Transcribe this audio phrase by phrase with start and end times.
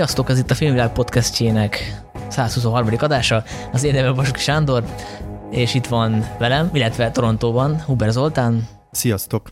[0.00, 2.88] Sziasztok, ez itt a Filmvilág podcastjének 123.
[2.98, 3.44] adása.
[3.72, 4.84] Az én nevem Vasuk Sándor,
[5.50, 8.68] és itt van velem, illetve Torontóban Huber Zoltán.
[8.90, 9.48] Sziasztok!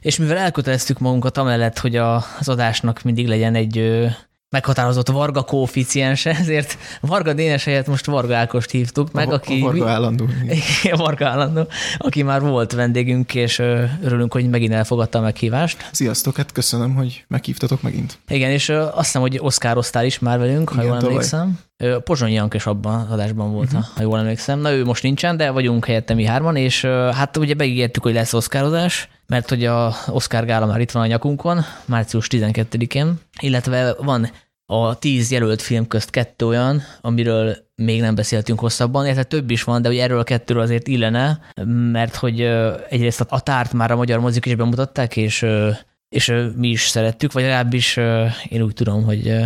[0.00, 4.06] És mivel elköteleztük magunkat amellett, hogy a, az adásnak mindig legyen egy
[4.56, 9.60] meghatározott Varga koeficiense, ezért Varga Dénes helyett most Varga Ákost hívtuk meg, a, aki...
[9.60, 10.28] A Varga állandó.
[10.42, 11.66] Igen, Varga állandó,
[11.98, 13.58] aki már volt vendégünk, és
[14.02, 15.88] örülünk, hogy megint elfogadta a meghívást.
[15.92, 18.18] Sziasztok, hát köszönöm, hogy meghívtatok megint.
[18.28, 21.58] Igen, és azt hiszem, hogy oszkároztál is már velünk, Igen, ha jól emlékszem.
[22.04, 23.84] Pozsonyi Jank is abban adásban volt, uh-huh.
[23.94, 24.60] ha jól emlékszem.
[24.60, 28.32] Na ő most nincsen, de vagyunk helyette mi hárman, és hát ugye beígértük, hogy lesz
[28.32, 34.30] oszkározás, mert hogy a Oscar gála már itt van a nyakunkon, március 12-én, illetve van
[34.66, 39.62] a tíz jelölt film közt kettő olyan, amiről még nem beszéltünk hosszabban, illetve több is
[39.62, 41.40] van, de hogy erről a kettőről azért illene,
[41.92, 42.40] mert hogy
[42.88, 45.46] egyrészt a tárt már a magyar mozik is bemutatták, és,
[46.08, 47.96] és mi is szerettük, vagy legalábbis
[48.48, 49.44] én úgy tudom, hogy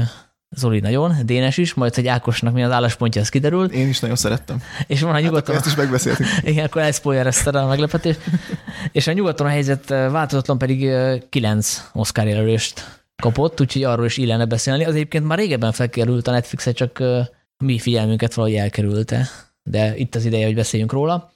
[0.57, 3.65] Zoli nagyon, Dénes is, majd hogy Ákosnak mi az álláspontja, az kiderül.
[3.65, 4.63] Én is nagyon szerettem.
[4.87, 5.55] És van a nyugaton...
[5.55, 6.27] Hát ezt is megbeszéltük.
[6.43, 8.17] Igen, akkor elszpoilerezted a meglepetés.
[8.93, 10.91] és a nyugaton a helyzet változatlan pedig
[11.29, 14.85] kilenc Oscar jelölést kapott, úgyhogy arról is illene beszélni.
[14.85, 17.03] Az egyébként már régebben felkerült a Netflixre, csak
[17.65, 19.29] mi figyelmünket valahogy elkerülte.
[19.63, 21.33] De itt az ideje, hogy beszéljünk róla.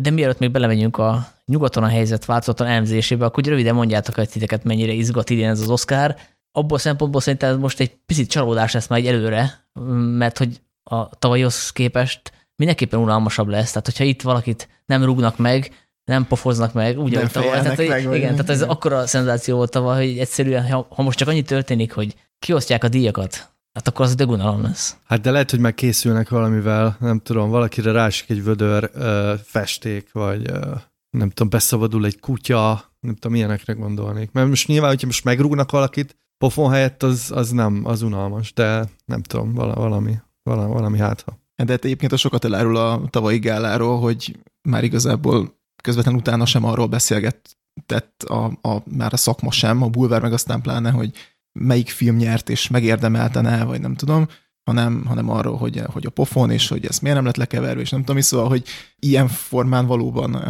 [0.00, 4.64] De mielőtt még belemegyünk a nyugaton a helyzet változatlan elemzésébe, akkor röviden mondjátok, hogy titeket
[4.64, 6.16] mennyire izgat idén ez az Oscar.
[6.52, 9.64] Abból a szempontból szerintem ez most egy picit csalódás lesz már egy előre,
[9.94, 13.68] mert hogy a tavalyhoz képest mindenképpen unalmasabb lesz.
[13.68, 17.60] Tehát, hogyha itt valakit nem rúgnak meg, nem pofoznak meg, úgy, nem tavaly.
[17.60, 21.18] Tehát, hogy, meg, igen, tehát ez akkora szenzáció volt tavaly, hogy egyszerűen, ha, ha most
[21.18, 24.96] csak annyi történik, hogy kiosztják a díjakat, hát akkor az dögunalom lesz.
[25.04, 30.12] Hát de lehet, hogy meg készülnek valamivel, nem tudom, valakire rásik egy vödör ö, festék,
[30.12, 30.74] vagy ö,
[31.10, 34.32] nem tudom, beszabadul egy kutya, nem tudom, ilyenekre gondolnék.
[34.32, 38.88] Mert most nyilván, hogyha most megrúgnak valakit, pofon helyett az, az nem, az unalmas, de
[39.04, 41.38] nem tudom, valami, valami, valami hátha.
[41.64, 46.64] De hát egyébként a sokat elárul a tavalyi gáláról, hogy már igazából közvetlen utána sem
[46.64, 51.12] arról beszélgetett a, a, már a szakma sem, a bulvár meg aztán pláne, hogy
[51.52, 54.26] melyik film nyert és megérdemelten vagy nem tudom,
[54.68, 57.90] hanem, hanem arról, hogy, hogy a pofon, és hogy ez miért nem lett lekeverve, és
[57.90, 58.64] nem tudom, szóval, hogy
[58.98, 60.42] ilyen formán valóban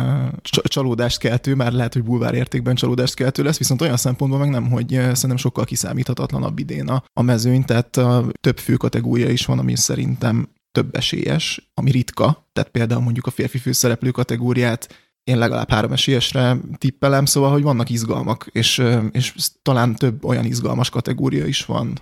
[0.43, 4.71] csalódást keltő, már lehet, hogy bulvár értékben csalódást keltő lesz, viszont olyan szempontból meg nem,
[4.71, 8.01] hogy szerintem sokkal kiszámíthatatlanabb idén a, a mezőny, tehát
[8.41, 13.31] több fő kategória is van, ami szerintem több esélyes, ami ritka, tehát például mondjuk a
[13.31, 19.95] férfi főszereplő kategóriát én legalább három esélyesre tippelem, szóval, hogy vannak izgalmak, és, és talán
[19.95, 21.93] több olyan izgalmas kategória is van,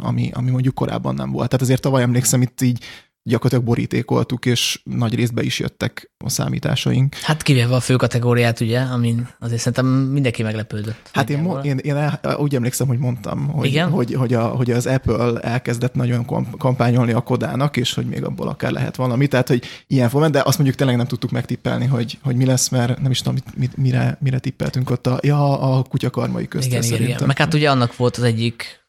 [0.00, 1.48] ami, ami mondjuk korábban nem volt.
[1.48, 2.84] Tehát azért tavaly emlékszem, itt így
[3.26, 7.14] gyakorlatilag borítékoltuk, és nagy részbe is jöttek a számításaink.
[7.14, 11.10] Hát kivéve a fő kategóriát, ugye, amin azért szerintem mindenki meglepődött.
[11.12, 13.90] Hát én, én, én el, úgy emlékszem, hogy mondtam, hogy, Igen?
[13.90, 16.26] Hogy, hogy, a, hogy az Apple elkezdett nagyon
[16.58, 19.26] kampányolni a kodának, és hogy még abból akár lehet valami.
[19.26, 22.68] Tehát, hogy ilyen formán, de azt mondjuk tényleg nem tudtuk megtippelni, hogy, hogy mi lesz,
[22.68, 26.66] mert nem is tudom, mit, mit, mire, mire tippeltünk ott a, ja, a kutyakarmai közt.
[26.66, 27.26] Igen, igen, igen.
[27.26, 28.83] Meg hát ugye annak volt az egyik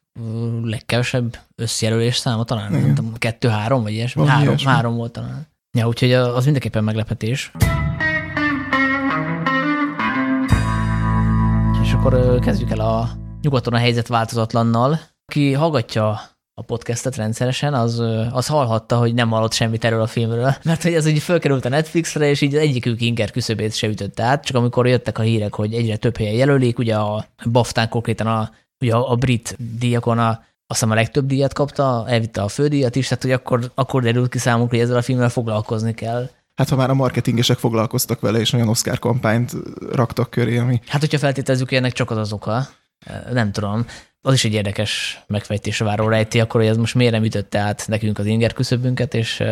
[0.62, 2.84] legkevesebb összjelölés száma talán, Igen.
[2.84, 4.26] nem tudom, kettő-három, vagy ilyesmi.
[4.26, 4.70] három, ilyesmi.
[4.70, 5.46] három volt talán.
[5.78, 7.52] Ja, úgyhogy az mindenképpen meglepetés.
[11.82, 13.10] És akkor kezdjük el a
[13.42, 15.00] nyugaton a helyzet változatlannal.
[15.26, 16.20] Aki hallgatja
[16.54, 20.94] a podcastet rendszeresen, az, az hallhatta, hogy nem hallott semmit erről a filmről, mert hogy
[20.94, 24.56] ez így fölkerült a Netflixre, és így az egyikük inger küszöbét se ütötte át, csak
[24.56, 28.50] amikor jöttek a hírek, hogy egyre több helyen jelölik, ugye a Baftán konkrétan a
[28.80, 32.96] ugye a, a brit díjakon a, azt hiszem a legtöbb díjat kapta, elvitte a fődíjat
[32.96, 36.30] is, tehát hogy akkor, akkor derült ki számunkra, hogy ezzel a filmmel foglalkozni kell.
[36.54, 39.52] Hát ha már a marketingesek foglalkoztak vele, és olyan Oscar kampányt
[39.92, 40.80] raktak köré, ami...
[40.86, 42.68] Hát hogyha feltételezzük, hogy ennek csak az az oka,
[43.32, 43.86] nem tudom,
[44.20, 47.84] az is egy érdekes megfejtésre váró rejti, akkor hogy ez most miért nem ütötte át
[47.88, 49.42] nekünk az inger küszöbünket, és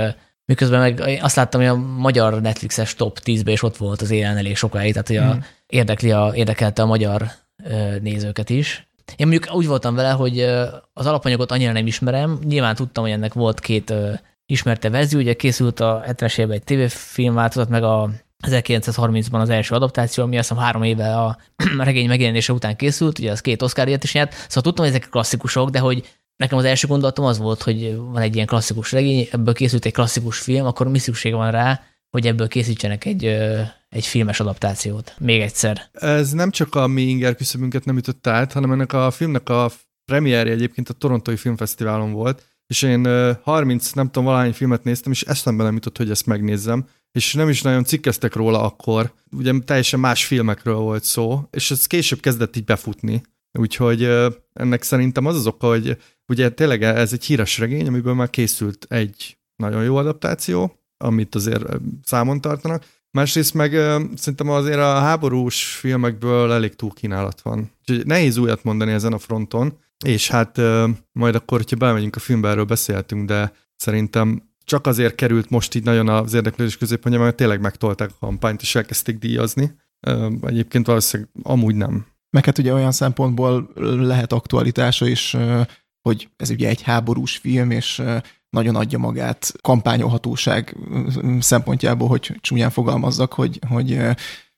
[0.44, 4.36] miközben meg azt láttam, hogy a magyar Netflixes top 10-ben is ott volt az élen
[4.36, 5.44] elég sokáig, tehát hogy a, hmm.
[5.66, 7.30] érdekli a, érdekelte a magyar
[8.00, 8.88] nézőket is.
[9.16, 10.40] Én mondjuk úgy voltam vele, hogy
[10.92, 12.38] az alapanyagot annyira nem ismerem.
[12.44, 13.94] Nyilván tudtam, hogy ennek volt két
[14.46, 15.18] ismerte verzió.
[15.18, 18.10] Ugye készült a 70-es évben egy tévéfilm változat, meg a
[18.46, 21.38] 1930-ban az első adaptáció, ami azt hiszem három éve a
[21.78, 24.32] regény megjelenése után készült, ugye az két Oscar is nyert.
[24.32, 28.22] Szóval tudtam, hogy ezek klasszikusok, de hogy nekem az első gondolatom az volt, hogy van
[28.22, 31.80] egy ilyen klasszikus regény, ebből készült egy klasszikus film, akkor mi szükség van rá,
[32.14, 33.24] hogy ebből készítsenek egy,
[33.88, 35.14] egy filmes adaptációt.
[35.18, 35.88] Még egyszer.
[35.92, 39.70] Ez nem csak a mi inger küszöbünket nem ütött át, hanem ennek a filmnek a
[40.04, 45.22] premierje egyébként a Torontói Filmfesztiválon volt, és én 30, nem tudom, valahány filmet néztem, és
[45.22, 50.00] eszembe nem jutott, hogy ezt megnézzem, és nem is nagyon cikkeztek róla akkor, ugye teljesen
[50.00, 53.22] más filmekről volt szó, és ez később kezdett így befutni,
[53.58, 54.08] Úgyhogy
[54.52, 55.96] ennek szerintem az az oka, hogy
[56.28, 61.64] ugye tényleg ez egy híres regény, amiből már készült egy nagyon jó adaptáció, amit azért
[62.02, 62.84] számon tartanak.
[63.10, 63.70] Másrészt meg
[64.14, 67.70] szerintem azért a háborús filmekből elég túl kínálat van.
[67.80, 70.60] Úgyhogy nehéz újat mondani ezen a fronton, és hát
[71.12, 75.84] majd akkor, hogyha belemegyünk a filmbe, erről beszéltünk, de szerintem csak azért került most így
[75.84, 79.74] nagyon az érdeklődés középpontja, mert tényleg megtolták a kampányt, és elkezdték díjazni.
[80.42, 82.06] Egyébként valószínűleg amúgy nem.
[82.30, 83.70] Meg hát ugye olyan szempontból
[84.00, 85.36] lehet aktualitása is,
[86.00, 88.02] hogy ez ugye egy háborús film, és
[88.54, 90.76] nagyon adja magát kampányolhatóság
[91.40, 93.98] szempontjából, hogy csúnyán fogalmazzak, hogy, hogy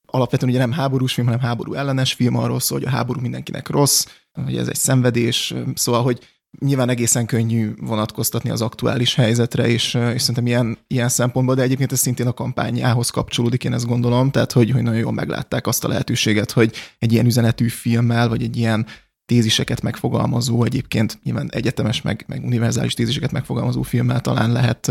[0.07, 3.69] alapvetően ugye nem háborús film, hanem háború ellenes film, arról szól, hogy a háború mindenkinek
[3.69, 4.07] rossz,
[4.45, 6.19] hogy ez egy szenvedés, szóval, hogy
[6.59, 11.93] nyilván egészen könnyű vonatkoztatni az aktuális helyzetre, és, és szerintem ilyen, ilyen szempontból, de egyébként
[11.93, 15.85] ez szintén a kampányához kapcsolódik, én ezt gondolom, tehát hogy, hogy nagyon jól meglátták azt
[15.85, 18.87] a lehetőséget, hogy egy ilyen üzenetű filmmel, vagy egy ilyen
[19.27, 24.91] téziseket megfogalmazó, egyébként nyilván egyetemes, meg, meg univerzális téziseket megfogalmazó filmmel talán lehet,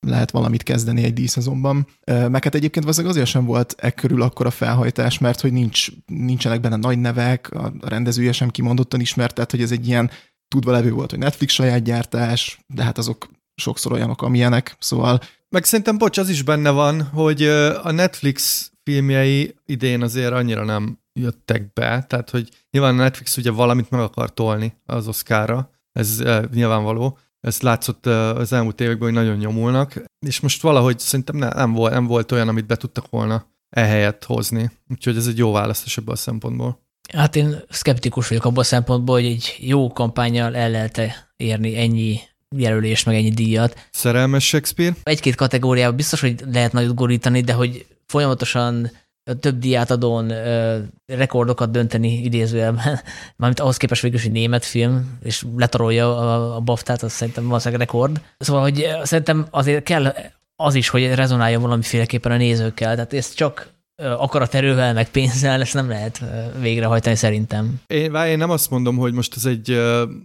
[0.00, 1.86] lehet valamit kezdeni egy díszezonban.
[2.06, 6.60] Meg hát egyébként valószínűleg azért sem volt e körül a felhajtás, mert hogy nincs, nincsenek
[6.60, 10.10] benne nagy nevek, a rendezője sem kimondottan ismert, tehát hogy ez egy ilyen
[10.48, 15.20] tudva levő volt, hogy Netflix saját gyártás, de hát azok sokszor olyanok, amilyenek, szóval...
[15.48, 17.42] Meg szerintem, bocs, az is benne van, hogy
[17.82, 23.50] a Netflix filmjei idén azért annyira nem jöttek be, tehát hogy nyilván a Netflix ugye
[23.50, 26.22] valamit meg akar tolni az Oscarra, ez
[26.52, 31.72] nyilvánvaló, ez látszott az elmúlt években, hogy nagyon nyomulnak, és most valahogy szerintem nem, nem,
[31.72, 35.96] volt, nem volt olyan, amit be tudtak volna ehelyett hozni, úgyhogy ez egy jó választás
[35.96, 36.82] ebből a szempontból.
[37.12, 41.00] Hát én szkeptikus vagyok abban a szempontból, hogy egy jó kampányjal el lehet
[41.36, 42.18] érni ennyi
[42.56, 43.88] jelölés, meg ennyi díjat.
[43.90, 44.96] Szerelmes Shakespeare?
[45.02, 48.90] Egy-két kategóriában biztos, hogy lehet nagyot gorítani, de hogy folyamatosan
[49.40, 53.00] több diát adón ö, rekordokat dönteni idézőjelben,
[53.36, 57.46] mármint ahhoz képest végül is egy német film, és letarolja a, a baftát, az szerintem
[57.46, 58.20] valószínűleg rekord.
[58.38, 60.14] Szóval, hogy szerintem azért kell
[60.56, 65.88] az is, hogy rezonáljon valamiféleképpen a nézőkkel, tehát ezt csak akaraterővel, meg pénzzel, ezt nem
[65.88, 66.22] lehet
[66.60, 67.80] végrehajtani szerintem.
[67.86, 69.80] Én, én nem azt mondom, hogy most ez egy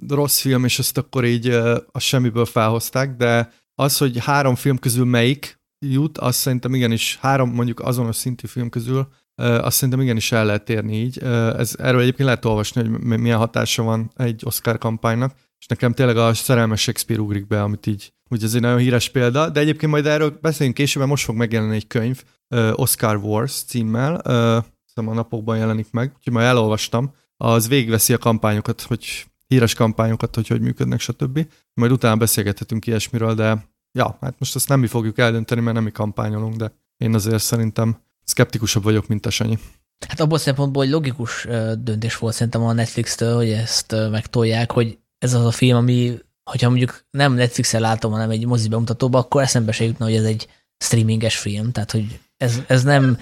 [0.09, 1.47] rossz film, és ezt akkor így
[1.91, 7.49] a semmiből felhozták, de az, hogy három film közül melyik jut, azt szerintem igenis három
[7.49, 11.17] mondjuk azonos szintű film közül, azt szerintem igenis el lehet érni így.
[11.57, 16.17] Ez, erről egyébként lehet olvasni, hogy milyen hatása van egy Oscar kampánynak, és nekem tényleg
[16.17, 19.91] a szerelmes Shakespeare ugrik be, amit így, úgy ez egy nagyon híres példa, de egyébként
[19.91, 22.23] majd erről beszélünk később, mert most fog megjelenni egy könyv,
[22.71, 24.65] Oscar Wars címmel, uh,
[25.07, 30.47] a napokban jelenik meg, úgyhogy majd elolvastam, az végigveszi a kampányokat, hogy híres kampányokat, hogy
[30.47, 31.47] hogy működnek, stb.
[31.73, 35.83] Majd utána beszélgethetünk ilyesmiről, de ja, hát most azt nem mi fogjuk eldönteni, mert nem
[35.83, 39.59] mi kampányolunk, de én azért szerintem szkeptikusabb vagyok, mint a Sanyi.
[40.07, 41.47] Hát abból szempontból, hogy logikus
[41.79, 46.69] döntés volt szerintem a Netflix-től, hogy ezt megtolják, hogy ez az a film, ami, hogyha
[46.69, 50.47] mondjuk nem Netflix-el látom, hanem egy mozi bemutatóba, akkor eszembe se jutna, hogy ez egy
[50.77, 53.17] streaminges film, tehát hogy ez, ez nem,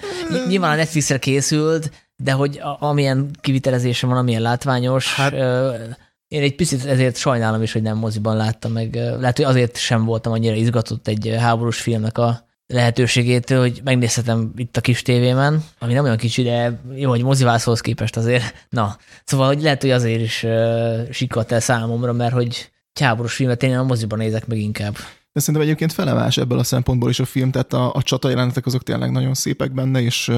[0.48, 5.34] nyilván a netflix készült, de hogy a, amilyen kivitelezése van, amilyen látványos, hát,
[6.28, 8.94] én egy picit ezért sajnálom is, hogy nem moziban láttam meg.
[8.94, 14.76] Lehet, hogy azért sem voltam annyira izgatott egy háborús filmnek a lehetőségétől, hogy megnézhetem itt
[14.76, 18.66] a kis tévémen, ami nem olyan kicsi, de jó, hogy mozivászhoz képest azért.
[18.68, 22.70] Na, szóval hogy lehet, hogy azért is uh, sikadt el számomra, mert hogy
[23.00, 24.96] háborús filmet én a moziban nézek meg inkább.
[25.32, 28.66] De szerintem egyébként felemás ebből a szempontból is a film, tehát a, a csata jelenetek
[28.66, 30.32] azok tényleg nagyon szépek benne, és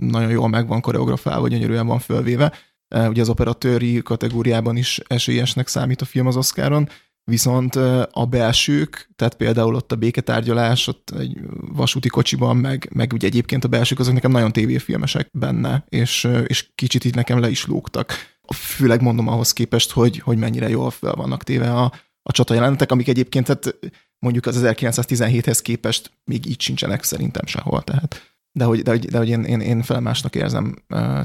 [0.00, 2.52] nagyon jól meg van koreografálva, gyönyörűen van fölvéve.
[2.88, 6.88] Ugye az operatőri kategóriában is esélyesnek számít a film az Oscaron,
[7.24, 7.74] viszont
[8.10, 11.40] a belsők, tehát például ott a béketárgyalás, ott egy
[11.72, 16.70] vasúti kocsiban, meg, meg ugye egyébként a belsők azok nekem nagyon tévéfilmesek benne, és, és
[16.74, 18.12] kicsit itt nekem le is lógtak.
[18.54, 22.92] Főleg mondom ahhoz képest, hogy, hogy mennyire jól fel vannak téve a, a csata jelenetek,
[22.92, 23.78] amik egyébként hát
[24.18, 27.82] mondjuk az 1917-hez képest még így sincsenek szerintem sehol.
[27.82, 28.34] Tehát.
[28.52, 30.74] De hogy, de hogy, de hogy én, én, én felemásnak érzem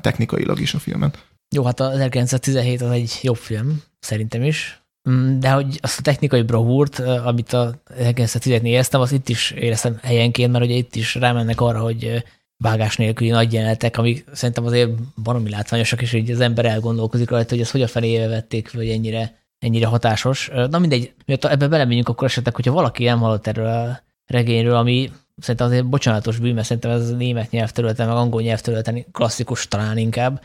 [0.01, 1.28] technikailag is a filmet.
[1.55, 4.81] Jó, hát az 1917 az egy jobb film, szerintem is.
[5.09, 9.99] Mm, de hogy azt a technikai bravúrt, amit a 1917-nél éreztem, az itt is éreztem
[10.01, 12.23] helyenként, mert ugye itt is rámennek arra, hogy
[12.57, 14.89] vágás nélküli nagy jelenetek, amik szerintem azért
[15.23, 18.89] baromi látványosak, és így az ember elgondolkozik rajta, hogy ezt hogy a fenébe vették, vagy
[18.89, 20.49] ennyire ennyire hatásos.
[20.69, 25.11] Na mindegy, miatt ebbe belemegyünk, akkor esetleg, hogyha valaki nem hallott erről a regényről, ami
[25.37, 30.41] szerintem azért bocsánatos bűn, mert szerintem ez német nyelvterületen, meg angol nyelvterületen klasszikus talán inkább.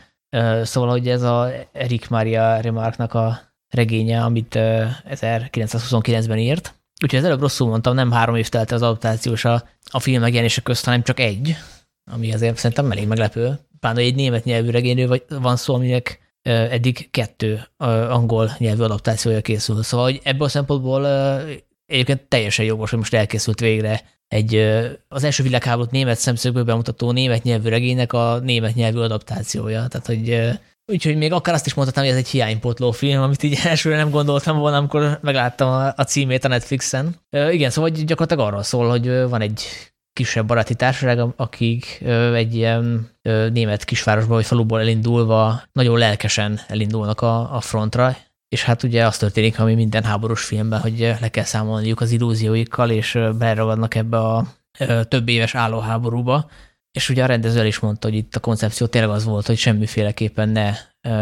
[0.63, 3.39] Szóval, hogy ez a Erik Maria Remarknak a
[3.69, 4.55] regénye, amit
[5.09, 6.75] 1929-ben írt.
[7.03, 10.61] Úgyhogy az előbb rosszul mondtam, nem három év telt az adaptációs a, a film megjelenése
[10.61, 11.55] közt, hanem csak egy,
[12.11, 13.59] ami azért szerintem elég meglepő.
[13.79, 17.67] Pláne egy német nyelvű regényről van szó, aminek eddig kettő
[18.09, 19.83] angol nyelvű adaptációja készül.
[19.83, 21.01] Szóval hogy ebből a szempontból
[21.85, 24.55] egyébként teljesen jogos, hogy most elkészült végre egy
[25.07, 29.87] az első világháborút német szemszögből bemutató német nyelvű regénynek a német nyelvű adaptációja.
[29.87, 30.57] Tehát, hogy
[30.91, 34.09] Úgyhogy még akár azt is mondhatnám, hogy ez egy hiánypotló film, amit így elsőre nem
[34.09, 37.15] gondoltam volna, amikor megláttam a, címét a Netflixen.
[37.29, 39.63] Igen, szóval gyakorlatilag arról szól, hogy van egy
[40.13, 42.01] kisebb baráti társaság, akik
[42.33, 43.09] egy ilyen
[43.51, 48.15] német kisvárosba vagy faluból elindulva nagyon lelkesen elindulnak a, a frontra,
[48.49, 52.89] és hát ugye az történik, ami minden háborús filmben, hogy le kell számolniuk az illúzióikkal,
[52.89, 54.45] és beragadnak ebbe a
[55.07, 56.49] több éves állóháborúba,
[56.91, 59.57] és ugye a rendező el is mondta, hogy itt a koncepció tényleg az volt, hogy
[59.57, 60.73] semmiféleképpen ne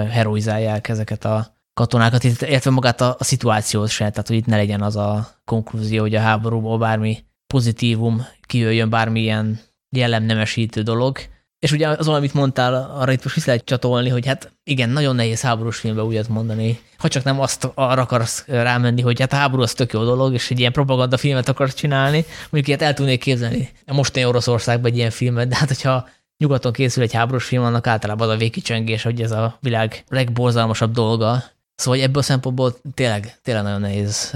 [0.05, 4.81] heroizálják ezeket a katonákat, illetve magát a, a szituációt se, tehát hogy itt ne legyen
[4.81, 11.17] az a konklúzió, hogy a háborúból bármi pozitívum kijöjjön, bármilyen jellemnemesítő dolog,
[11.63, 15.15] és ugye az, amit mondtál, arra itt most vissza lehet csatolni, hogy hát igen, nagyon
[15.15, 16.79] nehéz háborús filmbe újat mondani.
[16.97, 20.33] Ha csak nem azt arra akarsz rámenni, hogy hát a háború az tök jó dolog,
[20.33, 23.69] és egy ilyen propaganda filmet akarsz csinálni, mondjuk ilyet el tudnék képzelni.
[23.87, 27.87] A mostani Oroszországban egy ilyen filmet, de hát hogyha nyugaton készül egy háborús film, annak
[27.87, 31.43] általában az a végkicsengés, hogy ez a világ legborzalmasabb dolga.
[31.75, 34.35] Szóval ebből a szempontból tényleg, tényleg nagyon nehéz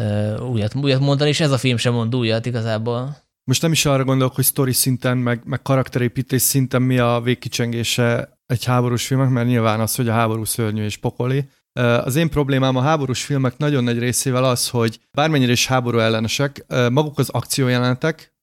[0.51, 3.25] újat, újat mondani, és ez a film sem mond újat igazából.
[3.47, 8.39] Most nem is arra gondolok, hogy sztori szinten, meg, meg karakterépítés szinten mi a végkicsengése
[8.45, 11.49] egy háborús filmek, mert nyilván az, hogy a háború szörnyű és pokoli.
[11.73, 16.65] Az én problémám a háborús filmek nagyon nagy részével az, hogy bármennyire is háború ellenesek,
[16.91, 18.35] maguk az akciójelenetek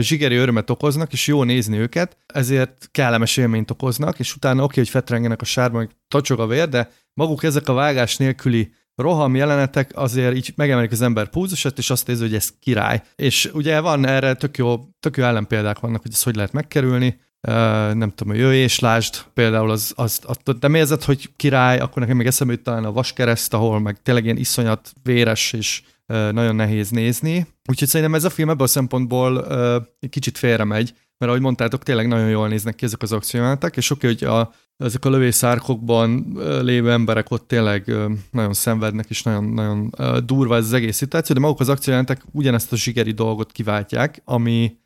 [0.00, 4.78] zsigeri örömet okoznak, és jó nézni őket, ezért kellemes élményt okoznak, és utána oké, okay,
[4.78, 9.90] hogy fetrengenek a sárban, tocsog a vér, de maguk ezek a vágás nélküli roham jelenetek
[9.94, 13.02] azért így megemelik az ember púzusát, és azt érzi, hogy ez király.
[13.16, 17.20] És ugye van erre tök jó, tök jó ellenpéldák vannak, hogy ezt hogy lehet megkerülni.
[17.48, 17.54] Uh,
[17.94, 22.02] nem tudom, a jöjj és lásd, például az, az, az nem érzed, hogy király, akkor
[22.02, 26.32] nekem még eszembe jut talán a vaskereszt, ahol meg tényleg ilyen iszonyat véres és uh,
[26.32, 27.46] nagyon nehéz nézni.
[27.68, 31.46] Úgyhogy szerintem ez a film ebből a szempontból uh, egy kicsit félre megy, mert ahogy
[31.46, 35.10] mondtátok, tényleg nagyon jól néznek ki ezek az akciójátek, és oké, hogy a, ezek a
[35.10, 37.94] lövészárkokban lévő emberek ott tényleg
[38.30, 42.72] nagyon szenvednek, és nagyon, nagyon durva ez az egész szituáció, de maguk az akciójelentek ugyanezt
[42.72, 44.76] a zsigeri dolgot kiváltják, ami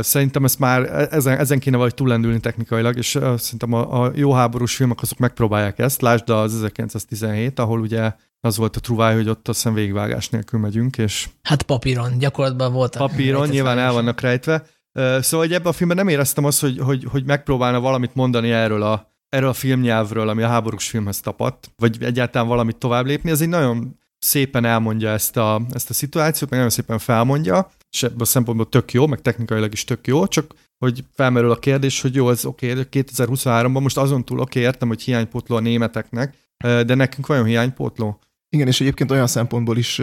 [0.00, 4.32] szerintem ezt már e, ezen, ezen kéne valahogy túlendülni technikailag, és szerintem a, a jó
[4.32, 6.00] háborús filmek azok megpróbálják ezt.
[6.00, 10.60] Lásd az 1917, ahol ugye az volt a truváj, hogy ott azt hiszem végvágás nélkül
[10.60, 11.28] megyünk, és...
[11.42, 12.96] Hát papíron, gyakorlatban volt.
[12.96, 14.64] Papíron, nyilván el vannak rejtve.
[14.92, 18.82] Szóval hogy ebben a filmben nem éreztem azt, hogy, hogy, hogy megpróbálna valamit mondani erről
[18.82, 23.30] a, erről a filmnyelvről, ami a háborús filmhez tapadt, vagy egyáltalán valamit tovább lépni.
[23.30, 28.02] Ez egy nagyon szépen elmondja ezt a, ezt a szituációt, meg nagyon szépen felmondja, és
[28.02, 32.00] ebből a szempontból tök jó, meg technikailag is tök jó, csak hogy felmerül a kérdés,
[32.00, 35.60] hogy jó, ez oké, okay, 2023-ban most azon túl oké, okay, értem, hogy hiánypótló a
[35.60, 38.20] németeknek, de nekünk vajon hiánypótló?
[38.48, 40.00] Igen, és egyébként olyan szempontból is,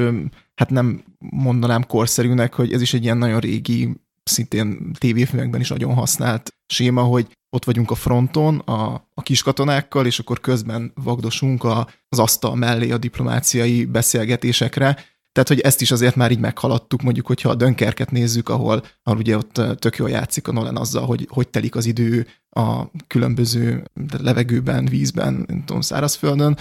[0.56, 3.90] hát nem mondanám korszerűnek, hogy ez is egy ilyen nagyon régi
[4.30, 10.20] szintén tévéfilmekben is nagyon használt séma, hogy ott vagyunk a fronton a, a kiskatonákkal, és
[10.20, 14.98] akkor közben vagdosunk a, az asztal mellé a diplomáciai beszélgetésekre,
[15.36, 19.20] tehát, hogy ezt is azért már így meghaladtuk, mondjuk, hogyha a Dönkerket nézzük, ahol, ahol
[19.20, 23.84] ugye ott tök jól játszik a Nolan azzal, hogy hogy telik az idő a különböző
[24.18, 26.58] levegőben, vízben, nem tudom, szárazföldön.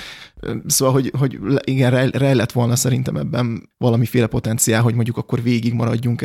[0.66, 6.22] Szóval, hogy, hogy igen, rejlett volna szerintem ebben valamiféle potenciál, hogy mondjuk akkor végig maradjunk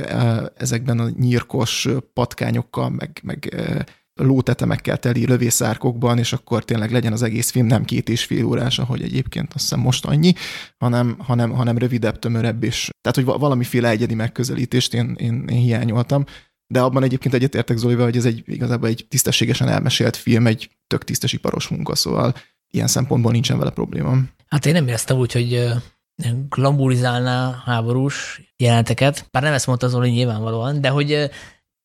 [0.57, 3.55] ezekben a nyírkos patkányokkal, meg, meg
[4.23, 8.79] lótetemekkel teli lövészárkokban, és akkor tényleg legyen az egész film nem két és fél órás,
[8.79, 10.33] ahogy egyébként azt hiszem most annyi,
[10.77, 16.25] hanem, hanem, hanem rövidebb, tömörebb, és tehát, hogy valamiféle egyedi megközelítést én, én, én hiányoltam.
[16.67, 21.03] De abban egyébként egyetértek Zolival, hogy ez egy igazából egy tisztességesen elmesélt film, egy tök
[21.03, 22.33] tisztesiparos munka, szóval
[22.71, 24.17] ilyen szempontból nincsen vele probléma.
[24.47, 25.73] Hát én nem éreztem úgy, hogy
[26.49, 31.29] glamorizálná háborús jelenteket, bár nem ezt mondta Zoli nyilvánvalóan, de hogy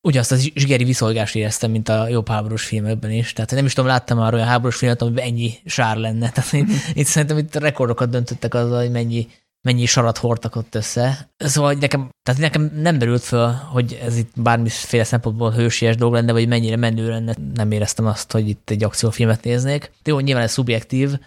[0.05, 3.33] ugyanazt a zsigeri viszolgást éreztem, mint a jobb háborús filmekben is.
[3.33, 6.29] Tehát nem is tudom, láttam már olyan háborús filmet, amiben ennyi sár lenne.
[6.29, 6.67] Tehát itt,
[6.99, 9.27] itt szerintem itt rekordokat döntöttek azzal, hogy mennyi,
[9.61, 11.29] mennyi sarat hordtak ott össze.
[11.37, 16.31] Szóval nekem, tehát nekem nem berült föl, hogy ez itt bármiféle szempontból hősies dolog lenne,
[16.31, 17.35] vagy mennyire menő lenne.
[17.53, 19.91] Nem éreztem azt, hogy itt egy akciófilmet néznék.
[20.03, 21.19] De jó, nyilván ez szubjektív.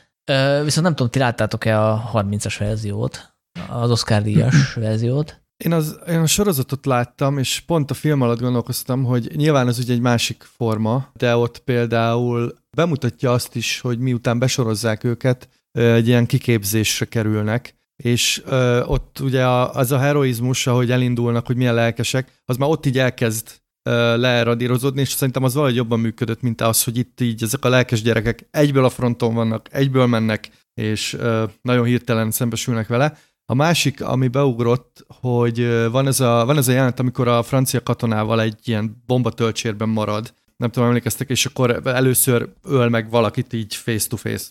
[0.64, 3.35] Viszont nem tudom, ti láttátok-e a 30-as verziót,
[3.68, 5.40] az Oscar díjas verziót?
[5.64, 9.78] Én, az, én a sorozatot láttam, és pont a film alatt gondolkoztam, hogy nyilván ez
[9.78, 16.06] ugye egy másik forma, de ott például bemutatja azt is, hogy miután besorozzák őket, egy
[16.06, 22.40] ilyen kiképzésre kerülnek, és ö, ott ugye az a heroizmus, ahogy elindulnak, hogy milyen lelkesek,
[22.44, 23.60] az már ott így elkezd
[24.16, 28.02] leradírozódni, és szerintem az valahogy jobban működött, mint az, hogy itt így ezek a lelkes
[28.02, 31.16] gyerekek egyből a fronton vannak, egyből mennek, és
[31.62, 33.18] nagyon hirtelen szembesülnek vele.
[33.50, 37.82] A másik, ami beugrott, hogy van ez a, van ez a jelent, amikor a francia
[37.82, 43.74] katonával egy ilyen bombatölcsérben marad, nem tudom, emlékeztek, és akkor először öl meg valakit így
[43.74, 44.46] face to face.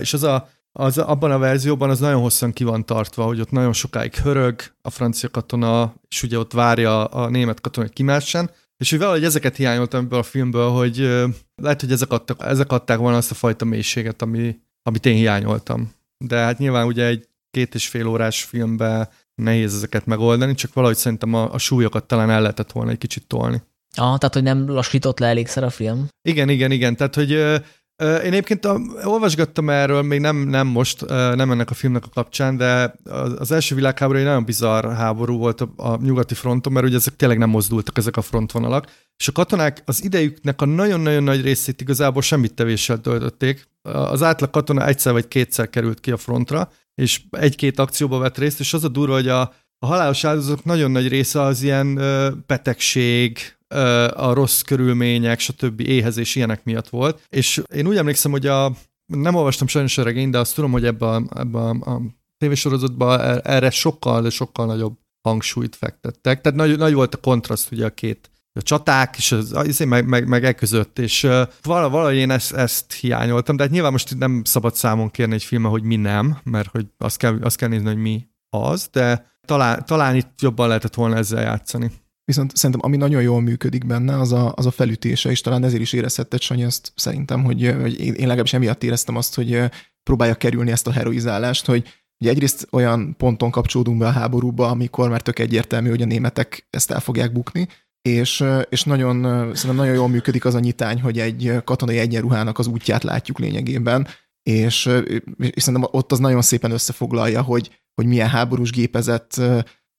[0.00, 3.50] És az a, az abban a verzióban az nagyon hosszan ki van tartva, hogy ott
[3.50, 8.50] nagyon sokáig hörög a francia katona, és ugye ott várja a német katona, hogy kimássen,
[8.76, 10.96] és hogy valahogy ezeket hiányoltam ebből a filmből, hogy
[11.62, 15.92] lehet, hogy ezek adtak, ezek adták volna azt a fajta mélységet, ami, amit én hiányoltam.
[16.24, 20.96] De hát nyilván ugye egy két és fél órás filmben nehéz ezeket megoldani, csak valahogy
[20.96, 23.62] szerintem a, a súlyokat talán el lehetett volna egy kicsit tolni.
[23.94, 26.08] Ah, tehát, hogy nem lassított le elégszer a film.
[26.28, 26.96] Igen, igen, igen.
[26.96, 27.32] Tehát, hogy
[27.98, 32.56] én egyébként a, olvasgattam erről, még nem, nem most, nem ennek a filmnek a kapcsán,
[32.56, 32.94] de
[33.38, 37.16] az első világháború egy nagyon bizarr háború volt a, a nyugati fronton, mert ugye ezek
[37.16, 38.86] tényleg nem mozdultak, ezek a frontvonalak,
[39.16, 43.68] és a katonák az idejüknek a nagyon-nagyon nagy részét igazából semmit tevéssel töltötték.
[43.82, 48.60] Az átlag katona egyszer vagy kétszer került ki a frontra, és egy-két akcióba vett részt,
[48.60, 49.40] és az a durva, hogy a,
[49.78, 53.57] a halálos áldozatok nagyon nagy része az ilyen ö, betegség,
[54.14, 55.80] a rossz körülmények, stb.
[55.80, 57.22] éhezés ilyenek miatt volt.
[57.28, 58.72] És én úgy emlékszem, hogy a,
[59.06, 62.00] nem olvastam sajnos a regényt, de azt tudom, hogy ebben a, ebbe a, a
[62.38, 66.40] tévésorozatban er, erre sokkal, de sokkal nagyobb hangsúlyt fektettek.
[66.40, 70.06] Tehát nagy, nagy volt a kontraszt ugye a két a csaták, és az, az meg,
[70.06, 74.18] meg, meg e között, és uh, valahogy én ezt, ezt hiányoltam, de hát nyilván most
[74.18, 77.68] nem szabad számon kérni egy filme, hogy mi nem, mert hogy azt kell, azt kell
[77.68, 81.90] nézni, hogy mi az, de talán, talán itt jobban lehetett volna ezzel játszani.
[82.28, 85.82] Viszont szerintem ami nagyon jól működik benne, az a, az a felütése, és talán ezért
[85.82, 89.62] is érezhetett Sanyi azt szerintem, hogy, hogy én legalábbis emiatt éreztem azt, hogy
[90.02, 91.88] próbálja kerülni ezt a heroizálást, hogy
[92.20, 96.66] Ugye egyrészt olyan ponton kapcsolódunk be a háborúba, amikor már tök egyértelmű, hogy a németek
[96.70, 97.68] ezt el fogják bukni,
[98.02, 99.22] és, és nagyon,
[99.54, 104.06] szerintem nagyon jól működik az a nyitány, hogy egy katonai egyenruhának az útját látjuk lényegében,
[104.42, 104.90] és,
[105.36, 109.40] és szerintem ott az nagyon szépen összefoglalja, hogy, hogy milyen háborús gépezet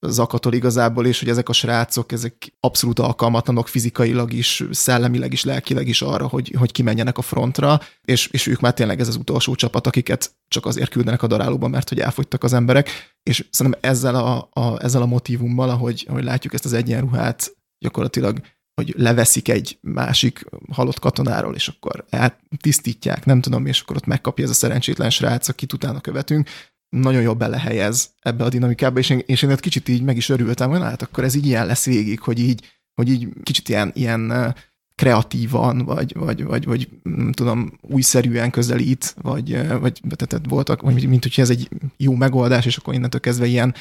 [0.08, 5.88] zakatol igazából, és hogy ezek a srácok, ezek abszolút alkalmatlanok fizikailag is, szellemileg is, lelkileg
[5.88, 9.56] is arra, hogy, hogy kimenjenek a frontra, és, és ők már tényleg ez az utolsó
[9.56, 12.90] csapat, akiket csak azért küldenek a darálóba, mert hogy elfogytak az emberek,
[13.24, 18.42] és szerintem ezzel a, a, ezzel a motivummal, ahogy, ahogy látjuk ezt az egyenruhát, gyakorlatilag
[18.80, 24.44] hogy leveszik egy másik halott katonáról, és akkor eltisztítják, nem tudom, és akkor ott megkapja
[24.44, 26.50] ez a szerencsétlen srác, akit utána követünk,
[26.90, 30.30] nagyon jól belehelyez ebbe a dinamikába, és én, és én egy kicsit így meg is
[30.30, 33.92] örültem, hogy hát akkor ez így ilyen lesz végig, hogy így, hogy így kicsit ilyen,
[33.94, 34.56] ilyen
[34.96, 41.24] kreatívan, vagy, vagy, vagy, vagy nem tudom, újszerűen közelít, vagy, vagy tehát voltak, vagy mint
[41.24, 43.74] hogyha ez egy jó megoldás, és akkor innentől kezdve ilyen,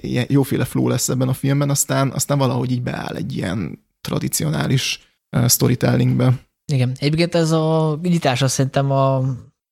[0.00, 5.00] ilyen jóféle flow lesz ebben a filmben, aztán, aztán valahogy így beáll egy ilyen tradicionális
[5.48, 6.32] storytellingbe.
[6.72, 9.22] Igen, egyébként ez a nyitás azt szerintem a,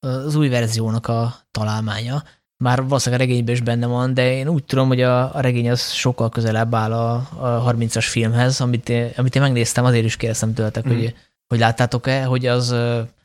[0.01, 2.23] az új verziónak a találmánya,
[2.63, 5.71] már valószínűleg a regényben is benne van, de én úgy tudom, hogy a, a regény
[5.71, 10.17] az sokkal közelebb áll a, a 30-as filmhez, amit én, amit én megnéztem, azért is
[10.17, 10.91] kérdeztem tőletek, mm.
[10.91, 11.15] hogy,
[11.47, 12.71] hogy láttátok-e, hogy az,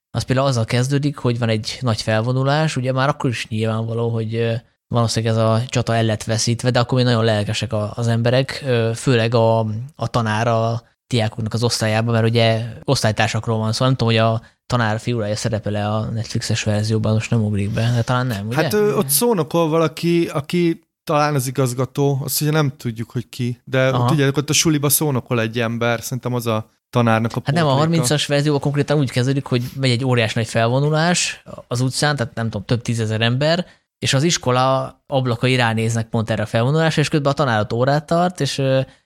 [0.10, 4.62] az például azzal kezdődik, hogy van egy nagy felvonulás, ugye már akkor is nyilvánvaló, hogy
[4.88, 9.34] valószínűleg ez a csata el lett veszítve, de akkor még nagyon lelkesek az emberek, főleg
[9.34, 9.60] a,
[9.96, 14.24] a tanár a diákoknak az osztályában, mert ugye osztálytársakról van szó, szóval nem tudom, hogy
[14.24, 18.56] a tanár figurája szerepele a Netflixes verzióban, most nem ugrik be, de talán nem, ugye?
[18.56, 23.62] Hát ö, ott szónokol valaki, aki talán az igazgató, azt ugye nem tudjuk, hogy ki,
[23.64, 24.08] de Aha.
[24.08, 27.86] tudjátok, ott a suliba szónokol egy ember, szerintem az a tanárnak a Hát nem, a
[27.86, 32.46] 30-as verzióban konkrétan úgy kezdődik, hogy megy egy óriás nagy felvonulás az utcán, tehát nem
[32.46, 33.66] tudom, több tízezer ember,
[34.00, 38.40] és az iskola ablakai ránéznek pont erre a felvonulásra, és közben a tanárat órát tart,
[38.40, 38.62] és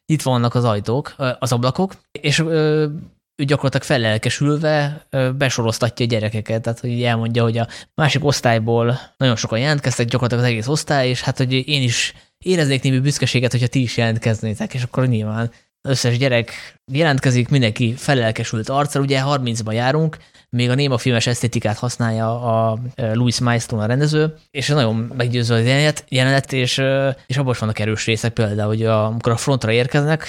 [0.05, 2.43] itt vannak az ajtók, az ablakok, és
[3.39, 5.05] ő gyakorlatilag fellelkesülve
[5.37, 10.49] besoroztatja a gyerekeket, tehát hogy elmondja, hogy a másik osztályból nagyon sokan jelentkeztek, gyakorlatilag az
[10.49, 14.83] egész osztály, és hát hogy én is éreznék némi büszkeséget, hogyha ti is jelentkeznétek, és
[14.83, 20.17] akkor nyilván összes gyerek jelentkezik, mindenki felelkesült arccal, ugye 30-ban járunk,
[20.49, 25.93] még a néma filmes esztétikát használja a Louis Milestone a rendező, és nagyon meggyőző az
[26.09, 26.81] jelenet, és,
[27.25, 30.27] és abban is vannak erős részek, például, hogy amikor a frontra érkeznek,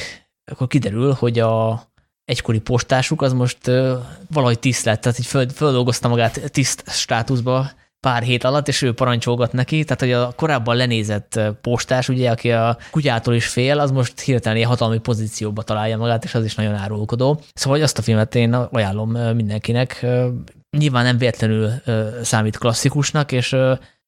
[0.51, 1.90] akkor kiderül, hogy a,
[2.31, 3.93] egykori postásuk az most uh,
[4.31, 8.93] valahogy tiszt lett, tehát így föl, földolgozta magát tiszt státuszba pár hét alatt, és ő
[8.93, 13.91] parancsolgat neki, tehát hogy a korábban lenézett postás, ugye, aki a kutyától is fél, az
[13.91, 17.41] most hirtelen ilyen hatalmi pozícióba találja magát, és az is nagyon árulkodó.
[17.55, 20.07] Szóval hogy azt a filmet én ajánlom mindenkinek.
[20.79, 21.71] Nyilván nem véletlenül
[22.23, 23.57] számít klasszikusnak, és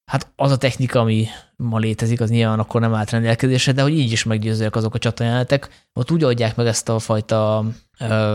[0.05, 3.99] hát az a technika, ami ma létezik, az nyilván akkor nem állt rendelkezésre, de hogy
[3.99, 7.65] így is meggyőzőek azok a csatajelenetek, ott úgy adják meg ezt a fajta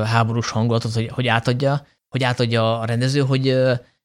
[0.03, 3.56] háborús hangulatot, hogy, hogy átadja, hogy átadja a rendező, hogy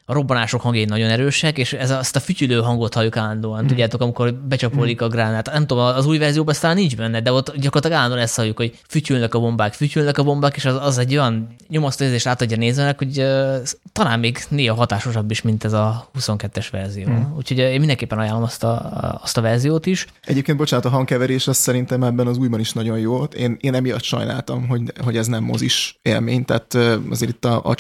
[0.05, 3.65] a robbanások hangjai nagyon erősek, és ez a, ezt a fütyülő hangot halljuk állandóan.
[3.65, 3.67] Mm.
[3.67, 5.05] Tudjátok, amikor becsapódik mm.
[5.05, 5.51] a gránát.
[5.53, 8.79] Nem tudom, az új verzióban aztán nincs benne, de ott gyakorlatilag állandóan ezt halljuk, hogy
[8.88, 12.99] fütyülnek a bombák, fütyülnek a bombák, és az, az egy olyan nyomasztó érzést átadja nézőnek,
[12.99, 13.57] hogy uh,
[13.93, 17.09] talán még néha hatásosabb is, mint ez a 22-es verzió.
[17.09, 17.37] Mm.
[17.37, 20.07] Úgyhogy uh, én mindenképpen ajánlom azt a, azt a verziót is.
[20.25, 23.23] Egyébként, bocsánat, a hangkeverés az szerintem ebben az újban is nagyon jó.
[23.23, 27.62] Én, én emiatt sajnáltam, hogy, hogy ez nem mozis élmény, tehát uh, azért itt a,
[27.65, 27.75] a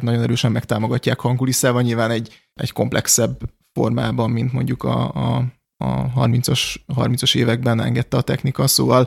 [0.00, 3.38] nagyon erősen megtámogatják hangulis van nyilván egy, egy komplexebb
[3.72, 5.44] formában, mint mondjuk a, a,
[5.84, 9.06] a 30-as, 30 években engedte a technika, szóval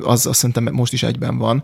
[0.00, 1.62] az azt szerintem most is egyben van.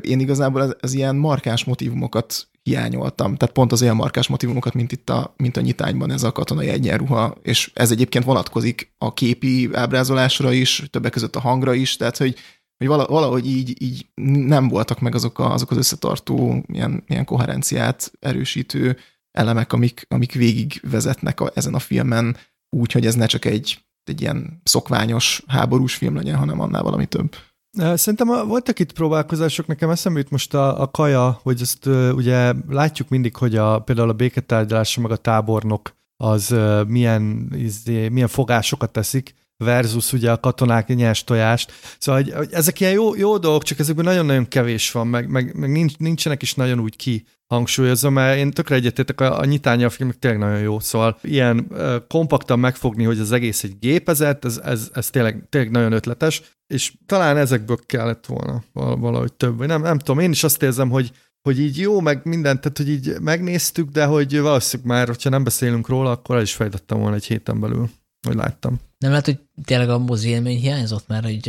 [0.00, 3.36] Én igazából az, az ilyen markáns motivumokat hiányoltam.
[3.36, 6.68] Tehát pont az olyan markás motivumokat, mint itt a, mint a nyitányban ez a katonai
[6.68, 12.16] egyenruha, és ez egyébként vonatkozik a képi ábrázolásra is, többek között a hangra is, tehát
[12.16, 12.36] hogy,
[12.76, 14.06] hogy valahogy így, így
[14.46, 18.96] nem voltak meg azok, a, azok az összetartó, ilyen, ilyen koherenciát erősítő
[19.32, 22.36] elemek, amik, amik végig vezetnek a, ezen a filmen,
[22.76, 27.06] úgy, hogy ez ne csak egy, egy ilyen szokványos háborús film legyen, hanem annál valami
[27.06, 27.36] több.
[27.94, 33.08] Szerintem voltak itt próbálkozások, nekem eszembe jut most a, a kaja, hogy ezt ugye látjuk
[33.08, 36.54] mindig, hogy a, például a béketárgyalásra meg a tábornok az
[36.86, 41.72] milyen, izé, milyen fogásokat teszik, versus ugye a katonák nyers tojást.
[41.98, 45.54] Szóval hogy, hogy ezek ilyen jó, jó dolgok, csak ezekben nagyon-nagyon kevés van, meg, meg,
[45.54, 49.86] meg nincs, nincsenek is nagyon úgy ki hangsúlyozom, mert én tökre egyetértek, a, a nyitánya
[49.86, 54.44] a filmek tényleg nagyon jó, szóval ilyen uh, kompaktan megfogni, hogy az egész egy gépezet,
[54.44, 59.66] ez, ez, ez tényleg, tényleg nagyon ötletes, és talán ezekből kellett volna valahogy több, vagy
[59.66, 61.12] nem, nem tudom, én is azt érzem, hogy
[61.42, 65.44] hogy így jó, meg mindent, tehát hogy így megnéztük, de hogy valószínűleg már, hogyha nem
[65.44, 67.90] beszélünk róla, akkor el is fejtettem volna egy héten belül,
[68.26, 68.80] hogy láttam.
[68.98, 71.46] Nem lehet, hogy tényleg a mozi élmény hiányzott, mert hogy,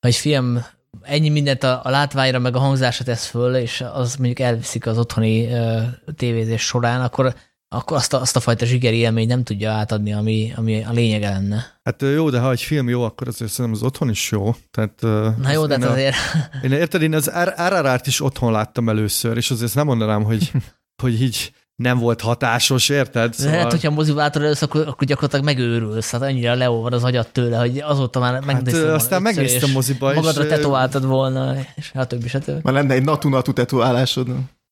[0.00, 0.64] ha egy film
[1.02, 4.98] ennyi mindent a, a látványra, meg a hangzásra tesz föl, és az mondjuk elviszik az
[4.98, 5.82] otthoni uh,
[6.16, 7.34] tévézés során, akkor
[7.74, 11.28] akkor azt a, azt a fajta zsigeri élmény nem tudja átadni, ami, ami a lényege
[11.28, 11.78] lenne.
[11.82, 14.54] Hát jó, de ha egy film jó, akkor azért szerintem az otthon is jó.
[14.70, 15.00] Tehát,
[15.38, 16.16] Na jó, de hát azért...
[16.62, 20.52] Én érted, én az RRR-t is otthon láttam először, és azért nem mondanám, hogy,
[21.02, 23.34] hogy így nem volt hatásos, érted?
[23.34, 23.52] Szóval...
[23.52, 26.10] Lehet, hogyha mozivátor elősz, akkor, akkor gyakorlatilag megőrülsz.
[26.10, 30.16] Hát annyira leolvad az agyat tőle, hogy azóta már megnéztem hát, aztán megnéztem moziba is.
[30.16, 32.62] Magadra tetováltad volna, és hát többi, stb.
[32.62, 34.28] Már lenne egy natu-natu tetoválásod.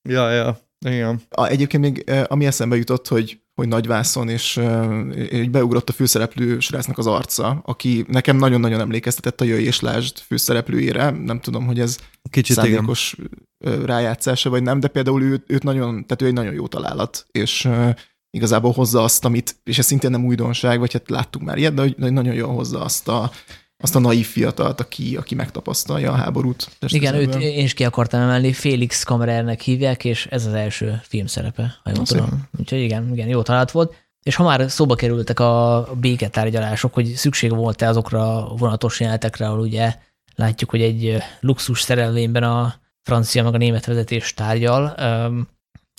[0.09, 0.59] Ja, ja.
[0.87, 1.21] Igen.
[1.31, 4.61] A, egyébként még ami eszembe jutott, hogy, hogy nagyvászon, és,
[5.15, 10.19] és beugrott a főszereplő srácnak az arca, aki nekem nagyon-nagyon emlékeztetett a Jöjj és Lásd
[10.19, 11.11] főszereplőjére.
[11.11, 11.99] Nem tudom, hogy ez
[12.31, 13.17] Kicsit szándékos
[13.59, 13.85] igen.
[13.85, 17.69] rájátszása, vagy nem, de például ő, őt nagyon, tehát ő egy nagyon jó találat, és
[18.31, 21.83] igazából hozza azt, amit, és ez szintén nem újdonság, vagy hát láttuk már ilyet, de
[21.83, 23.31] hogy nagyon jól hozza azt a,
[23.83, 26.71] azt a naív fiatalt, aki, aki megtapasztalja a háborút.
[26.87, 31.79] Igen, őt én is ki akartam emelni, Félix Kamerernek hívják, és ez az első filmszerepe,
[31.83, 32.49] ha jól tudom.
[32.59, 33.95] Úgyhogy igen, igen, jó talált volt.
[34.23, 39.61] És ha már szóba kerültek a béketárgyalások, hogy szükség volt-e azokra a vonatos jelenetekre, ahol
[39.61, 39.95] ugye
[40.35, 44.95] látjuk, hogy egy luxus szerelvényben a francia meg a német vezetés tárgyal.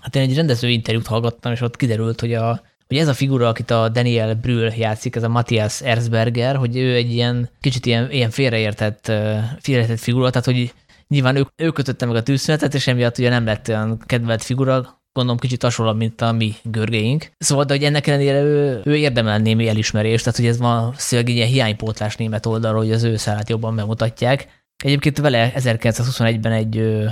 [0.04, 2.62] Hát én egy rendező interjút hallgattam, és ott kiderült, hogy a
[2.94, 6.94] hogy ez a figura, akit a Daniel Brühl játszik, ez a Matthias Erzberger, hogy ő
[6.94, 9.12] egy ilyen kicsit ilyen, ilyen félreértett,
[9.60, 10.74] félreértett figura, tehát hogy
[11.08, 15.02] nyilván ő, ő kötötte meg a tűzszünetet, és emiatt ugye nem lett olyan kedvelt figura,
[15.14, 17.32] gondolom kicsit hasonló, mint a mi görgéink.
[17.38, 21.30] Szóval, de hogy ennek ellenére ő, ő érdemel némi elismerést, tehát hogy ez van szöveg
[21.30, 24.48] ilyen hiánypótlás német oldalról, hogy az ő szállát jobban bemutatják.
[24.84, 27.06] Egyébként vele 1921-ben egy ö,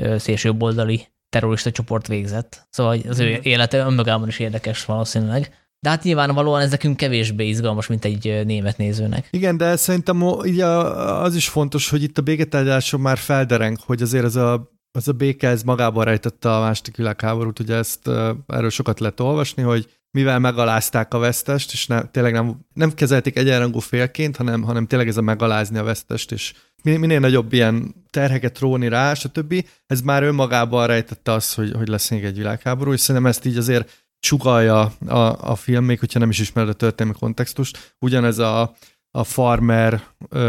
[0.00, 2.66] ö, szélsőjobboldali terrorista csoport végzett.
[2.70, 5.54] Szóval az ő élete önmagában is érdekes valószínűleg.
[5.80, 9.28] De hát nyilvánvalóan ez nekünk kevésbé izgalmas, mint egy német nézőnek.
[9.30, 14.24] Igen, de szerintem így az is fontos, hogy itt a béketárgyaláson már feldereng, hogy azért
[14.24, 18.08] ez a, az a béke ez magában rejtette a második világháborút, ugye ezt
[18.46, 23.36] erről sokat lehet olvasni, hogy mivel megalázták a vesztest, és ne, tényleg nem, nem kezelték
[23.36, 28.58] egyenrangú félként, hanem, hanem tényleg ez a megalázni a vesztest, és minél nagyobb ilyen terheket
[28.58, 29.64] róni rá, stb.
[29.86, 33.56] Ez már önmagában rejtette azt, hogy, hogy lesz még egy világháború, és szerintem ezt így
[33.56, 37.94] azért csugalja a, a film, még hogyha nem is ismered a történelmi kontextust.
[37.98, 38.74] Ugyanez a,
[39.10, 40.02] a farmer,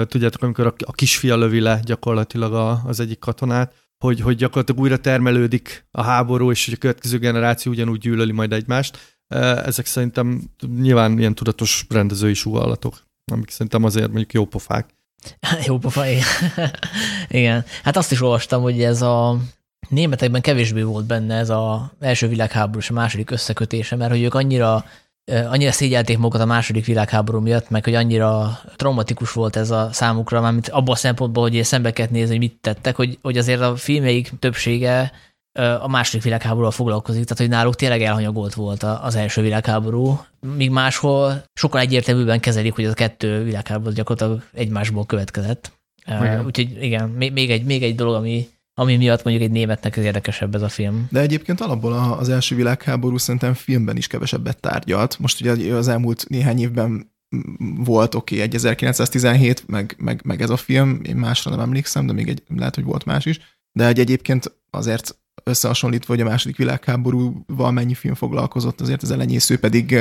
[0.04, 4.82] tudjátok, amikor a, a kisfia lövi le gyakorlatilag a, az egyik katonát, hogy, hogy gyakorlatilag
[4.82, 9.18] újra termelődik a háború, és hogy a következő generáció ugyanúgy gyűlöli majd egymást.
[9.65, 10.42] Ezek szerintem
[10.80, 14.98] nyilván ilyen tudatos rendezői sugallatok, amik szerintem azért mondjuk jó pofák.
[15.68, 16.04] Jó pofa,
[17.28, 17.66] igen.
[17.84, 19.38] Hát azt is olvastam, hogy ez a
[19.90, 24.34] németekben kevésbé volt benne ez a első világháború és a második összekötése, mert hogy ők
[24.34, 24.86] annyira
[25.30, 30.42] annyira szégyelték magukat a második világháború miatt, meg hogy annyira traumatikus volt ez a számukra,
[30.42, 33.76] mármint abban a szempontból, hogy szembe kellett nézni, hogy mit tettek, hogy, hogy azért a
[33.76, 35.12] filmjeik többsége
[35.60, 40.19] a második világháborúval foglalkozik, tehát hogy náluk tényleg elhanyagolt volt az első világháború,
[40.56, 45.72] míg máshol sokkal egyértelműbben kezelik, hogy az a kettő világháború gyakorlatilag egymásból következett.
[46.06, 46.45] Igen.
[46.45, 50.56] Úgyhogy igen, még egy, még egy dolog, ami, ami miatt mondjuk egy németnek ez érdekesebb
[50.56, 51.08] ez a film.
[51.12, 55.19] De egyébként alapból az első világháború szerintem filmben is kevesebbet tárgyalt.
[55.19, 57.12] Most ugye az elmúlt néhány évben
[57.76, 62.06] volt, oké, okay, egy 1917, meg, meg, meg ez a film, én másra nem emlékszem,
[62.06, 63.39] de még egy, lehet, hogy volt más is,
[63.72, 65.17] de egy egyébként azért
[65.50, 69.98] összehasonlítva, hogy a második világháborúval mennyi film foglalkozott, azért az elenyésző pedig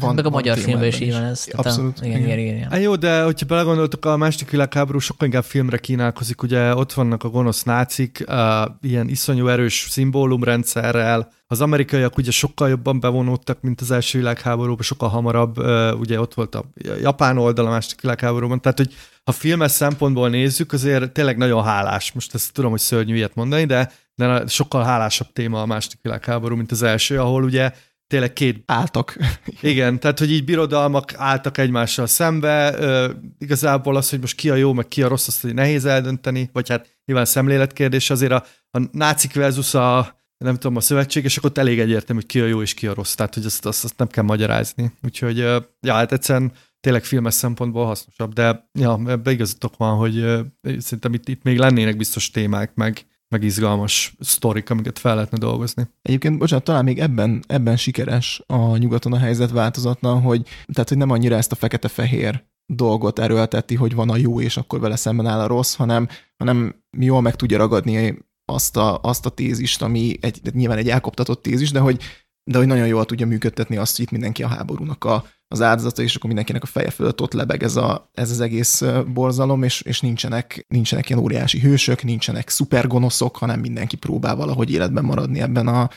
[0.00, 0.14] van.
[0.14, 1.46] Meg a magyar filmben is így van ez.
[1.52, 1.98] Abszolút.
[2.00, 2.70] A, igen, igen, igen, igen.
[2.70, 7.24] Hát jó, de hogyha belegondoltok, a második világháború sokkal inkább filmre kínálkozik, ugye ott vannak
[7.24, 8.36] a gonosz nácik, uh,
[8.80, 15.08] ilyen iszonyú erős szimbólumrendszerrel, az amerikaiak ugye sokkal jobban bevonódtak, mint az első világháborúban, sokkal
[15.08, 16.64] hamarabb, uh, ugye ott volt a
[17.00, 22.12] japán oldal a második világháborúban, tehát hogy ha filmes szempontból nézzük, azért tényleg nagyon hálás.
[22.12, 26.56] Most ezt tudom, hogy szörnyű ilyet mondani, de de sokkal hálásabb téma a második világháború,
[26.56, 27.72] mint az első, ahol ugye
[28.06, 28.62] tényleg két...
[28.66, 29.16] Álltak.
[29.60, 34.54] Igen, tehát hogy így birodalmak álltak egymással szembe, ö, igazából az, hogy most ki a
[34.54, 38.80] jó, meg ki a rossz, azt nehéz eldönteni, vagy hát nyilván szemléletkérdés, azért a, a
[38.92, 42.74] nácik versus a nem tudom, a szövetségesek ott elég egyértelmű, hogy ki a jó és
[42.74, 44.92] ki a rossz, tehát hogy azt, azt, azt nem kell magyarázni.
[45.02, 45.38] Úgyhogy,
[45.80, 50.14] ja, hát egyszerűen tényleg filmes szempontból hasznosabb, de ja, ebbe igazatok van, hogy
[50.62, 55.88] szerintem itt, itt még lennének biztos témák, meg, meg izgalmas sztorik, amiket fel lehetne dolgozni.
[56.02, 60.98] Egyébként, bocsánat, talán még ebben, ebben sikeres a nyugaton a helyzet változatlan, hogy, tehát, hogy
[60.98, 65.26] nem annyira ezt a fekete-fehér dolgot erőlteti, hogy van a jó, és akkor vele szemben
[65.26, 70.16] áll a rossz, hanem, hanem jól meg tudja ragadni azt a, azt a tézist, ami
[70.20, 72.02] egy, nyilván egy elkoptatott tézis, de hogy,
[72.48, 76.02] de hogy nagyon jól tudja működtetni azt, hogy itt mindenki a háborúnak a, az áldozata,
[76.02, 78.82] és akkor mindenkinek a feje fölött ott lebeg ez, a, ez az egész
[79.12, 85.04] borzalom, és, és nincsenek, nincsenek ilyen óriási hősök, nincsenek szupergonoszok, hanem mindenki próbál valahogy életben
[85.04, 85.90] maradni ebben a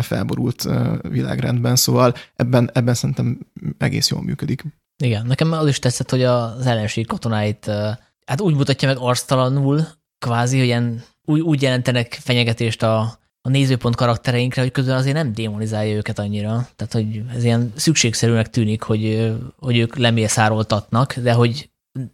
[0.00, 0.68] felborult
[1.08, 3.38] világrendben, szóval ebben, ebben szerintem
[3.78, 4.64] egész jól működik.
[5.02, 7.64] Igen, nekem az is tetszett, hogy az ellenség katonáit
[8.26, 9.86] hát úgy mutatja meg arctalanul,
[10.18, 15.32] kvázi, hogy ilyen, úgy, úgy jelentenek fenyegetést a, a nézőpont karaktereinkre, hogy közben azért nem
[15.32, 16.68] démonizálja őket annyira.
[16.76, 21.70] Tehát, hogy ez ilyen szükségszerűnek tűnik, hogy, hogy ők lemészároltatnak, de hogy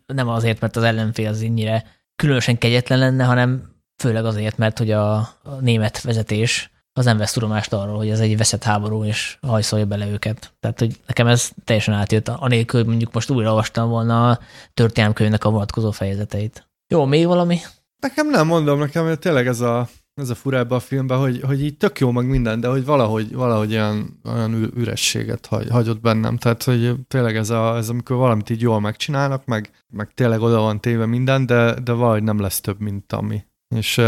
[0.06, 1.84] nem azért, mert az ellenfél az ennyire
[2.16, 7.32] különösen kegyetlen lenne, hanem főleg azért, mert hogy a, a német vezetés az nem vesz
[7.32, 10.52] tudomást arról, hogy ez egy veszett háború, és hajszolja bele őket.
[10.60, 14.38] Tehát, hogy nekem ez teljesen átjött, anélkül, hogy mondjuk most újra olvastam volna a
[14.74, 16.68] történelmkönyvnek a vonatkozó fejezeteit.
[16.92, 17.58] Jó, még valami?
[18.02, 19.88] Nekem nem mondom, nekem tényleg ez a
[20.18, 22.84] ez a fura ebbe a filmben, hogy, hogy így tök jó meg minden, de hogy
[22.84, 26.36] valahogy, valahogy olyan, olyan ürességet hagy, hagyott bennem.
[26.36, 30.60] Tehát, hogy tényleg ez, a, ez amikor valamit így jól megcsinálnak, meg, meg tényleg oda
[30.60, 33.44] van téve minden, de, de valahogy nem lesz több, mint ami.
[33.76, 34.00] És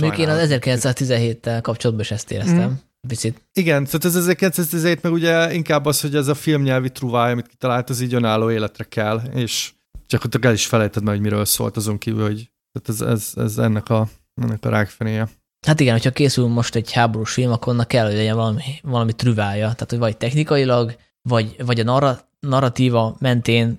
[0.00, 2.70] Még én az 1917-tel kapcsolatban is ezt éreztem.
[2.70, 2.74] Mm.
[3.08, 3.42] Picit.
[3.52, 7.90] Igen, tehát ez 1917 meg ugye inkább az, hogy ez a filmnyelvi truváj, amit kitalált,
[7.90, 9.72] az így önálló életre kell, és
[10.06, 13.44] csak ott el is felejted meg, hogy miről szólt azon kívül, hogy tehát ez, ez,
[13.44, 14.08] ez ennek a
[14.44, 15.28] ennek a rákfenéje.
[15.66, 19.12] Hát igen, hogyha készül most egy háborús film, akkor annak kell, hogy legyen valami, valami
[19.12, 19.72] trüvája.
[19.72, 20.96] Tehát, hogy vagy technikailag,
[21.28, 23.78] vagy, vagy a narra, narratíva mentén,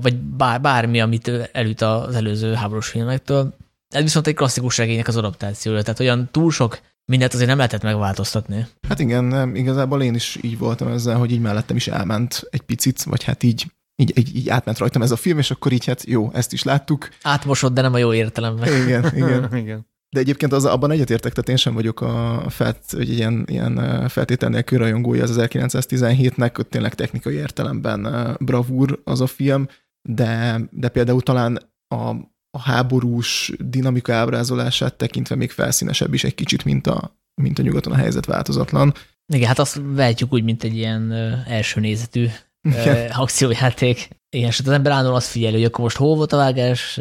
[0.00, 3.54] vagy bár, bármi, amit elüt az előző háborús filmektől.
[3.94, 7.82] Ez viszont egy klasszikus regénynek az adaptációja, tehát olyan túl sok mindent azért nem lehetett
[7.82, 8.66] megváltoztatni.
[8.88, 12.60] Hát igen, nem, igazából én is így voltam ezzel, hogy így mellettem is elment egy
[12.60, 13.66] picit, vagy hát így
[14.02, 16.62] így, így, így átment rajtam ez a film, és akkor így hát jó, ezt is
[16.62, 17.08] láttuk.
[17.22, 18.82] Átmosod, de nem a jó értelemben.
[18.82, 19.56] Igen, igen.
[19.62, 19.86] igen.
[20.10, 24.48] De egyébként az, abban egyetértek, tehát én sem vagyok a felt, hogy ilyen, ilyen feltétel
[24.48, 29.68] nélkül rajongója az 1917-nek, hogy tényleg technikai értelemben bravúr az a film,
[30.08, 31.58] de, de például talán
[31.94, 32.08] a,
[32.50, 37.92] a háborús dinamika ábrázolását tekintve még felszínesebb is egy kicsit, mint a, mint a nyugaton
[37.92, 38.94] a helyzet változatlan.
[39.32, 41.12] Igen, hát azt vehetjük úgy, mint egy ilyen
[41.46, 42.26] első nézetű
[43.22, 44.08] akciójáték.
[44.30, 47.00] Igen, és az ember állandóan azt figyeli, hogy akkor most hol volt a vágás,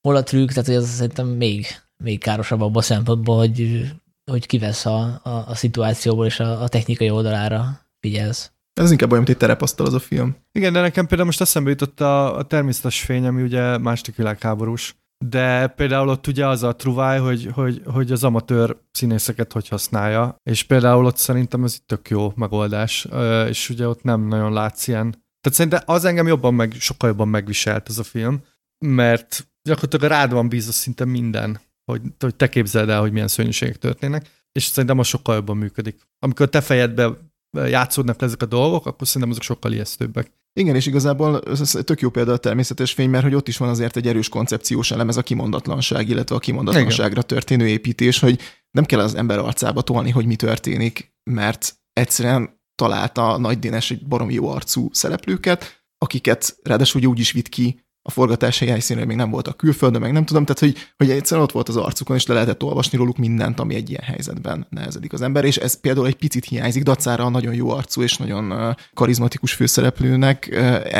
[0.00, 1.66] hol a trükk, tehát hogy az szerintem még,
[2.04, 3.90] még károsabb abban a szempontból, hogy,
[4.30, 8.52] hogy kivesz a, a, a szituációból és a, a technikai oldalára figyelsz.
[8.80, 10.36] Ez inkább olyan, mint egy terepasztal az a film.
[10.52, 14.96] Igen, de nekem például most eszembe jutott a, a természetes fény, ami ugye második világháborús.
[15.24, 20.36] De például ott ugye az a truváj, hogy, hogy, hogy az amatőr színészeket hogy használja,
[20.42, 23.06] és például ott szerintem ez egy tök jó megoldás,
[23.48, 25.10] és ugye ott nem nagyon látsz ilyen.
[25.10, 28.42] Tehát szerintem az engem jobban meg, sokkal jobban megviselt ez a film,
[28.78, 33.76] mert gyakorlatilag rád van bízva szinte minden, hogy, hogy te képzeld el, hogy milyen szörnyűségek
[33.76, 36.00] történnek, és szerintem az sokkal jobban működik.
[36.18, 37.10] Amikor te fejedbe
[37.52, 40.30] játszódnak ezek a dolgok, akkor szerintem azok sokkal ijesztőbbek.
[40.52, 43.68] Igen, és igazából ez tök jó példa a természetes fény, mert hogy ott is van
[43.68, 47.26] azért egy erős koncepciós elem, ez a kimondatlanság, illetve a kimondatlanságra Igen.
[47.26, 53.32] történő építés, hogy nem kell az ember arcába tolni, hogy mi történik, mert egyszerűen találta
[53.32, 58.10] a Nagy Dénes egy baromi jó arcú szereplőket, akiket ráadásul úgy is vitt ki a
[58.10, 61.68] forgatási helyszínre még nem voltak külföldön, meg nem tudom, tehát hogy, hogy egyszerűen ott volt
[61.68, 65.44] az arcukon, és le lehetett olvasni róluk mindent, ami egy ilyen helyzetben nehezedik az ember,
[65.44, 70.48] és ez például egy picit hiányzik, dacára a nagyon jó arcú és nagyon karizmatikus főszereplőnek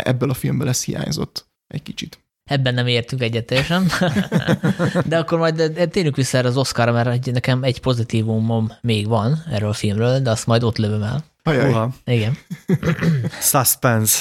[0.05, 2.19] ebből a filmből ez hiányzott egy kicsit.
[2.45, 3.87] Ebben nem értünk egyetesen.
[5.05, 9.69] De akkor majd térjünk vissza erre az Oscarra, mert nekem egy pozitívumom még van erről
[9.69, 11.25] a filmről, de azt majd ott lövöm el.
[11.43, 11.89] Ajaj.
[12.05, 12.37] Igen.
[13.41, 14.19] Suspense.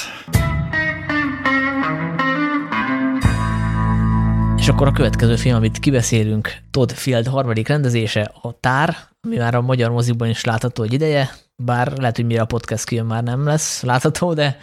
[4.68, 9.54] És akkor a következő film, amit kibeszélünk, Todd Field harmadik rendezése, a Tár, ami már
[9.54, 13.22] a magyar moziban is látható egy ideje, bár lehet, hogy mire a podcast kijön már
[13.22, 14.58] nem lesz látható, de,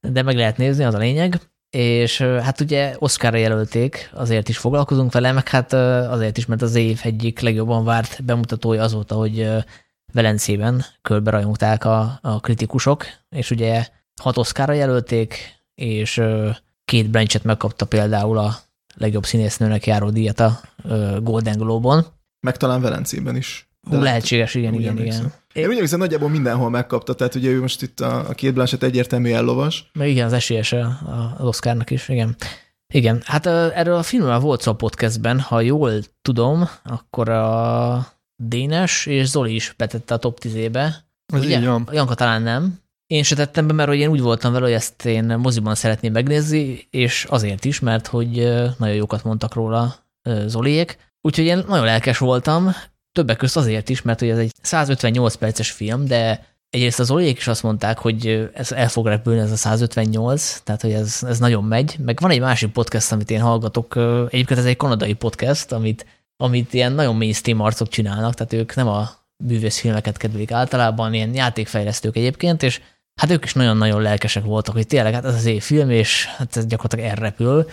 [0.00, 1.40] de meg lehet nézni, az a lényeg.
[1.70, 6.74] És hát ugye Oscarra jelölték, azért is foglalkozunk vele, meg hát azért is, mert az
[6.74, 9.48] év egyik legjobban várt bemutatója azóta, hogy
[10.12, 13.86] Velencében körbe rajongták a, a kritikusok, és ugye
[14.22, 16.22] hat Oscarra jelölték, és
[16.84, 18.68] két Blanchett megkapta például a
[19.00, 20.60] legjobb színésznőnek járó díjat a
[21.22, 22.06] Golden Globe-on.
[22.40, 23.68] Meg talán Velencében is.
[23.90, 25.32] De lehetséges, igen, igen, igen.
[25.52, 28.82] Én úgy emlékszem, nagyjából mindenhol megkapta, tehát ugye ő most itt a, a két Blanchett
[28.82, 29.90] egyértelmű ellovas.
[29.92, 32.36] Meg igen, az esélyes az Oscarnak is, igen.
[32.92, 39.06] Igen, hát erről a filmről volt szó a podcastben, ha jól tudom, akkor a Dénes
[39.06, 40.94] és Zoli is betette a top 10-ébe.
[41.26, 41.58] Ez Ugye?
[41.58, 41.88] így van.
[41.92, 42.78] Janka talán nem.
[43.10, 46.12] Én se tettem be, mert hogy én úgy voltam vele, hogy ezt én moziban szeretném
[46.12, 48.30] megnézni, és azért is, mert hogy
[48.78, 49.96] nagyon jókat mondtak róla
[50.46, 50.98] Zoliék.
[51.20, 52.70] Úgyhogy én nagyon lelkes voltam,
[53.12, 57.36] többek között azért is, mert hogy ez egy 158 perces film, de egyrészt az Zoliék
[57.36, 61.38] is azt mondták, hogy ez el fog repülni, ez a 158, tehát hogy ez, ez
[61.38, 61.96] nagyon megy.
[62.04, 63.96] Meg van egy másik podcast, amit én hallgatok,
[64.28, 68.88] egyébként ez egy kanadai podcast, amit, amit ilyen nagyon mainstream arcok csinálnak, tehát ők nem
[68.88, 69.10] a
[69.44, 72.80] művészfilmeket kedvelik általában, ilyen játékfejlesztők egyébként, és
[73.20, 76.56] hát ők is nagyon-nagyon lelkesek voltak, hogy tényleg hát ez az év film, és hát
[76.56, 77.66] ez gyakorlatilag elrepül.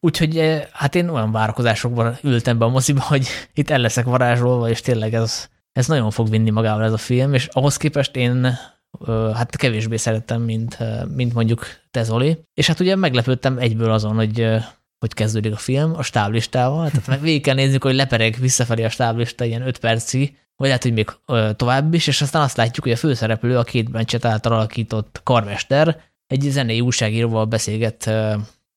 [0.00, 4.68] Úgyhogy eh, hát én olyan várakozásokban ültem be a moziba, hogy itt el leszek varázsolva,
[4.68, 8.58] és tényleg ez, ez nagyon fog vinni magával ez a film, és ahhoz képest én
[9.34, 10.78] hát kevésbé szerettem, mint,
[11.14, 12.38] mint mondjuk te Zoli.
[12.54, 14.46] És hát ugye meglepődtem egyből azon, hogy
[14.98, 18.88] hogy kezdődik a film, a stáblistával, tehát meg végig kell nézzük, hogy lepereg visszafelé a
[18.88, 21.10] stáblista ilyen 5 percig, vagy lehet, hogy még
[21.56, 26.00] tovább is, és aztán azt látjuk, hogy a főszereplő a két Blanchett által alakított karmester
[26.26, 28.04] egy zenei újságíróval beszélget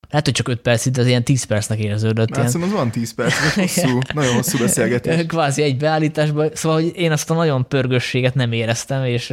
[0.10, 2.30] lehet, hogy csak 5 perc, de az ilyen 10 percnek érződött.
[2.30, 2.62] Már ilyen...
[2.62, 5.26] az van 10 perc, hosszú, nagyon hosszú beszélgetés.
[5.28, 9.28] Kvázi egy beállításban, szóval hogy én azt a nagyon pörgősséget nem éreztem, és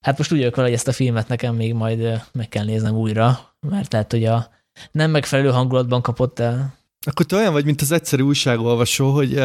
[0.00, 2.94] hát most úgy vagyok vele, hogy ezt a filmet nekem még majd meg kell néznem
[2.94, 4.50] újra, mert lehet, hogy a
[4.90, 6.74] nem megfelelő hangulatban kapott el.
[7.06, 9.40] Akkor te olyan vagy, mint az egyszerű újságolvasó, hogy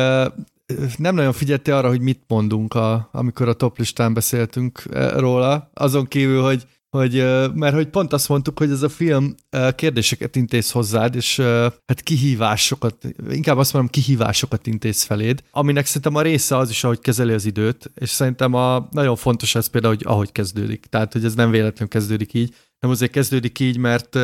[0.97, 4.84] nem nagyon figyeltél arra, hogy mit mondunk, a, amikor a top listán beszéltünk
[5.15, 7.13] róla, azon kívül, hogy, hogy
[7.53, 9.36] mert hogy pont azt mondtuk, hogy ez a film
[9.75, 11.39] kérdéseket intéz hozzád, és
[11.86, 12.95] hát kihívásokat,
[13.29, 17.45] inkább azt mondom, kihívásokat intéz feléd, aminek szerintem a része az is, ahogy kezeli az
[17.45, 20.86] időt, és szerintem a, nagyon fontos ez például, hogy ahogy kezdődik.
[20.86, 24.15] Tehát, hogy ez nem véletlenül kezdődik így, nem azért kezdődik így, mert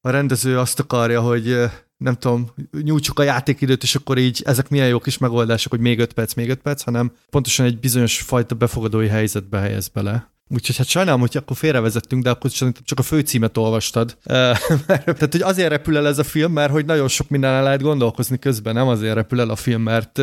[0.00, 1.56] a rendező azt akarja, hogy
[1.96, 2.50] nem tudom,
[2.82, 6.34] nyújtsuk a játékidőt, és akkor így ezek milyen jó kis megoldások, hogy még öt perc,
[6.34, 10.34] még öt perc, hanem pontosan egy bizonyos fajta befogadói helyzetbe helyez bele.
[10.48, 14.16] Úgyhogy hát sajnálom, hogy akkor félrevezettünk, de akkor csak a főcímet olvastad.
[14.22, 18.38] Tehát, hogy azért repül el ez a film, mert hogy nagyon sok minden lehet gondolkozni
[18.38, 20.16] közben, nem azért repül el a film, mert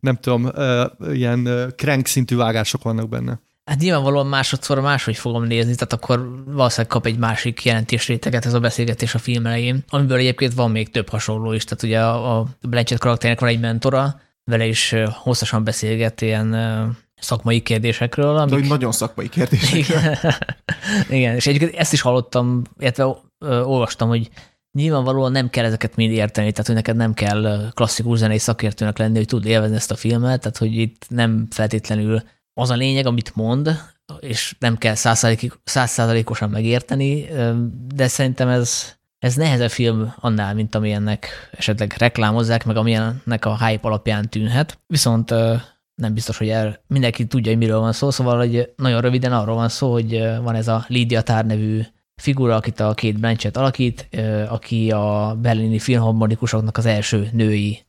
[0.00, 0.50] nem tudom,
[1.12, 3.40] ilyen crank szintű vágások vannak benne.
[3.70, 8.54] Hát nyilvánvalóan másodszor máshogy fogom nézni, tehát akkor valószínűleg kap egy másik jelentés réteget ez
[8.54, 12.38] a beszélgetés a film elején, amiből egyébként van még több hasonló is, tehát ugye a,
[12.38, 16.56] a Blanchett karakternek van egy mentora, vele is hosszasan beszélget ilyen
[17.14, 18.36] szakmai kérdésekről.
[18.36, 18.60] Amik...
[18.60, 20.00] De, nagyon szakmai kérdésekről.
[20.00, 20.34] Igen.
[21.18, 23.04] Igen, és egyébként ezt is hallottam, illetve
[23.44, 24.30] olvastam, hogy
[24.78, 29.16] nyilvánvalóan nem kell ezeket mind érteni, tehát hogy neked nem kell klasszikus zenei szakértőnek lenni,
[29.16, 32.22] hogy tud élvezni ezt a filmet, tehát hogy itt nem feltétlenül
[32.58, 33.80] az a lényeg, amit mond,
[34.20, 34.94] és nem kell
[35.64, 37.26] százszázalékosan megérteni,
[37.94, 43.88] de szerintem ez, ez nehezebb film annál, mint amilyennek esetleg reklámozzák, meg amilyennek a hype
[43.88, 44.78] alapján tűnhet.
[44.86, 45.30] Viszont
[45.94, 49.54] nem biztos, hogy el, mindenki tudja, hogy miről van szó, szóval hogy nagyon röviden arról
[49.54, 51.80] van szó, hogy van ez a Lydia Tár nevű
[52.22, 54.08] figura, akit a két Blanchett alakít,
[54.48, 57.84] aki a berlini filmharmonikusoknak az első női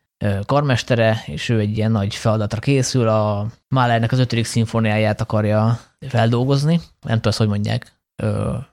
[0.45, 6.79] karmestere, és ő egy ilyen nagy feladatra készül, a Mahlernek az ötödik szimfóniáját akarja feldolgozni,
[7.01, 7.91] nem tudom, hogy mondják,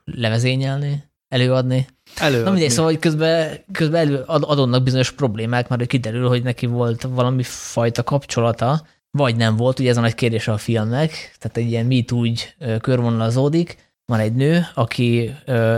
[0.05, 1.87] levezényelni, előadni.
[2.17, 2.45] Előadni.
[2.45, 7.03] Na mindegy, szóval hogy közben, közben elő adonnak bizonyos problémák, mert kiderül, hogy neki volt
[7.03, 11.71] valami fajta kapcsolata, vagy nem volt, ugye ez a nagy kérdés a filmnek, tehát egy
[11.71, 15.35] ilyen mit úgy körvonalazódik, van egy nő, aki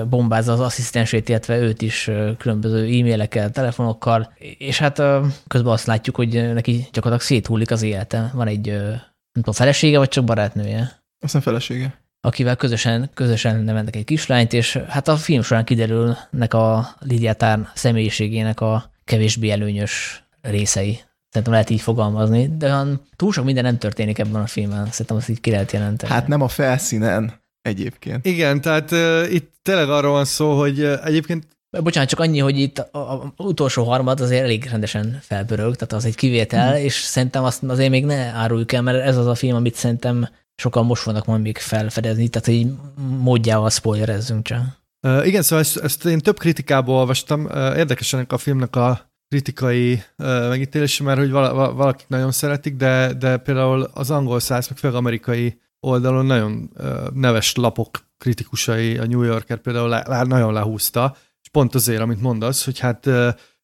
[0.08, 5.02] bombázza az asszisztensét, illetve őt is különböző e-mailekkel, telefonokkal, és hát
[5.46, 8.30] közben azt látjuk, hogy neki gyakorlatilag széthullik az élete.
[8.34, 9.02] Van egy, nem
[9.32, 11.02] tudom, felesége, vagy csak barátnője?
[11.20, 11.94] Azt a felesége.
[12.20, 18.60] Akivel közösen, közösen nevelnek egy kislányt, és hát a film során kiderülnek a Lidiátár személyiségének
[18.60, 21.00] a kevésbé előnyös részei.
[21.28, 22.82] Szerintem lehet így fogalmazni, de
[23.16, 24.86] túl sok minden nem történik ebben a filmben.
[24.90, 26.12] Szerintem azt így ki lehet jelenteni.
[26.12, 28.26] Hát nem a felszínen egyébként.
[28.26, 31.46] Igen, tehát uh, itt tényleg arról van szó, hogy uh, egyébként
[31.82, 36.14] Bocsánat, csak annyi, hogy itt az utolsó harmad azért elég rendesen felpörög, tehát az egy
[36.14, 36.82] kivétel, mm.
[36.82, 40.28] és szerintem azt azért még ne áruljuk el, mert ez az a film, amit szerintem
[40.54, 42.72] sokan most vannak majd még felfedezni, tehát hogy
[43.18, 44.58] módjával spoilerezzünk csak.
[45.02, 47.44] Uh, igen, szóval ezt, ezt én több kritikából olvastam.
[47.44, 53.12] Uh, érdekes a filmnek a kritikai uh, megítélése, mert hogy vala, valakik nagyon szeretik, de,
[53.12, 56.70] de például az angol száz, meg főleg amerikai oldalon nagyon
[57.14, 62.64] neves lapok kritikusai, a New Yorker például le, nagyon lehúzta, és pont azért, amit mondasz,
[62.64, 63.08] hogy hát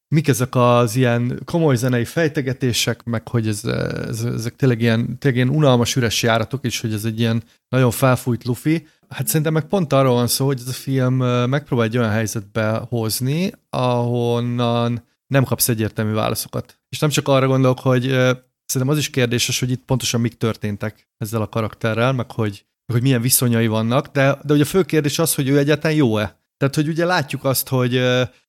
[0.07, 5.43] mik ezek az ilyen komoly zenei fejtegetések, meg hogy ez, ez, ezek tényleg ilyen, tényleg
[5.43, 8.87] ilyen unalmas üres járatok, és hogy ez egy ilyen nagyon felfújt lufi.
[9.09, 11.15] Hát szerintem meg pont arról van szó, hogy ez a film
[11.49, 16.79] megpróbál egy olyan helyzetbe hozni, ahonnan nem kapsz egyértelmű válaszokat.
[16.89, 18.17] És nem csak arra gondolok, hogy
[18.65, 23.01] Szerintem az is kérdéses, hogy itt pontosan mik történtek ezzel a karakterrel, meg hogy, hogy
[23.01, 26.41] milyen viszonyai vannak, de, de ugye a fő kérdés az, hogy ő egyáltalán jó-e.
[26.57, 28.01] Tehát, hogy ugye látjuk azt, hogy,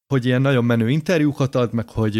[0.06, 2.14] hogy ilyen nagyon menő interjúkat ad, meg hogy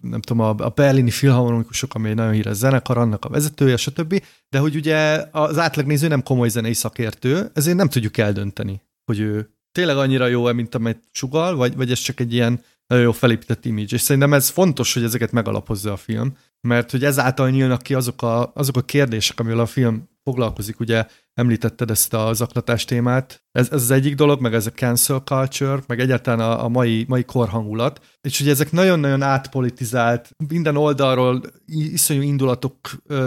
[0.00, 4.22] nem tudom, a, berlini filharmonikusok, ami egy nagyon híres zenekar, annak a vezetője, stb.
[4.48, 9.50] De hogy ugye az átlagnéző nem komoly zenei szakértő, ezért nem tudjuk eldönteni, hogy ő
[9.72, 13.64] tényleg annyira jó-e, mint amit sugal, vagy, vagy ez csak egy ilyen nagyon jó felépített
[13.64, 13.94] image.
[13.94, 18.22] És szerintem ez fontos, hogy ezeket megalapozza a film, mert hogy ezáltal nyílnak ki azok
[18.22, 23.44] a, azok a kérdések, amivel a film foglalkozik, ugye említetted ezt a zaklatás témát.
[23.52, 27.04] Ez, ez az egyik dolog, meg ez a cancel culture, meg egyáltalán a, a mai,
[27.08, 28.00] mai korhangulat.
[28.20, 32.76] És ugye ezek nagyon-nagyon átpolitizált, minden oldalról iszonyú indulatok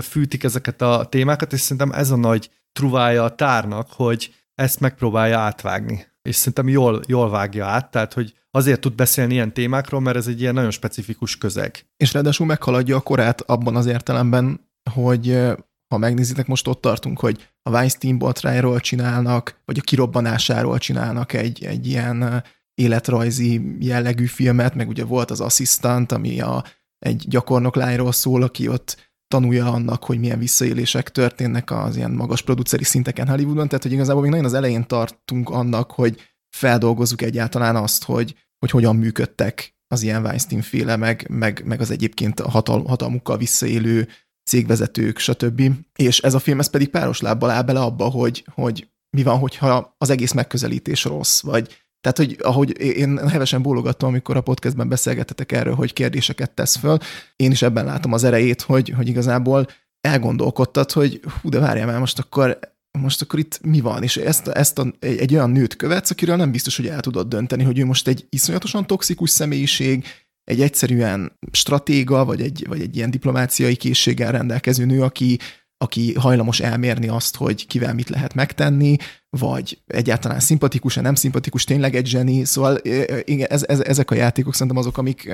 [0.01, 5.39] fűtik ezeket a témákat, és szerintem ez a nagy truvája a tárnak, hogy ezt megpróbálja
[5.39, 6.05] átvágni.
[6.21, 10.27] És szerintem jól, jól vágja át, tehát hogy azért tud beszélni ilyen témákról, mert ez
[10.27, 11.85] egy ilyen nagyon specifikus közeg.
[11.97, 15.39] És ráadásul meghaladja a korát abban az értelemben, hogy
[15.87, 21.63] ha megnézitek, most ott tartunk, hogy a Weinstein botrájról csinálnak, vagy a kirobbanásáról csinálnak egy,
[21.63, 22.43] egy ilyen
[22.73, 26.63] életrajzi jellegű filmet, meg ugye volt az Assistant, ami a,
[26.99, 32.41] egy gyakornok lányról szól, aki ott tanulja annak, hogy milyen visszaélések történnek az ilyen magas
[32.41, 37.75] produceri szinteken Hollywoodban, tehát hogy igazából még nagyon az elején tartunk annak, hogy feldolgozzuk egyáltalán
[37.75, 42.83] azt, hogy, hogy hogyan működtek az ilyen Weinstein féle, meg, meg, meg az egyébként hatal,
[42.83, 44.07] hatalmukkal visszaélő
[44.49, 45.61] cégvezetők, stb.
[45.95, 48.87] És ez a film ez pedig páros lábbal áll bele abba, hogy, hogy
[49.17, 54.37] mi van, hogyha az egész megközelítés rossz, vagy tehát, hogy ahogy én hevesen bólogattam, amikor
[54.37, 56.97] a podcastben beszélgetetek erről, hogy kérdéseket tesz föl,
[57.35, 59.67] én is ebben látom az erejét, hogy, hogy igazából
[60.01, 62.59] elgondolkodtad, hogy hú, de várjál már, most akkor
[62.99, 64.03] most akkor itt mi van?
[64.03, 67.27] És ezt, ezt a, egy, egy olyan nőt követsz, akiről nem biztos, hogy el tudod
[67.27, 70.05] dönteni, hogy ő most egy iszonyatosan toxikus személyiség,
[70.43, 75.39] egy egyszerűen stratéga, vagy egy, vagy egy ilyen diplomáciai készséggel rendelkező nő, aki,
[75.77, 78.97] aki hajlamos elmérni azt, hogy kivel mit lehet megtenni,
[79.29, 82.45] vagy egyáltalán szimpatikus-e, nem szimpatikus, tényleg egy zseni.
[82.45, 82.77] Szóval
[83.23, 85.33] igen, ez, ez, ezek a játékok szerintem azok, amik,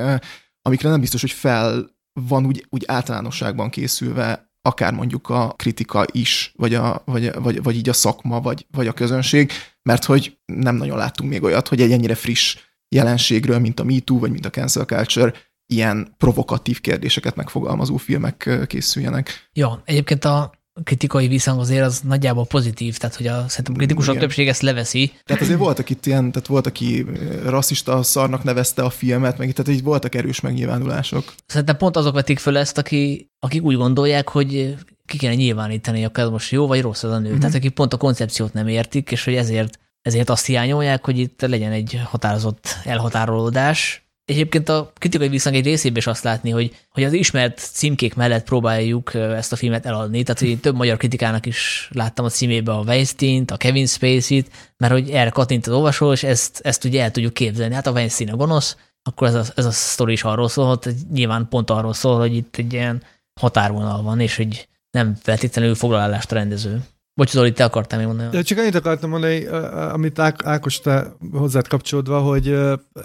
[0.62, 1.98] amikre nem biztos, hogy fel
[2.28, 7.76] van úgy, úgy általánosságban készülve akár mondjuk a kritika is, vagy, a, vagy, vagy, vagy
[7.76, 9.52] így a szakma, vagy, vagy a közönség,
[9.82, 12.58] mert hogy nem nagyon láttunk még olyat, hogy egy ennyire friss
[12.96, 15.34] jelenségről, mint a MeToo, vagy mint a cancel culture,
[15.66, 19.50] ilyen provokatív kérdéseket megfogalmazó filmek készüljenek.
[19.54, 24.16] Ja, egyébként a kritikai visszhang azért az nagyjából pozitív, tehát hogy a, szerintem a kritikusok
[24.16, 24.28] Igen.
[24.28, 25.12] többség ezt leveszi.
[25.26, 27.06] Tehát azért voltak itt ilyen, tehát volt, aki
[27.46, 31.34] rasszista szarnak nevezte a filmet, meg tehát így voltak erős megnyilvánulások.
[31.46, 34.76] Szerintem pont azok vetik föl ezt, aki, akik úgy gondolják, hogy
[35.06, 37.30] ki kéne nyilvánítani, hogy ez most jó vagy rossz az a nő.
[37.30, 37.40] Mm-hmm.
[37.40, 41.42] Tehát akik pont a koncepciót nem értik, és hogy ezért, ezért azt hiányolják, hogy itt
[41.42, 47.04] legyen egy határozott elhatárolódás, Egyébként a kritikai visszhang egy részében is azt látni, hogy, hogy
[47.04, 50.24] az ismert címkék mellett próbáljuk ezt a filmet eladni.
[50.24, 54.94] Tehát, hogy több magyar kritikának is láttam a címébe a Weinstein-t, a Kevin Spacey-t, mert
[54.94, 57.74] hogy erre kattint az olvasó, és ezt, ezt ugye el tudjuk képzelni.
[57.74, 60.94] Hát a Weinstein a gonosz, akkor ez a, ez a sztori is arról szól, hogy
[61.12, 63.04] nyilván pont arról szól, hogy itt egy ilyen
[63.42, 66.82] határvonal van, és hogy nem feltétlenül foglalást rendező.
[67.14, 68.30] Bocs, Zoli, te akartál még mondani?
[68.30, 69.46] De csak annyit akartam mondani,
[69.92, 72.56] amit Ákos te hozzád kapcsolódva, hogy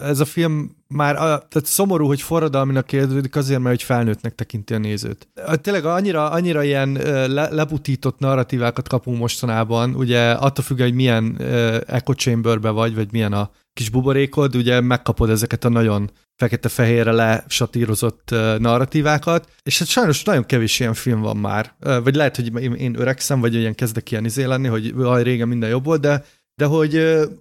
[0.01, 4.79] ez a film már tehát szomorú, hogy forradalminak kérdődik azért, mert hogy felnőttnek tekinti a
[4.79, 5.29] nézőt.
[5.61, 6.93] Tényleg annyira, annyira ilyen
[7.27, 11.41] le, lebutított narratívákat kapunk mostanában, ugye attól függ, hogy milyen
[11.87, 18.31] echo chamberbe vagy, vagy milyen a kis buborékod, ugye megkapod ezeket a nagyon fekete-fehérre lesatírozott
[18.59, 21.75] narratívákat, és hát sajnos nagyon kevés ilyen film van már.
[21.79, 25.85] Vagy lehet, hogy én öregszem, vagy olyan kezdek ilyen izé lenni, hogy régen minden jobb
[25.85, 26.25] volt, de,
[26.55, 26.91] de hogy,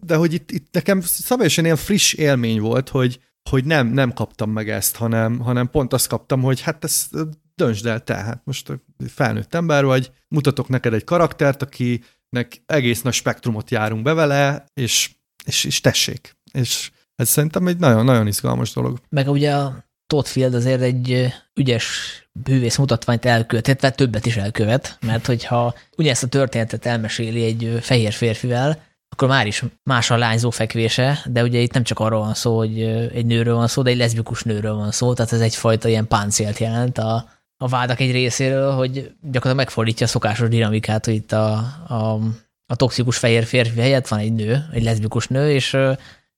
[0.02, 3.20] de hogy itt, itt nekem szabályosan ilyen friss élmény volt, hogy,
[3.50, 7.16] hogy nem, nem kaptam meg ezt, hanem, hanem pont azt kaptam, hogy hát ezt
[7.56, 8.72] döntsd el te, hát most
[9.08, 15.12] felnőtt ember vagy, mutatok neked egy karaktert, akinek egész nagy spektrumot járunk be vele, és,
[15.46, 16.36] és, és tessék.
[16.52, 19.00] És ez szerintem egy nagyon-nagyon izgalmas dolog.
[19.10, 21.88] Meg ugye a Todd Field azért egy ügyes
[22.32, 27.78] bűvész mutatványt elkövet, illetve többet is elkövet, mert hogyha ugye ezt a történetet elmeséli egy
[27.82, 28.84] fehér férfivel,
[29.14, 32.58] akkor már is más a lányzó fekvése, de ugye itt nem csak arról van szó,
[32.58, 32.82] hogy
[33.14, 36.58] egy nőről van szó, de egy leszbikus nőről van szó, tehát ez egyfajta ilyen páncélt
[36.58, 41.54] jelent a, a vádak egy részéről, hogy gyakorlatilag megfordítja a szokásos dinamikát, hogy itt a,
[41.88, 42.20] a,
[42.66, 45.78] a toxikus fehér férfi helyett van egy nő, egy leszbikus nő, és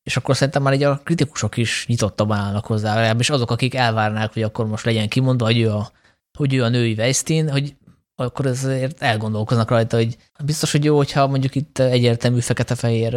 [0.04, 4.34] és akkor szerintem már így a kritikusok is nyitottabban állnak hozzá, és azok, akik elvárnák,
[4.34, 5.92] hogy akkor most legyen kimondva, hogy ő a,
[6.38, 7.76] hogy ő a női Weinstein, hogy
[8.16, 13.16] akkor ezért elgondolkoznak rajta, hogy biztos, hogy jó, hogyha mondjuk itt egyértelmű fekete-fehér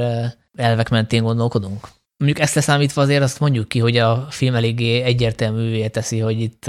[0.57, 1.88] elvek mentén gondolkodunk.
[2.16, 6.64] Mondjuk ezt leszámítva azért azt mondjuk ki, hogy a film eléggé egyértelművé teszi, hogy itt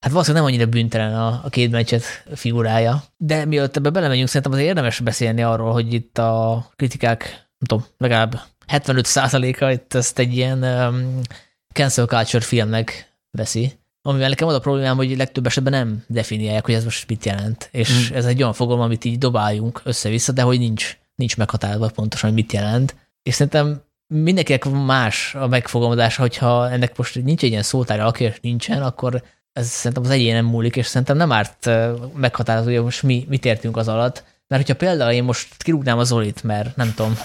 [0.00, 2.02] hát valószínűleg nem annyira bűntelen a, a két meccset
[2.34, 3.02] figurája.
[3.16, 7.22] De mielőtt ebbe belemegyünk, szerintem azért érdemes beszélni arról, hogy itt a kritikák,
[7.58, 11.20] nem tudom, legalább 75%-a itt ezt egy ilyen um,
[11.72, 16.74] cancel culture filmnek veszi, amivel nekem az a problémám, hogy legtöbb esetben nem definiálják, hogy
[16.74, 17.68] ez most mit jelent.
[17.72, 18.14] És mm.
[18.16, 22.38] ez egy olyan fogalom, amit így dobáljunk össze-vissza, de hogy nincs, nincs meghatározva pontosan, hogy
[22.38, 22.96] mit jelent.
[23.22, 23.82] És szerintem
[24.14, 29.66] mindenkinek más a megfogalmazása, hogyha ennek most nincs egy ilyen szótárja, aki nincsen, akkor ez
[29.68, 31.70] szerintem az egyénen múlik, és szerintem nem árt
[32.14, 34.24] meghatározni, hogy most mi, mit értünk az alatt.
[34.48, 37.18] Mert hogyha például én most kirúgnám az Zolit, mert nem tudom,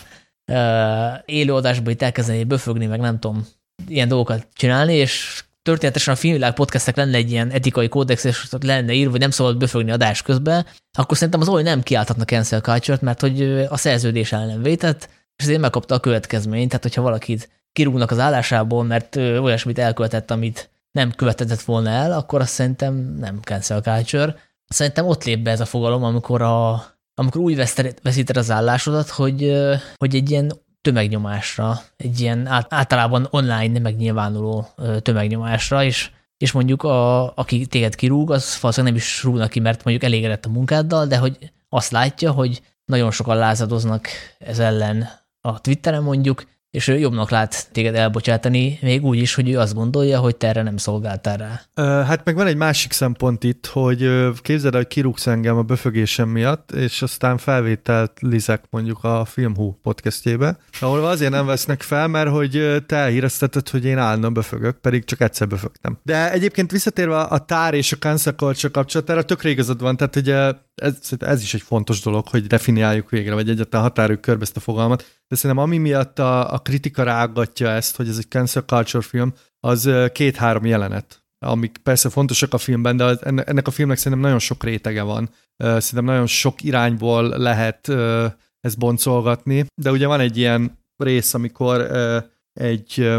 [1.26, 3.48] élőadásban itt elkezdeni böfögni, meg nem tudom,
[3.88, 8.94] ilyen dolgokat csinálni, és történetesen a filmvilág podcastek lenne egy ilyen etikai kódex, és lenne
[8.94, 10.66] írva, hogy nem szabad böfögni adás közben,
[10.98, 15.44] akkor szerintem az olyan nem kiáltatnak cancel culture mert hogy a szerződés ellen vétett, és
[15.44, 21.12] ezért megkapta a következményt, tehát hogyha valakit kirúgnak az állásából, mert olyasmit elkövetett, amit nem
[21.12, 24.36] követett volna el, akkor azt szerintem nem cancel culture.
[24.68, 27.56] Szerintem ott lép be ez a fogalom, amikor a, amikor úgy
[28.02, 29.54] veszíted az állásodat, hogy,
[29.96, 30.52] hogy egy ilyen
[30.82, 34.68] tömegnyomásra, egy ilyen általában online megnyilvánuló
[35.02, 39.84] tömegnyomásra, és, és mondjuk a, aki téged kirúg, az valószínűleg nem is rúgnak ki, mert
[39.84, 44.08] mondjuk elégedett a munkáddal, de hogy azt látja, hogy nagyon sokan lázadoznak
[44.40, 45.10] ez ellen
[45.42, 49.74] a Twitteren mondjuk, és ő jobbnak lát téged elbocsátani, még úgy is, hogy ő azt
[49.74, 51.62] gondolja, hogy te erre nem szolgáltál rá.
[52.04, 56.72] Hát meg van egy másik szempont itt, hogy képzeld, hogy kirúgsz engem a böfögésem miatt,
[56.72, 62.84] és aztán felvételt lizek mondjuk a Filmhú podcastjébe, ahol azért nem vesznek fel, mert hogy
[62.86, 66.00] te elhírezteted, hogy én állna böfögök, pedig csak egyszer böfögtem.
[66.04, 70.52] De egyébként visszatérve a tár és a cancel culture kapcsolatára, tökre igazad van, tehát ugye
[70.76, 74.60] ez, ez is egy fontos dolog, hogy definiáljuk végre, vagy egyáltalán határjuk körbe ezt a
[74.60, 79.04] fogalmat, de szerintem ami miatt a, a kritika rágatja ezt, hogy ez egy cancel culture
[79.04, 84.40] film, az két-három jelenet, amik persze fontosak a filmben, de ennek a filmnek szerintem nagyon
[84.40, 85.30] sok rétege van.
[85.58, 87.90] Szerintem nagyon sok irányból lehet
[88.60, 91.92] ezt boncolgatni, de ugye van egy ilyen rész, amikor
[92.54, 93.10] egy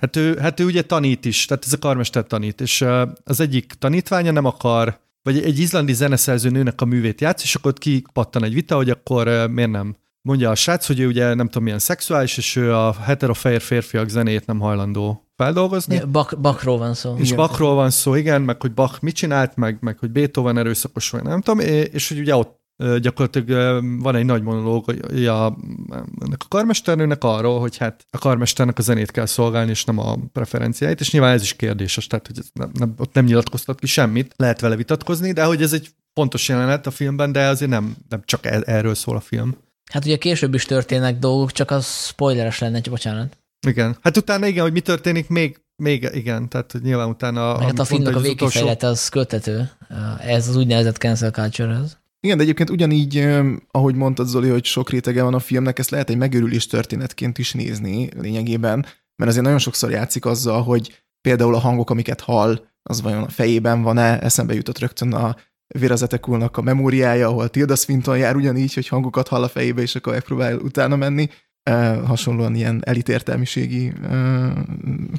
[0.00, 2.84] Hát ő, hát ő ugye tanít is, tehát ez a karmester tanít, és
[3.24, 7.70] az egyik tanítványa nem akar vagy egy izlandi zeneszerző nőnek a művét játsz, és akkor
[7.70, 11.46] ott kipattan egy vita, hogy akkor miért nem mondja a srác, hogy ő ugye nem
[11.46, 15.94] tudom milyen szexuális, és ő a heterofehér férfiak zenét nem hajlandó feldolgozni.
[15.94, 17.16] Ja, Bach, Bachról van szó.
[17.16, 17.36] És igen.
[17.36, 21.22] Bachról van szó, igen, meg hogy Bach mit csinált, meg, meg hogy Beethoven erőszakos, vagy
[21.22, 21.60] nem tudom,
[21.92, 22.56] és hogy ugye ott
[23.00, 25.56] gyakorlatilag van egy nagy monológia
[26.20, 30.16] ennek a karmesternőnek arról, hogy hát a karmesternek a zenét kell szolgálni, és nem a
[30.32, 33.86] preferenciáit, és nyilván ez is kérdéses, tehát hogy ez nem, nem, ott nem nyilatkoztat ki
[33.86, 37.96] semmit, lehet vele vitatkozni, de hogy ez egy fontos jelenet a filmben, de azért nem,
[38.08, 39.56] nem csak e- erről szól a film.
[39.92, 43.38] Hát ugye később is történnek dolgok, csak az spoileres lenne, csak bocsánat.
[43.66, 43.96] Igen.
[44.00, 47.56] Hát utána igen, hogy mi történik, még, még igen, tehát hogy nyilván utána...
[47.58, 48.92] Meg hát a filmnek a végkifejlete utolsó...
[48.92, 49.70] az kötető,
[50.20, 51.98] ez az úgynevezett cancel culture-hez.
[52.20, 53.28] Igen, de egyébként ugyanígy,
[53.70, 57.52] ahogy mondtad Zoli, hogy sok rétege van a filmnek, ezt lehet egy megörülés történetként is
[57.52, 58.86] nézni lényegében,
[59.16, 63.28] mert azért nagyon sokszor játszik azzal, hogy például a hangok, amiket hall, az vajon a
[63.28, 65.36] fejében van-e, eszembe jutott rögtön a
[65.78, 69.94] Vérezetek úrnak a memóriája, ahol Tilda Swinton jár ugyanígy, hogy hangokat hall a fejébe, és
[69.94, 71.28] akkor megpróbál utána menni,
[71.70, 74.48] uh, hasonlóan ilyen elitértelmiségi uh,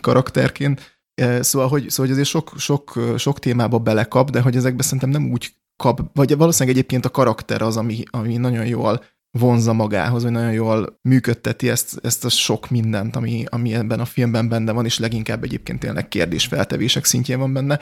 [0.02, 1.00] karakterként.
[1.22, 5.10] Uh, szóval, hogy, szóval, hogy azért sok, sok, sok témába belekap, de hogy ezekben szerintem
[5.10, 10.24] nem úgy kap, vagy valószínűleg egyébként a karakter az, ami, ami nagyon jól vonza magához,
[10.24, 14.72] vagy nagyon jól működteti ezt, ezt a sok mindent, ami, ami ebben a filmben benne
[14.72, 17.80] van, és leginkább egyébként tényleg kérdésfeltevések szintjén van benne,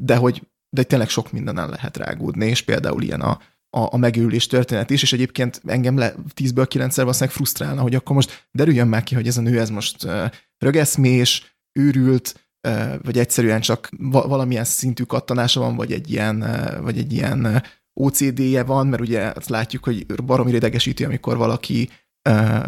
[0.00, 0.42] de hogy
[0.74, 5.02] de tényleg sok mindenen lehet rágódni, és például ilyen a, a, a megőrülés történet is,
[5.02, 9.26] és egyébként engem le 10-ből 9-szer valószínűleg frusztrálna, hogy akkor most derüljön már ki, hogy
[9.26, 10.06] ez a nő ez most
[10.58, 12.48] rögeszmés, őrült,
[13.02, 16.38] vagy egyszerűen csak valamilyen szintű kattanása van, vagy egy ilyen,
[16.82, 17.62] vagy egy ilyen
[18.00, 21.90] OCD-je van, mert ugye azt látjuk, hogy baromi idegesíti, amikor valaki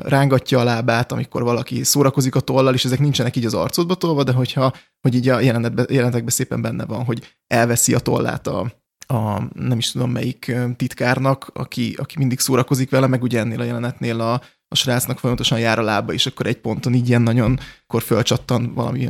[0.02, 4.22] rángatja a lábát, amikor valaki szórakozik a tollal, és ezek nincsenek így az arcodba tolva,
[4.22, 8.72] de hogyha, hogy így a jelenetekben szépen benne van, hogy elveszi a tollát a,
[9.06, 13.64] a nem is tudom melyik titkárnak, aki, aki mindig szórakozik vele, meg ugye ennél a
[13.64, 17.58] jelenetnél a, a srácnak folyamatosan jár a lába, és akkor egy ponton így ilyen nagyon,
[17.86, 19.08] akkor fölcsattan valami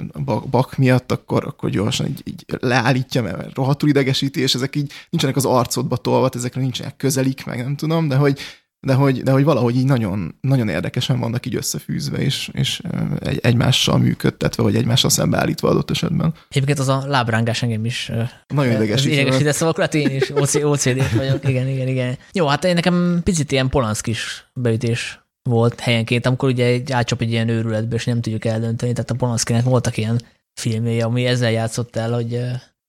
[0.51, 5.37] bak miatt, akkor, akkor gyorsan így, így leállítja, mert rohadtul idegesíti, és ezek így nincsenek
[5.37, 8.41] az arcodba tolva, ezekre nincsenek közelik, meg nem tudom, de hogy,
[8.87, 12.81] de hogy, de hogy valahogy így nagyon, nagyon érdekesen vannak így összefűzve, és, és
[13.19, 16.35] egy, egymással működtetve, vagy egymással szembeállítva adott esetben.
[16.49, 18.13] Egyébként az a lábrángás engem is
[18.47, 19.13] nagyon idegesít.
[19.13, 20.31] Idegesít, szóval hát én is
[20.63, 22.19] OCD vagyok, igen, igen, igen.
[22.33, 27.31] Jó, hát én nekem picit ilyen polanszkis beütés volt helyenként, amikor ugye egy, átcsap egy
[27.31, 30.21] ilyen őrületbe, és nem tudjuk eldönteni, tehát a Polanszkinek voltak ilyen
[30.61, 32.41] filmjei, ami ezzel játszott el, hogy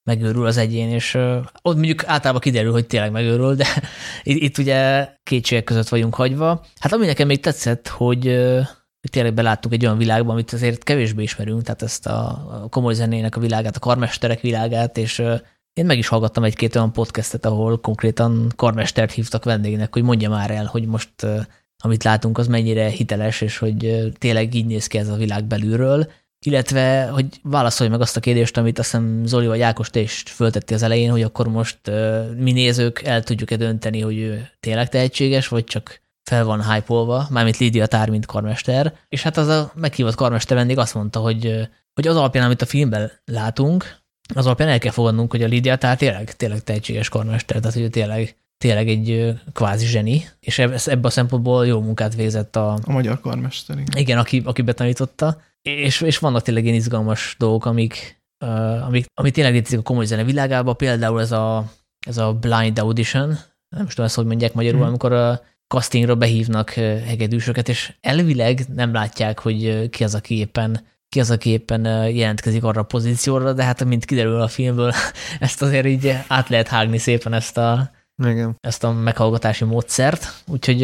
[0.08, 1.14] megőrül az egyén, és
[1.62, 3.66] ott mondjuk általában kiderül, hogy tényleg megőrül, de
[4.22, 6.64] itt, itt ugye kétségek között vagyunk hagyva.
[6.78, 8.20] Hát ami nekem még tetszett, hogy
[9.10, 13.40] tényleg beláttuk egy olyan világban, amit azért kevésbé ismerünk, tehát ezt a, komoly zenének a
[13.40, 15.18] világát, a karmesterek világát, és
[15.72, 20.50] én meg is hallgattam egy-két olyan podcastet, ahol konkrétan karmestert hívtak vendégnek, hogy mondja már
[20.50, 21.10] el, hogy most
[21.82, 26.10] amit látunk, az mennyire hiteles, és hogy tényleg így néz ki ez a világ belülről,
[26.48, 30.22] illetve, hogy válaszolj meg azt a kérdést, amit azt hiszem Zoli vagy Ákos te is
[30.26, 31.78] föltetti az elején, hogy akkor most
[32.36, 37.56] mi nézők el tudjuk-e dönteni, hogy ő tényleg tehetséges, vagy csak fel van hype mármint
[37.56, 42.06] Lídia Tár, mint karmester, és hát az a meghívott karmester vendég azt mondta, hogy, hogy
[42.06, 43.96] az alapján, amit a filmben látunk,
[44.34, 47.82] az alapján el kell fogadnunk, hogy a Lídia Tár tényleg, tényleg tehetséges karmester, tehát hogy
[47.82, 52.78] ő tényleg, tényleg egy kvázi zseni, és ebben a szempontból jó munkát végzett a...
[52.84, 53.78] A magyar karmester.
[53.78, 59.06] Igen, igen aki, aki betanította és, és vannak tényleg ilyen izgalmas dolgok, amik, uh, amik,
[59.14, 61.72] amik tényleg létezik a komoly zene világában, például ez a,
[62.06, 63.28] ez a blind audition,
[63.76, 64.86] nem is tudom ezt, hogy mondják magyarul, mm.
[64.86, 65.40] amikor a
[65.74, 71.50] castingra behívnak hegedűsöket, és elvileg nem látják, hogy ki az, aki éppen ki az, aki
[71.50, 74.92] éppen jelentkezik arra a pozícióra, de hát mint kiderül a filmből,
[75.40, 77.90] ezt azért így át lehet hágni szépen ezt a,
[78.24, 78.56] Igen.
[78.60, 80.42] ezt a meghallgatási módszert.
[80.46, 80.80] Úgyhogy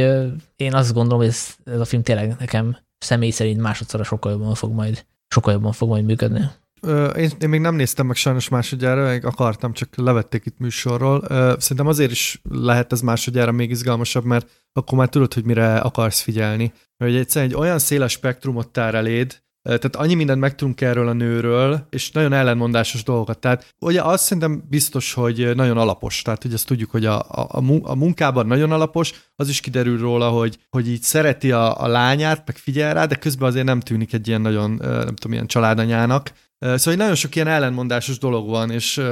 [0.56, 4.54] én azt gondolom, hogy ez, ez a film tényleg nekem személy szerint másodszorra sokkal jobban
[4.54, 6.40] fog majd, sokkal jobban fog majd működni.
[7.16, 11.24] Én, én még nem néztem meg sajnos másodjára, még akartam, csak levették itt műsorról.
[11.58, 16.20] Szerintem azért is lehet ez másodjára még izgalmasabb, mert akkor már tudod, hogy mire akarsz
[16.20, 16.72] figyelni.
[16.96, 21.86] Mert egyszerűen egy olyan széles spektrumot tár eléd, tehát annyi mindent megtudunk erről a nőről,
[21.90, 23.38] és nagyon ellenmondásos dolgokat.
[23.38, 26.22] Tehát ugye azt szerintem biztos, hogy nagyon alapos.
[26.22, 27.48] Tehát, hogy ezt tudjuk, hogy a, a,
[27.82, 32.42] a munkában nagyon alapos, az is kiderül róla, hogy, hogy így szereti a, a lányát,
[32.46, 36.32] meg figyel rá, de közben azért nem tűnik egy ilyen nagyon, nem tudom, ilyen családanyának.
[36.58, 39.02] Szóval nagyon sok ilyen ellenmondásos dolog van, és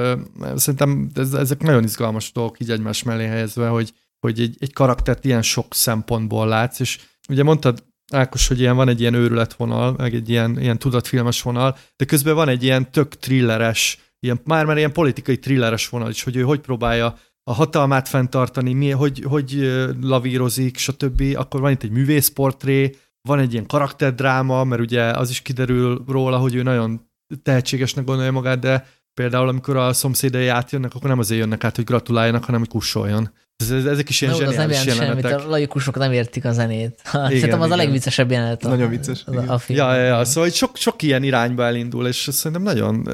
[0.55, 5.25] szerintem ez, ezek nagyon izgalmas dolgok így egymás mellé helyezve, hogy, hogy egy, egy karaktert
[5.25, 6.99] ilyen sok szempontból látsz, és
[7.29, 11.77] ugye mondtad, Ákos, hogy ilyen van egy ilyen őrületvonal, meg egy ilyen, ilyen tudatfilmes vonal,
[11.97, 16.23] de közben van egy ilyen tök thrilleres, ilyen, már már ilyen politikai thrilleres vonal is,
[16.23, 21.23] hogy ő hogy próbálja a hatalmát fenntartani, mi, hogy, hogy lavírozik, stb.
[21.35, 22.97] Akkor van itt egy művészportré,
[23.29, 27.11] van egy ilyen karakterdráma, mert ugye az is kiderül róla, hogy ő nagyon
[27.43, 31.85] tehetségesnek gondolja magát, de például amikor a szomszédai átjönnek, akkor nem azért jönnek át, hogy
[31.85, 33.31] gratuláljanak, hanem hogy kussoljon.
[33.71, 35.31] Ez, ezek is ilyen no, zseniális az nem jelenetek.
[35.31, 37.01] Semmit, a laikusok nem értik a zenét.
[37.13, 37.79] Igen, Szerintem az igen.
[37.79, 38.63] a legviccesebb jelenet.
[38.63, 39.25] Nagyon vicces.
[39.27, 39.79] A, a film.
[39.79, 43.07] Ja, ja, ja, szóval sok, sok ilyen irányba elindul, és szerintem nagyon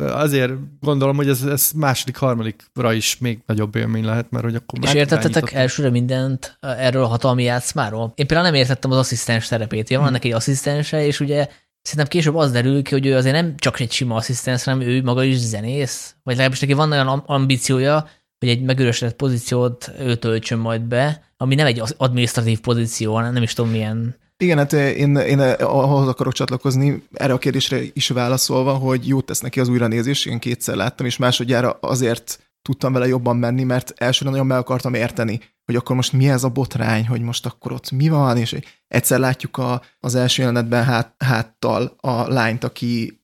[0.00, 4.78] azért gondolom, hogy ez, ez második, harmadikra is még nagyobb élmény lehet, mert hogy akkor
[4.82, 8.12] És értettetek elsőre mindent erről a hatalmi játszmáról?
[8.14, 9.90] Én például nem értettem az asszisztens szerepét.
[9.90, 10.14] Ja, van hmm.
[10.14, 11.48] neki egy asszisztense, és ugye
[11.86, 15.02] Szerintem később az derül ki, hogy ő azért nem csak egy sima asszisztens, hanem ő
[15.02, 18.08] maga is zenész, vagy legalábbis neki van olyan ambíciója,
[18.38, 23.42] hogy egy megörösödött pozíciót ő töltsön majd be, ami nem egy administratív pozíció, hanem nem
[23.42, 24.16] is tudom milyen.
[24.38, 29.40] Igen, hát én, én ahhoz akarok csatlakozni, erre a kérdésre is válaszolva, hogy jót tesz
[29.40, 34.30] neki az újranézés, én kétszer láttam, és másodjára azért tudtam vele jobban menni, mert elsőre
[34.30, 37.90] nagyon meg akartam érteni, hogy akkor most mi ez a botrány, hogy most akkor ott
[37.90, 38.56] mi van, és
[38.88, 43.20] egyszer látjuk a, az első jelenetben hát, háttal a lányt, aki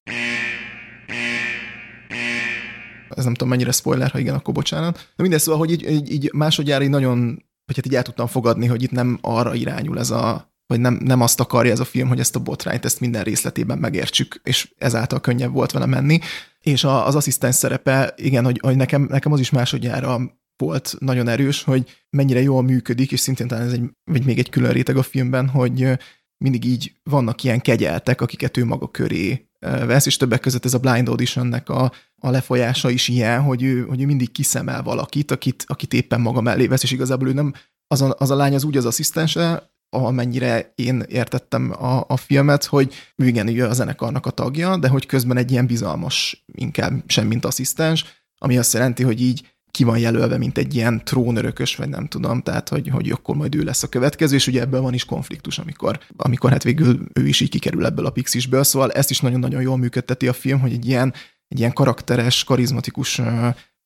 [3.17, 4.95] ez nem tudom mennyire spoiler, ha igen, akkor bocsánat.
[5.17, 8.27] De mindez szóval, hogy így, így, így másodjára így nagyon, vagy hát így el tudtam
[8.27, 11.85] fogadni, hogy itt nem arra irányul ez a, vagy nem, nem azt akarja ez a
[11.85, 16.19] film, hogy ezt a botrányt, ezt minden részletében megértsük, és ezáltal könnyebb volt vele menni.
[16.61, 20.21] És a, az asszisztens szerepe, igen, hogy, hogy nekem, nekem az is másodjára
[20.57, 24.51] volt nagyon erős, hogy mennyire jól működik, és szintén talán ez egy, vagy még egy
[24.51, 25.99] külön réteg a filmben, hogy
[26.43, 30.79] mindig így vannak ilyen kegyeltek, akiket ő maga köré vesz, és többek között ez a
[30.79, 31.93] Blind Auditionnek a,
[32.25, 36.41] a lefolyása is ilyen, hogy ő, hogy ő mindig kiszemel valakit, akit, akit éppen maga
[36.41, 37.53] mellé vesz, és igazából ő nem,
[37.87, 42.65] az a, az a lány az úgy az asszisztense, amennyire én értettem a, a filmet,
[42.65, 47.27] hogy igen, ő a zenekarnak a tagja, de hogy közben egy ilyen bizalmas, inkább sem
[47.27, 48.05] mint asszisztens,
[48.39, 52.43] ami azt jelenti, hogy így ki van jelölve, mint egy ilyen trónörökös, vagy nem tudom,
[52.43, 55.59] tehát hogy, hogy akkor majd ő lesz a következő, és ugye ebből van is konfliktus,
[55.59, 59.63] amikor, amikor hát végül ő is így kikerül ebből a pixisből, szóval ezt is nagyon-nagyon
[59.63, 61.15] jól működteti a film, hogy egy ilyen,
[61.53, 63.21] egy ilyen karakteres, karizmatikus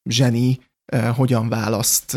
[0.08, 0.58] zseni
[1.14, 2.16] hogyan választ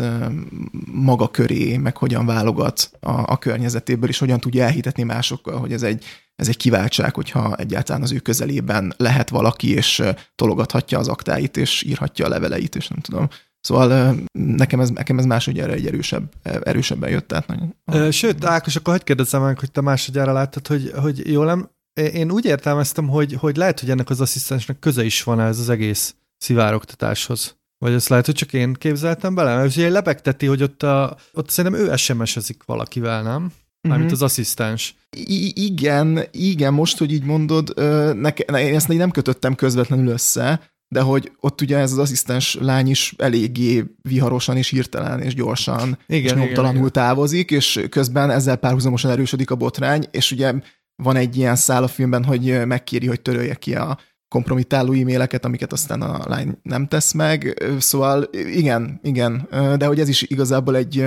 [0.92, 5.82] maga köré, meg hogyan válogat a, a környezetéből, és hogyan tudja elhitetni másokkal, hogy ez
[5.82, 6.04] egy,
[6.36, 10.02] ez egy kiváltság, hogyha egyáltalán az ő közelében lehet valaki, és
[10.34, 13.28] tologathatja az aktáit, és írhatja a leveleit, és nem tudom.
[13.60, 17.46] Szóval nekem ez, nekem ez másodjára egy erősebb, erősebben jött át.
[17.46, 18.12] Nagyon.
[18.12, 21.70] Sőt, Ákos, akkor hagyd kérdezzem meg, hogy te másodjára láttad, hogy, hogy jól nem?
[21.94, 25.68] Én úgy értelmeztem, hogy, hogy lehet, hogy ennek az asszisztensnek köze is van ez az
[25.68, 27.58] egész szivárogtatáshoz.
[27.78, 29.56] Vagy ezt lehet, hogy csak én képzeltem bele?
[29.56, 33.52] Mert ugye lebegteti, hogy ott, a, ott szerintem ő SMS-ezik valakivel, nem?
[33.88, 34.22] Mármint uh-huh.
[34.24, 34.94] az asszisztens.
[35.16, 37.72] I- igen, igen, most, hogy így mondod,
[38.16, 42.88] ne, én ezt nem kötöttem közvetlenül össze, de hogy ott ugye ez az asszisztens lány
[42.88, 49.10] is eléggé viharosan és hirtelen és gyorsan igen, és nyomtalanul távozik, és közben ezzel párhuzamosan
[49.10, 50.54] erősödik a botrány, és ugye
[51.02, 53.98] van egy ilyen szál a filmben, hogy megkéri, hogy törölje ki a
[54.28, 60.08] kompromittáló e-maileket, amiket aztán a lány nem tesz meg, szóval igen, igen, de hogy ez
[60.08, 61.04] is igazából egy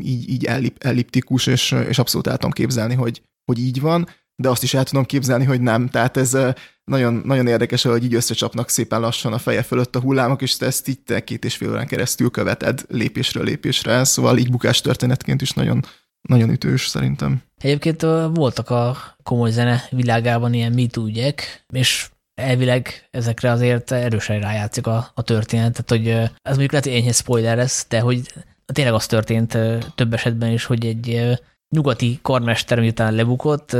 [0.00, 4.62] így, így elliptikus, és, és abszolút el tudom képzelni, hogy, hogy így van, de azt
[4.62, 5.88] is el tudom képzelni, hogy nem.
[5.88, 6.36] Tehát ez
[6.84, 10.66] nagyon, nagyon érdekes, hogy így összecsapnak szépen lassan a feje fölött a hullámok, és te
[10.66, 15.42] ezt így te két és fél órán keresztül követed lépésről lépésre, szóval így bukás történetként
[15.42, 15.84] is nagyon,
[16.28, 17.42] nagyon ütős szerintem.
[17.60, 18.00] Egyébként
[18.34, 25.10] voltak a komoly zene világában ilyen MeToo ügyek, és elvileg ezekre azért erősen rájátszik a,
[25.14, 26.08] a történet, tehát hogy
[26.42, 28.32] ez mondjuk lehet, hogy enyhe spoiler lesz, de hogy
[28.66, 29.58] tényleg az történt
[29.94, 31.38] több esetben is, hogy egy
[31.74, 33.76] nyugati karmester, miután lebukott,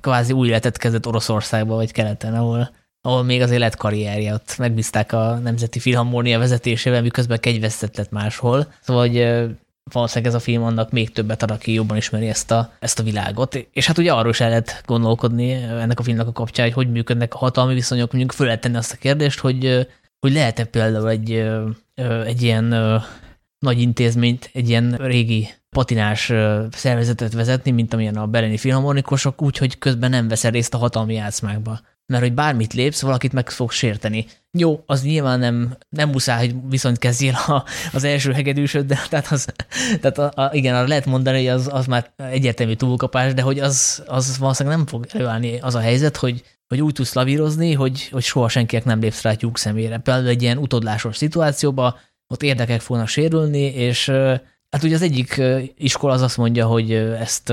[0.00, 2.70] kvázi új életet kezdett Oroszországba vagy keleten, ahol,
[3.00, 8.72] ahol még azért lett karrierje, ott megbízták a Nemzeti Filharmónia vezetésével, miközben kegyvesztett lett máshol.
[8.80, 9.46] Szóval, hogy
[9.92, 13.02] valószínűleg ez a film annak még többet ad, aki jobban ismeri ezt a, ezt a
[13.02, 13.54] világot.
[13.72, 16.92] És hát ugye arról is el lehet gondolkodni ennek a filmnek a kapcsán, hogy hogy
[16.92, 19.88] működnek a hatalmi viszonyok, mondjuk föl lehet tenni azt a kérdést, hogy,
[20.20, 21.50] hogy lehet-e például egy,
[22.24, 22.64] egy ilyen
[23.58, 26.32] nagy intézményt, egy ilyen régi patinás
[26.70, 31.80] szervezetet vezetni, mint amilyen a bereni filharmonikusok, úgyhogy közben nem veszel részt a hatalmi játszmákba.
[32.06, 34.26] Mert hogy bármit lépsz, valakit meg fog sérteni.
[34.52, 39.26] Jó, az nyilván nem, nem muszáj, hogy viszont kezdjél a, az első hegedűsöd, de tehát,
[39.26, 39.48] az,
[40.00, 44.02] tehát a, a, igen, lehet mondani, hogy az, az már egyértelmű túlkapás, de hogy az,
[44.06, 48.22] az valószínűleg nem fog előállni az a helyzet, hogy, hogy úgy tudsz lavírozni, hogy, hogy
[48.22, 49.98] soha senkinek nem lépsz rá tyúk szemére.
[49.98, 51.94] Például egy ilyen utódlásos szituációban
[52.26, 54.12] ott érdekek fognak sérülni, és
[54.74, 55.42] Hát ugye az egyik
[55.76, 57.52] iskola az azt mondja, hogy ezt,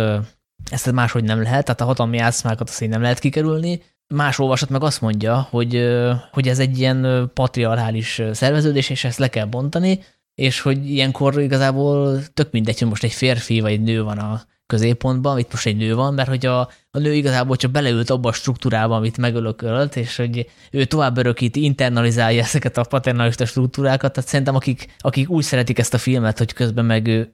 [0.69, 3.81] ezt máshogy nem lehet, tehát a hatalmi játszmákat azt nem lehet kikerülni.
[4.11, 5.87] Más olvasat meg azt mondja, hogy,
[6.31, 9.99] hogy ez egy ilyen patriarchális szerveződés, és ezt le kell bontani,
[10.35, 14.41] és hogy ilyenkor igazából tök mindegy, hogy most egy férfi vagy egy nő van a
[14.65, 16.59] középpontban, itt most egy nő van, mert hogy a,
[16.91, 21.63] a nő igazából csak beleült abba a struktúrába, amit megölökölt, és hogy ő tovább örökíti,
[21.63, 26.53] internalizálja ezeket a paternalista struktúrákat, tehát szerintem akik, akik úgy szeretik ezt a filmet, hogy
[26.53, 27.31] közben meg ő,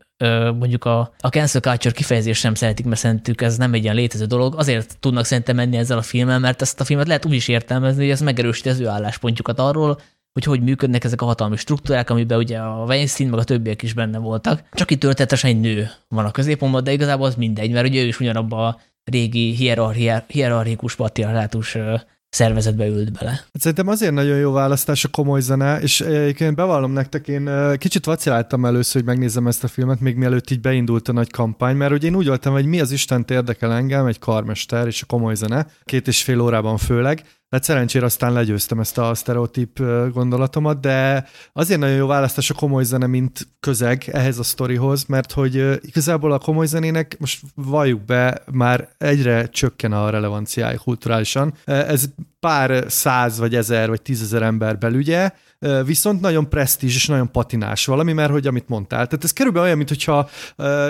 [0.59, 4.25] mondjuk a, a cancel culture kifejezést sem szeretik, mert szerintük ez nem egy ilyen létező
[4.25, 7.47] dolog, azért tudnak szerintem menni ezzel a filmmel, mert ezt a filmet lehet úgy is
[7.47, 9.99] értelmezni, hogy ez megerősíti az ő álláspontjukat arról,
[10.33, 13.93] hogy hogy működnek ezek a hatalmi struktúrák, amiben ugye a Weinstein meg a többiek is
[13.93, 14.63] benne voltak.
[14.71, 18.07] Csak itt történetesen egy nő van a középpontban, de igazából az mindegy, mert ugye ő
[18.07, 19.55] is ugyanabban a régi
[20.27, 21.77] hierarchikus patriarchátus
[22.37, 23.29] szervezetbe ült bele.
[23.31, 28.05] Hát szerintem azért nagyon jó választás a komoly zene, és egyébként bevallom nektek, én kicsit
[28.05, 31.91] vaciláltam először, hogy megnézem ezt a filmet, még mielőtt így beindult a nagy kampány, mert
[31.91, 35.35] ugye én úgy voltam, hogy mi az Istent érdekel engem, egy karmester és a komoly
[35.35, 39.79] zene, két és fél órában főleg, Hát szerencsére aztán legyőztem ezt a sztereotíp
[40.11, 45.31] gondolatomat, de azért nagyon jó választás a komoly zene, mint közeg ehhez a sztorihoz, mert
[45.31, 51.53] hogy igazából a komoly zenének most valljuk be, már egyre csökken a relevanciája kulturálisan.
[51.65, 52.05] Ez
[52.39, 55.31] pár száz, vagy ezer, vagy tízezer ember belügye,
[55.85, 59.07] viszont nagyon presztízs és nagyon patinás valami, mert hogy amit mondtál.
[59.07, 60.29] Tehát ez körülbelül olyan, mintha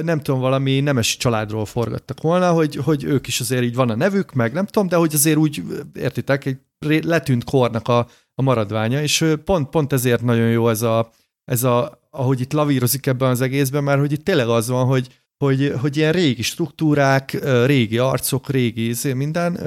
[0.04, 3.96] nem tudom, valami nemes családról forgattak volna, hogy, hogy ők is azért így van a
[3.96, 5.64] nevük, meg nem tudom, de hogy azért úgy,
[5.94, 6.58] értitek, egy
[7.04, 11.12] letűnt kornak a, a maradványa, és pont, pont ezért nagyon jó ez a,
[11.44, 15.08] ez a, ahogy itt lavírozik ebben az egészben, mert hogy itt tényleg az van, hogy,
[15.38, 19.60] hogy, hogy ilyen régi struktúrák, régi arcok, régi izé, minden,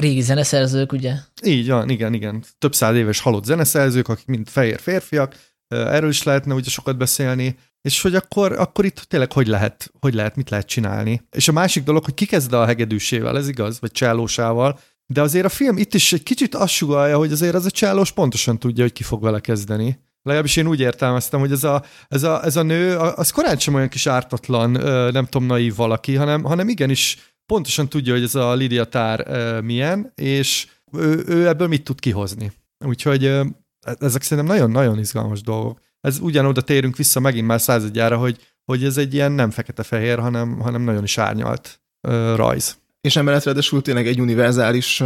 [0.00, 1.14] Régi zeneszerzők, ugye?
[1.44, 2.44] Így van, igen, igen.
[2.58, 5.36] Több száz éves halott zeneszerzők, akik mind fehér férfiak,
[5.68, 10.14] erről is lehetne ugye sokat beszélni, és hogy akkor, akkor itt tényleg hogy lehet, hogy
[10.14, 11.22] lehet, mit lehet csinálni.
[11.30, 15.44] És a másik dolog, hogy ki kezd a hegedűsével, ez igaz, vagy csellósával, de azért
[15.44, 18.82] a film itt is egy kicsit azt sugalja, hogy azért az a csellós pontosan tudja,
[18.82, 19.98] hogy ki fog vele kezdeni.
[20.22, 23.74] Legalábbis én úgy értelmeztem, hogy ez a, ez a, ez a nő, az korán sem
[23.74, 24.70] olyan kis ártatlan,
[25.12, 29.26] nem tudom, naív valaki, hanem, hanem igenis pontosan tudja, hogy ez a Lydia Tár
[29.60, 32.52] milyen, és ő, ő ebből mit tud kihozni.
[32.84, 33.24] Úgyhogy
[33.98, 35.80] ezek szerintem nagyon-nagyon izgalmas dolgok.
[36.00, 40.60] Ez ugyanoda térünk vissza megint már századjára, hogy, hogy ez egy ilyen nem fekete-fehér, hanem,
[40.60, 42.78] hanem nagyon is árnyalt uh, rajz.
[43.00, 45.02] És emellett ráadásul tényleg egy univerzális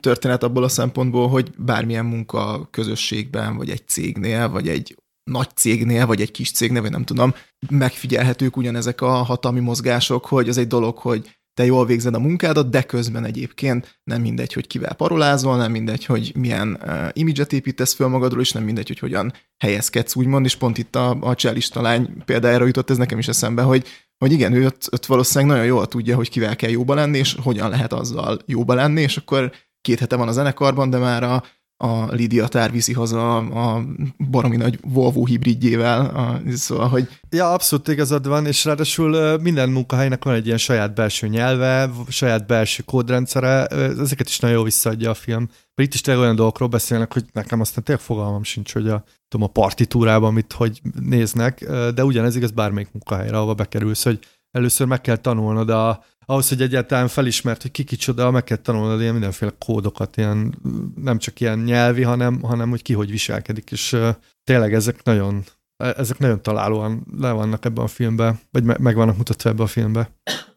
[0.00, 4.96] történet abból a szempontból, hogy bármilyen munka közösségben, vagy egy cégnél, vagy egy
[5.30, 7.34] nagy cégnél, vagy egy kis cégnél, vagy nem tudom,
[7.70, 12.70] megfigyelhetők ugyanezek a hatalmi mozgások, hogy az egy dolog, hogy te jól végzed a munkádat,
[12.70, 17.94] de közben egyébként nem mindegy, hogy kivel parolázol, nem mindegy, hogy milyen uh, imidzset építesz
[17.94, 21.82] föl magadról, és nem mindegy, hogy hogyan helyezkedsz, úgymond, és pont itt a, a cselista
[21.82, 23.86] lány példájára jutott ez nekem is eszembe, hogy,
[24.18, 27.36] hogy igen, ő ott, ott valószínűleg nagyon jól tudja, hogy kivel kell jóba lenni, és
[27.42, 31.42] hogyan lehet azzal jóba lenni, és akkor két hete van a zenekarban, de már a,
[31.82, 33.84] a Lydia Tár viszi haza a
[34.30, 37.08] baromi nagy Volvo hibridjével, a, szóval, hogy...
[37.30, 42.46] Ja, abszolút igazad van, és ráadásul minden munkahelynek van egy ilyen saját belső nyelve, saját
[42.46, 45.48] belső kódrendszere, ezeket is nagyon jól visszaadja a film.
[45.74, 49.04] Mert itt is tényleg olyan dolgokról beszélnek, hogy nekem aztán tényleg fogalmam sincs, hogy a,
[49.28, 54.18] tudom, a partitúrában mit hogy néznek, de ugyanez igaz bármelyik munkahelyre, ahova bekerülsz, hogy
[54.50, 59.00] először meg kell tanulnod a, ahhoz, hogy egyáltalán felismert, hogy ki kicsoda, meg kell tanulnod
[59.00, 60.54] ilyen mindenféle kódokat, ilyen,
[60.94, 64.08] nem csak ilyen nyelvi, hanem, hanem hogy ki hogy viselkedik, és uh,
[64.44, 65.44] tényleg ezek nagyon,
[65.76, 69.64] e, ezek nagyon találóan le vannak ebben a filmben, vagy me, meg vannak mutatva ebben
[69.64, 70.08] a filmben.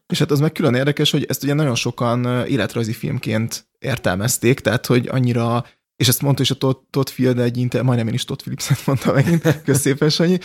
[0.06, 4.86] És hát az meg külön érdekes, hogy ezt ugye nagyon sokan életrajzi filmként értelmezték, tehát
[4.86, 5.64] hogy annyira
[5.96, 8.86] és ezt mondta is a Todd, Todd Field egy inter, majdnem én is Todd Phillips-et
[8.86, 10.38] mondta megint, köszépen Sanyi,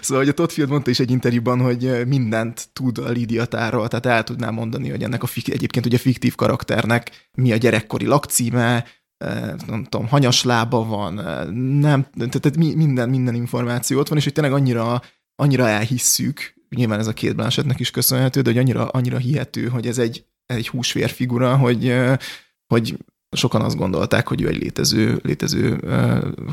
[0.00, 3.88] Szóval, hogy a Todd Field mondta is egy interjúban, hogy mindent tud a Lydia Tárról,
[3.88, 8.06] tehát el tudná mondani, hogy ennek a fik, egyébként ugye fiktív karakternek mi a gyerekkori
[8.06, 8.84] lakcíme,
[9.66, 11.14] nem tudom, hanyas lába van,
[11.80, 15.02] nem, tehát minden, minden információ ott van, és hogy tényleg annyira,
[15.34, 19.86] annyira elhisszük, nyilván ez a két Blanchettnek is köszönhető, de hogy annyira, annyira hihető, hogy
[19.86, 21.94] ez egy, egy húsvér figura, hogy,
[22.66, 22.96] hogy
[23.36, 25.80] sokan azt gondolták, hogy ő egy létező, létező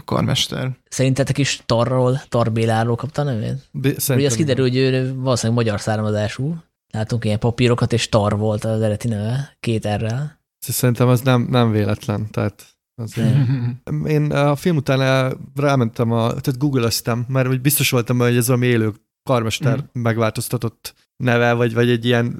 [0.05, 0.77] karmester.
[0.89, 3.69] Szerintetek is Tarról, Tar Béláról kapta a nevét?
[4.09, 6.55] Ugye az kiderül, hogy ő valószínűleg magyar származású.
[6.93, 10.39] Látunk ilyen papírokat, és Tar volt az eredeti neve, két errel.
[10.59, 13.35] Szerintem az nem, nem véletlen, tehát azért.
[14.05, 18.93] Én a film után rámentem, a, tehát googleztem, mert biztos voltam, hogy ez valami élő
[19.23, 20.01] karmester mm.
[20.01, 22.39] megváltoztatott neve, vagy, vagy egy ilyen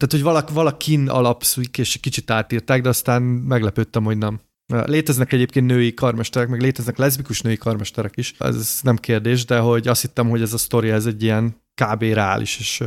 [0.00, 4.40] tehát, hogy valak, valakin alapszik, és kicsit átírták, de aztán meglepődtem, hogy nem.
[4.66, 9.88] Léteznek egyébként női karmesterek, meg léteznek leszbikus női karmesterek is, ez nem kérdés, de hogy
[9.88, 12.02] azt hittem, hogy ez a sztori, ez egy ilyen kb.
[12.02, 12.82] reális, és,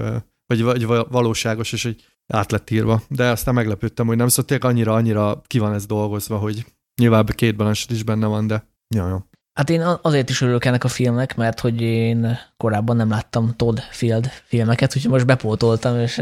[0.45, 3.01] vagy, vagy valóságos, és egy át lett írva.
[3.07, 6.65] De aztán meglepődtem, hogy nem, szóval tényleg annyira, annyira ki van ez dolgozva, hogy
[7.01, 9.17] nyilván két baleset is benne van, de jó, jó.
[9.53, 13.79] Hát én azért is örülök ennek a filmnek, mert hogy én korábban nem láttam Todd
[13.91, 16.21] Field filmeket, úgyhogy most bepótoltam, és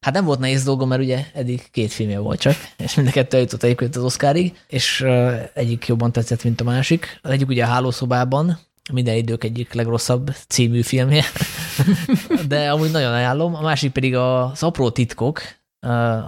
[0.00, 3.10] Hát nem volt nehéz dolgom, mert ugye eddig két filmje volt csak, és mind a
[3.10, 5.04] kettő eljutott egyébként az Oscarig, és
[5.54, 7.18] egyik jobban tetszett, mint a másik.
[7.22, 8.58] Az egyik ugye a Hálószobában,
[8.92, 11.24] minden idők egyik legrosszabb című filmje,
[12.48, 13.54] de amúgy nagyon ajánlom.
[13.54, 15.40] A másik pedig az Apró titkok,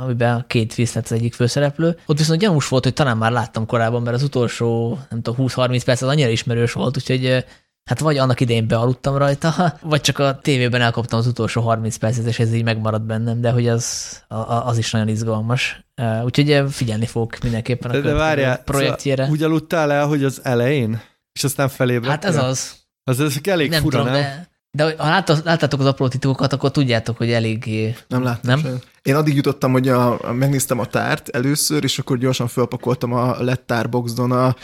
[0.02, 1.98] amiben két Winslet az egyik főszereplő.
[2.06, 5.82] Ott viszont gyanús volt, hogy talán már láttam korábban, mert az utolsó, nem tudom, 20-30
[5.84, 7.44] perc az annyira ismerős volt, úgyhogy
[7.84, 12.26] Hát vagy annak idején bealudtam rajta, vagy csak a tévében elkaptam az utolsó 30 percet,
[12.26, 14.18] és ez így megmaradt bennem, de hogy az,
[14.64, 15.84] az is nagyon izgalmas.
[16.24, 19.22] Úgyhogy figyelni fogok mindenképpen a de, de várjál, projektjére.
[19.22, 21.00] Szóval úgy aludtál el, hogy az elején,
[21.32, 22.10] és aztán felébredtél?
[22.10, 22.78] Hát ez az.
[23.04, 24.22] Az, ez elég nem fura, tudom, nem?
[24.22, 25.08] De, de ha
[25.44, 27.70] láttátok az apró titkokat, akkor tudjátok, hogy elég...
[28.08, 28.60] Nem láttam.
[28.60, 28.78] Nem?
[29.02, 34.32] Én addig jutottam, hogy a, megnéztem a tárt először, és akkor gyorsan felpakoltam a Lettárboxdon
[34.32, 34.56] a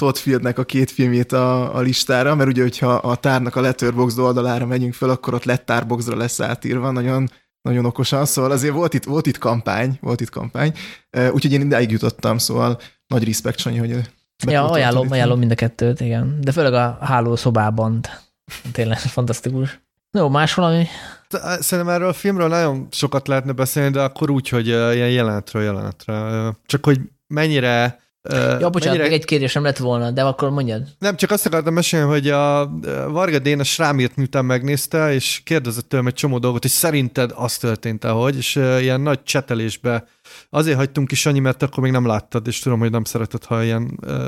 [0.00, 4.18] Todd Fieldnek a két filmjét a, a listára, mert ugye, hogyha a tárnak a Letterboxd
[4.18, 7.30] oldalára megyünk fel, akkor ott Lettárboxdra lesz átírva, nagyon,
[7.62, 10.72] nagyon okosan, szóval azért volt itt, volt itt kampány, volt itt kampány,
[11.30, 14.00] úgyhogy én ideig jutottam, szóval nagy respekt, Sanyi, hogy
[14.46, 16.38] Ja, ajánlom, ajánlom mind a kettőt, igen.
[16.40, 18.00] De főleg a hálószobában
[18.72, 19.80] tényleg fantasztikus.
[20.12, 20.86] Jó, más valami?
[21.58, 26.14] Szerintem erről a filmről nagyon sokat lehetne beszélni, de akkor úgy, hogy ilyen jelenetről jelenetre.
[26.66, 27.98] Csak hogy mennyire
[28.28, 29.02] Ja, bocsánat, mennyire...
[29.02, 30.82] még egy kérdésem lett volna, de akkor mondjad.
[30.98, 32.70] Nem, csak azt akartam mesélni, hogy a
[33.08, 37.56] Varga Dénes rám írt, miután megnézte, és kérdezett tőlem egy csomó dolgot, hogy szerinted az
[37.58, 40.04] történt ahogy, és ilyen nagy csetelésbe
[40.50, 43.62] azért hagytunk ki, Sanyi, mert akkor még nem láttad, és tudom, hogy nem szereted, ha
[43.62, 44.24] ilyen uh,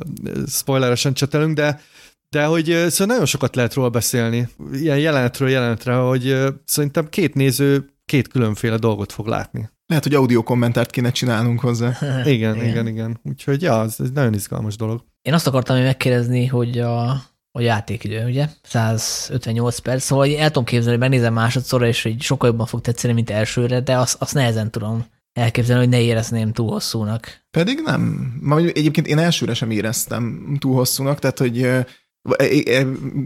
[0.47, 1.81] spoileresen csetelünk, de
[2.29, 7.93] de hogy szóval nagyon sokat lehet róla beszélni, ilyen jelenetről jelenetre, hogy szerintem két néző
[8.05, 9.71] két különféle dolgot fog látni.
[9.87, 11.99] Lehet, hogy audio kommentárt kéne csinálnunk hozzá.
[12.25, 13.21] igen, igen, igen, igen.
[13.23, 15.05] Úgyhogy ja, ez egy nagyon izgalmas dolog.
[15.23, 17.11] Én azt akartam még megkérdezni, hogy a,
[17.51, 18.49] a játékidő, ugye?
[18.63, 23.13] 158 perc, szóval el tudom képzelni, hogy megnézem másodszorra, és hogy sokkal jobban fog tetszeni,
[23.13, 27.41] mint elsőre, de azt, azt nehezen tudom elképzelni, hogy ne érezném túl hosszúnak.
[27.51, 28.33] Pedig nem.
[28.41, 31.69] Ma, egyébként én elsőre sem éreztem túl hosszúnak, tehát hogy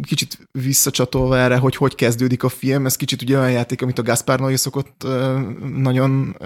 [0.02, 4.02] kicsit visszacsatolva erre, hogy hogy kezdődik a film, ez kicsit ugye olyan játék, amit a
[4.02, 5.06] Gaspar Noé szokott
[5.74, 6.36] nagyon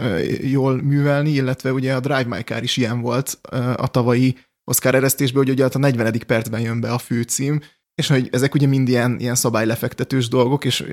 [0.40, 3.38] jól művelni, illetve ugye a Drive My Car is ilyen volt
[3.76, 4.36] a tavalyi
[4.70, 6.20] Oscar eresztésben, hogy ugye a 40.
[6.26, 7.60] percben jön be a főcím,
[7.94, 10.84] és hogy ezek ugye mind ilyen, ilyen szabálylefektetős dolgok, és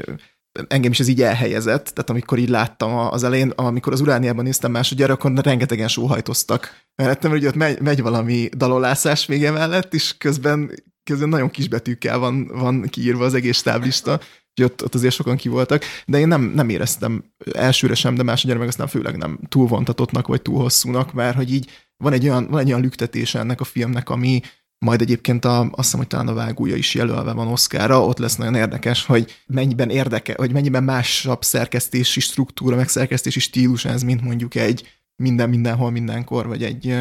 [0.68, 4.72] engem is ez így elhelyezett, tehát amikor így láttam az elején, amikor az Urániában néztem
[4.72, 10.72] másodjára, akkor rengetegen sóhajtoztak mellettem, hogy ott megy, megy valami dalolászás vége mellett, és közben
[11.08, 14.20] közben nagyon kisbetűkkel van, van kiírva az egész táblista,
[14.56, 18.24] hogy ott, ott azért sokan ki voltak, de én nem, nem éreztem elsőre sem, de
[18.24, 22.24] másodjára meg aztán főleg nem túl vontatottnak, vagy túl hosszúnak, mert hogy így van egy
[22.24, 24.42] olyan, van egy olyan lüktetése ennek a filmnek, ami
[24.86, 28.36] majd egyébként a, azt hiszem, hogy talán a vágója is jelölve van Oszkára, ott lesz
[28.36, 34.22] nagyon érdekes, hogy mennyiben érdeke, hogy mennyiben másabb szerkesztési struktúra, meg szerkesztési stílus ez, mint
[34.22, 36.96] mondjuk egy minden mindenhol mindenkor, vagy egy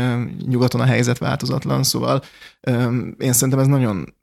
[0.46, 2.22] nyugaton a helyzet változatlan, szóval
[3.18, 4.14] én szerintem ez nagyon,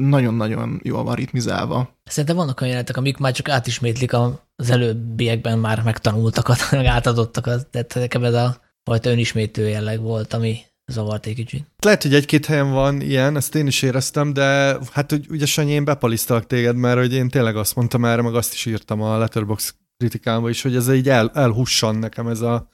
[0.00, 1.96] nagyon-nagyon jól van ritmizálva.
[2.04, 4.12] Szerintem vannak olyan jelenetek, amik már csak átismétlik
[4.56, 10.58] az előbbiekben már megtanultakat, meg átadottakat, tehát nekem ez a fajta önismétő jelleg volt, ami
[10.86, 11.66] zavart egy kicsit.
[11.78, 15.72] Lehet, hogy egy-két helyen van ilyen, ezt én is éreztem, de hát hogy ugye Sanyi,
[15.72, 19.18] én bepalisztalak téged, mert hogy én tényleg azt mondtam erre, meg azt is írtam a
[19.18, 22.70] Letterbox kritikámba is, hogy ez így el, elhussan nekem ez a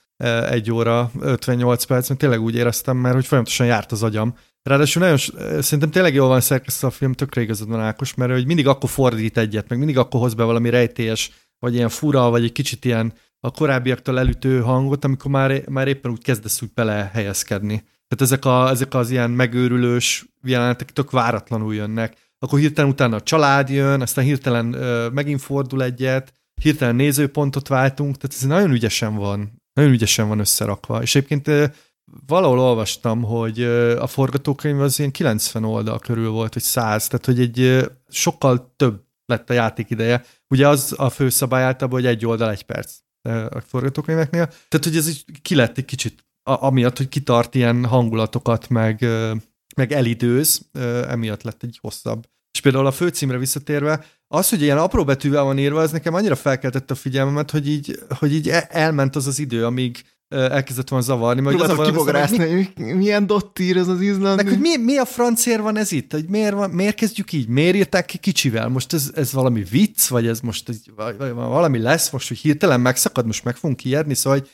[0.49, 4.35] egy óra 58 perc, mert tényleg úgy éreztem, mert hogy folyamatosan járt az agyam.
[4.63, 5.19] Ráadásul nagyon,
[5.61, 8.91] szerintem tényleg jól van szerkesztve a film, tökre igazad van Ákos, mert hogy mindig akkor
[8.91, 12.85] fordít egyet, meg mindig akkor hoz be valami rejtélyes, vagy ilyen fura, vagy egy kicsit
[12.85, 17.85] ilyen a korábbiaktól elütő hangot, amikor már, már éppen úgy kezdesz úgy bele helyezkedni.
[18.09, 22.17] Tehát ezek, a, ezek az ilyen megőrülős jelenetek tök váratlanul jönnek.
[22.39, 28.17] Akkor hirtelen utána a család jön, aztán hirtelen ö, megint fordul egyet, hirtelen nézőpontot váltunk,
[28.17, 31.03] tehát ez nagyon ügyesen van nagyon ügyesen van összerakva.
[31.03, 31.73] És egyébként
[32.27, 33.63] valahol olvastam, hogy
[33.99, 39.05] a forgatókönyv az ilyen 90 oldal körül volt, vagy 100, tehát hogy egy sokkal több
[39.27, 40.25] lett a játék ideje.
[40.49, 42.97] Ugye az a fő szabály általában, hogy egy oldal, egy perc
[43.51, 44.47] a forgatókönyveknél.
[44.47, 49.07] Tehát, hogy ez így ki lett egy kicsit, amiatt, hogy kitart ilyen hangulatokat, meg,
[49.77, 50.71] meg elidőz,
[51.09, 52.27] emiatt lett egy hosszabb.
[52.53, 56.35] És például a főcímre visszatérve, az, hogy ilyen apró betűvel van írva, ez nekem annyira
[56.35, 61.03] felkeltette a figyelmemet, hogy így, hogy így e- elment az az idő, amíg elkezdett van
[61.03, 61.41] zavarni.
[61.41, 64.43] Meg az kibográszni, mi, milyen dott ír ez az izlandi.
[64.43, 66.13] Meg, hogy mi, mi a francér van ez itt?
[66.13, 67.49] Hogy miért, van, miért kezdjük így?
[67.49, 68.69] Miért írták ki kicsivel?
[68.69, 73.27] Most ez, ez valami vicc, vagy ez most vagy valami lesz, most, hogy hirtelen megszakad,
[73.27, 74.49] most meg fogunk kijedni, szóval hogy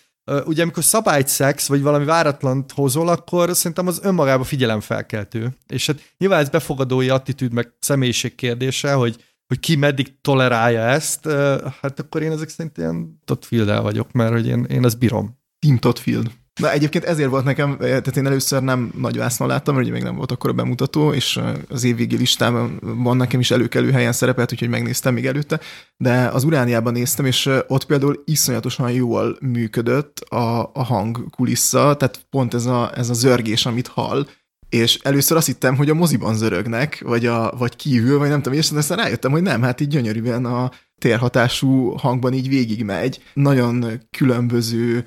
[0.45, 5.57] ugye amikor szabályt szex, vagy valami váratlant hozol, akkor szerintem az önmagában figyelemfelkeltő.
[5.67, 11.29] És hát nyilván ez befogadói attitűd, meg személyiség kérdése, hogy hogy ki meddig tolerálja ezt,
[11.81, 15.39] hát akkor én ezek szerint ilyen Todd vagyok, mert hogy én, én ezt bírom.
[15.59, 16.27] Team Todd.
[16.61, 20.05] Na egyébként ezért volt nekem, tehát én először nem nagy vásznon láttam, mert ugye még
[20.05, 24.53] nem volt akkor a bemutató, és az évvégi listában van nekem is előkelő helyen szerepelt,
[24.53, 25.61] úgyhogy megnéztem még előtte,
[25.97, 32.27] de az Urániában néztem, és ott például iszonyatosan jól működött a, a hang kulissza, tehát
[32.31, 34.27] pont ez a, ez a zörgés, amit hall,
[34.69, 38.59] és először azt hittem, hogy a moziban zörögnek, vagy, a, vagy kívül, vagy nem tudom,
[38.59, 43.23] és aztán rájöttem, hogy nem, hát így gyönyörűen a térhatású hangban így végigmegy.
[43.33, 45.07] Nagyon különböző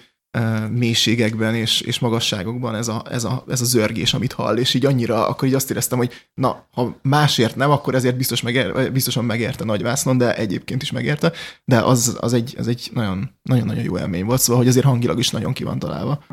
[0.72, 4.86] mélységekben és, és magasságokban ez a, ez, a, ez a zörgés, amit hall, és így
[4.86, 9.26] annyira, akkor így azt éreztem, hogy na, ha másért nem, akkor ezért biztos megér, biztosan
[9.26, 11.32] megérte Nagyvászlon, de egyébként is megérte,
[11.66, 15.20] de az, az egy, az egy nagyon, nagyon-nagyon jó élmény volt, szóval, hogy azért hangilag
[15.20, 16.24] is nagyon ki van találva.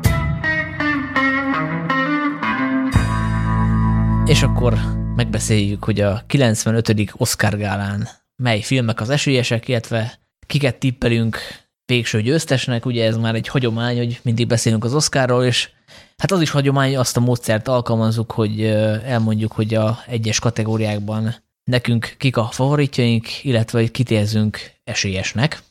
[4.25, 4.77] És akkor
[5.15, 7.11] megbeszéljük, hogy a 95.
[7.17, 11.37] Oscar gálán mely filmek az esélyesek, illetve kiket tippelünk
[11.85, 15.69] végső győztesnek, ugye ez már egy hagyomány, hogy mindig beszélünk az Oscarról, és
[16.17, 18.65] hát az is hagyomány, azt a módszert alkalmazzuk, hogy
[19.05, 25.63] elmondjuk, hogy a egyes kategóriákban nekünk kik a favoritjaink, illetve hogy kitérzünk esélyesnek.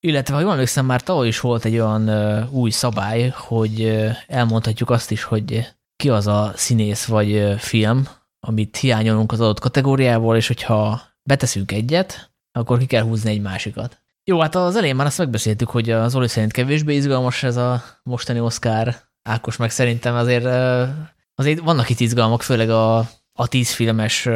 [0.00, 2.10] Illetve, ha jól emlékszem, már tavaly is volt egy olyan
[2.50, 5.66] új szabály, hogy elmondhatjuk azt is, hogy
[5.96, 8.08] ki az a színész vagy film,
[8.40, 14.02] amit hiányolunk az adott kategóriából, és hogyha beteszünk egyet, akkor ki kell húzni egy másikat.
[14.28, 17.82] Jó, hát az elején már azt megbeszéltük, hogy az Oli szerint kevésbé izgalmas ez a
[18.02, 18.94] mostani Oscar.
[19.22, 20.44] Ákos meg szerintem azért,
[21.34, 22.98] azért vannak itt izgalmak, főleg a,
[23.32, 24.28] a tíz filmes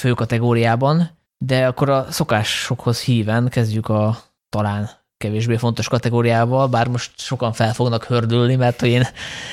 [0.00, 4.18] fő kategóriában, de akkor a szokásokhoz híven kezdjük a
[4.48, 9.06] talán kevésbé fontos kategóriával, bár most sokan fel fognak hördülni, mert hogy én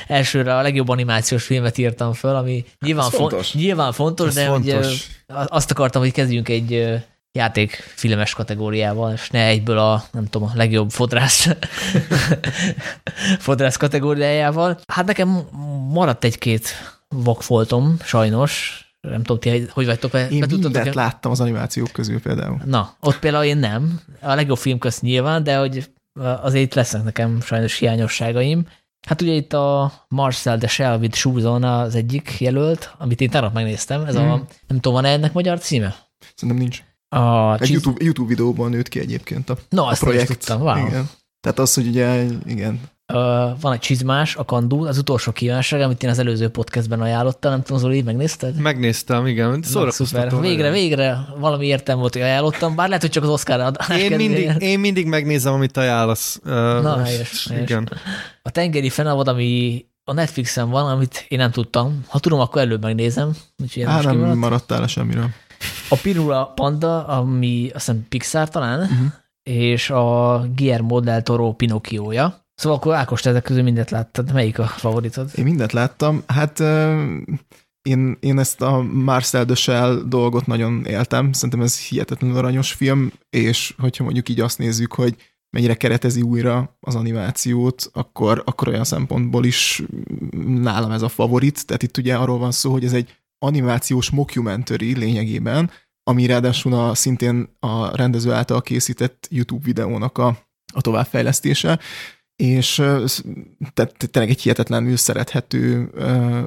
[0.08, 3.54] elsőre a legjobb animációs filmet írtam föl, ami nyilván, fon- fontos.
[3.54, 5.08] nyilván fontos, Ez de fontos.
[5.28, 6.98] Hogy, azt akartam, hogy kezdjünk egy
[7.32, 11.48] játékfilmes kategóriával, és ne egyből a, nem tudom, a legjobb fodrász,
[13.40, 14.80] fodrász kategóriájával.
[14.88, 15.48] Hát nekem
[15.92, 16.70] maradt egy-két
[17.08, 20.30] vakfoltom, sajnos, nem tudom, ti hogy vagytok be.
[20.30, 22.62] Én mindent láttam az animációk közül például.
[22.66, 24.00] Na, ott például én nem.
[24.22, 25.90] A legjobb film közt nyilván, de hogy
[26.42, 28.68] azért itt lesznek nekem sajnos hiányosságaim.
[29.08, 34.06] Hát ugye itt a Marcel de with Shoes az egyik jelölt, amit én tegnap megnéztem.
[34.06, 34.20] Ez mm.
[34.20, 34.44] a, mhm.
[34.68, 35.96] nem tudom, van-e ennek magyar címe?
[36.36, 36.84] Szerintem nincs.
[37.10, 40.28] A Egy YouTube, YouTube videóban nőtt ki egyébként a, no, a projekt.
[40.28, 40.88] Tudtam, wow.
[40.88, 41.10] Igen.
[41.42, 42.80] Tehát az, hogy ugye, igen,
[43.14, 43.20] Uh,
[43.62, 47.62] van egy csizmás, a kandú, az utolsó kívánság, amit én az előző podcastben ajánlottam, nem
[47.62, 48.56] tudom, Zoli, megnézted?
[48.56, 50.40] Megnéztem, igen, szórakoztató.
[50.40, 53.72] Végre, végre valami értem volt, hogy ajánlottam, bár lehet, hogy csak az Oscar.
[53.98, 56.40] Én mindig, én mindig megnézem, amit ajánlasz.
[56.44, 57.70] Uh, Na, helyes, helyes.
[57.70, 57.90] Igen.
[58.42, 62.04] A tengeri fenavad, ami a Netflixen van, amit én nem tudtam.
[62.08, 63.32] Ha tudom, akkor előbb megnézem.
[63.86, 65.30] Á, nem maradtál -e semmiről.
[65.90, 69.08] A Pirula Panda, ami azt hiszem Pixar talán, uh-huh.
[69.44, 74.34] és a Guillermo del Toro Pinocchio-ja Szóval akkor Ákos, te ezek közül mindent láttad.
[74.34, 75.32] Melyik a favoritod?
[75.36, 76.24] Én mindent láttam.
[76.28, 76.60] Hát
[77.82, 81.34] én, én ezt a Marcel de Shell dolgot nagyon éltem.
[81.34, 85.16] Szerintem ez hihetetlenül aranyos film, és hogyha mondjuk így azt nézzük, hogy
[85.50, 89.84] mennyire keretezi újra az animációt, akkor, akkor olyan szempontból is
[90.48, 91.66] nálam ez a favorit.
[91.66, 95.72] Tehát itt ugye arról van szó, hogy ez egy animációs mockumentary lényegében,
[96.04, 100.28] ami ráadásul a, szintén a rendező által készített YouTube videónak a,
[100.74, 101.80] a továbbfejlesztése,
[102.36, 102.76] és
[103.74, 105.92] tehát tényleg egy hihetetlenül szerethető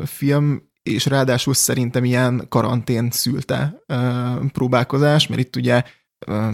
[0.04, 3.82] film, és ráadásul szerintem ilyen karantén szülte
[4.52, 5.82] próbálkozás, mert itt ugye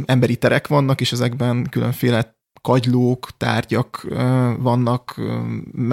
[0.05, 2.36] emberi terek vannak, és ezekben különféle
[2.66, 4.06] kagylók, tárgyak
[4.58, 5.20] vannak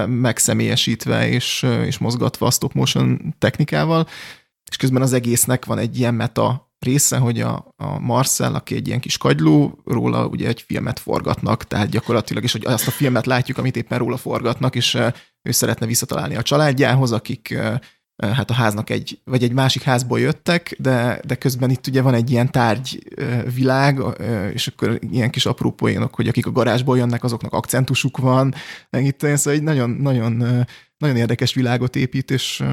[0.07, 4.07] megszemélyesítve és, és mozgatva a stop motion technikával,
[4.69, 8.87] és közben az egésznek van egy ilyen meta része, hogy a, a Marcel, aki egy
[8.87, 13.25] ilyen kis kagyló, róla ugye egy filmet forgatnak, tehát gyakorlatilag is, hogy azt a filmet
[13.25, 14.97] látjuk, amit éppen róla forgatnak, és
[15.41, 17.57] ő szeretne visszatalálni a családjához, akik
[18.17, 22.13] hát a háznak egy, vagy egy másik házból jöttek, de, de közben itt ugye van
[22.13, 23.99] egy ilyen tárgyvilág,
[24.53, 28.53] és akkor ilyen kis apró poénok, hogy akik a garázsból jönnek, azoknak akcentusuk van,
[28.89, 30.65] meg itt szóval egy nagyon, nagyon
[30.97, 32.63] nagyon érdekes világot épít, és,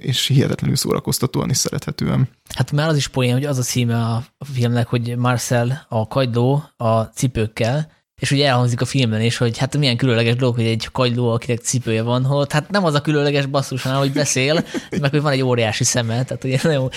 [0.00, 2.28] és hihetetlenül szórakoztatóan is szerethetően.
[2.54, 6.64] Hát már az is poén, hogy az a címe a filmnek, hogy Marcel a kagyló
[6.76, 7.92] a cipőkkel,
[8.24, 11.60] és ugye elhangzik a filmben is, hogy hát milyen különleges dolog, hogy egy kagyló, akinek
[11.60, 14.64] cipője van, hogy hát nem az a különleges basszus, hanem hogy beszél,
[15.00, 16.90] meg hogy van egy óriási szeme, tehát ugye nagyon,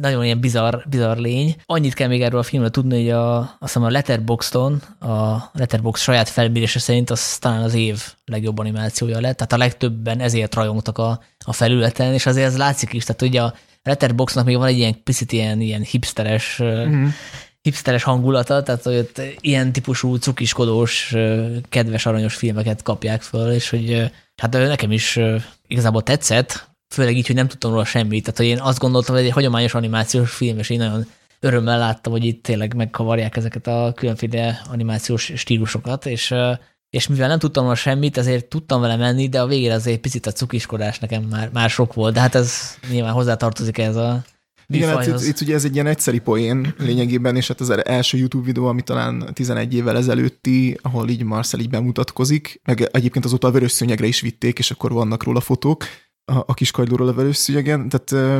[0.00, 1.54] nagyon ilyen bizarr, bizarr lény.
[1.66, 6.00] Annyit kell még erről a filmről tudni, hogy a, azt hiszem a Letterboxdon, a Letterbox
[6.00, 10.98] saját felmérése szerint az talán az év legjobb animációja lett, tehát a legtöbben ezért rajongtak
[10.98, 14.78] a, a felületen, és azért ez látszik is, tehát ugye a Letterboxnak még van egy
[14.78, 17.06] ilyen picit ilyen, ilyen hipsteres mm
[17.64, 21.14] hipsteres hangulata, tehát hogy ott ilyen típusú cukiskodós,
[21.68, 25.18] kedves, aranyos filmeket kapják föl, és hogy hát nekem is
[25.66, 28.22] igazából tetszett, főleg így, hogy nem tudtam róla semmit.
[28.22, 31.06] Tehát, hogy én azt gondoltam, hogy egy hagyományos animációs film, és én nagyon
[31.40, 36.34] örömmel láttam, hogy itt tényleg megkavarják ezeket a különféle animációs stílusokat, és
[36.90, 40.26] és mivel nem tudtam volna semmit, ezért tudtam vele menni, de a végére azért picit
[40.26, 44.22] a cukiskodás nekem már, már sok volt, de hát ez nyilván hozzátartozik ez a
[44.66, 48.18] igen, hát itt, itt ugye ez egy ilyen egyszeri poén lényegében, és hát az első
[48.18, 53.48] YouTube videó, ami talán 11 évvel ezelőtti, ahol így Marcel így bemutatkozik, meg egyébként azóta
[53.48, 55.84] a vörös szőnyegre is vitték, és akkor vannak róla fotók
[56.24, 58.36] a, a kiskajlóról a vörös szőnyegen, tehát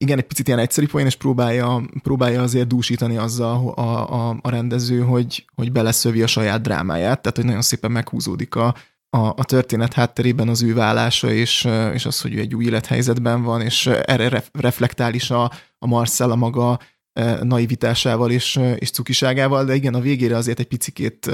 [0.00, 3.80] igen, egy picit ilyen egyszerű poén, és próbálja, próbálja azért dúsítani azzal a,
[4.14, 8.74] a, a rendező, hogy, hogy beleszövi a saját drámáját, tehát hogy nagyon szépen meghúzódik a,
[9.10, 13.42] a, a történet hátterében az ő vállása, és, és az, hogy ő egy új élethelyzetben
[13.42, 16.78] van, és erre reflektál is a, a Marcella maga
[17.42, 21.30] naivitásával és, és cukiságával, de igen, a végére azért egy picikét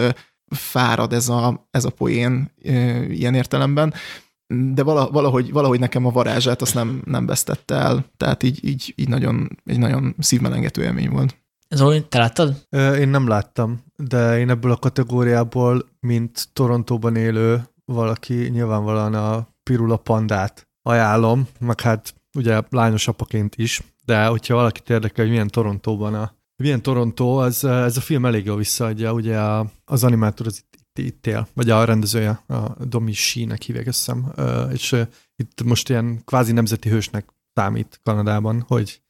[0.46, 2.50] fárad ez a, ez a poén
[3.08, 3.94] ilyen értelemben,
[4.46, 9.08] de valahogy, valahogy nekem a varázsát azt nem, nem vesztette el, tehát így, így, így
[9.08, 11.43] nagyon, egy nagyon szívmelengető élmény volt.
[11.74, 12.66] Zoli, te láttad?
[12.70, 19.96] Én nem láttam, de én ebből a kategóriából, mint Torontóban élő valaki nyilvánvalóan a Pirula
[19.96, 26.14] pandát ajánlom, meg hát ugye lányos apaként is, de hogyha valakit érdekel, hogy milyen Torontóban
[26.14, 29.38] a milyen Torontó, az, ez a film elég jól visszaadja, ugye
[29.84, 34.32] az animátor az itt, itt, él, vagy a rendezője, a Domi Shi-nek hívják, azt hiszem,
[34.72, 34.96] és
[35.36, 39.02] itt most ilyen kvázi nemzeti hősnek számít Kanadában, hogy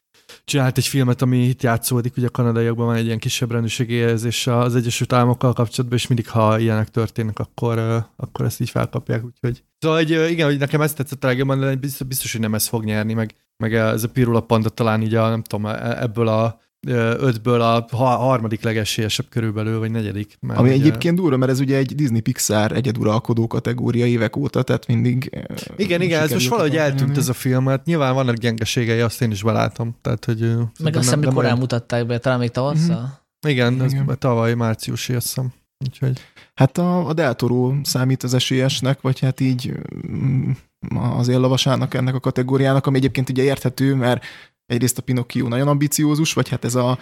[0.45, 4.47] csinált egy filmet, ami itt játszódik, ugye a kanadaiakban van egy ilyen kisebb rendőrségéhez, és
[4.47, 7.79] az Egyesült Államokkal kapcsolatban, és mindig, ha ilyenek történnek, akkor,
[8.17, 9.63] akkor ezt így felkapják, úgyhogy.
[9.79, 12.67] Szóval, hogy igen, hogy nekem ezt tetszett a legjobban, de biztos, biztos, hogy nem ez
[12.67, 16.29] fog nyerni, meg, meg ez a Pirula Panda talán így a, nem tudom, e, ebből
[16.29, 20.37] a ötből a harmadik legesélyesebb körülbelül, vagy negyedik.
[20.41, 20.79] Mert Ami ugye...
[20.79, 25.47] egyébként durva, mert ez ugye egy Disney Pixar egyeduralkodó kategória évek óta, tehát mindig...
[25.77, 29.31] Igen, igen, ez most valahogy eltűnt ez a film, hát nyilván vannak gyengeségei, azt én
[29.31, 29.97] is belátom.
[30.01, 30.41] Tehát, hogy
[30.81, 31.59] Meg azt hiszem, mikor olyan...
[31.59, 32.97] mutatták be, talán még tavasszal?
[32.97, 33.53] Mm-hmm.
[33.53, 34.17] Igen, ez igen.
[34.19, 35.53] tavaly márciusi, azt hiszem.
[35.87, 36.21] Úgyhogy...
[36.55, 39.73] Hát a, a Deltoró számít az esélyesnek, vagy hát így
[40.09, 40.51] mm,
[40.95, 44.25] az éllovasának ennek a kategóriának, ami egyébként ugye érthető, mert
[44.67, 46.99] egyrészt a Pinocchio nagyon ambiciózus, vagy hát ez a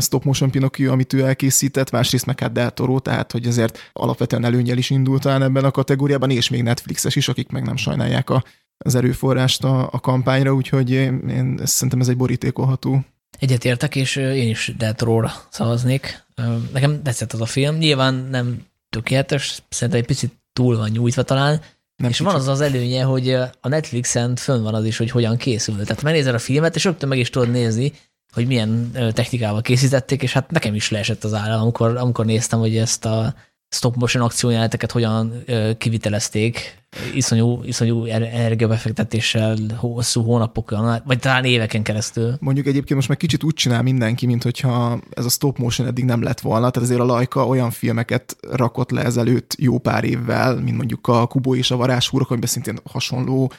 [0.00, 4.44] stop motion Pinocchio, amit ő elkészített, másrészt meg hát Del Toro, tehát hogy azért alapvetően
[4.44, 8.30] előnyel is indult talán ebben a kategóriában, és még Netflixes is, akik meg nem sajnálják
[8.30, 8.44] a,
[8.78, 13.04] az erőforrást a, a kampányra, úgyhogy én, én szerintem ez egy borítékolható.
[13.38, 16.24] Egyetértek, és én is Del Toro-ra szavaznék.
[16.72, 21.60] Nekem tetszett az a film, nyilván nem tökéletes, szerintem egy picit túl van nyújtva talán,
[21.96, 22.32] nem és kicsit.
[22.32, 23.30] van az az előnye, hogy
[23.60, 25.74] a Netflixen fönn van az is, hogy hogyan készül.
[25.74, 27.92] Tehát megnézel a filmet, és rögtön meg is tudod nézni,
[28.32, 32.76] hogy milyen technikával készítették, és hát nekem is leesett az állam, amikor, amikor néztem, hogy
[32.76, 33.34] ezt a
[33.68, 35.44] stop motion akciójeleneteket hogyan
[35.78, 36.82] kivitelezték,
[37.14, 42.36] iszonyú, iszonyú er-, energiabefektetéssel hosszú hónapokon, vagy talán éveken keresztül.
[42.40, 46.04] Mondjuk egyébként most meg kicsit úgy csinál mindenki, mint hogyha ez a stop motion eddig
[46.04, 50.54] nem lett volna, tehát azért a Lajka olyan filmeket rakott le ezelőtt jó pár évvel,
[50.60, 53.52] mint mondjuk a Kubó és a Varázshúrok, amiben szintén hasonló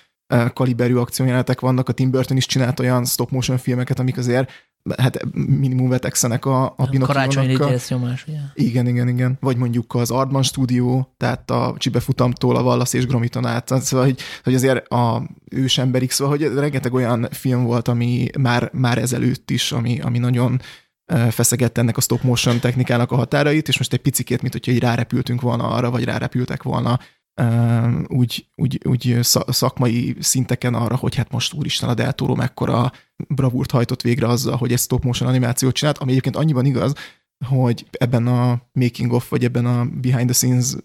[0.54, 4.52] kaliberű akciójelenetek vannak, a Tim Burton is csinált olyan stop motion filmeket, amik azért
[4.98, 7.58] hát minimum vetekszenek a, a Karácsonyi
[7.90, 8.38] nyomás, ugye?
[8.54, 9.38] Igen, igen, igen.
[9.40, 14.20] Vagy mondjuk az Ardman stúdió, tehát a Csibefutamtól a Wallace és Gromiton át, szóval, hogy,
[14.44, 19.72] hogy azért a ősemberik, szóval, hogy rengeteg olyan film volt, ami már, már ezelőtt is,
[19.72, 20.62] ami, ami nagyon
[21.30, 24.80] feszegette ennek a stop motion technikának a határait, és most egy picikét, mint hogyha így
[24.80, 27.00] rárepültünk volna arra, vagy rárepültek volna
[28.08, 29.18] úgy, úgy, úgy
[29.48, 32.92] szakmai szinteken arra, hogy hát most úristen a Deltoro mekkora
[33.28, 36.94] bravúrt hajtott végre azzal, hogy egy stop motion animációt csinált, ami egyébként annyiban igaz,
[37.46, 40.76] hogy ebben a making of, vagy ebben a behind the scenes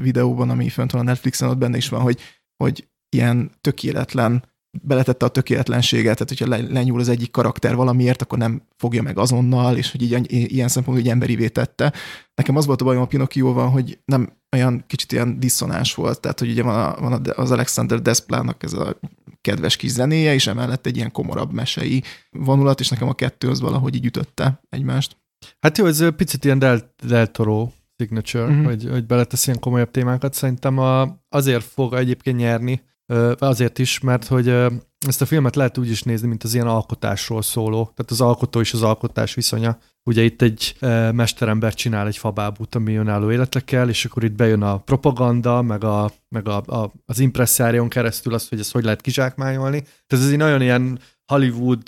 [0.00, 2.20] videóban, ami fönt van a Netflixen, ott benne is van, hogy,
[2.56, 4.44] hogy ilyen tökéletlen
[4.82, 9.76] beletette a tökéletlenséget, tehát hogyha lenyúl az egyik karakter valamiért, akkor nem fogja meg azonnal,
[9.76, 11.92] és hogy így, ilyen szempontból így emberivé tette.
[12.34, 16.38] Nekem az volt a bajom a Pinocchio-val, hogy nem olyan kicsit ilyen diszonás volt, tehát
[16.38, 18.98] hogy ugye van, a, van az Alexander Desplának ez a
[19.40, 23.60] kedves kis zenéje, és emellett egy ilyen komorabb mesei vonulat, és nekem a kettő az
[23.60, 25.16] valahogy így ütötte egymást.
[25.60, 28.64] Hát jó, ez picit ilyen Del, Del Toro signature, uh-huh.
[28.64, 30.34] hogy, hogy beletesz ilyen komolyabb témákat.
[30.34, 32.82] Szerintem a, azért fog egyébként nyerni,
[33.38, 34.48] Azért is, mert hogy
[35.06, 38.60] ezt a filmet lehet úgy is nézni, mint az ilyen alkotásról szóló, tehát az alkotó
[38.60, 39.78] és az alkotás viszonya.
[40.04, 40.76] Ugye itt egy
[41.12, 46.12] mesterember csinál egy fabábút, ami önálló életekkel, és akkor itt bejön a propaganda, meg, a,
[46.28, 49.80] meg a, a, az impresszárion keresztül az, hogy ezt hogy lehet kizsákmányolni.
[49.80, 51.82] Tehát ez egy nagyon ilyen Hollywood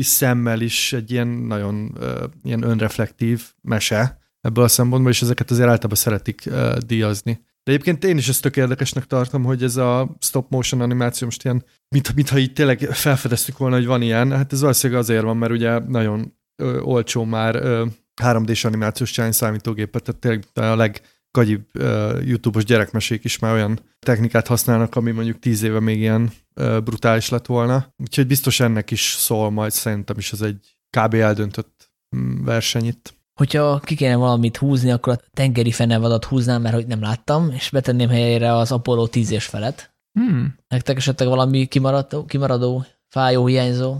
[0.00, 1.98] szemmel is egy ilyen nagyon
[2.42, 7.44] ilyen önreflektív mese ebből a szempontból, és ezeket azért általában szeretik uh, díjazni.
[7.70, 11.44] De egyébként én is ezt tök érdekesnek tartom, hogy ez a stop motion animáció most
[11.44, 14.32] ilyen, mintha, mintha így tényleg felfedeztük volna, hogy van ilyen.
[14.32, 17.86] Hát ez valószínűleg azért van, mert ugye nagyon ö, olcsó már ö,
[18.22, 23.80] 3D-s animációs csinálni számítógépet, tehát tényleg a leg, gagyi uh, YouTube-os gyerekmesék is már olyan
[23.98, 27.94] technikát használnak, ami mondjuk tíz éve még ilyen uh, brutális lett volna.
[27.96, 31.14] Úgyhogy biztos ennek is szól majd, szerintem is ez egy kb.
[31.14, 33.19] eldöntött mm, verseny itt.
[33.40, 37.70] Hogyha ki kéne valamit húzni, akkor a tengeri fenevadat húznám, mert hogy nem láttam, és
[37.70, 39.94] betenném helyére az Apollo 10 és felet.
[40.12, 40.54] Hmm.
[40.68, 43.96] Nektek esetleg valami kimaradó, kimaradó fájó, hiányzó?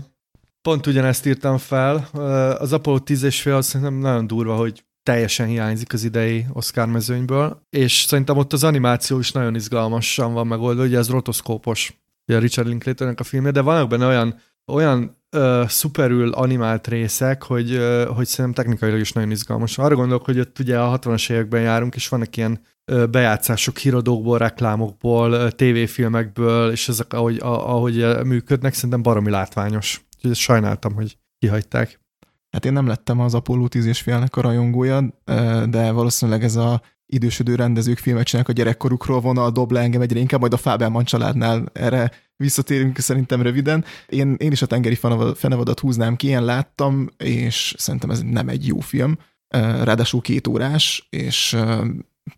[0.61, 1.95] Pont ugyanezt írtam fel.
[2.59, 7.61] Az Apollo 10 és fél szerintem nagyon durva, hogy teljesen hiányzik az idei Oscar mezőnyből,
[7.69, 12.67] és szerintem ott az animáció is nagyon izgalmasan van megoldva, ugye ez rotoszkópos, ugye Richard
[12.67, 18.25] Linklaternek a filmje, de vannak benne olyan, olyan uh, szuperül animált részek, hogy, uh, hogy
[18.25, 19.77] szerintem technikailag is nagyon izgalmas.
[19.77, 22.59] Arra gondolok, hogy ott ugye a 60-as években járunk, és vannak ilyen
[22.91, 30.05] uh, bejátszások híradókból, reklámokból, uh, tévéfilmekből, és ezek ahogy, ahogy működnek, szerintem baromi látványos.
[30.15, 31.99] Úgyhogy sajnáltam, hogy kihagyták.
[32.51, 35.01] Hát én nem lettem az Apollo 10 és félnek a rajongója,
[35.69, 36.81] de valószínűleg ez a
[37.13, 41.03] idősödő rendezők filmet csinálnak a gyerekkorukról vonal dob le engem egyre inkább, majd a Fábelman
[41.03, 41.69] családnál.
[41.73, 43.85] Erre visszatérünk szerintem röviden.
[44.07, 44.99] Én, én is a tengeri
[45.35, 49.17] fenevadat húznám ki, én láttam, és szerintem ez nem egy jó film,
[49.83, 51.57] ráadásul két órás, és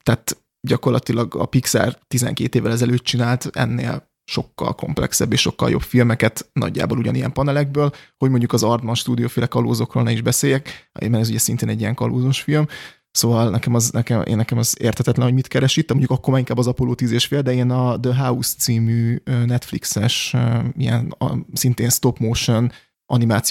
[0.03, 0.37] tehát
[0.67, 6.97] gyakorlatilag a Pixar 12 évvel ezelőtt csinált ennél sokkal komplexebb és sokkal jobb filmeket, nagyjából
[6.97, 11.69] ugyanilyen panelekből, hogy mondjuk az Artman stúdióféle kalózokról ne is beszéljek, mert ez ugye szintén
[11.69, 12.65] egy ilyen kalózos film,
[13.13, 16.57] Szóval nekem az, nekem, én nekem az értetetlen, hogy mit keres itt, mondjuk akkor inkább
[16.57, 20.35] az Apollo 10 és fél, de én a The House című Netflixes,
[20.77, 22.71] ilyen a, szintén stop motion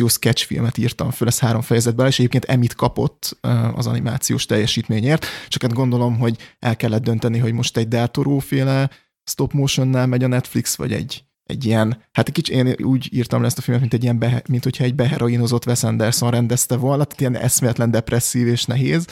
[0.08, 3.38] sketchfilmet írtam föl, ez három fejezetben, és egyébként emit kapott
[3.74, 8.90] az animációs teljesítményért, csak hát gondolom, hogy el kellett dönteni, hogy most egy Del féle
[9.24, 13.40] stop motionnál megy a Netflix, vagy egy, egy ilyen, hát egy kicsi, én úgy írtam
[13.40, 16.76] le ezt a filmet, mint egy ilyen, behe, mint hogyha egy beheroinozott Wes Anderson rendezte
[16.76, 19.06] volna, tehát ilyen eszméletlen depresszív és nehéz,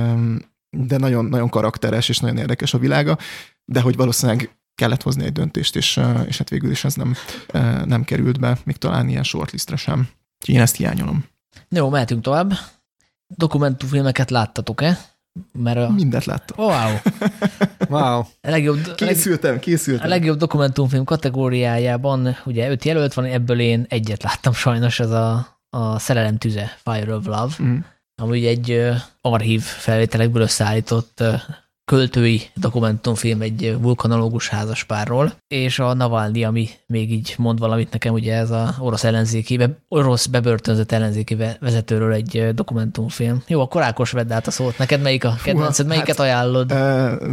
[0.88, 3.18] de nagyon, nagyon karakteres és nagyon érdekes a világa,
[3.64, 7.14] de hogy valószínűleg kellett hozni egy döntést, és, és hát végül is ez nem,
[7.84, 10.08] nem került be, még talán ilyen shortlistre sem.
[10.40, 11.24] Úgyhogy én ezt hiányolom.
[11.68, 12.52] Jó, mehetünk tovább.
[13.26, 14.98] Dokumentumfilmeket láttatok-e?
[15.52, 15.90] Mert a...
[15.90, 16.66] Mindent láttam.
[16.66, 16.96] Wow.
[17.88, 18.18] wow.
[18.18, 20.06] A legjobb, készültem, készültem.
[20.06, 25.58] A legjobb dokumentumfilm kategóriájában ugye öt jelölt van, ebből én egyet láttam sajnos, ez a,
[25.70, 27.76] a Szerelem tüze, Fire of Love, mm.
[28.22, 28.90] ami egy
[29.20, 31.22] archív felvételekből összeállított
[31.88, 38.34] költői dokumentumfilm egy vulkanológus házaspárról, és a Navalnyi, ami még így mond valamit nekem, ugye
[38.34, 43.42] ez a orosz ellenzéki, orosz bebörtönzött ellenzéki vezetőről egy dokumentumfilm.
[43.46, 44.78] Jó, akkor Ákos vedd át a szót.
[44.78, 46.72] Neked melyik a kedvenced, melyiket hát, ajánlod?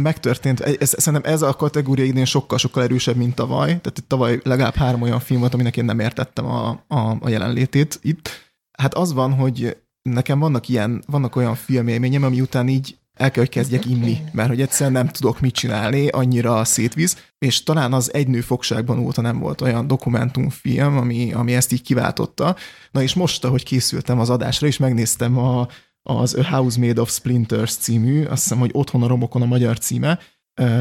[0.00, 0.60] Megtörtént.
[0.60, 3.66] Ez, szerintem ez a kategória idén sokkal-sokkal erősebb, mint tavaly.
[3.66, 7.28] Tehát itt tavaly legalább három olyan film volt, aminek én nem értettem a, a, a
[7.28, 8.30] jelenlétét itt.
[8.78, 13.42] Hát az van, hogy nekem vannak ilyen, vannak olyan filmélményem, ami után így el kell,
[13.42, 18.14] hogy kezdjek inni, mert hogy egyszerűen nem tudok mit csinálni, annyira szétvíz, és talán az
[18.14, 22.56] egy nő fogságban óta nem volt olyan dokumentumfilm, ami, ami ezt így kiváltotta.
[22.90, 25.68] Na és most, ahogy készültem az adásra, és megnéztem a,
[26.02, 29.78] az A House Made of Splinters című, azt hiszem, hogy Otthon a romokon a magyar
[29.78, 30.18] címe,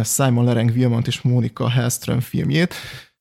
[0.03, 2.73] Simon Lereng Wilmont és Monika Hellström filmjét,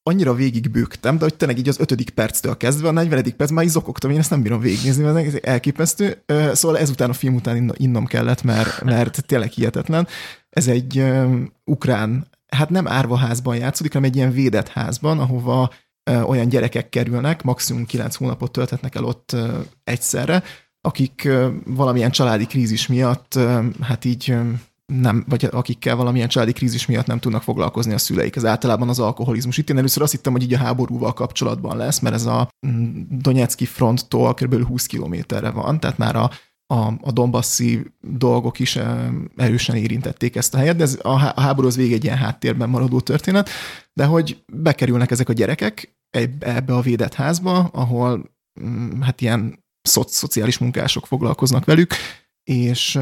[0.07, 3.37] annyira végigbőgtem, de hogy tényleg így az ötödik perctől kezdve, a 40.
[3.37, 6.23] perc már így zokogtam, én ezt nem bírom végignézni, mert elképesztő.
[6.53, 10.07] Szóval ezután a film után innom kellett, mert, mert tényleg hihetetlen.
[10.51, 11.05] Ez egy
[11.65, 15.71] ukrán, hát nem árvaházban játszódik, hanem egy ilyen védett házban, ahova
[16.27, 19.37] olyan gyerekek kerülnek, maximum 9 hónapot tölthetnek el ott
[19.85, 20.43] egyszerre,
[20.81, 23.39] akik uh, valamilyen családi krízis miatt,
[23.81, 24.35] hát így
[24.93, 28.37] nem, vagy akikkel valamilyen családi krízis miatt nem tudnak foglalkozni a szüleik.
[28.37, 29.59] Ez általában az alkoholizmus.
[29.59, 33.01] Itt én először azt hittem, hogy így a háborúval kapcsolatban lesz, mert ez a mm,
[33.09, 34.65] Donetszki fronttól kb.
[34.65, 36.31] 20 kilométerre van, tehát már a,
[36.67, 38.79] a, a Donbasszi dolgok is
[39.37, 42.69] erősen érintették ezt a helyet, de ez a, a háború az végig egy ilyen háttérben
[42.69, 43.49] maradó történet,
[43.93, 45.97] de hogy bekerülnek ezek a gyerekek
[46.39, 48.31] ebbe a védett házba, ahol
[48.61, 51.95] mm, hát ilyen szoci, szociális munkások foglalkoznak velük,
[52.51, 52.99] és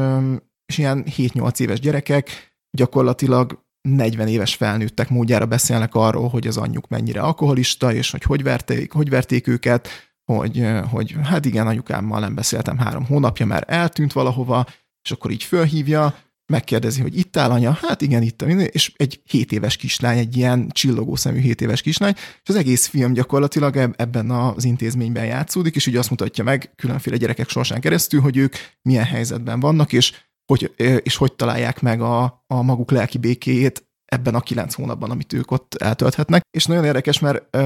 [0.73, 6.87] és ilyen 7-8 éves gyerekek gyakorlatilag 40 éves felnőttek módjára beszélnek arról, hogy az anyjuk
[6.87, 9.87] mennyire alkoholista, és hogy hogy verték, hogy verték őket,
[10.31, 14.65] hogy, hogy hát igen, anyukámmal nem beszéltem három hónapja, mert eltűnt valahova,
[15.03, 19.51] és akkor így fölhívja, megkérdezi, hogy itt áll anya, hát igen, itt, és egy 7
[19.51, 24.31] éves kislány, egy ilyen csillogó szemű 7 éves kislány, és az egész film gyakorlatilag ebben
[24.31, 29.05] az intézményben játszódik, és úgy azt mutatja meg különféle gyerekek sorsán keresztül, hogy ők milyen
[29.05, 30.13] helyzetben vannak, és
[30.59, 30.73] hogy,
[31.03, 35.51] és hogy találják meg a, a maguk lelki békéjét ebben a kilenc hónapban, amit ők
[35.51, 36.41] ott eltölthetnek.
[36.51, 37.57] És nagyon érdekes, mert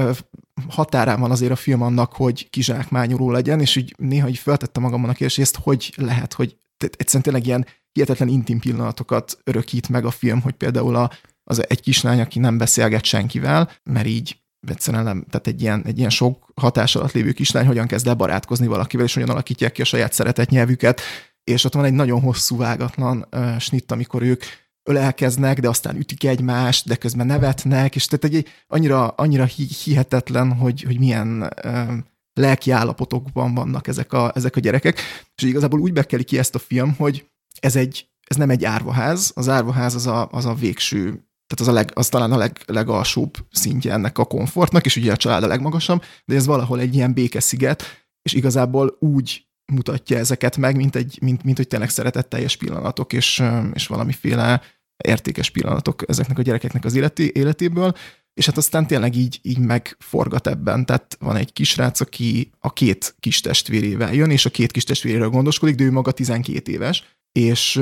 [0.68, 5.10] határán van azért a film annak, hogy kizsákmányoló legyen, és így néha így feltettem magamon
[5.10, 10.40] a kérdést, hogy lehet, hogy egyszerűen tényleg ilyen hihetetlen intim pillanatokat örökít meg a film,
[10.40, 11.10] hogy például a,
[11.44, 15.98] az egy kislány, aki nem beszélget senkivel, mert így egyszerűen nem, tehát egy ilyen, egy
[15.98, 19.82] ilyen sok hatás alatt lévő kislány hogyan kezd el barátkozni valakivel, és hogyan alakítják ki
[19.82, 21.00] a saját szeretett nyelvüket,
[21.48, 24.42] és ott van egy nagyon hosszú vágatlan uh, snitt, amikor ők
[24.82, 29.44] ölelkeznek, de aztán ütik egymást, de közben nevetnek, és tehát egy annyira, annyira
[29.84, 31.92] hihetetlen, hogy, hogy milyen uh,
[32.32, 35.00] lelki állapotokban vannak ezek a, ezek a gyerekek,
[35.34, 37.26] és igazából úgy bekeli ki ezt a film, hogy
[37.60, 41.04] ez, egy, ez nem egy árvaház, az árvaház az a, az a végső,
[41.46, 45.12] tehát az, a leg, az talán a leg, legalsóbb szintje ennek a komfortnak, és ugye
[45.12, 47.82] a család a legmagasabb, de ez valahol egy ilyen békesziget,
[48.22, 53.42] és igazából úgy mutatja ezeket meg, mint, egy, mint, mint hogy tényleg szeretetteljes pillanatok, és,
[53.72, 54.62] és valamiféle
[55.04, 57.94] értékes pillanatok ezeknek a gyerekeknek az életi, életéből,
[58.34, 60.86] és hát aztán tényleg így, így megforgat ebben.
[60.86, 65.28] Tehát van egy kisrác, aki a két kis testvérével jön, és a két kis testvéréről
[65.28, 67.80] gondoskodik, de ő maga 12 éves, és,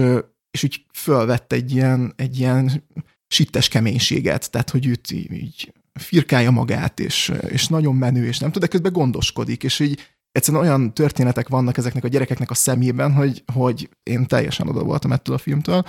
[0.51, 2.85] és úgy fölvett egy ilyen, egy ilyen
[3.29, 8.51] sittes keménységet, tehát hogy őt így, így firkálja magát, és, és nagyon menő, és nem
[8.51, 10.01] tud, de közben gondoskodik, és így
[10.37, 15.13] egyszerűen olyan történetek vannak ezeknek a gyerekeknek a szemében, hogy, hogy én teljesen oda voltam
[15.13, 15.85] ettől a filmtől,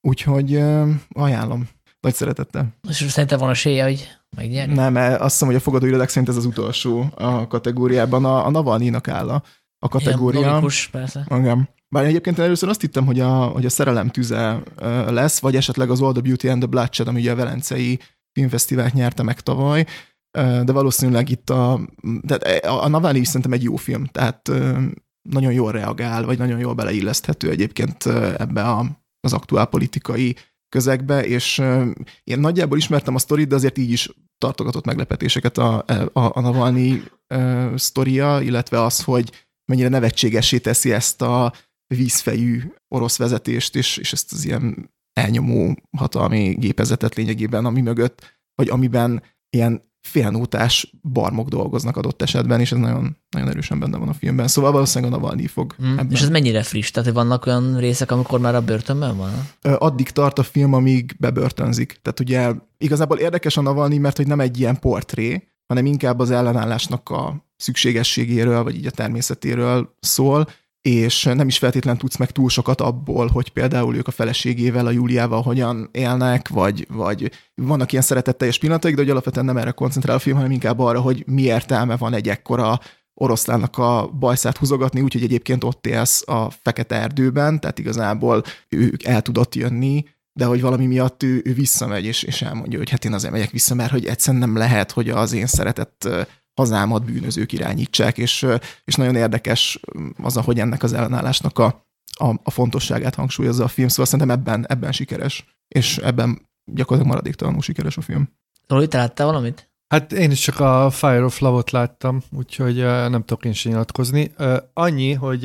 [0.00, 0.62] úgyhogy
[1.08, 1.68] ajánlom.
[2.00, 2.74] Nagy szeretettel.
[2.88, 4.74] És szerintem van esélye, hogy megnyerni?
[4.74, 8.24] Nem, azt hiszem, hogy a fogadóirodák szerint ez az utolsó a kategóriában.
[8.24, 9.42] A, a Navalnyi-nak áll a,
[9.78, 10.40] a kategória.
[10.40, 11.26] Igen, logikus, persze.
[11.30, 11.68] Igen.
[11.88, 14.62] Bár egyébként először azt hittem, hogy a, hogy a szerelem tüze
[15.08, 17.98] lesz, vagy esetleg az All the Beauty and the Bloodshed, ami ugye a Velencei
[18.32, 19.86] Filmfesztivált nyerte meg tavaly,
[20.38, 21.80] de valószínűleg itt a,
[22.26, 24.50] tehát a Navalnyi is szerintem egy jó film, tehát
[25.28, 28.06] nagyon jól reagál, vagy nagyon jól beleilleszthető egyébként
[28.38, 28.86] ebbe a,
[29.20, 30.36] az aktuál politikai
[30.68, 31.58] közegbe, és
[32.24, 37.02] én nagyjából ismertem a sztorit, de azért így is tartogatott meglepetéseket a, a, a Navalnyi
[37.74, 41.52] sztoria, illetve az, hogy mennyire nevetségesé teszi ezt a
[41.94, 48.68] vízfejű orosz vezetést, és, és ezt az ilyen elnyomó hatalmi gépezetet lényegében, ami mögött, vagy
[48.68, 49.22] amiben
[49.56, 54.48] ilyen félnótás barmok dolgoznak adott esetben, és ez nagyon, nagyon erősen benne van a filmben.
[54.48, 55.92] Szóval valószínűleg a Navalnyi fog mm.
[55.92, 56.10] ebben.
[56.10, 56.90] És ez mennyire friss?
[56.90, 59.30] Tehát vannak olyan részek, amikor már a börtönben van?
[59.78, 61.98] Addig tart a film, amíg bebörtönzik.
[62.02, 66.30] Tehát ugye igazából érdekes a Navalnyi, mert hogy nem egy ilyen portré, hanem inkább az
[66.30, 70.48] ellenállásnak a szükségességéről, vagy így a természetéről szól,
[70.82, 74.90] és nem is feltétlen tudsz meg túl sokat abból, hogy például ők a feleségével, a
[74.90, 80.16] Júliával hogyan élnek, vagy, vagy vannak ilyen szeretetteljes pillanataik, de hogy alapvetően nem erre koncentrál
[80.16, 82.78] a film, hanem inkább arra, hogy mi értelme van egy ekkora
[83.14, 89.22] oroszlánnak a bajszát húzogatni, úgyhogy egyébként ott élsz a fekete erdőben, tehát igazából ő el
[89.22, 93.12] tudott jönni, de hogy valami miatt ő, ő visszamegy, és, és elmondja, hogy hát én
[93.12, 96.08] azért megyek vissza, mert hogy egyszerűen nem lehet, hogy az én szeretett
[96.60, 98.46] hazámat bűnözők irányítsák, és,
[98.84, 99.80] és nagyon érdekes
[100.22, 101.86] az, ahogy ennek az ellenállásnak a,
[102.18, 107.60] a, a fontosságát hangsúlyozza a film, szóval szerintem ebben, ebben sikeres, és ebben gyakorlatilag maradéktalanul
[107.60, 108.28] sikeres a film.
[108.66, 109.70] Roli, te láttál valamit?
[109.88, 114.32] Hát én is csak a Fire of Love-ot láttam, úgyhogy nem tudok én sem nyilatkozni.
[114.72, 115.44] Annyi, hogy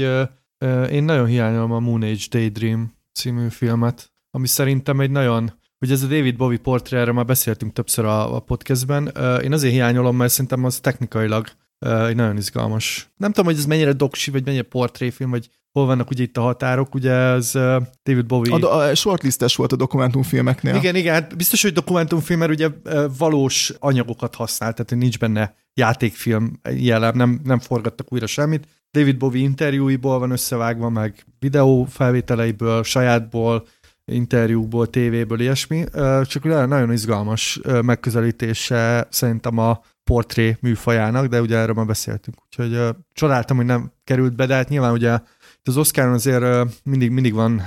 [0.92, 5.52] én nagyon hiányolom a Moon Age Daydream című filmet, ami szerintem egy nagyon
[5.86, 9.12] Ugye ez a David Bowie portré, erről már beszéltünk többször a, a podcastben.
[9.44, 11.48] Én azért hiányolom, mert szerintem az technikailag
[11.80, 13.10] egy nagyon izgalmas.
[13.18, 16.42] Nem tudom, hogy ez mennyire doksi, vagy mennyire portréfilm, vagy hol vannak ugye itt a
[16.42, 17.52] határok, ugye ez
[18.04, 18.54] David Bowie...
[18.54, 20.76] A, a shortlistes volt a dokumentumfilmeknél.
[20.76, 22.70] Igen, igen, hát biztos, hogy dokumentumfilm, mert ugye
[23.18, 28.68] valós anyagokat használ, tehát nincs benne játékfilm jelen, nem, nem forgattak újra semmit.
[28.92, 33.68] David Bowie interjúiból van összevágva, meg videó felvételeiből, sajátból,
[34.12, 35.84] interjúkból, tévéből, ilyesmi,
[36.24, 43.58] csak nagyon izgalmas megközelítése szerintem a portré műfajának, de ugye erről már beszéltünk, úgyhogy csodáltam,
[43.58, 45.20] hogy nem került be, de hát nyilván ugye
[45.64, 47.64] az Oscaron azért mindig, mindig van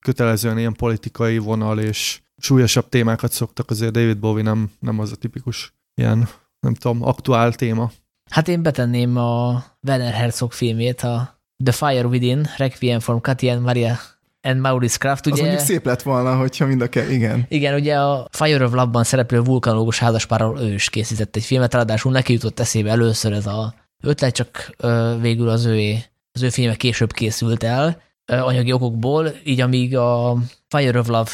[0.00, 5.16] kötelezően ilyen politikai vonal, és súlyosabb témákat szoktak, azért David Bowie nem, nem az a
[5.16, 6.28] tipikus ilyen,
[6.60, 7.90] nem tudom, aktuál téma.
[8.30, 13.98] Hát én betenném a Werner Herzog filmét, a The Fire Within, Requiem for Katja Maria
[14.46, 15.34] and Maurice Kraft, ugye...
[15.34, 17.46] Az mondjuk szép lett volna, hogyha mind a ke- igen.
[17.48, 22.12] Igen, ugye a Fire of Love-ban szereplő vulkanológus házaspárról ő is készített egy filmet, ráadásul
[22.12, 24.76] neki jutott eszébe először ez a ötlet, csak
[25.20, 25.94] végül az ő,
[26.32, 30.36] az ő filme később készült el, anyagi okokból, így amíg a
[30.68, 31.30] Fire of Love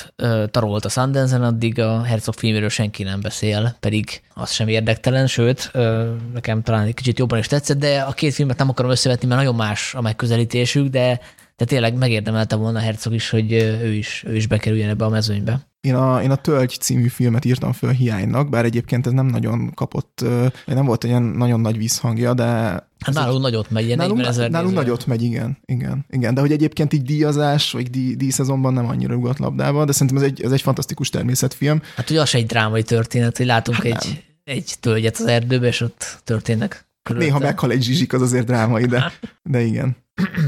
[0.46, 5.70] tarolt a Sundance-en, addig a Herzog filméről senki nem beszél, pedig az sem érdektelen, sőt,
[6.32, 9.40] nekem talán egy kicsit jobban is tetszett, de a két filmet nem akarom összevetni, mert
[9.40, 11.20] nagyon más a megközelítésük, de
[11.62, 15.08] de tényleg megérdemelte volna a Herzog is, hogy ő is, ő is bekerüljön ebbe a
[15.08, 15.60] mezőnybe.
[15.80, 19.74] Én a, én a Tölgy című filmet írtam föl hiánynak, bár egyébként ez nem nagyon
[19.74, 20.24] kapott,
[20.66, 22.44] nem volt olyan nagyon nagy visszhangja, de...
[22.44, 26.34] Hát nálunk egy, nagyot megy, ilyen nálunk, 40 ezer Nálunk nagyot megy, igen, igen, igen.
[26.34, 30.30] De hogy egyébként így díjazás, vagy díj, díjszezonban nem annyira ugat labdába, de szerintem ez
[30.30, 31.82] egy, ez egy fantasztikus természetfilm.
[31.96, 35.80] Hát ugye az egy drámai történet, hogy látunk hát egy, egy tölgyet az erdőbe, és
[35.80, 37.34] ott történnek Körülöttem.
[37.34, 39.12] Néha meghal egy zsizsik, az azért drámai, de,
[39.42, 39.96] de igen.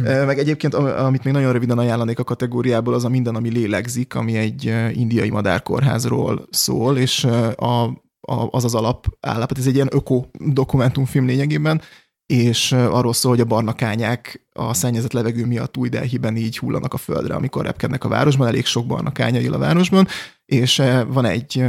[0.27, 4.37] Meg egyébként, amit még nagyon röviden ajánlanék a kategóriából, az a Minden, ami lélegzik, ami
[4.37, 7.25] egy indiai madárkórházról szól, és
[7.57, 7.85] a,
[8.21, 11.81] a, az az alap állapot, ez egy ilyen öko dokumentumfilm lényegében,
[12.27, 16.97] és arról szól, hogy a barnakányák a szennyezett levegő miatt új Delhiben így hullanak a
[16.97, 20.07] földre, amikor repkednek a városban, elég sok barnakánya él a városban,
[20.47, 21.65] és van egy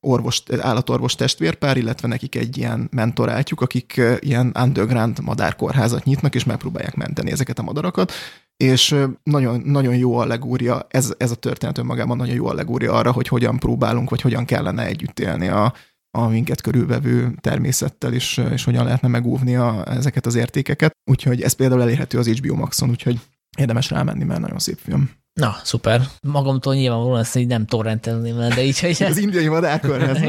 [0.00, 6.94] orvos, állatorvos testvérpár, illetve nekik egy ilyen mentorátjuk, akik ilyen underground madárkórházat nyitnak, és megpróbálják
[6.94, 8.12] menteni ezeket a madarakat,
[8.56, 13.28] és nagyon, nagyon jó allegória, ez, ez a történet önmagában nagyon jó allegória arra, hogy
[13.28, 15.72] hogyan próbálunk, vagy hogyan kellene együtt élni a,
[16.10, 20.92] a minket körülvevő természettel, és, és hogyan lehetne megóvni a, ezeket az értékeket.
[21.10, 23.20] Úgyhogy ez például elérhető az HBO Maxon, úgyhogy
[23.58, 25.10] érdemes rámenni, mert nagyon szép film.
[25.32, 26.02] Na, szuper.
[26.22, 29.02] Magamtól nyilvánvalóan ezt így nem torrentelném de így, hogy...
[29.10, 30.22] Az indiai madárkórház.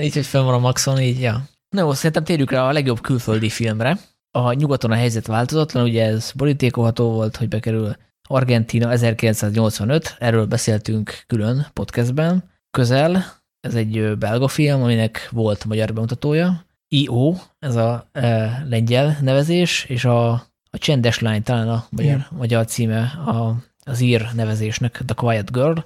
[0.00, 1.48] így, hogy fenn van a Maxon, így, ja.
[1.68, 3.98] Na jó, szerintem térjük rá a legjobb külföldi filmre.
[4.30, 7.96] A nyugaton a helyzet változatlan, ugye ez borítékolható volt, hogy bekerül
[8.28, 12.50] Argentina 1985, erről beszéltünk külön podcastben.
[12.70, 13.24] Közel,
[13.60, 16.64] ez egy belga film, aminek volt magyar bemutatója.
[16.88, 20.46] I.O., ez a e, lengyel nevezés, és a,
[20.76, 25.78] a Csendes Lány talán a magyar, magyar címe a az ír nevezésnek, The Quiet Girl.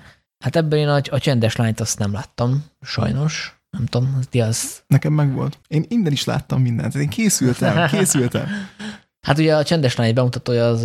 [0.45, 3.61] Hát ebben én a, a csendes lányt azt nem láttam, sajnos.
[3.71, 4.83] Nem tudom, ti az...
[4.87, 5.59] Nekem meg volt.
[5.69, 6.95] Én innen is láttam mindent.
[6.95, 8.47] Én készültem, készültem.
[9.27, 10.81] Hát ugye a csendes lány bemutatója az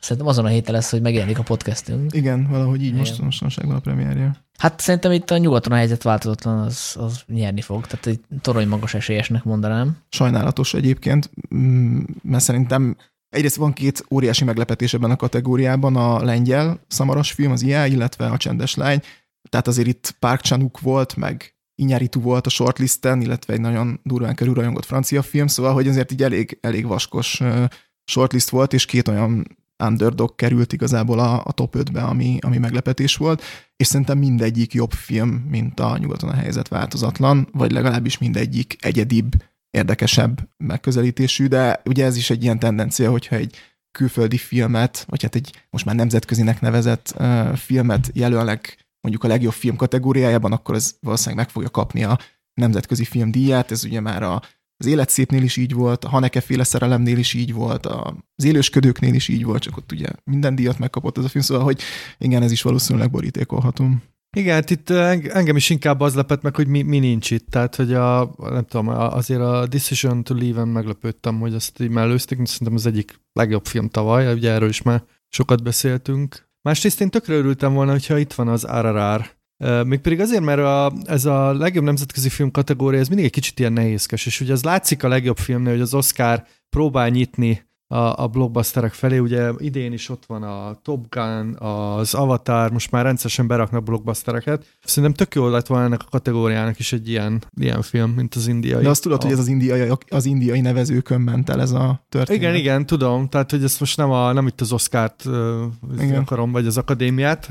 [0.00, 2.14] szerintem azon a héten lesz, hogy megjelenik a podcastünk.
[2.14, 4.36] Igen, valahogy így most mostanságban a premierje.
[4.58, 7.86] Hát szerintem itt a nyugaton a helyzet változatlan, az, az nyerni fog.
[7.86, 9.96] Tehát egy torony magas esélyesnek mondanám.
[10.08, 12.96] Sajnálatos egyébként, mm, mert szerintem
[13.28, 18.26] Egyrészt van két óriási meglepetés ebben a kategóriában, a lengyel szamaras film, az IA, illetve
[18.26, 19.02] a csendes lány.
[19.48, 24.34] Tehát azért itt Park Chanuk volt, meg Inyaritu volt a shortlisten, illetve egy nagyon durván
[24.34, 27.40] körülrajongott francia film, szóval hogy azért így elég, elég vaskos
[28.04, 33.16] shortlist volt, és két olyan underdog került igazából a, a top 5-be, ami, ami meglepetés
[33.16, 33.42] volt,
[33.76, 39.32] és szerintem mindegyik jobb film, mint a Nyugaton a helyzet változatlan, vagy legalábbis mindegyik egyedibb,
[39.78, 43.56] érdekesebb megközelítésű, de ugye ez is egy ilyen tendencia, hogyha egy
[43.90, 49.52] külföldi filmet, vagy hát egy most már nemzetközinek nevezett uh, filmet jelölnek mondjuk a legjobb
[49.52, 52.18] film kategóriájában, akkor ez valószínűleg meg fogja kapni a
[52.54, 53.70] nemzetközi film díját.
[53.70, 54.42] Ez ugye már a,
[54.76, 59.28] az Életszépnél is így volt, a Haneke féle szerelemnél is így volt, az Élősködőknél is
[59.28, 61.82] így volt, csak ott ugye minden díjat megkapott ez a film, szóval hogy
[62.18, 63.90] igen, ez is valószínűleg borítékolható.
[64.36, 67.46] Igen, hát itt engem is inkább az lepett meg, hogy mi, mi nincs itt.
[67.46, 72.46] Tehát, hogy a, nem tudom, azért a Decision to Leave-en meglepődtem, hogy azt így mellőzték,
[72.46, 76.48] szerintem az egyik legjobb film tavaly, ugye erről is már sokat beszéltünk.
[76.62, 79.36] Másrészt én tökre örültem volna, hogyha itt van az RRR,
[79.84, 83.72] Mégpedig azért, mert a, ez a legjobb nemzetközi film kategória, ez mindig egy kicsit ilyen
[83.72, 88.26] nehézkes, és ugye az látszik a legjobb filmnél, hogy az Oscar próbál nyitni a, a
[88.26, 89.18] blockbusterek felé.
[89.18, 94.66] Ugye idén is ott van a Top Gun, az Avatar, most már rendszeresen beraknak blockbustereket.
[94.84, 98.46] Szerintem tök jó lett volna ennek a kategóriának is egy ilyen, ilyen film, mint az
[98.46, 98.82] indiai.
[98.82, 99.24] De azt tudod, a...
[99.24, 102.42] hogy ez az indiai, az indiai nevezőkön ment el ez a történet.
[102.42, 103.28] Igen, igen, tudom.
[103.28, 107.50] Tehát, hogy ezt most nem, a, nem itt az Oscar-t uh, akarom, vagy az akadémiát.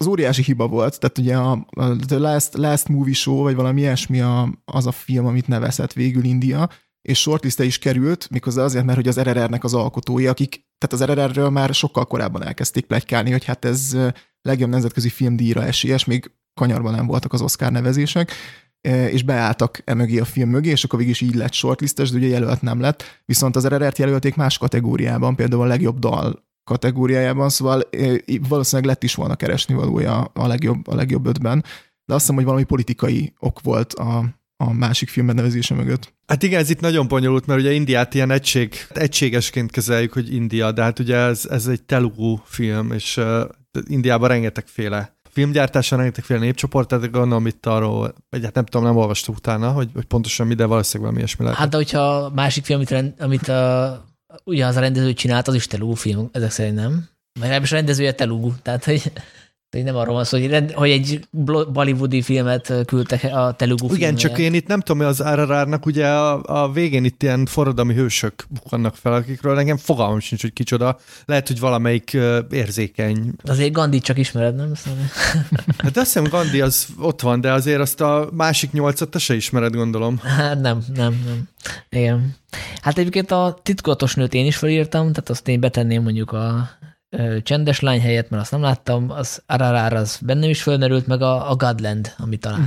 [0.00, 3.80] Az óriási hiba volt, tehát ugye a, a The Last, Last Movie Show, vagy valami
[3.80, 6.68] ilyesmi a, az a film, amit nevezett végül India,
[7.02, 11.12] és shortliste is került, méghozzá azért, mert hogy az RRR-nek az alkotói, akik, tehát az
[11.12, 13.96] RRR-ről már sokkal korábban elkezdték plegykálni, hogy hát ez
[14.42, 18.32] legjobb nemzetközi filmdíjra esélyes, még kanyarban nem voltak az Oscar nevezések,
[19.10, 22.26] és beálltak emögé a film mögé, és akkor végig is így lett shortlistes, de ugye
[22.26, 27.82] jelölt nem lett, viszont az RRR-t jelölték más kategóriában, például a legjobb dal kategóriájában, szóval
[28.48, 31.64] valószínűleg lett is volna keresni valója a legjobb, a legjobb ötben,
[32.04, 34.24] de azt hiszem, hogy valami politikai ok volt a,
[34.64, 36.12] a másik film nevezése mögött.
[36.26, 40.72] Hát igen, ez itt nagyon bonyolult, mert ugye Indiát ilyen egység, egységesként kezeljük, hogy India,
[40.72, 43.40] de hát ugye ez, ez egy telugu film, és uh,
[43.86, 49.34] Indiában rengetegféle filmgyártása, rengetegféle népcsoport, tehát gondolom itt arról, vagy hát nem tudom, nem olvastam
[49.34, 51.58] utána, hogy, hogy pontosan mi, de valószínűleg valami ilyesmi lehet.
[51.58, 54.04] Hát de hogyha a másik film, amit, rend, amit a,
[54.44, 57.08] ugyanaz a rendező csinált, az is telugu film, ezek szerint nem.
[57.40, 59.12] Mert nem is a rendezője telugu, tehát hogy
[59.70, 61.28] Tehát nem arról van szó, hogy, hogy egy
[61.72, 64.20] bollywoodi filmet küldtek a Telugu Igen, filmre.
[64.20, 67.94] csak én itt nem tudom, hogy az RRR-nak ugye a, a végén itt ilyen forradalmi
[67.94, 70.98] hősök bukkannak fel, akikről nekem fogalmam sincs, hogy kicsoda.
[71.24, 72.16] Lehet, hogy valamelyik
[72.50, 73.32] érzékeny.
[73.44, 74.74] Azért Gandhi csak ismered, nem?
[74.74, 75.00] Szóval...
[75.78, 79.34] Hát azt hiszem Gandhi az ott van, de azért azt a másik nyolcat te se
[79.34, 80.18] ismered, gondolom.
[80.18, 81.48] Hát nem, nem, nem.
[81.88, 82.34] Igen.
[82.82, 86.68] Hát egyébként a titkolatos nőt én is felírtam, tehát azt én betenném mondjuk a
[87.10, 91.22] ö, csendes lány helyett, mert azt nem láttam, az RRR az bennem is fölmerült, meg
[91.22, 92.60] a, a Godland, ami talán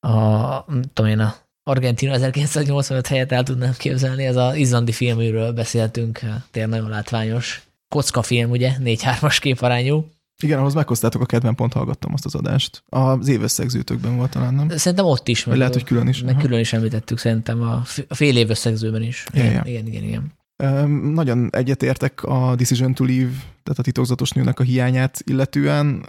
[0.00, 0.16] Uh-huh.
[0.16, 6.20] a, tudom én, a Argentina 1985 helyett el tudnám képzelni, ez az izlandi filműről beszéltünk,
[6.50, 7.62] tényleg nagyon látványos.
[7.88, 10.08] Kocka film, ugye, 4-3-as képarányú.
[10.42, 12.82] Igen, ahhoz meghoztátok a kedven, pont hallgattam azt az adást.
[12.88, 14.68] Az évösszegzőtökben volt talán, nem?
[14.68, 15.44] Szerintem ott is.
[15.44, 16.22] Vagy lehet, hogy külön is.
[16.22, 16.42] Meg Aha.
[16.42, 19.24] külön is említettük szerintem a fél év összegzőben is.
[19.32, 19.62] Igen, ja.
[19.64, 20.32] igen, igen, igen.
[20.56, 23.30] Öm, Nagyon egyetértek a Decision to Leave,
[23.68, 26.06] tehát a titokzatos nőnek a hiányát illetően.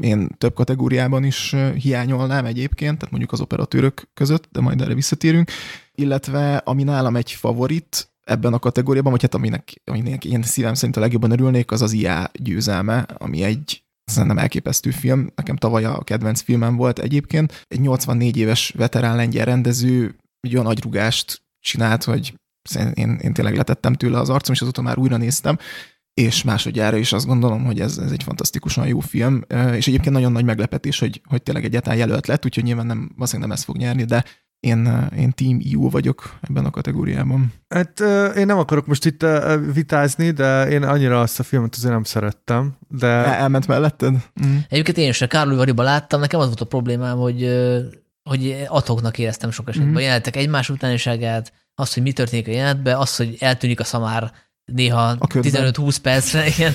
[0.00, 5.50] Én több kategóriában is hiányolnám egyébként, tehát mondjuk az operatőrök között, de majd erre visszatérünk.
[5.94, 10.96] Illetve ami nálam egy favorit ebben a kategóriában, vagy hát aminek, aminek én szívem szerint
[10.96, 15.32] a legjobban örülnék, az az IA győzelme, ami egy szerintem elképesztő film.
[15.34, 17.64] Nekem tavaly a kedvenc filmem volt egyébként.
[17.68, 22.34] Egy 84 éves veterán lengyel rendező egy olyan agyrugást csinált, hogy
[22.94, 25.58] én, én tényleg letettem tőle az arcom, és azóta már újra néztem,
[26.14, 29.42] és másodjára is azt gondolom, hogy ez, ez egy fantasztikusan jó film,
[29.72, 33.48] és egyébként nagyon nagy meglepetés, hogy, hogy tényleg egyáltalán jelölt lett, úgyhogy nyilván nem, valószínűleg
[33.48, 34.24] nem ez fog nyerni, de
[34.60, 37.52] én, én Team EU vagyok ebben a kategóriában.
[37.68, 38.00] Hát
[38.36, 39.26] én nem akarok most itt
[39.72, 44.14] vitázni, de én annyira azt a filmet azért nem szerettem, de El, elment melletted?
[44.46, 44.56] Mm.
[44.68, 47.48] Egyébként én is a Kárlói Variba láttam, nekem az volt a problémám, hogy,
[48.22, 49.92] hogy atomnak éreztem sok esetben.
[49.92, 50.04] Mm.
[50.04, 54.32] Jelentek egymás utániságát, az, hogy mi történik a jelenetben, az, hogy eltűnik a szamár
[54.64, 55.72] néha A körben.
[55.74, 56.72] 15-20 percre igen,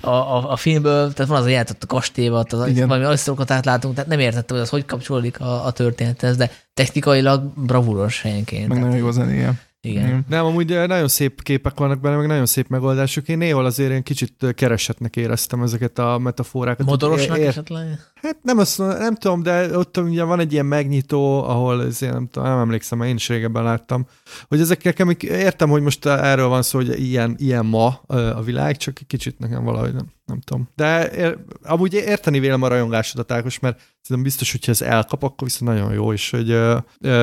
[0.00, 2.88] a, a, a, filmből, tehát van az a jelenet ott a kastélyban, ott az, Igen.
[2.88, 7.42] valami összerokat átlátunk, tehát nem értettem, hogy az hogy kapcsolódik a, a történethez, de technikailag
[7.56, 8.68] bravúros helyenként.
[8.68, 9.54] Meg nagyon jó zenéje.
[9.80, 10.24] igen.
[10.28, 13.28] nem, amúgy eh, nagyon szép képek vannak benne, meg nagyon szép megoldások.
[13.28, 16.86] Én néhol azért én kicsit eh, keresetnek éreztem ezeket a metaforákat.
[16.86, 18.11] Modorosnak Ér- esetleg?
[18.22, 22.14] Hát nem, azt, nem tudom, de ott ugye van egy ilyen megnyitó, ahol ez ilyen,
[22.14, 24.06] nem, tudom, nem emlékszem, én is régebben láttam,
[24.48, 28.76] hogy ezek nekem, értem, hogy most erről van szó, hogy ilyen, ilyen ma a világ,
[28.76, 30.68] csak egy kicsit nekem valahogy nem, nem tudom.
[30.76, 35.48] De ér, amúgy érteni vélem a rajongásodat, Ákos, mert szerintem biztos, hogyha ez elkap, akkor
[35.48, 36.46] viszont nagyon jó, és hogy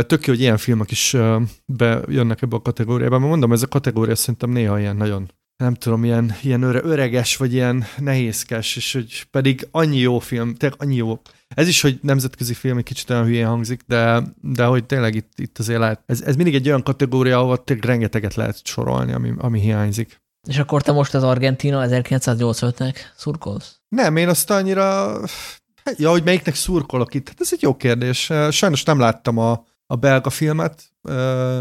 [0.05, 1.15] tök jó, hogy ilyen filmek is
[1.65, 6.03] bejönnek ebbe a kategóriába, mert mondom, ez a kategória szerintem néha ilyen nagyon nem tudom,
[6.03, 10.95] ilyen, ilyen öre, öreges, vagy ilyen nehézkes, és hogy pedig annyi jó film, tényleg annyi
[10.95, 11.21] jó.
[11.47, 15.31] Ez is, hogy nemzetközi film egy kicsit olyan hülyén hangzik, de, de hogy tényleg itt,
[15.35, 19.33] itt azért lehet, ez, ez mindig egy olyan kategória, ahol tényleg rengeteget lehet sorolni, ami,
[19.37, 20.21] ami hiányzik.
[20.47, 23.79] És akkor te most az Argentina 1985-nek szurkolsz?
[23.87, 25.19] Nem, én azt annyira...
[25.83, 27.27] Hát, ja, hogy melyiknek szurkolok itt?
[27.27, 28.31] Hát ez egy jó kérdés.
[28.51, 30.83] Sajnos nem láttam a, a belga filmet,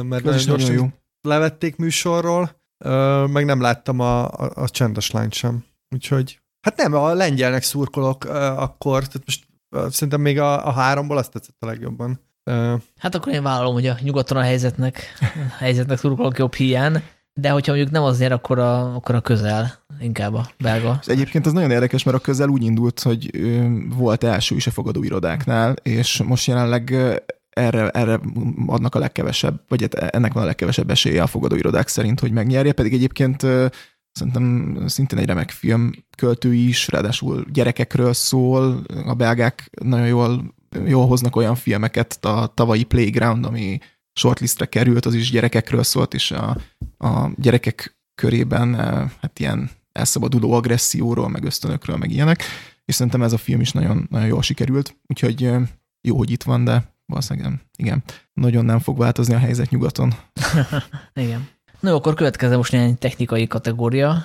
[0.02, 0.86] mert is nagyon jó.
[1.20, 2.57] levették műsorról,
[3.26, 5.64] meg nem láttam a, a, a csendes lányt sem.
[5.90, 8.24] Úgyhogy, hát nem, a lengyelnek szurkolok
[8.56, 12.20] akkor, tehát most szerintem még a, a háromból azt tetszett a legjobban.
[12.98, 17.02] Hát akkor én vállalom, hogy a nyugaton a helyzetnek, a helyzetnek szurkolok jobb hiány,
[17.40, 21.00] de hogyha mondjuk nem az nyer, akkor a, akkor a közel, inkább a belga.
[21.06, 24.70] Egyébként az nagyon érdekes, mert a közel úgy indult, hogy ö, volt első is a
[24.70, 27.16] fogadóirodáknál, és most jelenleg ö,
[27.58, 28.20] erre, erre
[28.66, 32.72] adnak a legkevesebb, vagy hát ennek van a legkevesebb esélye a fogadóirodák szerint, hogy megnyerje,
[32.72, 33.46] pedig egyébként
[34.12, 40.54] szerintem szintén egy remek film, költői is, ráadásul gyerekekről szól, a belgák nagyon jól,
[40.86, 43.78] jól hoznak olyan filmeket, a tavalyi Playground, ami
[44.12, 46.56] shortlistre került, az is gyerekekről szólt, és a,
[46.98, 48.74] a gyerekek körében
[49.20, 52.42] hát ilyen elszabaduló agresszióról, meg ösztönökről, meg ilyenek,
[52.84, 55.50] és szerintem ez a film is nagyon, nagyon jól sikerült, úgyhogy
[56.00, 58.02] jó, hogy itt van, de valószínűleg nem, igen,
[58.32, 60.14] nagyon nem fog változni a helyzet nyugaton.
[61.14, 61.48] Igen.
[61.80, 64.24] No, akkor következő most néhány technikai kategória,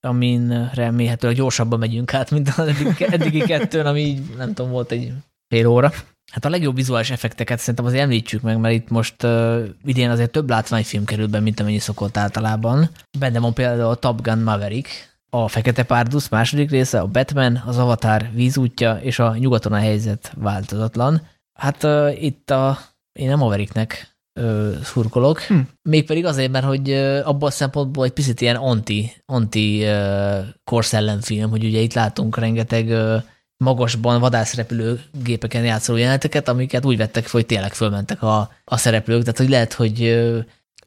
[0.00, 4.90] amin remélhetőleg gyorsabban megyünk át, mint az eddig, eddigi kettőn, ami így, nem tudom, volt
[4.90, 5.12] egy
[5.48, 5.92] fél óra.
[6.32, 10.30] Hát a legjobb vizuális effekteket szerintem azért említsük meg, mert itt most uh, idén azért
[10.30, 12.90] több látványfilm kerül be, mint amennyi szokott általában.
[13.18, 14.88] Benne van például a Top Gun Maverick,
[15.30, 20.32] a Fekete Párduc második része, a Batman, az Avatar vízútja és a Nyugaton a helyzet
[20.36, 21.22] változatlan.
[21.62, 22.78] Hát uh, itt a,
[23.12, 25.58] én nem Mavericknek ö, szurkolok, Hm.
[25.82, 31.50] mégpedig azért, mert hogy ö, abban a szempontból egy picit ilyen anti, anti ö, korszellemfilm,
[31.50, 33.16] hogy ugye itt látunk rengeteg ö,
[33.56, 39.20] magasban vadászrepülő gépeken játszó jeleneteket, amiket úgy vettek fel, hogy tényleg fölmentek a, a szereplők,
[39.20, 40.08] tehát hogy lehet, hogy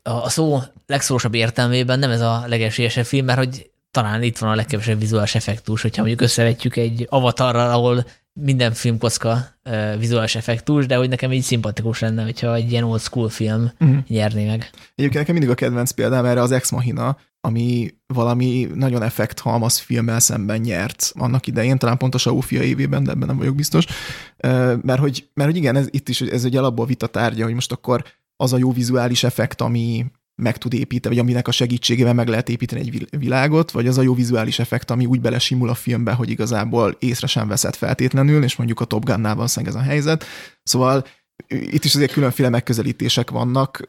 [0.04, 4.50] a a szó legszorosabb értelmében nem ez a legesélyesebb film, mert hogy talán itt van
[4.50, 8.06] a legkevesebb vizuális effektus, hogyha mondjuk összevetjük egy avatarral, ahol
[8.40, 13.02] minden filmkocka uh, vizuális effektus, de hogy nekem így szimpatikus lenne, hogyha egy ilyen old
[13.02, 13.98] school film uh-huh.
[14.08, 14.70] nyerné meg.
[14.96, 20.20] Egyébként nekem mindig a kedvenc példám erre az Ex Machina, ami valami nagyon effekthalmaz filmmel
[20.20, 23.86] szemben nyert annak idején, talán pont a Saufia évében, de ebben nem vagyok biztos.
[24.82, 27.72] Mert hogy, mert hogy igen, ez, itt is ez egy alapból vita tárgya, hogy most
[27.72, 28.04] akkor
[28.36, 30.06] az a jó vizuális effekt, ami
[30.36, 34.02] meg tud építeni, vagy aminek a segítségével meg lehet építeni egy világot, vagy az a
[34.02, 38.56] jó vizuális effekt, ami úgy belesimul a filmbe, hogy igazából észre sem veszed feltétlenül, és
[38.56, 40.26] mondjuk a Top Gun-nál van ez a helyzet.
[40.64, 41.06] Szóval
[41.48, 43.88] itt is azért különféle megközelítések vannak.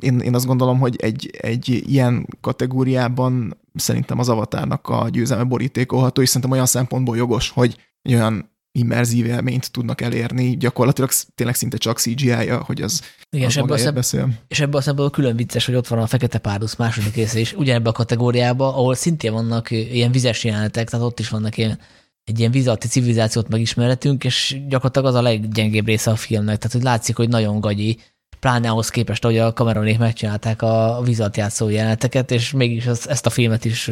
[0.00, 6.22] Én, én azt gondolom, hogy egy, egy ilyen kategóriában szerintem az avatárnak a győzelme borítékolható,
[6.22, 7.76] és szerintem olyan szempontból jogos, hogy
[8.08, 13.60] olyan immerzív élményt tudnak elérni, gyakorlatilag tényleg szinte csak CGI-ja, hogy az, Igen, az és
[13.62, 14.28] ebből, szem, beszél.
[14.48, 17.52] És ebből a szempontból külön vicces, hogy ott van a Fekete Párduc második része is,
[17.52, 21.78] ugyanebben a kategóriában, ahol szintén vannak ilyen vizes jelenetek, tehát ott is vannak ilyen
[22.24, 26.82] egy ilyen vízalatti civilizációt megismeretünk, és gyakorlatilag az a leggyengébb része a filmnek, tehát hogy
[26.82, 27.98] látszik, hogy nagyon gagyi,
[28.40, 33.26] pláne ahhoz képest, hogy a kameronék megcsinálták a vízalt játszó jeleneteket, és mégis az, ezt
[33.26, 33.90] a filmet is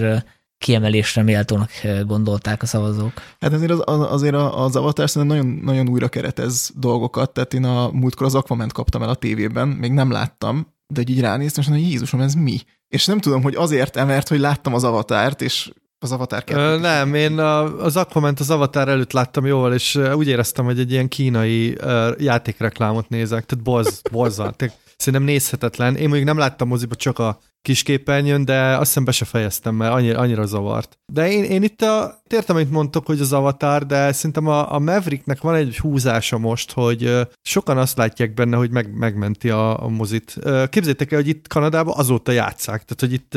[0.62, 1.70] kiemelésre méltónak
[2.06, 3.12] gondolták a szavazók.
[3.40, 7.90] Hát azért az, azért az Avatar szerintem nagyon, nagyon újra keretez dolgokat, tehát én a
[7.92, 11.86] múltkor az aquaman kaptam el a tévében, még nem láttam, de így ránéztem, és mondom,
[11.86, 12.60] hogy Jézusom, ez mi?
[12.88, 16.78] És nem tudom, hogy azért mert hogy láttam az avatárt, és az Avatar 2 Ö,
[16.78, 20.90] Nem, én a, az Aquaman az Avatar előtt láttam jól, és úgy éreztem, hogy egy
[20.90, 24.54] ilyen kínai uh, játékreklámot nézek, tehát borz, borzal.
[24.96, 25.96] Szerintem nézhetetlen.
[25.96, 29.92] Én mondjuk nem láttam moziba, csak a kisképernyőn, de azt hiszem be se fejeztem, mert
[29.92, 30.98] annyira, annyira zavart.
[31.12, 34.78] De én, én itt a, értem, amit mondtok, hogy az Avatar, de szerintem a, a
[34.78, 39.88] Mavericknek van egy húzása most, hogy sokan azt látják benne, hogy meg, megmenti a, a
[39.88, 40.38] mozit.
[40.68, 43.36] Képzétek el, hogy itt Kanadában azóta játszák, tehát hogy itt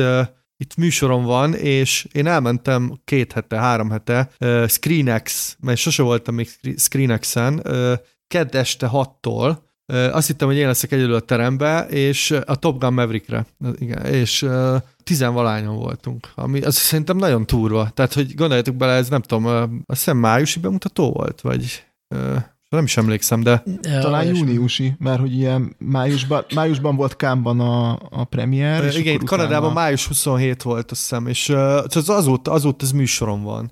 [0.58, 6.36] itt műsorom van, és én elmentem két hete, három hete uh, ScreenX, mert sose voltam
[6.36, 7.94] még ScreenX-en, uh,
[8.28, 12.80] kedd este hattól, uh, azt hittem, hogy én leszek egyedül a terembe, és a Top
[12.80, 13.46] Gun Maverickre,
[13.78, 14.48] igen, és
[15.04, 17.90] tizenvalányon voltunk, ami az szerintem nagyon turva.
[17.94, 19.46] Tehát, hogy gondoljatok bele, ez nem tudom,
[19.86, 21.86] azt hiszem májusi bemutató volt, vagy
[22.76, 23.64] nem is emlékszem, de...
[23.82, 28.96] Talán júniusi, mert hogy ilyen májusban, májusban volt Kámban a, a premier.
[28.96, 33.44] Igen, itt Kanadában május 27 volt, azt hiszem, és uh, az azóta, azóta ez műsorom
[33.44, 33.72] van.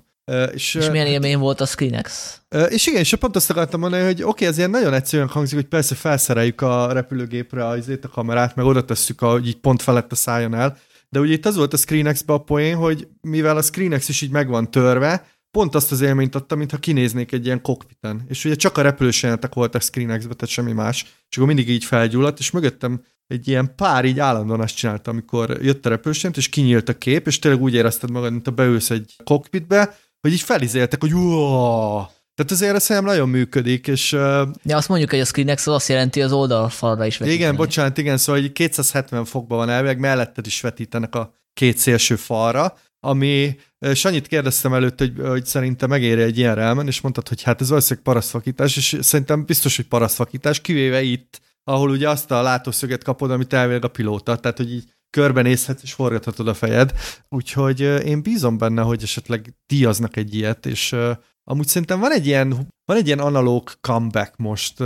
[0.54, 2.40] És, és milyen élmény volt a Screenex?
[2.68, 5.54] És igen, és pont azt akartam mondani, hogy oké, okay, ez ilyen nagyon egyszerűen hangzik,
[5.54, 10.12] hogy persze felszereljük a repülőgépre a, a kamerát, meg oda tesszük, hogy így pont felett
[10.12, 10.78] a szálljon el,
[11.08, 14.30] de ugye itt az volt a screenex a poén, hogy mivel a Screenex is így
[14.30, 18.24] meg van törve, pont azt az élményt adta, mintha kinéznék egy ilyen kokpiten.
[18.28, 21.02] És ugye csak a repülős jelenetek voltak screenex tehát semmi más.
[21.30, 25.58] És akkor mindig így felgyulladt, és mögöttem egy ilyen pár így állandóan azt csinálta, amikor
[25.62, 28.90] jött a repülős és kinyílt a kép, és tényleg úgy érezted magad, mint a beülsz
[28.90, 32.08] egy kokpitbe, hogy így felizéltek, hogy Uah!
[32.34, 34.12] tehát azért ez szerintem nagyon működik, és...
[34.12, 37.42] Ja, azt mondjuk, hogy a ScreenX az azt jelenti, hogy az oldalfalra is vetíteni.
[37.42, 42.16] Igen, bocsánat, igen, szóval hogy 270 fokban van elvileg, melletted is vetítenek a két szélső
[42.16, 43.56] falra, ami
[43.94, 47.68] Sanyit kérdeztem előtt, hogy, hogy szerintem megéri egy ilyenre elmenni, és mondtad, hogy hát ez
[47.68, 53.30] valószínűleg parasztfakítás, és szerintem biztos, hogy parasztfakítás, kivéve itt, ahol ugye azt a látószöget kapod,
[53.30, 54.84] amit elvileg a pilóta, tehát hogy így
[55.14, 56.92] körbenézhetsz és forgathatod a fejed.
[57.28, 60.96] Úgyhogy én bízom benne, hogy esetleg díjaznak egy ilyet, és
[61.44, 62.48] amúgy szerintem van egy ilyen,
[62.84, 64.80] van egy ilyen analóg comeback most,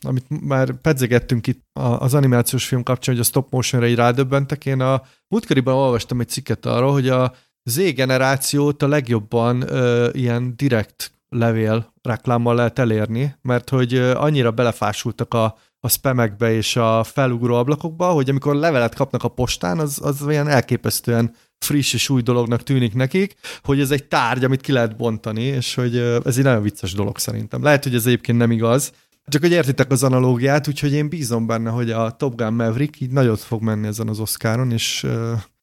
[0.00, 4.66] amit már pedzegettünk itt az animációs film kapcsán, hogy a stop motionra így rádöbbentek.
[4.66, 7.34] Én a múltkoriban olvastam egy cikket arról, hogy a
[7.70, 9.64] Z generációt a legjobban
[10.12, 17.04] ilyen direkt levél reklámmal lehet elérni, mert hogy annyira belefásultak a, a spamekbe és a
[17.04, 22.22] felugró ablakokba, hogy amikor levelet kapnak a postán, az, az olyan elképesztően friss és új
[22.22, 26.44] dolognak tűnik nekik, hogy ez egy tárgy, amit ki lehet bontani, és hogy ez egy
[26.44, 27.62] nagyon vicces dolog szerintem.
[27.62, 28.92] Lehet, hogy ez egyébként nem igaz,
[29.26, 33.10] csak hogy értitek az analógiát, úgyhogy én bízom benne, hogy a Top Gun Maverick így
[33.10, 35.06] nagyot fog menni ezen az Oscaron, és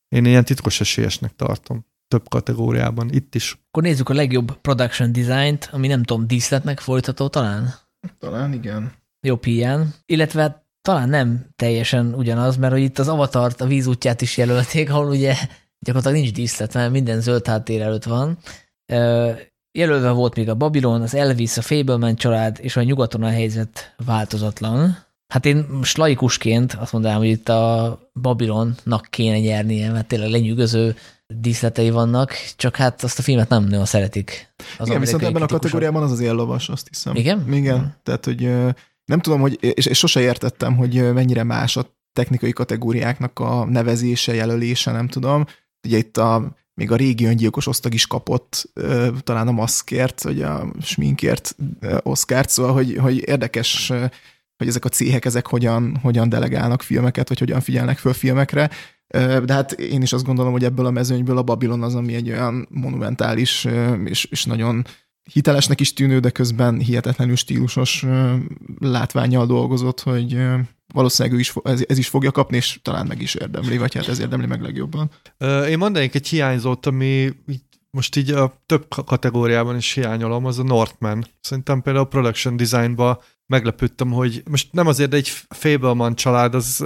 [0.09, 3.59] én ilyen titkos esélyesnek tartom több kategóriában, itt is.
[3.67, 7.73] Akkor nézzük a legjobb production design-t, ami nem tudom, díszletnek folytató talán?
[8.19, 8.91] Talán igen.
[9.21, 9.93] Jobb ilyen.
[10.05, 15.07] Illetve talán nem teljesen ugyanaz, mert hogy itt az avatart, a vízútját is jelölték, ahol
[15.07, 15.35] ugye
[15.79, 18.37] gyakorlatilag nincs díszlet, mert minden zöld háttér előtt van.
[19.71, 23.93] Jelölve volt még a Babylon, az Elvis, a Fableman család, és a nyugaton a helyzet
[24.05, 24.97] változatlan.
[25.33, 30.95] Hát én most laikusként azt mondanám, hogy itt a Babylonnak kéne nyernie, mert tényleg lenyűgöző
[31.27, 34.53] díszletei vannak, csak hát azt a filmet nem nagyon szeretik.
[34.77, 37.15] Az Igen, viszont ebben a kategóriában az az éllovas, azt hiszem.
[37.15, 37.53] Igen?
[37.53, 37.95] Igen, hmm.
[38.03, 38.49] tehát hogy
[39.09, 44.33] nem tudom, hogy, és, és sose értettem, hogy mennyire más a technikai kategóriáknak a nevezése,
[44.33, 45.45] jelölése, nem tudom.
[45.87, 48.71] Ugye itt a még a régi öngyilkos osztag is kapott
[49.23, 51.55] talán a maszkért, vagy a sminkért
[52.03, 53.87] Oscárt, szóval, hogy, hogy érdekes,
[54.57, 58.69] hogy ezek a céhek, ezek hogyan, hogyan delegálnak filmeket, vagy hogyan figyelnek föl filmekre.
[59.45, 62.29] De hát én is azt gondolom, hogy ebből a mezőnyből a Babylon az, ami egy
[62.29, 63.67] olyan monumentális
[64.05, 64.85] és, és nagyon
[65.23, 68.05] hitelesnek is tűnő, de közben hihetetlenül stílusos
[68.79, 70.37] látványjal dolgozott, hogy
[70.93, 74.07] valószínűleg ő is, ez, ez is fogja kapni, és talán meg is érdemli, vagy hát
[74.07, 75.09] ez érdemli meg legjobban.
[75.67, 77.33] Én mondanék egy hiányzót, ami
[77.91, 81.25] most így a több kategóriában is hiányolom, az a Northman.
[81.41, 86.85] Szerintem például a production designba meglepődtem, hogy most nem azért, de egy Fableman család, az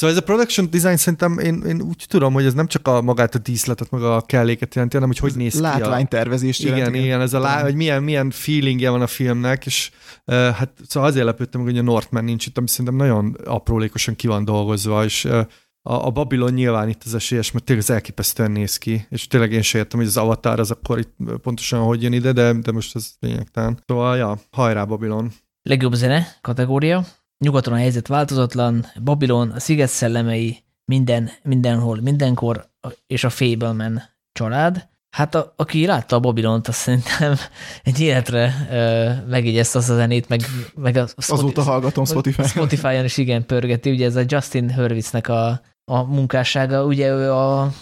[0.00, 3.02] Szóval ez a production design szerintem én, én úgy tudom, hogy ez nem csak a
[3.02, 5.60] magát a díszletet, meg a kelléket jelenti, hanem hogy hogy néz ki.
[5.60, 6.96] Látványtervezést igen, jelenti.
[6.98, 9.90] Igen, igen, ez a lá, hogy milyen, milyen feelingje van a filmnek, és
[10.26, 14.26] uh, hát szóval azért lepődtem, hogy a Northman nincs itt, ami szerintem nagyon aprólékosan ki
[14.26, 15.40] van dolgozva, és uh,
[15.82, 19.52] a, a Babylon nyilván itt az esélyes, mert tényleg az elképesztően néz ki, és tényleg
[19.52, 22.72] én sem értem, hogy az Avatar az akkor itt pontosan hogy jön ide, de, de
[22.72, 23.82] most ez lényegtelen.
[23.86, 25.32] Szóval, ja, hajrá Babylon.
[25.62, 27.04] Legjobb zene kategória.
[27.44, 32.70] Nyugaton a helyzet változatlan, Babylon, a Sziget szellemei, minden, mindenhol, mindenkor,
[33.06, 34.02] és a Fableman
[34.32, 34.88] család.
[35.10, 37.36] Hát a, aki látta a Babylont, azt szerintem
[37.82, 40.40] egy életre uh, megjegyezte azt a zenét, meg,
[40.74, 42.48] meg a Spotify, Azóta hallgatom Spotify-on.
[42.48, 47.72] Spotify-on is igen pörgeti, ugye ez a Justin Hurwitznek a, a munkássága, ugye ő a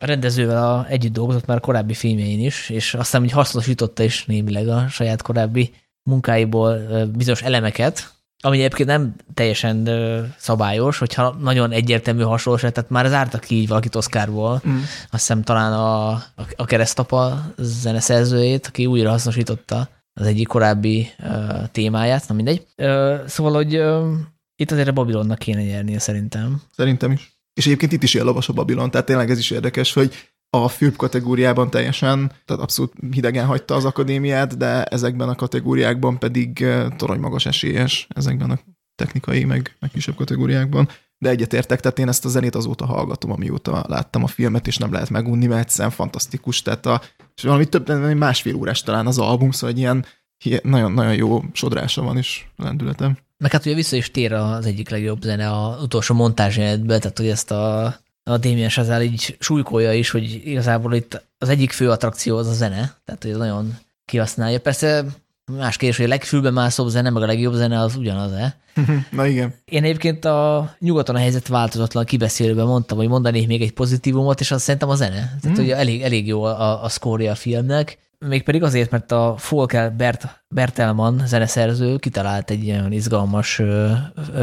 [0.00, 4.68] rendezővel a, együtt dolgozott már a korábbi filmjein is, és aztán hogy hasznosította is némileg
[4.68, 8.12] a saját korábbi munkáiból bizonyos elemeket,
[8.44, 9.88] ami egyébként nem teljesen
[10.38, 14.76] szabályos, hogyha nagyon egyértelmű hasonlóság, tehát már az ártak ki így valakit Oscarból, mm.
[14.76, 16.10] azt hiszem talán a,
[16.56, 19.88] a keresztapa zeneszerzőjét, aki újra hasznosította
[20.20, 22.66] az egyik korábbi uh, témáját, na mindegy.
[22.76, 24.04] Uh, szóval, hogy uh,
[24.56, 26.62] itt azért a Babilonnak kéne nyernie szerintem.
[26.76, 27.38] Szerintem is.
[27.54, 30.14] És egyébként itt is ilyen lovas a Babilon, tehát tényleg ez is érdekes, hogy
[30.62, 36.66] a főbb kategóriában teljesen, tehát abszolút hidegen hagyta az akadémiát, de ezekben a kategóriákban pedig
[36.96, 38.58] torony magas esélyes, ezekben a
[38.94, 40.88] technikai, meg, meg kisebb kategóriákban.
[41.18, 44.92] De egyetértek, tehát én ezt a zenét azóta hallgatom, amióta láttam a filmet, és nem
[44.92, 46.62] lehet megunni, mert egyszerűen fantasztikus.
[46.62, 47.00] Tehát a,
[47.34, 50.04] és valami több, másfél órás talán az album, szóval egy ilyen
[50.62, 53.18] nagyon-nagyon jó sodrása van is lendületem.
[53.38, 57.28] Meg hát ugye vissza is tér az egyik legjobb zene az utolsó montázsjelenetből, tehát hogy
[57.28, 62.36] ezt a a Damien Chazelle így súlykolja is, hogy igazából itt az egyik fő attrakció
[62.36, 64.60] az a zene, tehát hogy nagyon kihasználja.
[64.60, 65.04] Persze
[65.52, 68.56] más kérdés, hogy a legfülbe mászóbb zene, meg a legjobb zene az ugyanaz-e.
[69.10, 69.54] Na igen.
[69.64, 74.50] Én egyébként a nyugaton a helyzet változatlan kibeszélőben mondtam, hogy mondanék még egy pozitívumot, és
[74.50, 75.36] azt szerintem a zene.
[75.40, 75.60] Tehát, mm.
[75.60, 80.44] hogy elég, elég jó a, a szkória a filmnek mégpedig azért, mert a Folker Bert,
[80.48, 83.54] Bertelman zeneszerző kitalált egy olyan izgalmas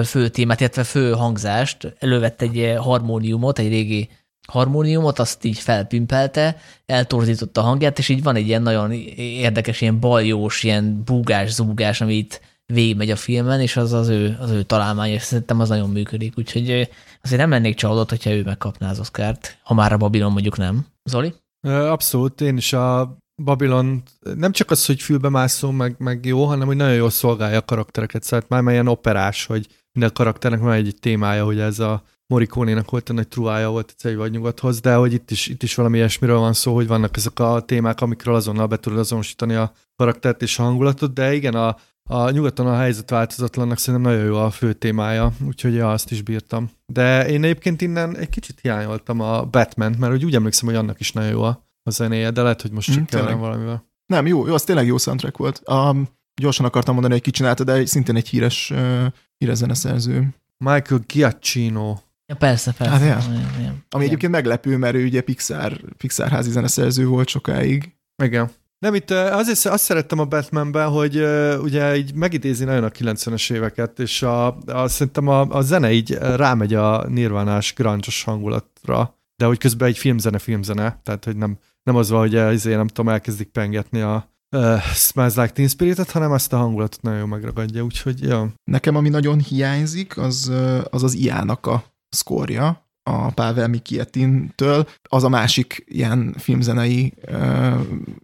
[0.03, 4.09] fő témát, illetve fő hangzást, elővett egy harmóniumot, egy régi
[4.47, 9.99] harmóniumot, azt így felpimpelte, eltorzította a hangját, és így van egy ilyen nagyon érdekes, ilyen
[9.99, 15.09] baljós, ilyen búgás, zúgás, amit végigmegy a filmen, és az az ő, az ő találmány,
[15.09, 16.37] és szerintem az nagyon működik.
[16.37, 16.89] Úgyhogy
[17.21, 20.85] azért nem lennék csalódott, hogyha ő megkapná az Oscárt, ha már a Babylon mondjuk nem.
[21.03, 21.33] Zoli?
[21.67, 24.03] Abszolút, én is a Babylon
[24.35, 28.23] nem csak az, hogy fülbemászó, meg, meg jó, hanem hogy nagyon jól szolgálja a karaktereket.
[28.23, 33.09] Szóval már ilyen operás, hogy minden karakternek van egy, témája, hogy ez a Morikónénak volt
[33.09, 36.37] a nagy truája volt egy vagy nyugathoz, de hogy itt is, itt is valami ilyesmiről
[36.37, 40.59] van szó, hogy vannak ezek a témák, amikről azonnal be tudod azonosítani a karaktert és
[40.59, 44.73] a hangulatot, de igen, a, a nyugaton a helyzet változatlannak szerintem nagyon jó a fő
[44.73, 46.71] témája, úgyhogy ja, azt is bírtam.
[46.85, 51.11] De én egyébként innen egy kicsit hiányoltam a Batman, mert úgy emlékszem, hogy annak is
[51.11, 53.89] nagyon jó a a zenéje, de lehet, hogy most csak mm, valamivel.
[54.05, 55.61] Nem, jó, jó, az tényleg jó soundtrack volt.
[55.65, 56.09] Um,
[56.41, 59.05] gyorsan akartam mondani, hogy ki csinálta, de szintén egy híres, uh,
[59.37, 60.27] híres zeneszerző.
[60.57, 61.97] Michael Giacchino.
[62.25, 62.93] Ja, persze, persze.
[62.93, 63.33] Hát, ja.
[63.61, 63.75] Ja.
[63.89, 67.95] Ami egyébként meglepő, mert ő ugye Pixar, Pixar házi zeneszerző volt sokáig.
[68.23, 68.49] Igen.
[68.79, 73.51] Nem, itt azért azt szerettem a Batmanben, hogy uh, ugye így megidézi nagyon a 90-es
[73.51, 79.45] éveket, és a, a, szerintem a, a zene így rámegy a nirvánás grunge hangulatra, de
[79.45, 83.09] hogy közben egy filmzene, filmzene, tehát hogy nem, nem az van, hogy ezért nem tudom,
[83.09, 88.21] elkezdik pengetni a uh, Smells Like Teen Spirit-et, hanem ezt a hangulatot nagyon megragadja, úgyhogy
[88.21, 88.53] ja.
[88.63, 90.51] Nekem ami nagyon hiányzik, az
[90.89, 94.87] az, az Iának a szkórja, a Pavel Mikietin-től.
[95.09, 97.79] Az a másik ilyen filmzenei uh,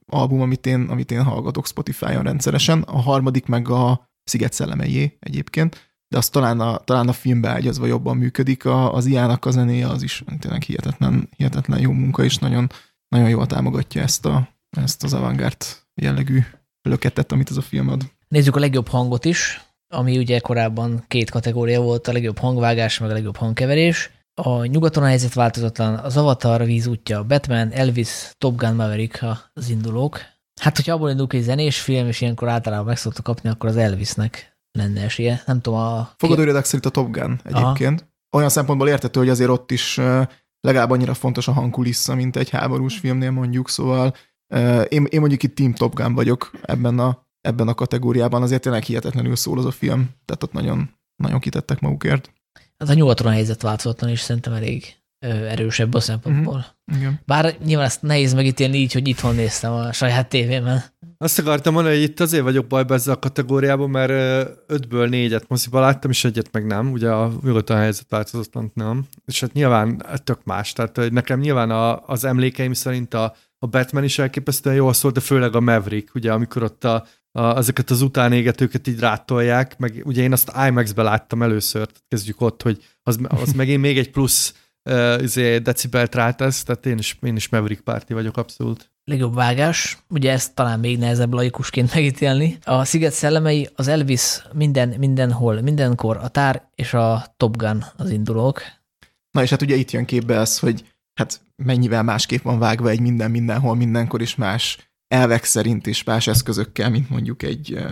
[0.06, 2.82] album, amit én, amit én hallgatok Spotify-on rendszeresen.
[2.82, 7.86] A harmadik meg a Sziget szellemejé egyébként de az talán a, talán a filmbe ágyazva
[7.86, 8.66] jobban működik.
[8.66, 12.70] A, az Iának a zenéje az is tényleg hihetetlen, hihetetlen jó munka, és nagyon,
[13.08, 15.66] nagyon jól támogatja ezt, a, ezt az avantgárd
[16.02, 16.40] jellegű
[16.82, 18.02] löketet, amit ez a film ad.
[18.28, 19.62] Nézzük a legjobb hangot is,
[19.94, 24.12] ami ugye korábban két kategória volt, a legjobb hangvágás, meg a legjobb hangkeverés.
[24.42, 30.20] a nyugaton a helyzet változatlan, az Avatar vízútja, Batman, Elvis, Top Gun Maverick az indulók.
[30.62, 33.78] Hát, hogyha abból indulunk egy zenés film, és ilyenkor általában meg szokta kapni, akkor az
[33.78, 35.44] Elvisnek lenne esélye.
[35.46, 36.10] Nem tudom, a...
[36.18, 38.00] Fogadóirodák szerint a Top Gun egyébként.
[38.00, 38.12] Aha.
[38.38, 40.00] Olyan szempontból értető, hogy azért ott is
[40.62, 44.16] legalább annyira fontos a hangkulissza, mint egy háborús filmnél mondjuk, szóval
[44.88, 48.84] én, én mondjuk itt Team Top Gun vagyok ebben a, ebben a kategóriában, azért tényleg
[48.84, 52.32] hihetetlenül szól az a film, tehát ott nagyon, nagyon kitettek magukért.
[52.78, 56.56] Hát a nyugaton a helyzet változatlan is szerintem elég erősebb a szempontból.
[56.56, 57.02] Uh-huh.
[57.02, 57.20] Igen.
[57.26, 60.84] Bár nyilván ezt nehéz megítélni így, hogy itthon néztem a saját tévében.
[61.20, 64.12] Azt akartam mondani, hogy itt azért vagyok bajba ezzel a kategóriában, mert
[64.68, 66.92] ötből négyet moziba láttam, és egyet meg nem.
[66.92, 69.06] Ugye a nyugaton a helyzet változatlan nem.
[69.26, 70.74] És hát nyilván tök más.
[70.74, 75.20] Tehát nekem nyilván a, az emlékeim szerint a, a Batman is elképesztően jól szólt, de
[75.20, 80.22] főleg a Maverick, ugye amikor ott a, a, ezeket az utánégetőket így rátolják, meg ugye
[80.22, 84.54] én azt IMAX-be láttam először, kezdjük ott, hogy az, az megint még egy plusz
[84.90, 88.92] uh, decibelt rátesz, tehát én is, én is Maverick párti vagyok abszolút.
[89.10, 92.58] Legjobb vágás, ugye ezt talán még nehezebb laikusként megítélni.
[92.64, 98.10] A Sziget szellemei, az Elvis minden, mindenhol, mindenkor, a Tár és a Top Gun az
[98.10, 98.62] indulók.
[99.32, 103.00] Na és hát ugye itt jön képbe az, hogy hát mennyivel másképp van vágva egy
[103.00, 107.86] minden, mindenhol, mindenkor is más elvek szerint is más eszközökkel, mint mondjuk egy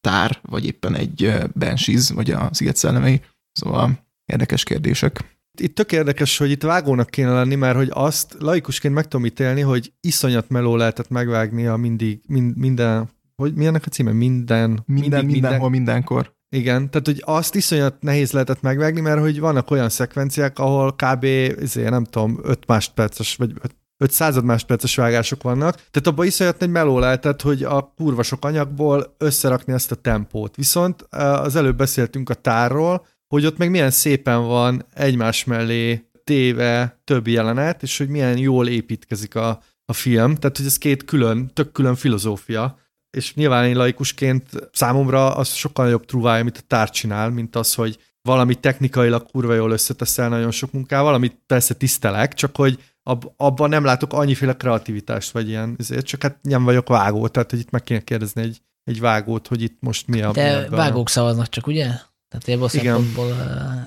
[0.00, 3.20] tár, vagy éppen egy Banshees, vagy a Sziget szellemei.
[3.52, 5.37] Szóval érdekes kérdések.
[5.60, 9.60] Itt tök érdekes, hogy itt vágónak kéne lenni, mert hogy azt laikusként meg tudom ítélni,
[9.60, 14.12] hogy iszonyat meló lehetett megvágni a mindig, mind, minden, hogy mi ennek a címe?
[14.12, 15.70] Minden, minden, mindig, mindenhol, minden.
[15.70, 16.36] mindenkor.
[16.56, 21.24] Igen, tehát hogy azt iszonyat nehéz lehetett megvágni, mert hogy vannak olyan szekvenciák, ahol kb.
[21.24, 23.52] Ezért, nem tudom, 5 másodperces, vagy
[23.96, 28.44] 5 század másodperces vágások vannak, tehát abban iszonyat egy meló lehetett, hogy a kurva sok
[28.44, 30.56] anyagból összerakni ezt a tempót.
[30.56, 37.00] Viszont az előbb beszéltünk a tárról, hogy ott meg milyen szépen van egymás mellé téve
[37.04, 40.34] több jelenet, és hogy milyen jól építkezik a, a film.
[40.34, 42.78] Tehát, hogy ez két külön, tök külön filozófia.
[43.10, 47.74] És nyilván én laikusként számomra az sokkal nagyobb trúvája, amit a tár csinál, mint az,
[47.74, 53.32] hogy valami technikailag kurva jól összeteszel nagyon sok munkával, amit persze tisztelek, csak hogy ab,
[53.36, 57.58] abban nem látok annyiféle kreativitást, vagy ilyen, ezért csak hát nem vagyok vágó, tehát hogy
[57.58, 60.32] itt meg kéne kérdezni egy, egy vágót, hogy itt most mi a...
[60.32, 61.90] De vágók szavaznak csak, ugye?
[62.28, 63.36] Tehát ebből a szempontból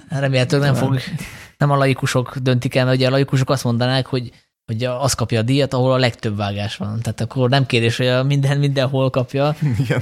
[0.10, 1.00] remélhetőleg nem fog,
[1.58, 4.32] nem a laikusok döntik el, mert ugye a laikusok azt mondanák, hogy
[4.66, 7.00] hogy az kapja a díjat, ahol a legtöbb vágás van.
[7.02, 9.56] Tehát akkor nem kérdés, hogy a minden mindenhol kapja.
[9.80, 10.02] Igen.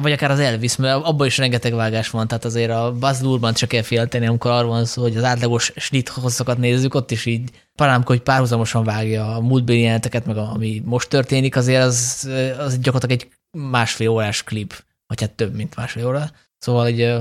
[0.00, 3.54] Vagy akár az Elvis, mert abban is rengeteg vágás van, tehát azért a Buzz Lurban
[3.54, 7.26] csak kell félteni, amikor arról van szó, hogy az átlagos snit hosszakat nézzük, ott is
[7.26, 12.78] így parám, hogy párhuzamosan vágja a múltbéli jeleneteket, meg ami most történik, azért az, az
[12.78, 13.28] gyakorlatilag egy
[13.60, 16.30] másfél órás klip, vagy hát több, mint másfél óra.
[16.58, 17.16] Szóval egy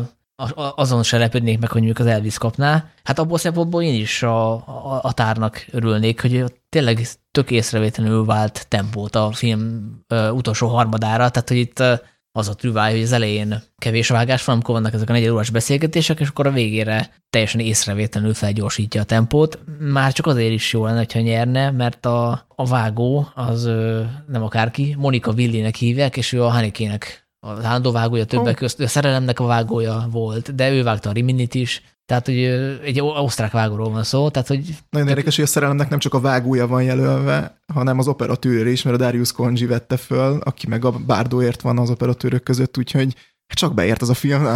[0.75, 2.89] azon se lepődnék meg, hogy mondjuk az Elvis kapná.
[3.03, 8.67] Hát abból szempontból én is a, a, a tárnak örülnék, hogy tényleg tök észrevétlenül vált
[8.67, 11.99] tempót a film uh, utolsó harmadára, tehát hogy itt uh,
[12.31, 16.19] az a trüváj, hogy az elején kevés vágás van, amikor vannak ezek a negyedórás beszélgetések,
[16.19, 19.59] és akkor a végére teljesen észrevétlenül felgyorsítja a tempót.
[19.79, 24.43] Már csak azért is jó lenne, hogyha nyerne, mert a, a vágó az ö, nem
[24.43, 28.59] akárki, Monika Villinek hívják, és ő a Hanikének az állandó vágója többek oh.
[28.59, 32.43] közt, a szerelemnek a vágója volt, de ő vágta a Riminit is, tehát, hogy
[32.83, 34.75] egy osztrák vágóról van szó, tehát, hogy...
[34.89, 38.83] Nagyon érdekes, hogy a szerelemnek nem csak a vágója van jelölve, hanem az operatőr is,
[38.83, 43.15] mert a Darius Konji vette föl, aki meg a Bárdóért van az operatőrök között, úgyhogy
[43.53, 44.47] csak beért az a film.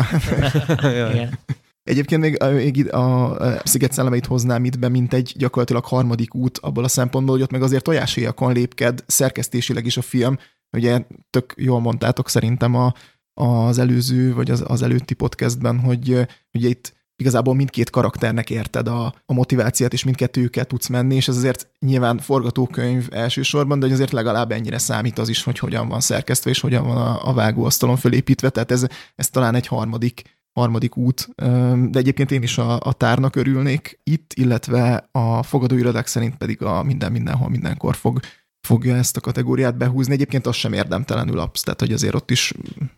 [1.11, 1.39] Igen.
[1.84, 6.84] Egyébként még, még a Sziget szellemeit hoznám itt be, mint egy gyakorlatilag harmadik út abból
[6.84, 10.38] a szempontból, hogy ott meg azért tojáshéjakon lépked szerkesztésileg is a film,
[10.73, 12.93] Ugye tök jól mondtátok szerintem a,
[13.33, 16.09] az előző, vagy az, az előtti podcastben, hogy
[16.53, 21.37] ugye itt igazából mindkét karakternek érted a, a motivációt, és mindkettőjüket tudsz menni, és ez
[21.37, 26.49] azért nyilván forgatókönyv elsősorban, de azért legalább ennyire számít az is, hogy hogyan van szerkesztve,
[26.49, 28.85] és hogyan van a, a vágóasztalon fölépítve, tehát ez,
[29.15, 30.21] ez talán egy harmadik,
[30.53, 31.29] harmadik út,
[31.89, 36.83] de egyébként én is a, a tárnak örülnék itt, illetve a fogadóirodák szerint pedig a
[36.83, 38.19] minden mindenhol mindenkor fog
[38.68, 40.14] fogja ezt a kategóriát behúzni.
[40.14, 42.53] Egyébként az sem érdemtelenül absz, tehát hogy azért ott is,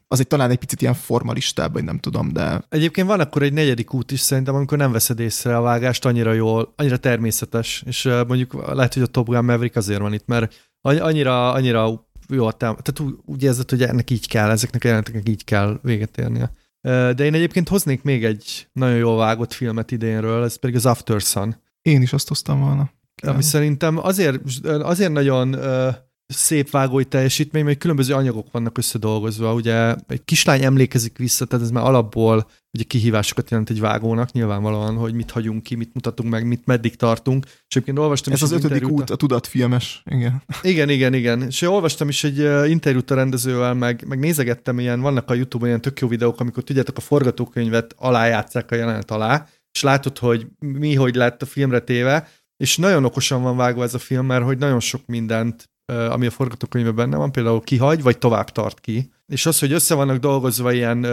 [0.07, 2.65] az egy talán egy picit ilyen formalistább, vagy nem tudom, de...
[2.69, 6.33] Egyébként van akkor egy negyedik út is szerintem, amikor nem veszed észre a vágást annyira
[6.33, 10.71] jól, annyira természetes, és mondjuk lehet, hogy a Top Gun Maverick azért van itt, mert
[10.81, 14.87] annyira, annyira jó a tám- tehát úgy, úgy érzed, hogy ennek így kell, ezeknek a
[14.87, 16.51] jelenteknek így kell véget érnie.
[16.81, 21.21] De én egyébként hoznék még egy nagyon jól vágott filmet idénről, ez pedig az After
[21.21, 21.55] Sun.
[21.81, 22.89] Én is azt hoztam volna
[23.21, 25.55] ami szerintem azért, azért nagyon
[26.27, 29.53] szép vágói teljesítmény, mert különböző anyagok vannak összedolgozva.
[29.53, 34.95] Ugye egy kislány emlékezik vissza, tehát ez már alapból ugye kihívásokat jelent egy vágónak, nyilvánvalóan,
[34.95, 37.45] hogy mit hagyunk ki, mit mutatunk meg, mit meddig tartunk.
[37.45, 40.43] És egyébként olvastam Ez is az egy ötödik út, a tudatfilmes, igen.
[40.61, 41.41] igen, igen, igen.
[41.41, 45.67] És olvastam is egy uh, interjút a rendezővel, meg, meg nézegettem ilyen, vannak a Youtube-on
[45.69, 50.47] ilyen tök jó videók, amikor tudjátok, a forgatókönyvet alájátszák a jelenet alá, és látod, hogy
[50.59, 54.43] mi hogy lett a filmre téve, és nagyon okosan van vágva ez a film, mert
[54.43, 59.11] hogy nagyon sok mindent, ami a forgatókönyvben benne van, például kihagy, vagy tovább tart ki.
[59.25, 61.07] És az, hogy össze vannak dolgozva ilyen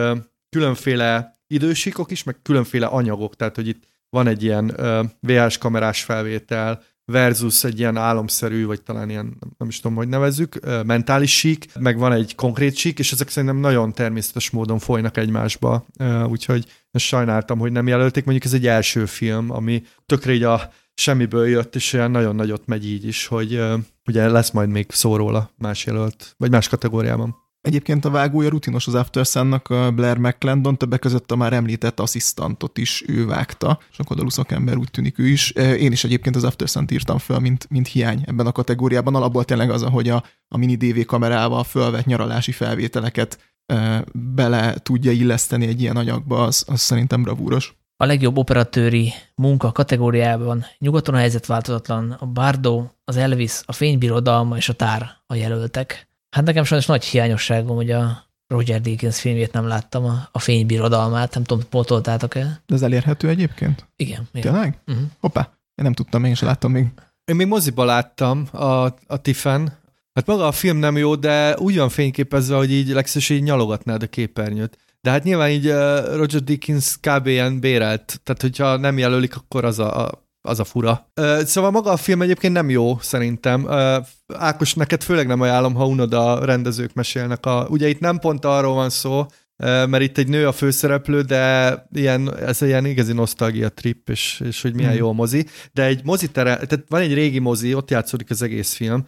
[0.48, 4.76] különféle idősíkok is, meg különféle anyagok, tehát hogy itt van egy ilyen
[5.20, 10.58] VHS kamerás felvétel, versus egy ilyen álomszerű, vagy talán ilyen, nem is tudom, hogy nevezzük,
[10.84, 15.86] mentális sík, meg van egy konkrét sík, és ezek szerintem nagyon természetes módon folynak egymásba,
[16.28, 21.46] úgyhogy sajnáltam, hogy nem jelölték, mondjuk ez egy első film, ami tökre így a semmiből
[21.46, 23.62] jött, és olyan nagyon nagyot megy így is, hogy
[24.06, 27.36] ugye lesz majd még szó róla más jelölt, vagy más kategóriában.
[27.62, 32.78] Egyébként a vágója rutinos az After Sun-nak, Blair McClendon, többek között a már említett asszisztantot
[32.78, 35.50] is ő vágta, sokodalú szakember úgy tűnik ő is.
[35.50, 39.14] Én is egyébként az After Sun-t írtam föl, mint, mint hiány ebben a kategóriában.
[39.14, 45.10] Alapból tényleg az, hogy a, a mini DV kamerával fölvett nyaralási felvételeket e, bele tudja
[45.10, 47.74] illeszteni egy ilyen anyagba, az, az szerintem bravúros.
[47.96, 54.56] A legjobb operatőri munka kategóriában nyugaton a helyzet változatlan, a Bardo, az Elvis, a Fénybirodalma
[54.56, 56.10] és a Tár a jelöltek.
[56.32, 61.34] Hát nekem sajnos nagy hiányosságom, hogy a Roger Deakins filmjét nem láttam, a, a fénybirodalmát,
[61.34, 62.62] nem tudom, pótoltátok-e?
[62.66, 63.88] De ez elérhető egyébként?
[63.96, 64.28] Igen.
[64.32, 64.52] igen.
[64.52, 64.78] Tényleg?
[64.86, 65.04] Uh-huh.
[65.20, 65.40] Hoppá,
[65.74, 66.86] én nem tudtam, én sem láttam még.
[67.24, 69.78] Én még moziba láttam a, a Tiffen.
[70.14, 74.02] Hát maga a film nem jó, de úgy van fényképezve, hogy így legszes így nyalogatnád
[74.02, 74.78] a képernyőt.
[75.00, 77.26] De hát nyilván így uh, Roger Deakins kb.
[77.26, 81.10] ilyen bérelt, tehát hogyha nem jelölik, akkor az a, a az a fura.
[81.20, 83.64] Uh, szóval maga a film egyébként nem jó, szerintem.
[83.64, 84.06] Uh,
[84.38, 87.46] Ákos, neked főleg nem ajánlom, ha unod a rendezők mesélnek.
[87.46, 89.26] A, ugye itt nem pont arról van szó,
[89.62, 94.42] mert itt egy nő a főszereplő, de ilyen, ez egy ilyen igazi nosztalgia trip, és,
[94.44, 94.96] és hogy milyen mm.
[94.96, 95.46] jó a mozi.
[95.72, 99.06] De egy mozi tere, tehát van egy régi mozi, ott játszódik az egész film.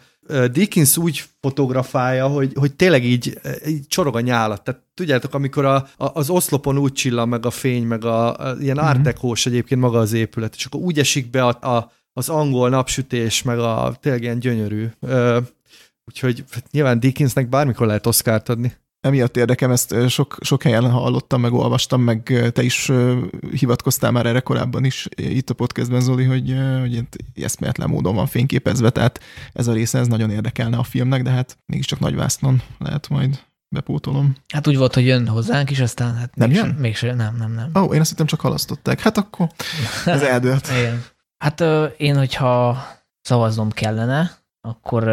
[0.51, 4.63] Dickens úgy fotografálja, hogy, hogy tényleg így, így csorog a nyálat.
[4.63, 8.55] Tehát tudjátok, amikor a, a, az oszlopon úgy csillan meg a fény, meg a, a
[8.59, 8.83] ilyen mm.
[8.83, 13.41] ártekós egyébként maga az épület, és akkor úgy esik be a, a, az angol napsütés,
[13.41, 14.87] meg a tényleg ilyen gyönyörű.
[14.99, 15.39] Ö,
[16.05, 18.73] úgyhogy hát nyilván Dickensnek bármikor lehet Oscárt adni
[19.05, 22.91] emiatt érdekem, ezt sok, sok helyen hallottam, meg olvastam, meg te is
[23.51, 27.03] hivatkoztál már erre korábban is itt a podcastben, Zoli, hogy, hogy
[27.43, 29.19] eszméletlen módon van fényképezve, tehát
[29.53, 33.39] ez a része ez nagyon érdekelne a filmnek, de hát mégiscsak nagy vásznon lehet majd
[33.69, 34.35] bepótolom.
[34.53, 36.75] Hát úgy volt, hogy jön hozzánk is, aztán hát nem mégsem, jön?
[36.75, 37.71] mégsem, nem, nem, nem.
[37.83, 38.99] Ó, oh, én azt hittem csak halasztották.
[38.99, 39.47] Hát akkor
[40.05, 40.69] ez eldőlt.
[40.79, 41.03] Igen.
[41.37, 41.63] Hát
[41.97, 42.83] én, hogyha
[43.21, 45.03] szavaznom kellene, akkor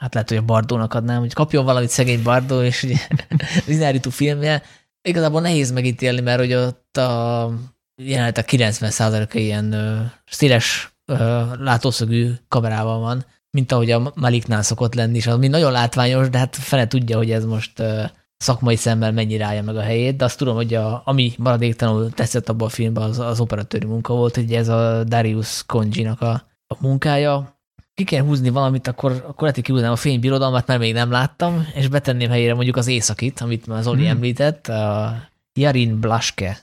[0.00, 2.96] hát lehet, hogy a Bardónak adnám, hogy kapjon valamit szegény Bardó, és ugye
[3.66, 4.62] Inárító filmje.
[5.02, 7.50] Igazából nehéz megítélni, mert hogy ott a
[8.02, 14.94] jelenet a 90%-a ilyen ö, széles ö, látószögű kamerával van, mint ahogy a Maliknál szokott
[14.94, 18.02] lenni, és az mind nagyon látványos, de hát fele tudja, hogy ez most ö,
[18.36, 22.48] szakmai szemmel mennyire állja meg a helyét, de azt tudom, hogy a, ami maradéktalanul tetszett
[22.48, 26.76] abban a filmben, az, az operatőri munka volt, hogy ez a Darius Konjinak a, a
[26.80, 27.55] munkája,
[27.96, 31.88] ki kell húzni valamit, akkor, akkor lehet, hogy a fénybirodalmat, mert még nem láttam, és
[31.88, 34.10] betenném helyére mondjuk az északit, amit már Zoli hmm.
[34.10, 35.16] említett, a
[35.58, 36.58] Jarin Blaske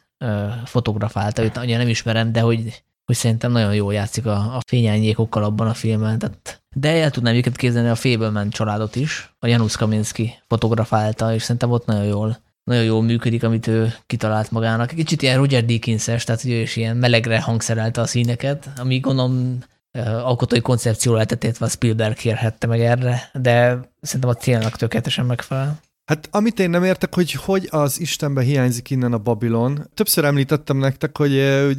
[0.66, 5.44] fotografálta, őt annyira nem ismerem, de hogy, hogy szerintem nagyon jól játszik a, a fényányékokkal
[5.44, 6.20] abban a filmben.
[6.20, 11.42] Tehát, de el tudnám őket képzelni a Fableman családot is, a Janusz Kaminski fotografálta, és
[11.42, 14.88] szerintem ott nagyon jól nagyon jól működik, amit ő kitalált magának.
[14.88, 19.58] Kicsit ilyen Roger Deakins-es, tehát ő is ilyen melegre hangszerelte a színeket, ami gondolom
[20.02, 25.80] alkotói koncepció lehetetét Spielberg kérhette meg erre, de szerintem a célnak tökéletesen megfelel.
[26.06, 29.90] Hát amit én nem értek, hogy hogy az Istenbe hiányzik innen a Babilon.
[29.94, 31.32] Többször említettem nektek, hogy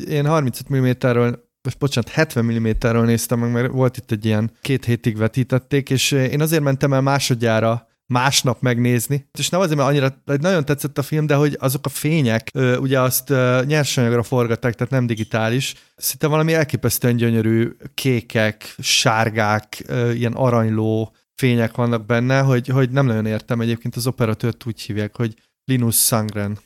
[0.09, 4.85] én 35 mm-ről most bocsánat, 70 mm-ről néztem meg, mert volt itt egy ilyen két
[4.85, 9.29] hétig vetítették, és én azért mentem el másodjára másnap megnézni.
[9.39, 13.01] És nem azért, mert annyira nagyon tetszett a film, de hogy azok a fények, ugye
[13.01, 13.29] azt
[13.67, 22.07] nyersanyagra forgatták, tehát nem digitális, szinte valami elképesztően gyönyörű kékek, sárgák, ilyen aranyló fények vannak
[22.07, 26.59] benne, hogy, hogy nem nagyon értem egyébként az operatőrt úgy hívják, hogy Linus Sangren.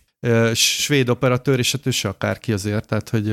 [0.54, 3.28] Svéd operatőr, és hát ő se akárki azért, tehát hogy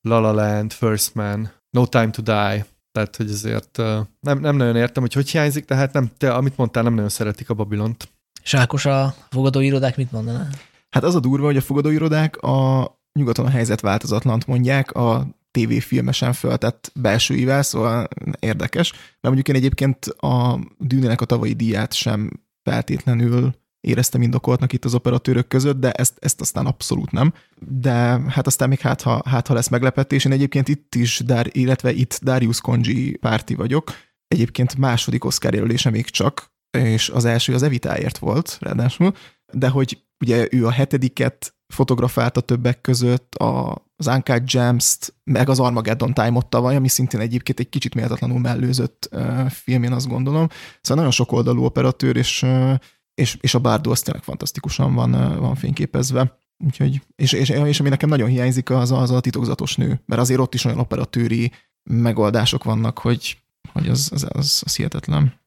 [0.00, 2.66] La La Land, First Man, No Time to Die,
[2.96, 3.76] tehát, hogy ezért
[4.20, 7.50] nem, nem nagyon értem, hogy hogy hiányzik, tehát nem, te, amit mondtál, nem nagyon szeretik
[7.50, 8.08] a Babilont.
[8.42, 10.48] És Ákos, a fogadóirodák mit mondaná?
[10.90, 16.32] Hát az a durva, hogy a fogadóirodák a nyugaton a helyzet változatlant mondják, a tévéfilmesen
[16.32, 18.08] föltett belsőivel, szóval
[18.38, 18.92] érdekes.
[18.92, 22.30] De mondjuk én egyébként a Dűnének a tavalyi díját sem
[22.62, 23.54] feltétlenül
[23.86, 27.32] éreztem indokoltnak itt az operatőrök között, de ezt, ezt aztán abszolút nem.
[27.58, 27.92] De
[28.28, 31.92] hát aztán még hát ha, hát, ha lesz meglepetés, én egyébként itt is, Dar, illetve
[31.92, 33.92] itt Darius Konji párti vagyok.
[34.28, 39.12] Egyébként második Oscar jelölése még csak, és az első az Evitáért volt, ráadásul,
[39.52, 45.60] de hogy ugye ő a hetediket fotografálta többek között, a, az Uncut Gems-t, meg az
[45.60, 50.48] Armageddon Time-ot tavaly, ami szintén egyébként egy kicsit méltatlanul mellőzött uh, film, én azt gondolom.
[50.80, 52.74] Szóval nagyon sok oldalú operatőr, és, uh,
[53.16, 56.38] és, és a Bardo az tényleg fantasztikusan van, van fényképezve.
[56.64, 60.20] Úgyhogy, és, és, és ami nekem nagyon hiányzik, az a, az a titokzatos nő, mert
[60.20, 61.52] azért ott is olyan operatőri
[61.90, 63.38] megoldások vannak, hogy,
[63.72, 65.40] hogy az, az, az, az hihetetlen.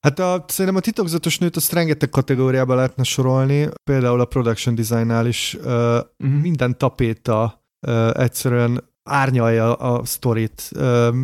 [0.00, 5.26] Hát a, szerintem a titokzatos nőt azt rengeteg kategóriába lehetne sorolni, például a production designnál
[5.26, 6.40] is uh, uh-huh.
[6.40, 10.70] minden tapéta uh, egyszerűen árnyalja a sztorit.
[10.74, 11.14] Uh,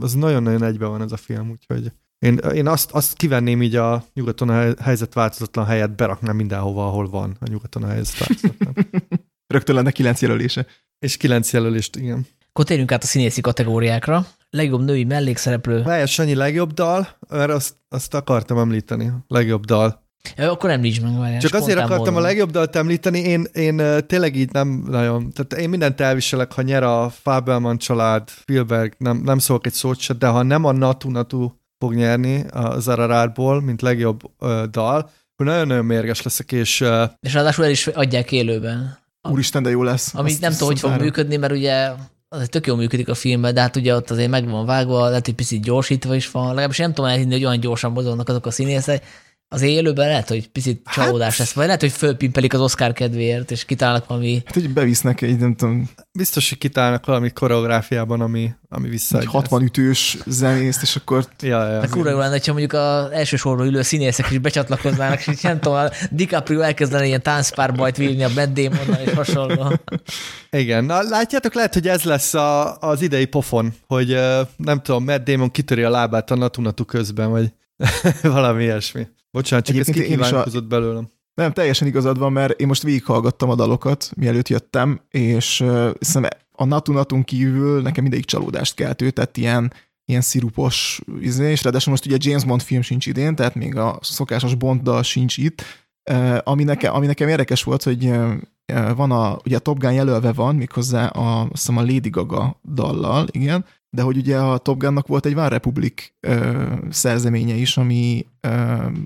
[0.00, 4.04] az nagyon-nagyon egybe van ez a film, úgyhogy én, én azt, azt kivenném így a
[4.14, 8.74] nyugaton a helyzet változatlan helyet, beraknám mindenhova, ahol van a nyugaton a helyzet változatlan.
[9.54, 10.66] Rögtön lenne kilenc jelölése.
[10.98, 12.26] És kilenc jelölést, igen.
[12.48, 14.26] Akkor térjünk át a színészi kategóriákra.
[14.50, 15.82] Legjobb női mellékszereplő.
[15.82, 17.08] Várjál, Sanyi, legjobb dal?
[17.28, 19.12] Mert azt, azt akartam említeni.
[19.28, 20.06] Legjobb dal.
[20.36, 21.40] Ja, akkor említs meg, várjál.
[21.40, 22.16] Csak azért akartam módon.
[22.16, 26.62] a legjobb dalt említeni, én, én tényleg így nem nagyon, tehát én mindent elviselek, ha
[26.62, 30.72] nyer a Fabelman család, Spielberg, nem, nem szólok egy szót se, de ha nem a
[30.72, 36.80] Natu Natu fog nyerni a Zararárból, mint legjobb uh, dal, akkor nagyon-nagyon mérges leszek, és...
[36.80, 38.98] Uh, és ráadásul el is adják élőben.
[39.28, 40.14] Úristen, de jó lesz.
[40.14, 41.90] Ami nem tudom, hogy fog működni, mert ugye
[42.28, 45.24] az tök jól működik a filmben, de hát ugye ott azért meg van vágva, lehet,
[45.24, 48.50] hogy picit gyorsítva is van, legalábbis nem tudom elhinni, hogy olyan gyorsan mozognak azok a
[48.50, 49.04] színészek,
[49.50, 53.50] az élőben lehet, hogy picit hát, csalódás lesz, vagy lehet, hogy fölpimpelik az Oscar kedvéért,
[53.50, 54.42] és kitálnak valami...
[54.44, 55.90] Hát, hogy bevisznek egy, nem tudom...
[56.12, 59.18] Biztos, hogy kitálnak valami koreográfiában, ami, ami vissza.
[59.18, 61.26] Egy 60 ütős zenészt, és akkor...
[61.40, 61.80] Ja, ja.
[61.80, 65.60] Hát kurva jó lenne, ha mondjuk az első sorban ülő színészek is becsatlakoznának, és nem
[65.60, 69.72] tudom, a DiCaprio elkezdene ilyen táncpárbajt vívni a Matt Damonnal, és hasonló.
[70.50, 74.18] Igen, na látjátok, lehet, hogy ez lesz a, az idei pofon, hogy
[74.56, 77.52] nem tudom, Matt Damon kitöri a lábát a natunatu közben, vagy
[78.22, 79.06] valami ilyesmi.
[79.30, 80.66] Bocsánat, csak Egyébként ez kikívánkozott a...
[80.66, 81.08] belőlem.
[81.34, 85.90] Nem, teljesen igazad van, mert én most végighallgattam a dalokat, mielőtt jöttem, és uh,
[86.52, 89.72] a Natu Natun kívül nekem mindig csalódást keltő, tehát ilyen,
[90.04, 93.98] ilyen szirupos izé, és ráadásul most ugye James Bond film sincs idén, tehát még a
[94.02, 95.62] szokásos Bonddal sincs itt,
[96.10, 98.34] uh, ami, nekem, ami nekem érdekes volt, hogy uh,
[98.96, 102.60] van a, ugye a Top Gun jelölve van, méghozzá a, azt hiszem a Lady Gaga
[102.74, 107.76] dallal, igen, de hogy ugye a Top Gunnak volt egy One Republic ö, szerzeménye is,
[107.76, 108.50] ami, ö,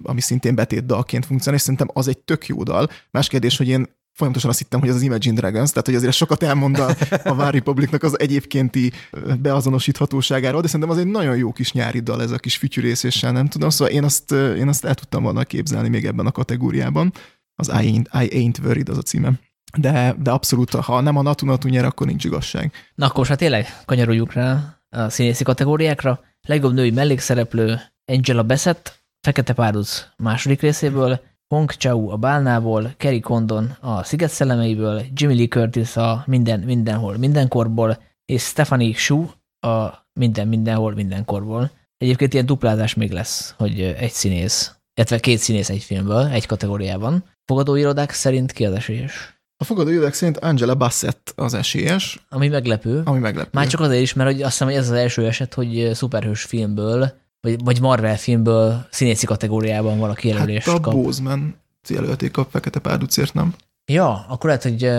[0.02, 2.88] ami szintén betét dalként funkcionál, és szerintem az egy tök jó dal.
[3.10, 6.12] Más kérdés, hogy én folyamatosan azt hittem, hogy az az Imagine Dragons, tehát hogy azért
[6.12, 6.88] sokat elmond a,
[7.24, 8.92] a One Republicnak az egyébkénti
[9.40, 13.46] beazonosíthatóságáról, de szerintem az egy nagyon jó kis nyári dal ez a kis fütyürészéssel, nem
[13.46, 17.12] tudom, szóval én azt, én azt el tudtam volna képzelni még ebben a kategóriában.
[17.54, 19.32] Az I Ain't, I Ain't Worried az a címe.
[19.78, 22.72] De, de abszolút, ha nem a Natu Natu nyer, akkor nincs igazság.
[22.94, 26.20] Na akkor hát tényleg kanyarodjuk rá a színészi kategóriákra.
[26.48, 31.20] Legjobb női mellékszereplő Angela Bassett, Fekete Párduc második részéből,
[31.54, 37.16] Hong Chau a Bálnából, Kerry Condon a Sziget szellemeiből, Jimmy Lee Curtis a Minden, Mindenhol,
[37.16, 39.26] Mindenkorból, és Stephanie Shu
[39.60, 41.70] a Minden, Mindenhol, Mindenkorból.
[41.96, 47.24] Egyébként ilyen duplázás még lesz, hogy egy színész, illetve két színész egy filmből, egy kategóriában.
[47.44, 49.41] Fogadóirodák szerint ki az esélyes?
[49.62, 52.24] A fogadóirodák szerint Angela Bassett az esélyes.
[52.28, 53.02] Ami meglepő.
[53.04, 53.48] Ami meglepő.
[53.52, 56.42] Már csak azért is, mert hogy azt hiszem, hogy ez az első eset, hogy szuperhős
[56.42, 60.92] filmből, vagy, vagy Marvel filmből színészi kategóriában valaki jelölést hát a kap.
[60.92, 61.56] Bozeman
[61.88, 63.54] jelölték a Fekete Párducért, nem?
[63.84, 64.90] Ja, akkor lehet, hogy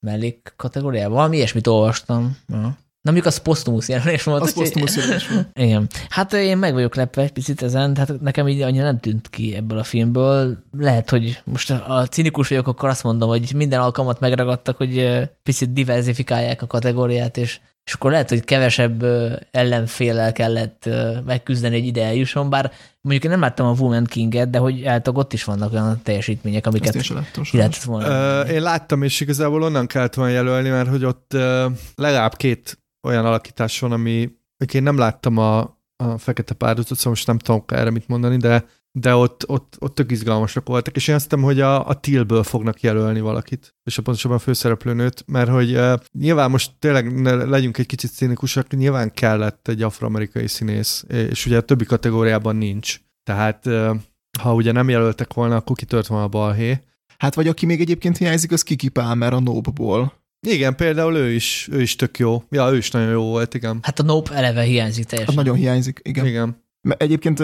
[0.00, 1.16] mellék kategóriában.
[1.16, 2.36] Valami ilyesmit olvastam.
[2.48, 2.76] Ja.
[3.04, 4.42] Na, mondjuk az posztumusz jelölés volt.
[4.42, 5.48] Az posztumusz jelölés volt.
[5.66, 5.88] Igen.
[6.08, 9.54] Hát én meg vagyok lepve egy picit ezen, tehát nekem így annyira nem tűnt ki
[9.54, 10.58] ebből a filmből.
[10.78, 15.72] Lehet, hogy most a cinikus vagyok, akkor azt mondom, hogy minden alkalmat megragadtak, hogy picit
[15.72, 19.04] diversifikálják a kategóriát, és, és akkor lehet, hogy kevesebb
[19.50, 20.88] ellenféllel kellett
[21.24, 25.16] megküzdeni, hogy ide eljusson, bár mondjuk én nem láttam a Woman King-et, de hogy eltog
[25.16, 26.96] ott is vannak olyan teljesítmények, amiket
[27.42, 28.42] ki lehetett volna.
[28.42, 32.78] Uh, én láttam, és igazából onnan kellett volna jelölni, mert hogy ott uh, legalább két
[33.04, 34.30] olyan alakítás van, ami
[34.72, 35.58] én nem láttam a,
[35.96, 38.66] a Fekete Párducot, szóval most nem tudom erre mit mondani, de,
[38.98, 42.80] de ott, ott, ott tök izgalmasak voltak, és én azt hogy a, a Tilből fognak
[42.80, 47.78] jelölni valakit, és a pontosabban a főszereplőnőt, mert hogy uh, nyilván most tényleg ne legyünk
[47.78, 53.00] egy kicsit cínikusak, nyilván kellett egy afroamerikai színész, és ugye a többi kategóriában nincs.
[53.22, 53.96] Tehát uh,
[54.40, 56.80] ha ugye nem jelöltek volna, akkor kitört volna a balhé.
[57.18, 61.68] Hát vagy aki még egyébként hiányzik, az Kiki Palmer a Nope-ból Igen, például ő is,
[61.72, 62.42] ő is tök jó.
[62.50, 63.78] Ja, ő is nagyon jó volt, igen.
[63.82, 65.34] Hát a Nope eleve hiányzik Hát teljesen.
[65.34, 66.26] nagyon hiányzik, igen.
[66.26, 66.62] Igen.
[66.80, 67.40] Mert Egyébként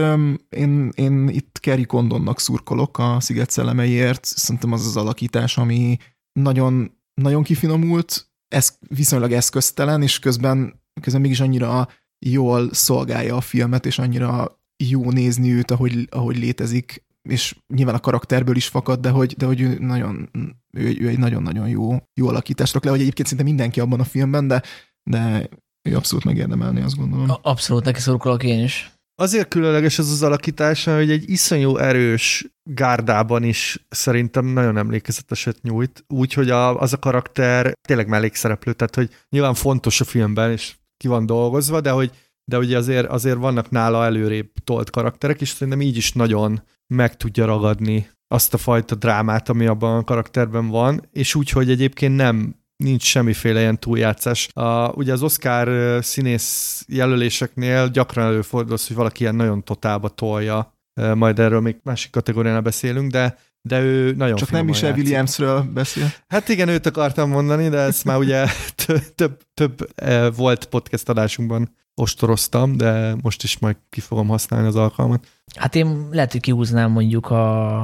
[0.48, 4.24] én, én itt Kerry Condonnak szurkolok a Sziget szellemeiért.
[4.24, 5.96] Szerintem az az alakítás, ami
[6.32, 13.86] nagyon, nagyon kifinomult, ez viszonylag eszköztelen, és közben, közben mégis annyira jól szolgálja a filmet,
[13.86, 19.10] és annyira jó nézni őt, ahogy, ahogy létezik, és nyilván a karakterből is fakad, de
[19.10, 20.30] hogy, de hogy ő nagyon,
[20.70, 24.04] ő, ő egy nagyon-nagyon jó, jó alakítást rak le, hogy egyébként szinte mindenki abban a
[24.04, 24.62] filmben, de,
[25.10, 25.48] de
[25.88, 27.30] ő abszolút megérdemelni, azt gondolom.
[27.42, 28.92] Abszolút neki szurkolok én is.
[29.14, 36.04] Azért különleges ez az alakítása, hogy egy iszonyú erős gárdában is szerintem nagyon emlékezeteset nyújt,
[36.08, 41.08] úgyhogy a, az a karakter tényleg mellékszereplő, tehát hogy nyilván fontos a filmben, és ki
[41.08, 42.10] van dolgozva, de hogy
[42.50, 46.62] de ugye azért, azért vannak nála előrébb tolt karakterek, és szerintem így is nagyon
[46.94, 51.70] meg tudja ragadni azt a fajta drámát, ami abban a karakterben van, és úgy, hogy
[51.70, 54.48] egyébként nem nincs semmiféle ilyen túljátszás.
[54.52, 60.74] A, ugye az Oscar színész jelöléseknél gyakran előfordul az, hogy valaki ilyen nagyon totálba tolja,
[61.14, 65.04] majd erről még másik kategóriánál beszélünk, de de ő nagyon Csak nem Michelle játszik.
[65.04, 66.12] Williamsről beszél.
[66.28, 68.46] Hát igen, őt akartam mondani, de ezt már ugye
[69.14, 69.90] több, több,
[70.36, 75.26] volt podcast adásunkban ostoroztam, de most is majd ki fogom használni az alkalmat.
[75.56, 77.76] Hát én lehet, hogy kihúznám mondjuk a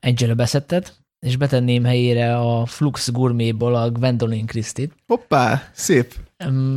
[0.00, 6.14] Angela Bassettet, és betenném helyére a Flux Gourmetból a Gwendolyn Christie-t, Hoppá, szép.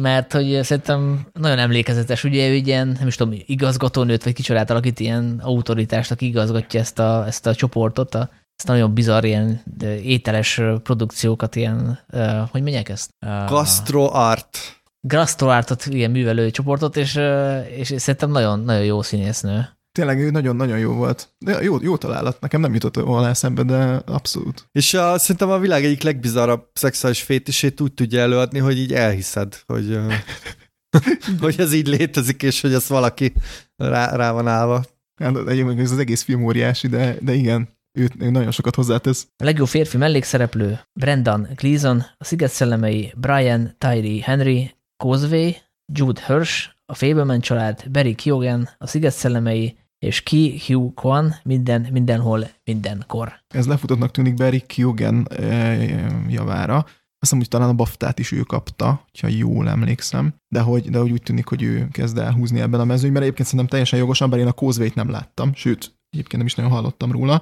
[0.01, 4.99] mert hogy szerintem nagyon emlékezetes, ugye ő ilyen, nem is tudom, igazgatónőt, vagy kicsodát alakít,
[4.99, 9.63] ilyen autoritást, aki igazgatja ezt a, ezt a csoportot, a, ezt a nagyon bizarr ilyen
[10.03, 13.09] ételes produkciókat, ilyen, uh, hogy mondják ezt?
[13.47, 14.76] Gastro Art.
[15.07, 17.19] Gastroartot, ilyen művelő csoportot, és,
[17.75, 19.77] és szerintem nagyon, nagyon jó színésznő.
[19.91, 21.35] Tényleg ő nagyon-nagyon jó volt.
[21.37, 22.41] De jó, jó találat.
[22.41, 24.69] Nekem nem jutott volna eszembe, de abszolút.
[24.71, 29.63] És a, szerintem a világ egyik legbizarrabb szexuális fétisét úgy tudja előadni, hogy így elhiszed,
[29.65, 29.99] hogy,
[31.41, 33.33] hogy ez így létezik, és hogy ezt valaki
[33.75, 34.85] rá, rá van állva.
[35.21, 39.27] Hát, egyébként ez az egész film óriási, de, de igen, ő, ő nagyon sokat hozzátesz.
[39.37, 45.55] A legjobb férfi mellékszereplő Brendan Gleeson, a Sziget szellemei Brian Tyree Henry, Causeway,
[45.93, 51.87] Jude Hirsch, a Fableman család, Barry Keoghan, a Sziget szellemei, és Ki Hugh Kwan, minden,
[51.91, 53.33] mindenhol, mindenkor.
[53.47, 55.27] Ez lefutottnak tűnik Barry Keoghan
[56.27, 56.75] javára.
[57.19, 60.99] Azt hiszem, hogy talán a baftát is ő kapta, ha jól emlékszem, de hogy, de
[60.99, 64.39] hogy úgy tűnik, hogy ő kezd elhúzni ebben a mezőnyben, egyébként szerintem teljesen jogosan, bár
[64.39, 67.41] én a Causeway-t nem láttam, sőt, egyébként nem is nagyon hallottam róla,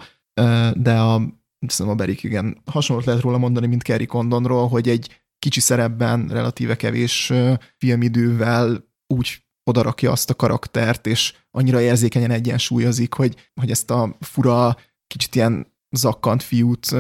[0.74, 1.22] de a,
[1.68, 6.28] szerintem a Barry Keoghan hasonlót lehet róla mondani, mint Kerry Condonról, hogy egy kicsi szerepben,
[6.28, 7.34] relatíve kevés
[7.78, 14.78] filmidővel úgy odarakja azt a karaktert, és annyira érzékenyen egyensúlyozik, hogy, hogy ezt a fura,
[15.08, 16.96] kicsit ilyen zakkant fiút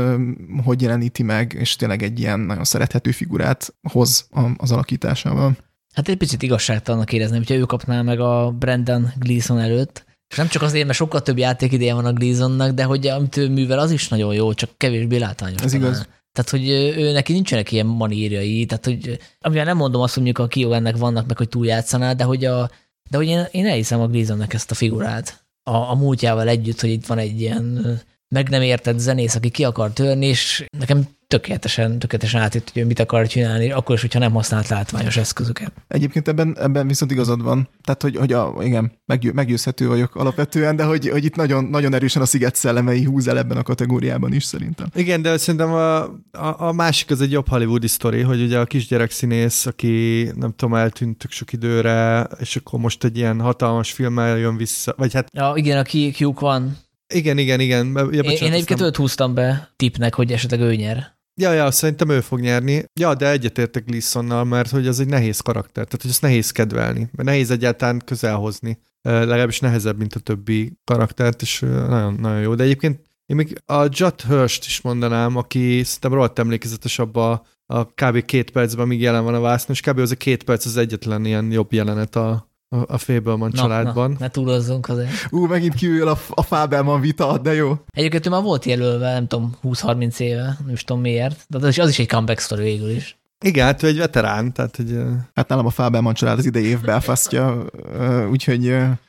[0.63, 5.57] hogy jeleníti meg, és tényleg egy ilyen nagyon szerethető figurát hoz az alakításával.
[5.93, 10.05] Hát egy picit igazságtalannak érezném, hogyha ő kapná meg a Brendan Gleeson előtt.
[10.30, 13.49] És nem csak azért, mert sokkal több játékideje van a Gleesonnak, de hogy amit ő
[13.49, 15.61] művel, az is nagyon jó, csak kevésbé látványos.
[15.61, 15.88] Ez talán.
[15.88, 16.07] igaz.
[16.36, 20.45] Tehát, hogy ő, neki nincsenek ilyen manírjai, tehát, hogy amivel nem mondom azt, hogy mondjuk
[20.45, 22.70] a Kiogennek vannak meg, hogy túljátszaná, de hogy, a,
[23.10, 25.45] de hogy én, én elhiszem a Gleesonnek ezt a figurát.
[25.64, 29.64] A, a múltjával együtt, hogy itt van egy ilyen meg nem értett zenész, aki ki
[29.64, 34.19] akar törni, és nekem tökéletesen, tökéletesen átjött, hogy ő mit akar csinálni, akkor is, hogyha
[34.19, 35.72] nem használt látványos eszközöket.
[35.88, 37.69] Egyébként ebben, ebben viszont igazad van.
[37.84, 41.93] Tehát, hogy, hogy a, igen, meggyő, meggyőzhető vagyok alapvetően, de hogy, hogy itt nagyon, nagyon
[41.93, 44.88] erősen a sziget szellemei húz el ebben a kategóriában is szerintem.
[44.95, 48.65] Igen, de szerintem a, a, a másik az egy jobb hollywoodi sztori, hogy ugye a
[48.65, 53.91] kisgyerek színész, aki nem tudom, eltűnt tök sok időre, és akkor most egy ilyen hatalmas
[53.91, 56.77] filmmel jön vissza, vagy hát Ja, igen, aki Q van.
[57.14, 57.86] Igen, igen, igen.
[57.86, 61.14] Ja, Én, bocsánat, én egyébként aztán- őt húztam be tipnek, hogy esetleg ő nyer.
[61.41, 62.84] Ja, ja, szerintem ő fog nyerni.
[62.99, 66.99] Ja, de egyetértek Gleesonnal, mert hogy ez egy nehéz karakter, tehát hogy ezt nehéz kedvelni,
[66.99, 68.80] mert nehéz egyáltalán közel hozni.
[69.02, 72.56] Ö, Legalábbis nehezebb, mint a többi karaktert, és nagyon, nagyon jó.
[72.56, 77.86] De egyébként én még a Judd Hirst is mondanám, aki szerintem rohadt emlékezetes abba a
[77.86, 78.26] kb.
[78.26, 79.99] két percben, amíg jelen van a vászon, és kb.
[79.99, 84.11] az a két perc az egyetlen ilyen jobb jelenet a, a, a Fableman Na, családban.
[84.11, 85.10] Na, ne túlozzunk azért.
[85.30, 87.77] Ú, megint kiül a, a Fábelman vita, de jó.
[87.91, 91.68] Egyébként ő már volt jelölve, nem tudom, 20-30 éve, nem is tudom miért, de az
[91.68, 93.18] is, az is egy comeback story végül is.
[93.45, 94.99] Igen, hát ő egy veterán, tehát hogy
[95.34, 98.65] Hát nálam a Fábelman család az idei év Belfastja, ö, úgyhogy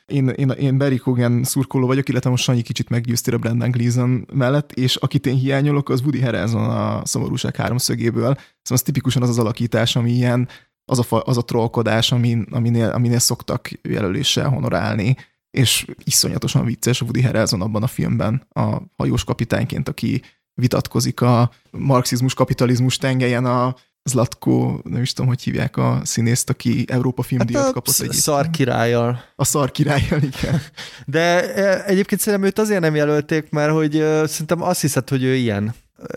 [0.06, 4.26] én, én, én Barry Cogan szurkoló vagyok, illetve most Sanyi kicsit meggyőztél a Brendan Gleeson
[4.32, 8.34] mellett, és akit én hiányolok, az Woody Harrelson a szomorúság háromszögéből.
[8.34, 10.48] Szóval az tipikusan az az alakítás, ami ilyen,
[10.86, 15.16] az a, fa, az a trollkodás, amin, aminél, aminél szoktak jelöléssel honorálni,
[15.50, 20.22] és iszonyatosan vicces Woody Harrelson abban a filmben, a hajós kapitányként, aki
[20.54, 27.22] vitatkozik a marxizmus-kapitalizmus tengelyen a Zlatko, nem is tudom, hogy hívják a színészt, aki Európa
[27.22, 29.20] filmdíjat Hát kapott egy szar királyjal.
[29.36, 30.60] A szar királyjal, igen.
[31.06, 33.92] De e, egyébként szerintem őt azért nem jelölték, mert hogy
[34.24, 35.74] szerintem azt hiszed, hogy ő ilyen.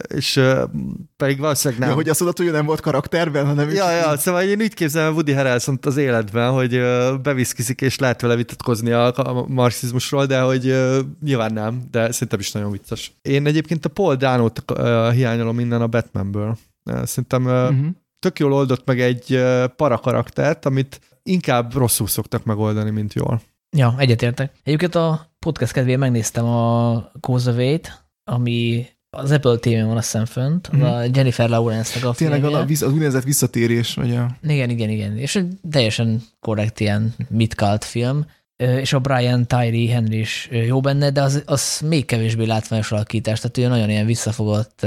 [0.08, 0.64] És ö,
[1.18, 1.90] pedig valószínűleg nem.
[1.90, 4.74] Ja, hogy azt mondod, hogy ő nem volt karakterben, hanem Ja, ja, szóval én úgy
[4.74, 10.26] képzelem Woody harrelson az életben, hogy ö, beviszkizik, és lehet vele vitatkozni a, a marxizmusról,
[10.26, 13.12] de hogy ö, nyilván nem, de szerintem is nagyon vicces.
[13.22, 16.58] Én egyébként a Paul Dano-t ö, hiányolom innen a Batmanből.
[16.84, 17.86] Ö, Szerintem ö, Uh-huh.
[18.20, 23.42] tök jól oldott meg egy ö, parakaraktert, amit inkább rosszul szoktak megoldani, mint jól.
[23.78, 24.54] Ja, egyetértek.
[24.64, 30.76] Egyébként a podcast kedvéért megnéztem a Causeway-t, ami az Apple TV-n van azt hiszem fönt,
[30.76, 30.82] mm.
[30.82, 32.58] a Jennifer Lawrence-nek a Tényleg filmje.
[32.58, 34.38] a, az úgynevezett visszatérés, vagy a...
[34.42, 35.18] Igen, igen, igen.
[35.18, 38.26] És egy teljesen korrekt ilyen midcult film,
[38.56, 43.40] és a Brian Tyree Henry is jó benne, de az, az még kevésbé látványos alakítás,
[43.40, 44.86] tehát ő nagyon ilyen visszafogott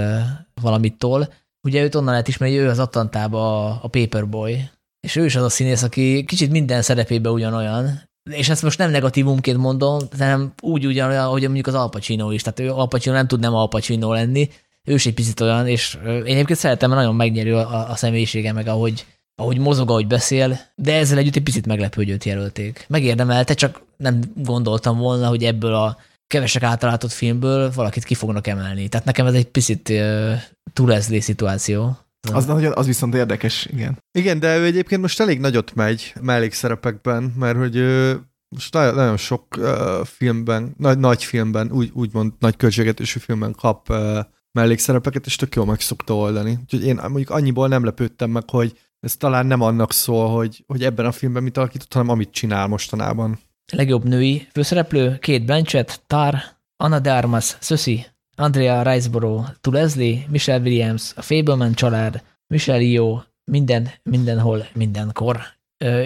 [0.60, 1.32] valamitól.
[1.66, 4.70] Ugye őt onnan lehet ismerni, ő az Atlantába a, a Paperboy,
[5.00, 8.90] és ő is az a színész, aki kicsit minden szerepében ugyanolyan, és ezt most nem
[8.90, 11.90] negatívumként mondom, hanem úgy ugyanolyan, hogy mondjuk az Al
[12.32, 13.68] is, tehát ő Al nem tud nem Al
[14.00, 14.48] lenni,
[14.84, 18.52] ő is egy picit olyan, és én egyébként szeretem, mert nagyon megnyerő a, a személyisége,
[18.52, 22.84] meg ahogy, ahogy mozog, ahogy beszél, de ezzel együtt egy picit meglepő, hogy őt jelölték.
[22.88, 25.96] Megérdemelte, csak nem gondoltam volna, hogy ebből a
[26.26, 28.88] kevesek által filmből valakit ki fognak emelni.
[28.88, 30.32] Tehát nekem ez egy picit uh,
[30.72, 31.98] túlezlé szituáció.
[32.30, 33.98] Az, nagyon, az viszont érdekes, igen.
[34.12, 39.16] Igen, de ő egyébként most elég nagyot megy mellékszerepekben, mert hogy ő most nagyon, nagyon
[39.16, 44.18] sok uh, filmben, nagy, nagy filmben, úgy, úgymond nagy költségetésű filmben kap uh,
[44.52, 46.58] mellékszerepeket, és tök jól meg szokta oldani.
[46.60, 50.84] Úgyhogy én mondjuk annyiból nem lepődtem meg, hogy ez talán nem annak szól, hogy, hogy
[50.84, 53.38] ebben a filmben mit alakított, hanem amit csinál mostanában.
[53.72, 56.34] Legjobb női főszereplő, Kate Blanchett, Tar,
[56.76, 63.90] Anna de Armas, Sussy, Andrea Riceborough, Leslie, Michelle Williams, a Fableman család, Michelle Yeoh, minden,
[64.02, 65.40] mindenhol, mindenkor.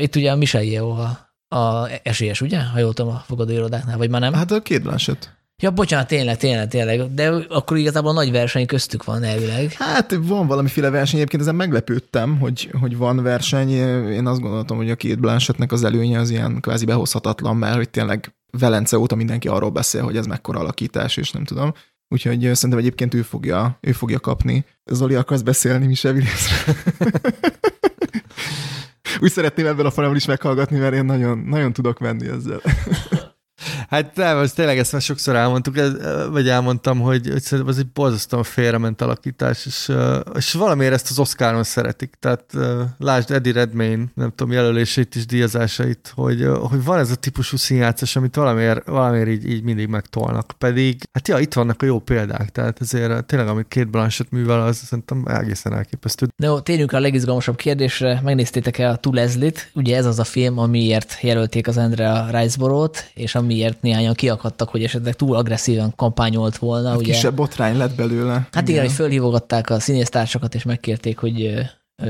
[0.01, 2.62] Itt ugye a Michelle Yeoh a, a esélyes, ugye?
[2.62, 4.32] Ha jól tudom a fogadóirodáknál, vagy már nem?
[4.32, 5.35] Hát a két Blanchett.
[5.62, 7.15] Ja, bocsánat, tényleg, tényleg, tényleg.
[7.15, 9.73] De akkor igazából nagy verseny köztük van elvileg.
[9.73, 13.70] Hát van valamiféle verseny, egyébként ezen meglepődtem, hogy, hogy van verseny.
[14.11, 17.90] Én azt gondoltam, hogy a két Blanchettnek az előnye az ilyen kvázi behozhatatlan, mert hogy
[17.90, 21.74] tényleg Velence óta mindenki arról beszél, hogy ez mekkora alakítás, és nem tudom.
[22.09, 24.65] Úgyhogy szerintem egyébként ő fogja, ő fogja kapni.
[24.85, 26.74] Zoli, akarsz beszélni Michel Williamsről?
[29.20, 32.61] Úgy szeretném ebben a formában is meghallgatni, mert én nagyon, nagyon tudok menni ezzel.
[33.89, 35.75] Hát nem, az tényleg ezt már sokszor elmondtuk,
[36.31, 39.93] vagy elmondtam, hogy, hogy szerintem ez egy borzasztóan félrement alakítás, és,
[40.35, 42.15] és valamiért ezt az Oscaron szeretik.
[42.21, 42.45] Tehát
[42.99, 48.17] lásd Eddie Redmayne, nem tudom, jelöléseit is, díjazásait, hogy, hogy van ez a típusú színjátszás,
[48.17, 50.53] amit valamiért, valamiért így, így mindig megtolnak.
[50.59, 54.63] Pedig, hát ja, itt vannak a jó példák, tehát ezért tényleg, amit két Blanchett művel,
[54.63, 56.27] az szerintem egészen elképesztő.
[56.37, 58.21] De jó, térjünk a legizgalmasabb kérdésre.
[58.25, 59.71] Megnéztétek-e a To Leslie-t?
[59.75, 64.85] Ugye ez az a film, amiért jelölték az Andrea Riceborough-t, és amiért néhányan kiakadtak, hogy
[64.85, 66.89] esetleg túl agresszíven kampányolt volna.
[66.89, 67.12] Hát ugye?
[67.12, 68.49] kisebb botrány lett belőle.
[68.53, 71.53] Hát igen, hogy fölhívogatták a színésztársakat, és megkérték, hogy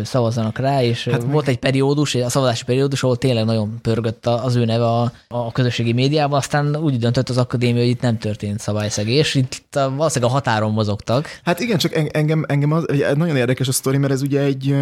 [0.04, 3.78] szavazzanak rá, és Hát hát meg- volt egy periódus, a szavazási periódus, ahol tényleg nagyon
[3.82, 8.00] pörgött az ő neve a, a közösségi médiában, aztán úgy döntött az akadémia, hogy itt
[8.00, 11.40] nem történt szabályszegés, itt a, valószínűleg a határon mozogtak.
[11.44, 12.84] Hát igen, csak en- engem, engem az,
[13.14, 14.74] nagyon érdekes a sztori, mert ez ugye egy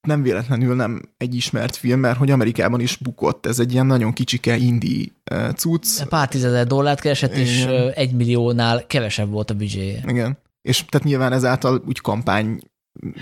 [0.00, 3.46] nem véletlenül nem egy ismert film, mert hogy Amerikában is bukott.
[3.46, 6.02] Ez egy ilyen nagyon kicsike indie uh, cucc.
[6.08, 7.74] Pár tízezer dollárt keresett, és Igen.
[7.74, 10.02] ö, egy milliónál kevesebb volt a büdzséje.
[10.06, 10.38] Igen.
[10.62, 12.60] És tehát nyilván ezáltal úgy kampány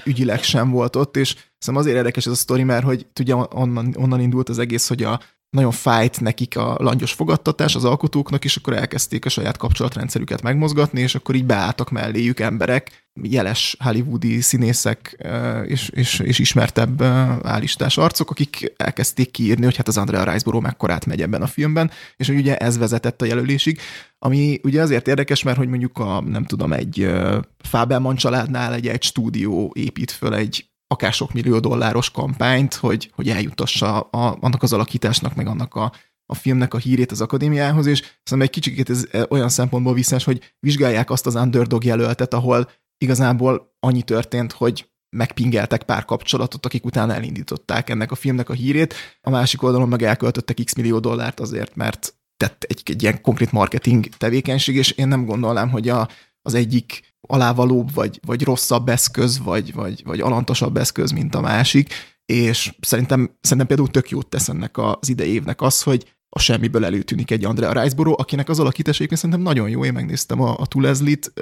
[0.05, 1.29] ügyileg sem volt ott, és
[1.59, 5.03] szerintem azért érdekes ez a sztori, mert hogy ugye onnan, onnan indult az egész, hogy
[5.03, 5.21] a
[5.51, 11.01] nagyon fájt nekik a langyos fogadtatás az alkotóknak, és akkor elkezdték a saját kapcsolatrendszerüket megmozgatni,
[11.01, 15.27] és akkor így beálltak melléjük emberek, jeles hollywoodi színészek
[15.67, 17.03] és, és, és ismertebb
[17.43, 21.91] állistás arcok, akik elkezdték kiírni, hogy hát az Andrea Riceborough mekkorát megy ebben a filmben,
[22.17, 23.81] és hogy ugye ez vezetett a jelölésig,
[24.19, 27.11] ami ugye azért érdekes, mert hogy mondjuk a, nem tudom, egy
[27.59, 33.29] Fábelman családnál egy, egy stúdió épít föl egy akár sok millió dolláros kampányt, hogy, hogy
[33.29, 35.93] eljutassa a, annak az alakításnak, meg annak a,
[36.27, 40.25] a filmnek a hírét az akadémiához, és szerintem egy kicsit ez eh, olyan szempontból visszás,
[40.25, 46.85] hogy vizsgálják azt az underdog jelöltet, ahol igazából annyi történt, hogy megpingeltek pár kapcsolatot, akik
[46.85, 51.41] utána elindították ennek a filmnek a hírét, a másik oldalon meg elköltöttek x millió dollárt
[51.41, 56.09] azért, mert tett egy, egy ilyen konkrét marketing tevékenység, és én nem gondolnám, hogy a,
[56.43, 61.95] az egyik alávalóbb, vagy, vagy rosszabb eszköz, vagy, vagy, vagy alantosabb eszköz, mint a másik,
[62.25, 66.85] és szerintem, szerintem például tök jót tesz ennek az idei évnek az, hogy a semmiből
[66.85, 71.33] előtűnik egy Andrea Riceboro, akinek az alakítása szerintem nagyon jó, én megnéztem a, a Tulezlit,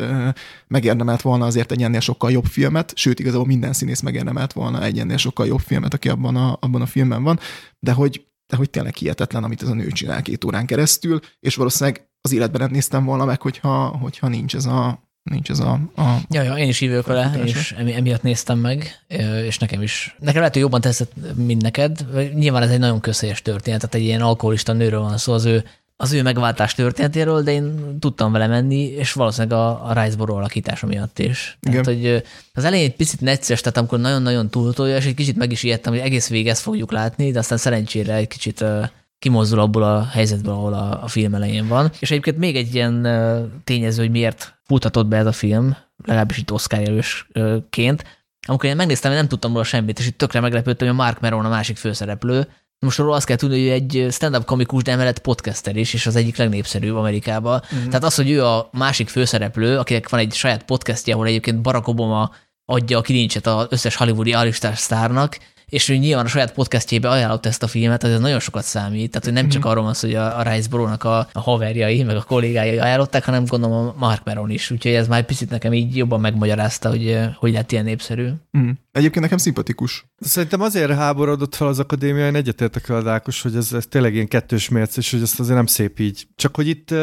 [0.67, 4.99] megérdemelt volna azért egy ennél sokkal jobb filmet, sőt, igazából minden színész megérdemelt volna egy
[4.99, 7.39] ennél sokkal jobb filmet, aki abban a, abban a filmben van,
[7.79, 11.55] de hogy, de hogy tényleg hihetetlen, amit ez a nő csinál két órán keresztül, és
[11.55, 15.81] valószínűleg az életben nem néztem volna meg, hogyha, hogyha nincs ez a, nincs ez a...
[15.97, 19.05] a ja, ja, én is hívők vele, és emiatt néztem meg,
[19.47, 20.17] és nekem is.
[20.19, 22.07] Nekem lehet, hogy jobban teszett, mint neked.
[22.35, 25.65] Nyilván ez egy nagyon közhelyes történet, tehát egy ilyen alkoholista nőről van szó, az ő,
[25.97, 30.87] az ő megváltás történetéről, de én tudtam vele menni, és valószínűleg a, a Riceboro alakítása
[30.87, 31.59] miatt is.
[31.61, 31.95] Tehát, Igen.
[31.95, 32.23] hogy
[32.55, 35.93] az elején egy picit necces, tehát amikor nagyon-nagyon túltolja, és egy kicsit meg is ijedtem,
[35.93, 38.65] hogy egész végig ezt fogjuk látni, de aztán szerencsére egy kicsit
[39.25, 41.91] kimozdul abból a helyzetből, ahol a, a film elején van.
[41.99, 43.09] És egyébként még egy ilyen
[43.65, 48.05] tényező, hogy miért futhatott be ez a film, legalábbis itt Oscar jelősként.
[48.47, 51.21] Amikor én megnéztem, én nem tudtam róla semmit, és itt tökre meglepődtem, hogy a Mark
[51.21, 52.49] Meron a másik főszereplő.
[52.79, 56.17] Most róla azt kell tudni, hogy egy stand-up komikus, de emellett podcaster is, és az
[56.17, 57.63] egyik legnépszerűbb Amerikában.
[57.75, 57.85] Mm-hmm.
[57.85, 61.89] Tehát az, hogy ő a másik főszereplő, akinek van egy saját podcastja, ahol egyébként Barack
[61.89, 62.31] Obama
[62.65, 65.39] adja a kilincset az összes hollywoodi alistás sztárnak,
[65.69, 69.11] és ő nyilván a saját podcastjébe ajánlott ezt a filmet, az nagyon sokat számít.
[69.11, 69.71] Tehát, hogy nem csak mhm.
[69.71, 73.45] arról van szó, hogy a, a Riceboro-nak a, a haverjai, meg a kollégái ajánlották, hanem
[73.45, 74.71] gondolom a Mark Meron is.
[74.71, 78.29] Úgyhogy ez már egy picit nekem így jobban megmagyarázta, hogy hogy lett ilyen népszerű.
[78.59, 78.71] Mm.
[78.93, 80.07] Egyébként nekem szimpatikus.
[80.19, 84.29] Szerintem azért háborodott fel az akadémia, én egyetértek a Dákos, hogy ez, ez tényleg ilyen
[84.29, 86.27] kettős mérc, és hogy ezt azért nem szép így.
[86.37, 86.95] Csak hogy itt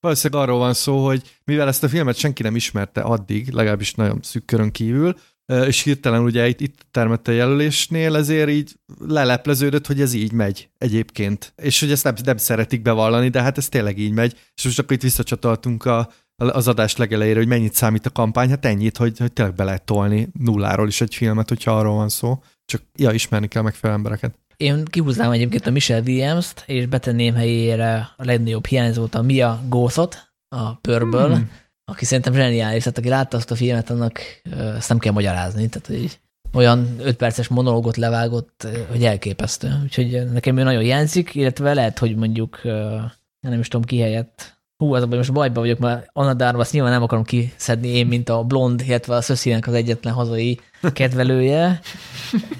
[0.00, 4.18] valószínűleg arról van szó, hogy mivel ezt a filmet senki nem ismerte addig, legalábbis nagyon
[4.22, 10.12] szűk körön kívül, és hirtelen ugye itt, itt termette jelölésnél, ezért így lelepleződött, hogy ez
[10.12, 11.52] így megy egyébként.
[11.56, 14.36] És hogy ezt nem, nem szeretik bevallani, de hát ez tényleg így megy.
[14.54, 18.64] És most akkor itt visszacsatoltunk a, az adás legelejére, hogy mennyit számít a kampány, hát
[18.64, 22.42] ennyit, hogy, hogy tényleg be lehet tolni nulláról is egy filmet, hogyha arról van szó.
[22.64, 24.38] Csak ja, ismerni kell megfelelő embereket.
[24.56, 30.32] Én kihúznám egyébként a Michelle Williams-t, és betenném helyére a legnagyobb hiányzót, a Mia Gothot,
[30.48, 31.50] a Pörből, hmm
[31.92, 34.20] aki szerintem zseniális, tehát aki látta azt a filmet, annak
[34.76, 36.18] ezt nem kell magyarázni, tehát hogy
[36.52, 39.80] olyan 5 perces monológot levágott, hogy elképesztő.
[39.82, 42.60] Úgyhogy nekem ő nagyon hiányzik, illetve lehet, hogy mondjuk
[43.40, 44.54] nem is tudom ki helyett.
[44.76, 48.42] Hú, az most bajba vagyok, mert Anna Darvas nyilván nem akarom kiszedni én, mint a
[48.42, 50.60] blond, illetve a Szöszinek az egyetlen hazai
[50.92, 51.80] kedvelője.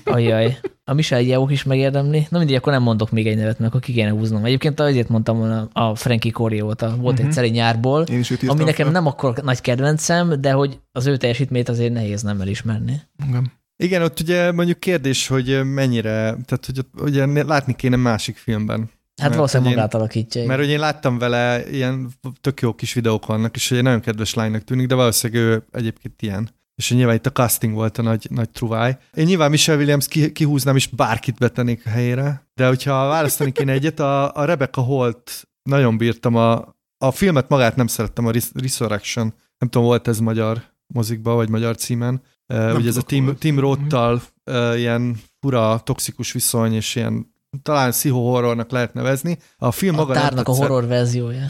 [0.05, 0.59] Ajaj.
[0.89, 2.27] A Michel Yeoh is megérdemli.
[2.31, 4.45] Na mindig, akkor nem mondok még egy nevet, mert akkor ki kéne húznom.
[4.45, 7.39] Egyébként azért mondtam volna a Frankie Coriót, a volt uh-huh.
[7.39, 8.07] egy nyárból,
[8.47, 8.91] ami nekem fel.
[8.91, 13.01] nem akkor nagy kedvencem, de hogy az ő teljesítmét azért nehéz nem elismerni.
[13.29, 13.53] Igen.
[13.77, 18.91] Igen, ott ugye mondjuk kérdés, hogy mennyire, tehát hogy ugye látni kéne másik filmben.
[19.23, 20.47] Hát valószínűleg magát alakítja.
[20.47, 22.09] Mert ugye én láttam vele, ilyen
[22.41, 26.23] tök jó kis videók vannak, és egy nagyon kedves lánynak tűnik, de valószínűleg ő egyébként
[26.23, 28.97] ilyen és nyilván itt a casting volt a nagy, nagy truváj.
[29.15, 34.01] Én nyilván Michelle Williams kihúznám, és bárkit betennék a helyére, de hogyha választani kéne egyet,
[34.01, 39.69] a, a Rebecca Holt nagyon bírtam, a, a filmet magát nem szerettem, a Resurrection, nem
[39.69, 42.23] tudom, volt ez magyar mozikba, vagy magyar címen.
[42.47, 47.93] Nem Ugye ez a Tim, Tim Roth-tal uh, ilyen fura, toxikus viszony, és ilyen talán
[48.11, 49.39] horrornak lehet nevezni.
[49.57, 51.47] A film a maga tárnak a horror verziója.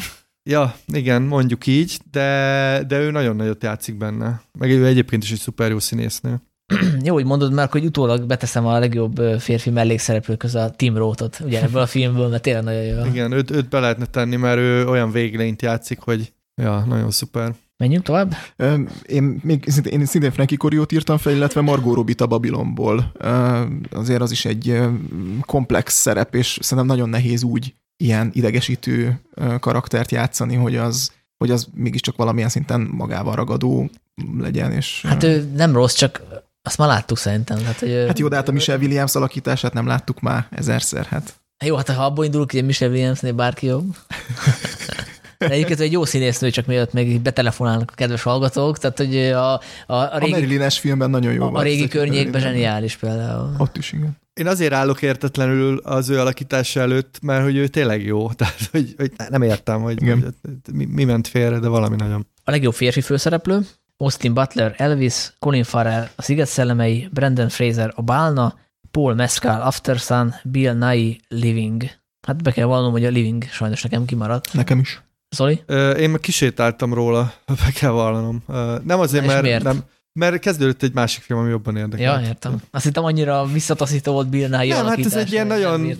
[0.48, 4.40] Ja, igen, mondjuk így, de, de ő nagyon nagyot játszik benne.
[4.58, 6.36] Meg ő egyébként is egy szuper jó színésznő.
[7.04, 11.40] jó, hogy mondod, mert hogy utólag beteszem a legjobb férfi mellékszereplő közül a Tim Roth-ot,
[11.44, 13.04] ugye ebből a filmből, mert tényleg nagyon jó.
[13.04, 16.32] Igen, őt, őt be lehetne tenni, mert ő olyan véglényt játszik, hogy
[16.62, 17.54] ja, nagyon szuper.
[17.76, 18.34] Menjünk tovább?
[19.06, 23.12] Én még szintén, én szintén Frankie Coriót írtam fel, illetve Margot Robbie a Babylonból.
[23.90, 24.80] Azért az is egy
[25.40, 29.20] komplex szerep, és szerintem nagyon nehéz úgy ilyen idegesítő
[29.60, 33.90] karaktert játszani, hogy az, hogy az mégiscsak valamilyen szinten magával ragadó
[34.38, 34.72] legyen.
[34.72, 36.22] És, hát ő nem rossz, csak
[36.62, 37.64] azt már láttuk szerintem.
[37.64, 41.04] Hát, hogy hát jó, de hát a Michelle Williams alakítását nem láttuk már ezerszer.
[41.04, 41.34] Hát.
[41.64, 43.96] Jó, hát ha abból indulunk, hogy Michelle Williamsnél bárki jobb.
[45.38, 49.52] De egyébként egy jó színésznő, csak mielőtt még betelefonálnak a kedves hallgatók, tehát hogy a,
[49.52, 50.32] a, a régi...
[50.32, 53.54] A marilyn filmben nagyon jó A, a régi környékben zseniális például.
[53.58, 54.16] Ott is, igen.
[54.34, 58.30] Én azért állok értetlenül az ő alakítása előtt, mert hogy ő tényleg jó.
[58.32, 60.24] Tehát, hogy, hogy nem értem, hogy, hogy
[60.72, 62.26] mi, mi ment félre, de valami nagyon.
[62.44, 63.60] A legjobb férfi főszereplő,
[63.96, 68.58] Austin Butler, Elvis, Colin Farrell, a Sziget szellemei, Brandon Fraser, a Bálna,
[68.90, 71.82] Paul Mescal, Aftersun, Bill Nye, Living.
[72.26, 74.52] Hát be kell vallanom, hogy a Living sajnos nekem kimaradt.
[74.52, 75.00] Nekem is.
[75.36, 75.62] Zoli?
[75.98, 77.32] Én meg kisétáltam róla,
[77.64, 78.42] be kell vallanom.
[78.84, 79.62] Nem azért, mert, miért?
[79.62, 82.20] nem, mert kezdődött egy másik film, ami jobban érdekel.
[82.20, 82.60] Ja, értem.
[82.70, 85.92] Azt hittem annyira visszataszító volt Bill Nye Nem, hát ez egy ilyen nagyon,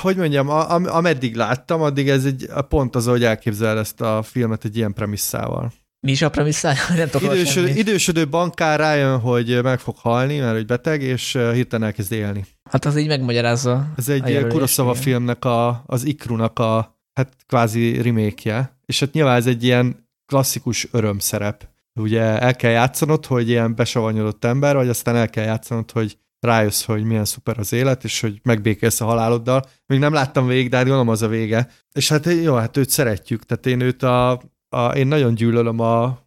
[0.00, 4.22] hogy mondjam, a, a, ameddig láttam, addig ez egy pont az, hogy elképzel ezt a
[4.22, 5.72] filmet egy ilyen premisszával.
[6.04, 6.78] Mi is a premisszája?
[6.96, 12.12] Nem Idősödő, idősödő bankár rájön, hogy meg fog halni, mert hogy beteg, és hirtelen elkezd
[12.12, 12.46] élni.
[12.70, 13.86] Hát az így megmagyarázza.
[13.96, 19.46] Ez egy Kurosawa filmnek a, az Ikrunak a hát kvázi remake és hát nyilván ez
[19.46, 21.68] egy ilyen klasszikus örömszerep.
[22.00, 26.84] Ugye el kell játszanod, hogy ilyen besavanyodott ember vagy, aztán el kell játszanod, hogy rájössz,
[26.84, 29.64] hogy milyen szuper az élet, és hogy megbékélsz a haláloddal.
[29.86, 31.70] Még nem láttam végig, de hát gondolom az a vége.
[31.92, 36.02] És hát jó, hát őt szeretjük, tehát én őt a, a én nagyon gyűlölöm a,
[36.04, 36.18] a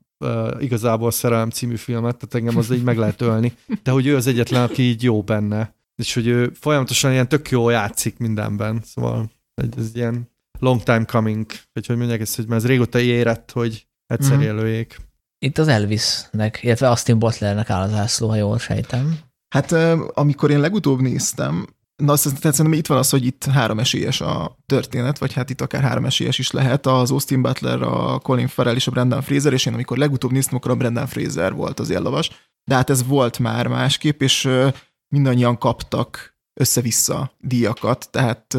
[0.59, 3.53] igazából Szerelem című filmet, tehát engem az így meg lehet ölni,
[3.83, 7.49] de hogy ő az egyetlen, aki így jó benne, és hogy ő folyamatosan ilyen tök
[7.49, 9.31] jó játszik mindenben, szóval
[9.77, 13.87] ez ilyen long time coming, vagy hogy mondják ezt, hogy már ez régóta érett, hogy
[14.05, 14.41] egyszer mm.
[14.41, 14.97] jelöljék.
[15.39, 19.17] Itt az Elvisnek, illetve Austin Butlernek áll az ászló, ha jól sejtem.
[19.55, 19.71] Hát
[20.13, 21.65] amikor én legutóbb néztem,
[22.03, 25.49] Na azt tehát szerintem itt van az, hogy itt három esélyes a történet, vagy hát
[25.49, 26.85] itt akár három esélyes is lehet.
[26.85, 30.55] Az Austin Butler, a Colin Farrell és a Brendan Fraser, és én amikor legutóbb néztem,
[30.55, 32.29] akkor a Brendan Fraser volt az éllavas.
[32.63, 34.49] De hát ez volt már másképp, és
[35.07, 38.57] mindannyian kaptak össze-vissza díjakat, tehát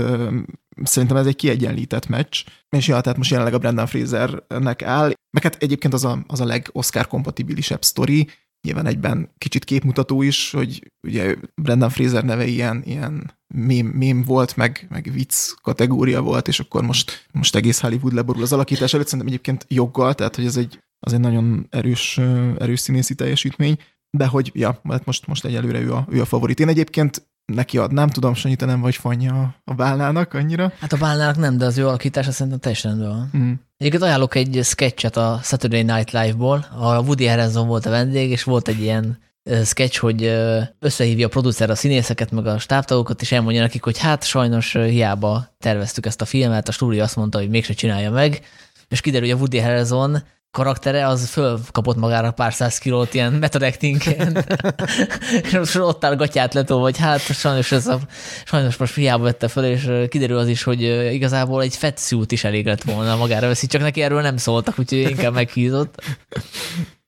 [0.83, 2.45] szerintem ez egy kiegyenlített meccs,
[2.77, 6.41] és ja, tehát most jelenleg a Brendan Frasernek áll, meg hát egyébként az a, az
[6.41, 8.29] a leg-Oscar kompatibilisebb sztori,
[8.67, 14.57] nyilván egyben kicsit képmutató is, hogy ugye Brendan Fraser neve ilyen, ilyen mém, mém volt,
[14.57, 19.07] meg, meg vicc kategória volt, és akkor most, most egész Hollywood leborul az alakítás előtt,
[19.07, 22.19] szerintem egyébként joggal, tehát hogy ez egy, az egy nagyon erős,
[22.59, 23.79] erős színészi teljesítmény,
[24.11, 26.61] de hogy, ja, hát most, most egyelőre ő a, ő a favorit.
[26.61, 30.73] Én egyébként neki adnám, tudom, Sanyi, te nem vagy fanya a bálnának annyira.
[30.81, 33.43] Hát a bálnának nem, de az ő alakítása szerintem teljesen rendben van.
[33.43, 33.53] Mm.
[33.77, 38.31] Egyébként ajánlok egy sketchet a Saturday Night Live-ból, ahol a Woody Harrelson volt a vendég,
[38.31, 39.19] és volt egy ilyen
[39.65, 40.23] sketch, hogy
[40.79, 45.49] összehívja a producer a színészeket, meg a stábtagokat, és elmondja nekik, hogy hát sajnos hiába
[45.59, 48.41] terveztük ezt a filmet, a stúdió azt mondta, hogy mégse csinálja meg,
[48.89, 53.63] és kiderül, hogy a Woody Harrelson karaktere, az fölkapott magára pár száz kilót ilyen method
[53.63, 54.03] acting
[55.63, 57.99] és ott áll gatyát letol, vagy hát sajnos, ez a,
[58.45, 62.67] sajnos most hiába vette fel, és kiderül az is, hogy igazából egy fettszút is elég
[62.67, 66.03] lett volna magára veszi, csak neki erről nem szóltak, úgyhogy inkább meghízott.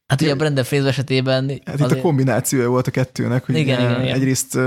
[0.07, 1.49] Hát ugye a Brenda Fraser esetében...
[1.65, 1.91] Hát azért...
[1.91, 4.15] itt a kombinációja volt a kettőnek, hogy igen, igen, igen.
[4.15, 4.59] egyrészt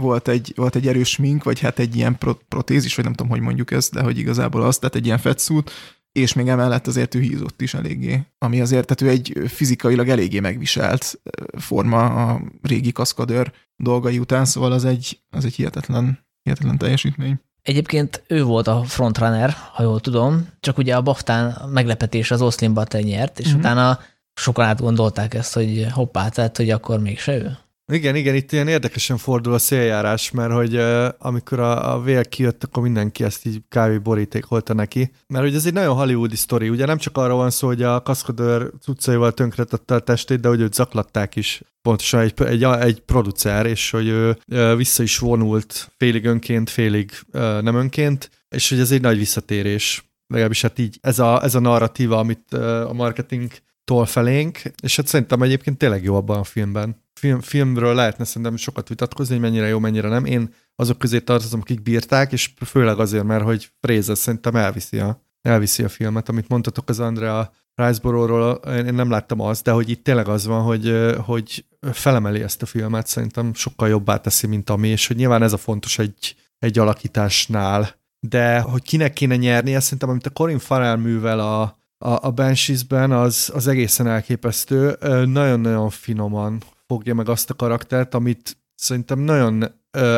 [0.00, 2.18] volt egy, volt egy erős mink, vagy hát egy ilyen
[2.48, 5.70] protézis, vagy nem tudom, hogy mondjuk ezt, de hogy igazából az, tehát egy ilyen fettszút,
[6.12, 10.40] és még emellett azért ő hízott is eléggé, ami azért, tehát ő egy fizikailag eléggé
[10.40, 11.20] megviselt
[11.58, 17.40] forma a régi kaszkadőr dolgai után, szóval az egy, az egy hihetetlen, hihetetlen teljesítmény.
[17.62, 22.74] Egyébként ő volt a frontrunner, ha jól tudom, csak ugye a Baftán meglepetés az Oszlin
[22.74, 23.60] Butler nyert, és uh-huh.
[23.60, 23.98] utána
[24.34, 27.56] sokan átgondolták ezt, hogy hoppá, tehát hogy akkor mégse ő.
[27.92, 32.24] Igen, igen, itt ilyen érdekesen fordul a széljárás, mert hogy uh, amikor a, a vél
[32.24, 35.12] kijött, akkor mindenki ezt így kávé borítékolta neki.
[35.26, 38.02] Mert hogy ez egy nagyon hollywoodi sztori, ugye nem csak arról van szó, hogy a
[38.02, 43.66] kaszkadőr cuccaival tönkretette a testét, de hogy őt zaklatták is pontosan egy, egy, egy producer,
[43.66, 48.80] és hogy ő uh, vissza is vonult félig önként, félig uh, nem önként, és hogy
[48.80, 50.04] ez egy nagy visszatérés.
[50.26, 52.52] Legalábbis hát így ez a, ez a narratíva, amit
[52.88, 53.50] a marketing
[53.84, 58.56] tol felénk, és hát szerintem egyébként tényleg jó abban a filmben film, filmről lehetne szerintem
[58.56, 60.24] sokat vitatkozni, hogy mennyire jó, mennyire nem.
[60.24, 65.22] Én azok közé tartozom, akik bírták, és főleg azért, mert hogy Fraser szerintem elviszi a,
[65.40, 66.28] elviszi a filmet.
[66.28, 70.62] Amit mondtatok az Andrea Riceborough-ról, én nem láttam azt, de hogy itt tényleg az van,
[70.62, 75.42] hogy, hogy felemeli ezt a filmet, szerintem sokkal jobbá teszi, mint ami, és hogy nyilván
[75.42, 78.00] ez a fontos egy, egy alakításnál.
[78.20, 83.12] De hogy kinek kéne nyernie, szerintem amit a Corin Farrell művel a, a, a Banshees-ben,
[83.12, 84.96] az, az egészen elképesztő.
[85.24, 89.64] Nagyon-nagyon finoman fogja meg azt a karaktert, amit szerintem nagyon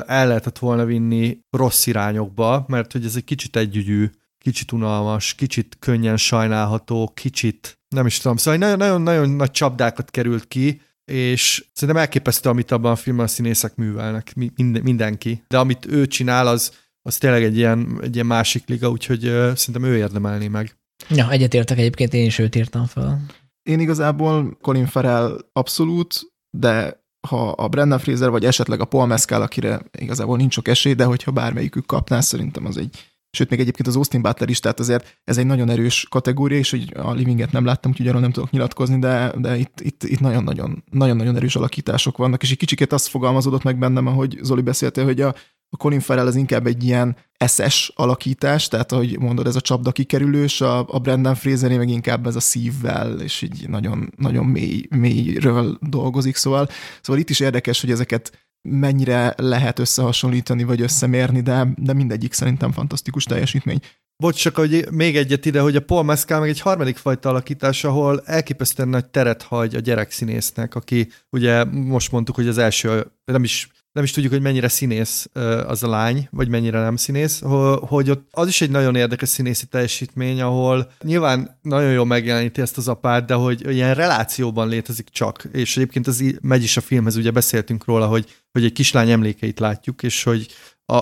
[0.06, 5.76] el lehetett volna vinni rossz irányokba, mert hogy ez egy kicsit együgyű, kicsit unalmas, kicsit
[5.78, 12.48] könnyen sajnálható, kicsit, nem is tudom, szóval nagyon-nagyon nagy csapdákat került ki, és szerintem elképesztő,
[12.48, 15.44] amit abban a filmben a színészek művelnek, minden, mindenki.
[15.48, 16.72] De amit ő csinál, az,
[17.02, 20.76] az tényleg egy ilyen, egy ilyen másik liga, úgyhogy uh, szerintem ő érdemelni meg.
[21.08, 23.26] Ja, egyetértek egyébként, én is őt írtam fel.
[23.62, 29.42] Én igazából Colin Farrell abszolút, de ha a Brendan Fraser, vagy esetleg a Paul Mescal,
[29.42, 33.89] akire igazából nincs sok esély, de hogyha bármelyikük kapná, szerintem az egy Sőt, még egyébként
[33.89, 37.52] az Austin Butler is, tehát azért ez egy nagyon erős kategória, és hogy a Livinget
[37.52, 41.56] nem láttam, úgyhogy arról nem tudok nyilatkozni, de, de itt, itt, itt nagyon-nagyon, nagyon-nagyon erős
[41.56, 45.34] alakítások vannak, és egy kicsikét azt fogalmazódott meg bennem, ahogy Zoli beszélte, hogy a,
[45.74, 49.92] a Colin Farrell az inkább egy ilyen eszes alakítás, tehát ahogy mondod, ez a csapda
[49.92, 54.86] kikerülős, a, a Brendan Fraser meg inkább ez a szívvel, és így nagyon, nagyon mély,
[54.90, 56.68] mélyről dolgozik, szóval,
[57.02, 62.72] szóval itt is érdekes, hogy ezeket mennyire lehet összehasonlítani, vagy összemérni, de, de mindegyik szerintem
[62.72, 63.80] fantasztikus teljesítmény.
[64.16, 67.84] bocs, csak hogy még egyet ide, hogy a Paul Mescal meg egy harmadik fajta alakítás,
[67.84, 73.44] ahol elképesztően nagy teret hagy a gyerekszínésznek, aki ugye most mondtuk, hogy az első, nem
[73.44, 75.28] is nem is tudjuk, hogy mennyire színész
[75.66, 77.42] az a lány, vagy mennyire nem színész,
[77.81, 82.76] hogy ott az is egy nagyon érdekes színészi teljesítmény, ahol nyilván nagyon jól megjeleníti ezt
[82.76, 87.16] az apát, de hogy ilyen relációban létezik csak, és egyébként az megy is a filmhez,
[87.16, 90.47] ugye beszéltünk róla, hogy, hogy egy kislány emlékeit látjuk, és hogy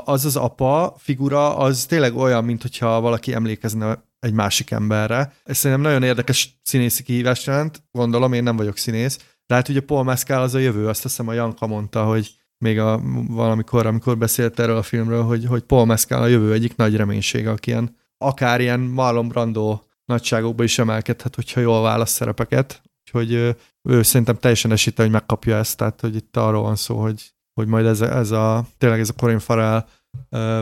[0.04, 5.32] az az apa figura, az tényleg olyan, mint hogyha valaki emlékezne egy másik emberre.
[5.44, 9.80] Ez szerintem nagyon érdekes színészi kihívás jelent, gondolom, én nem vagyok színész, de hát ugye
[9.80, 14.18] Paul Mescal az a jövő, azt hiszem a Janka mondta, hogy még a, valamikor, amikor
[14.18, 17.96] beszélt erről a filmről, hogy, hogy Paul Mescal a jövő egyik nagy reménysége, aki ilyen,
[18.18, 22.82] akár ilyen Marlon Brando nagyságokba is emelkedhet, hogyha jól választ szerepeket.
[23.00, 23.56] Úgyhogy ő,
[23.88, 27.66] ő szerintem teljesen esíte, hogy megkapja ezt, tehát hogy itt arról van szó, hogy, hogy
[27.66, 29.86] majd ez a, ez a tényleg ez a Corin Farrell,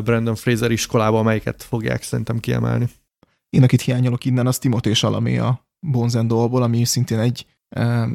[0.02, 2.88] Brandon Fraser iskolába, amelyiket fogják szerintem kiemelni.
[3.48, 7.46] Én, akit hiányolok innen, az Timothée Chalamet a Bonzendolból, ami szintén egy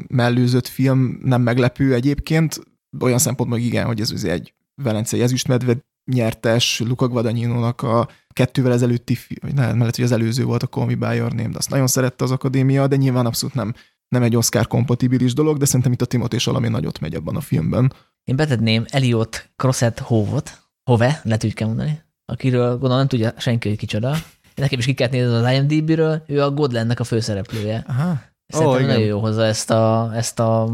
[0.06, 2.60] mellőzött film, nem meglepő egyébként,
[3.00, 5.76] olyan szempontból igen, hogy ez ugye egy Velencei ezüstmedve
[6.12, 10.86] nyertes Luca Guadagnino-nak a kettővel ezelőtti, vagy nem, mellett, hogy az előző volt a Call
[10.86, 13.74] Me By Your Name, de azt nagyon szerette az akadémia, de nyilván abszolút nem,
[14.08, 17.40] nem egy Oscar kompatibilis dolog, de szerintem itt a Timothy Salami nagyot megy abban a
[17.40, 17.92] filmben.
[18.24, 20.60] Én betetném Eliot Crosset Hovot,
[20.90, 24.16] Hove, lehet úgy kell mondani, akiről gondolom nem tudja senki, hogy kicsoda.
[24.54, 27.84] Nekem is ki kellett nézni az IMDb-ről, ő a Godlandnek a főszereplője.
[27.86, 28.20] Aha.
[28.46, 30.68] Szerintem oh, nagyon jó hozza ezt a, ezt a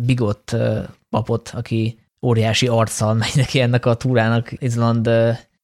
[0.00, 0.56] bigot
[1.08, 5.10] papot, aki óriási arccal megy neki ennek a túrának Izland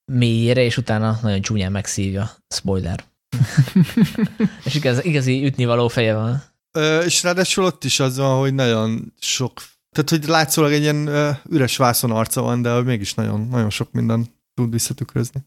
[0.05, 2.31] mélyére, és utána nagyon csúnyán megszívja.
[2.49, 3.05] Spoiler.
[4.65, 6.43] és igaz, igazi ütnivaló feje van.
[6.73, 9.53] Ö, és ráadásul ott is az van, hogy nagyon sok,
[9.91, 13.93] tehát hogy látszólag egy ilyen ö, üres vászon arca van, de mégis nagyon, nagyon sok
[13.93, 15.41] minden tud visszatükrözni.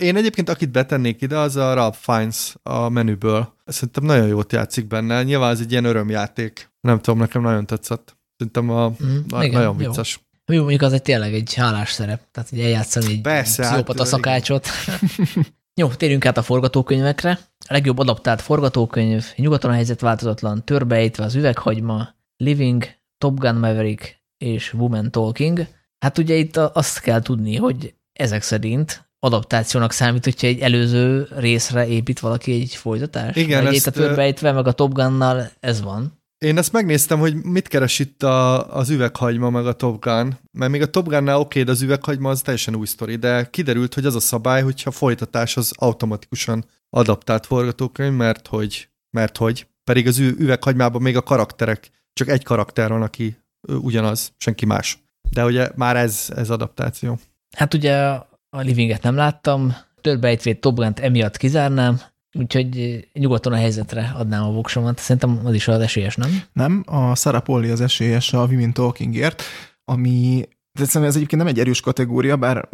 [0.00, 3.54] Én egyébként akit betennék ide, az a Ralph Fiennes a menüből.
[3.64, 5.22] Szerintem nagyon jót játszik benne.
[5.22, 6.72] Nyilván ez egy ilyen örömjáték.
[6.80, 8.16] Nem tudom, nekem nagyon tetszett.
[8.36, 10.20] Szerintem a, mm, a igen, nagyon vicces.
[10.46, 10.60] Jó.
[10.60, 14.66] Mondjuk az egy tényleg egy hálás szerep, tehát hogy eljátszani egy Persze, pszichopata hát, szakácsot.
[15.80, 17.38] Jó, térjünk át a forgatókönyvekre.
[17.58, 22.84] A legjobb adaptált forgatókönyv, nyugaton a helyzet változatlan, törbejtve az üveghagyma, Living,
[23.18, 25.66] Top Gun Maverick és Woman Talking.
[25.98, 31.86] Hát ugye itt azt kell tudni, hogy ezek szerint adaptációnak számít, hogyha egy előző részre
[31.86, 33.36] épít valaki egy folytatást?
[33.36, 36.22] Igen, Vagy ezt, törbejtve, meg a Top Gunnal ez van.
[36.38, 40.70] Én ezt megnéztem, hogy mit keres itt a, az üveghagyma meg a Top Gun, mert
[40.70, 44.06] még a Top Gunnál oké, de az üveghagyma az teljesen új sztori, de kiderült, hogy
[44.06, 50.18] az a szabály, hogyha folytatás az automatikusan adaptált forgatókönyv, mert hogy, mert hogy pedig az
[50.18, 53.36] üveghagymában még a karakterek, csak egy karakter van, aki
[53.68, 54.98] ugyanaz, senki más.
[55.30, 57.18] De ugye már ez, ez adaptáció.
[57.56, 58.18] Hát ugye
[58.54, 62.00] a Livinget nem láttam, több bejtvét Top Gun-t emiatt kizárnám,
[62.38, 64.98] Úgyhogy eh, nyugodtan a helyzetre adnám a voksomat.
[64.98, 66.30] Szerintem az is az esélyes, nem?
[66.52, 69.42] Nem, a Sarah Polly az esélyes a Women Talkingért,
[69.84, 72.68] ami de szerintem ez egyébként nem egy erős kategória, bár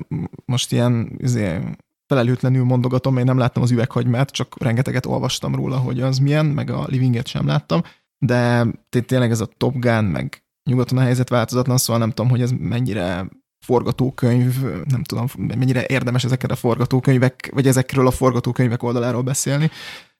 [0.44, 1.76] most ilyen azért,
[2.06, 6.70] felelőtlenül mondogatom, én nem láttam az üveghagymát, csak rengeteget olvastam róla, hogy az milyen, meg
[6.70, 7.82] a Livinget sem láttam,
[8.18, 8.66] de
[9.06, 12.50] tényleg ez a Top Gun, meg nyugaton a helyzet változatlan, szóval nem tudom, hogy ez
[12.58, 13.28] mennyire
[13.60, 19.70] forgatókönyv, nem tudom, mennyire érdemes ezekkel a forgatókönyvek, vagy ezekről a forgatókönyvek oldaláról beszélni.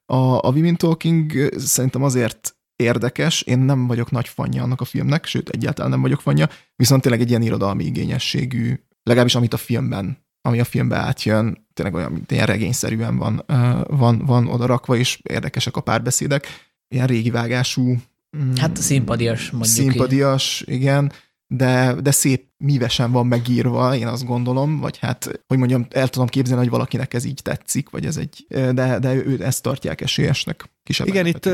[0.05, 5.25] A, a Women Talking szerintem azért érdekes, én nem vagyok nagy fanja annak a filmnek,
[5.25, 10.17] sőt, egyáltalán nem vagyok fanja, viszont tényleg egy ilyen irodalmi igényességű, legalábbis amit a filmben,
[10.41, 13.43] ami a filmbe átjön, tényleg olyan, mint ilyen regényszerűen van,
[13.87, 16.47] van, van oda rakva, és érdekesek a párbeszédek,
[16.87, 17.95] ilyen régi vágású.
[18.37, 19.73] Mm, hát szimpadias, mondjuk.
[19.73, 21.11] Szimpadias, igen
[21.53, 26.27] de, de szép mívesen van megírva, én azt gondolom, vagy hát, hogy mondjam, el tudom
[26.27, 30.69] képzelni, hogy valakinek ez így tetszik, vagy ez egy, de, de ő ezt tartják esélyesnek.
[30.83, 31.45] Kisebb Igen, itt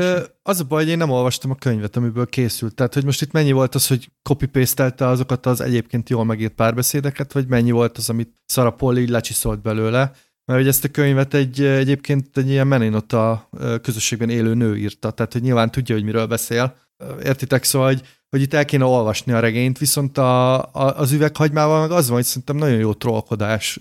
[0.42, 2.74] az a baj, hogy én nem olvastam a könyvet, amiből készült.
[2.74, 6.54] Tehát, hogy most itt mennyi volt az, hogy copy paste azokat az egyébként jól megírt
[6.54, 10.12] párbeszédeket, vagy mennyi volt az, amit Sarah Paul így lecsiszolt belőle.
[10.44, 13.48] Mert hogy ezt a könyvet egy, egyébként egy ilyen meninota
[13.82, 16.76] közösségben élő nő írta, tehát hogy nyilván tudja, hogy miről beszél.
[17.22, 21.80] Értitek, szóval, hogy hogy itt el kéne olvasni a regényt, viszont a, a, az üveghagymával
[21.80, 23.78] meg az van, hogy szerintem nagyon jó trollkodás,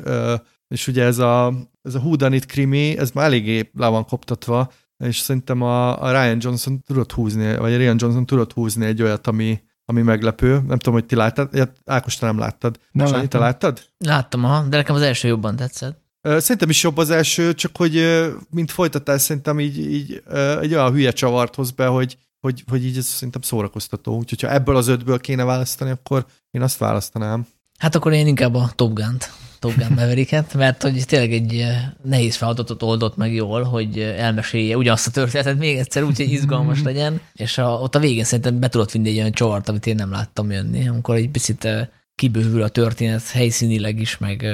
[0.68, 5.18] és ugye ez a, ez a Houdanit krimi, ez már eléggé le van koptatva, és
[5.18, 9.28] szerintem a, a Ryan Johnson tudott húzni, vagy a Ryan Johnson tudott húzni egy olyat,
[9.28, 10.52] ami, ami meglepő.
[10.52, 11.50] Nem tudom, hogy ti láttad.
[11.54, 12.80] Ja, Ákos, te nem láttad.
[12.92, 13.82] Nem Sanyi, te láttad?
[13.98, 16.06] Láttam, aha, de nekem az első jobban tetszett.
[16.22, 20.24] Szerintem is jobb az első, csak hogy mint folytatás szerintem így, így
[20.62, 24.18] egy olyan hülye csavart hoz be, hogy, hogy, hogy így ez szerintem szórakoztató.
[24.18, 27.48] Úgyhogy ha ebből az ötből kéne választani, akkor én azt választanám.
[27.78, 29.32] Hát akkor én inkább a Top Gun-t.
[29.60, 31.66] Top Gun Mavericket, mert hogy tényleg egy
[32.04, 36.84] nehéz feladatot oldott meg jól, hogy elmesélje ugyanazt a történetet még egyszer úgy, hogy izgalmas
[36.84, 39.96] legyen, és a, ott a végén szerintem be tudott vinni egy olyan csavart, amit én
[39.96, 41.68] nem láttam jönni, amikor egy picit
[42.16, 44.46] kibővül a történet helyszínileg is, meg,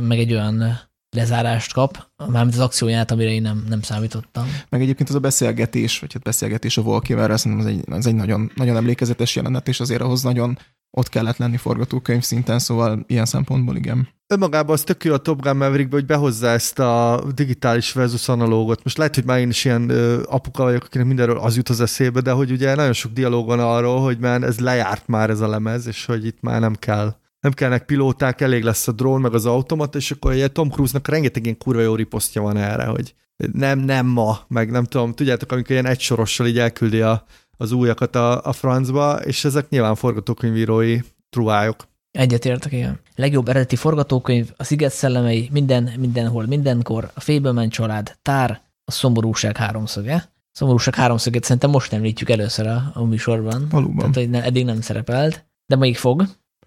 [0.00, 0.80] meg egy olyan
[1.10, 4.46] lezárást kap, mármint az akcióját, amire én nem, nem számítottam.
[4.68, 8.14] Meg egyébként az a beszélgetés, vagy hát beszélgetés a Volkivel, szerintem ez egy, ez egy
[8.14, 10.58] nagyon, nagyon emlékezetes jelenet, és azért ahhoz nagyon
[10.90, 14.08] ott kellett lenni forgatókönyv szinten, szóval ilyen szempontból igen.
[14.26, 18.84] Önmagában az tök jó a Top Gun maverick hogy behozza ezt a digitális versus analógot.
[18.84, 21.80] Most lehet, hogy már én is ilyen ö, apuka vagyok, akinek mindenről az jut az
[21.80, 25.40] eszébe, de hogy ugye nagyon sok dialóg van arról, hogy már ez lejárt már ez
[25.40, 29.20] a lemez, és hogy itt már nem kell nem kellnek pilóták, elég lesz a drón,
[29.20, 32.84] meg az automat, és akkor ugye Tom Cruise-nak rengeteg ilyen kurva jó riposztja van erre,
[32.84, 33.14] hogy
[33.52, 37.24] nem, nem ma, meg nem tudom, tudjátok, amikor ilyen egysorossal így elküldi a,
[37.56, 41.88] az újakat a, a francba, és ezek nyilván forgatókönyvírói truvályok.
[42.10, 43.00] Egyetértek, igen.
[43.14, 49.56] Legjobb eredeti forgatókönyv, a Sziget szellemei, minden, mindenhol, mindenkor, a Fableman család, Tár, a szomorúság
[49.56, 50.30] háromszöge.
[50.52, 53.66] Szomorúság háromszöget szerintem most említjük először a, a műsorban.
[53.70, 53.96] Valóban.
[53.96, 56.26] Tehát, hogy ne, eddig nem szerepelt, de még fog.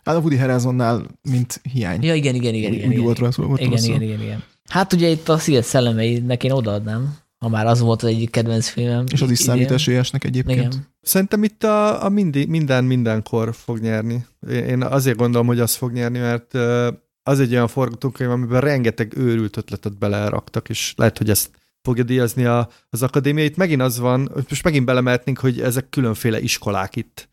[0.10, 2.04] Hát a Woody Harrelsonnál, mint hiány.
[2.04, 2.72] Ja, igen, igen, igen.
[2.72, 4.44] Úgy, igen, úgy volt rá, volt igen, igen, igen, igen.
[4.70, 8.68] Hát ugye itt a Sziget szellemeinek én odaadnám, ha már az volt az egyik kedvenc
[8.68, 9.04] filmem.
[9.12, 10.60] És az is számít esélyesnek egyébként.
[10.60, 10.88] Igen.
[11.02, 14.26] Szerintem itt a, a mindi, minden mindenkor fog nyerni.
[14.50, 16.54] Én azért gondolom, hogy az fog nyerni, mert
[17.24, 21.50] az egy olyan forgatókönyv, amiben rengeteg őrült ötletet beleraktak, és lehet, hogy ezt
[21.82, 23.44] fogja díjazni a, az akadémia.
[23.44, 27.30] Itt megint az van, most megint belemehetnénk, hogy ezek különféle iskolák itt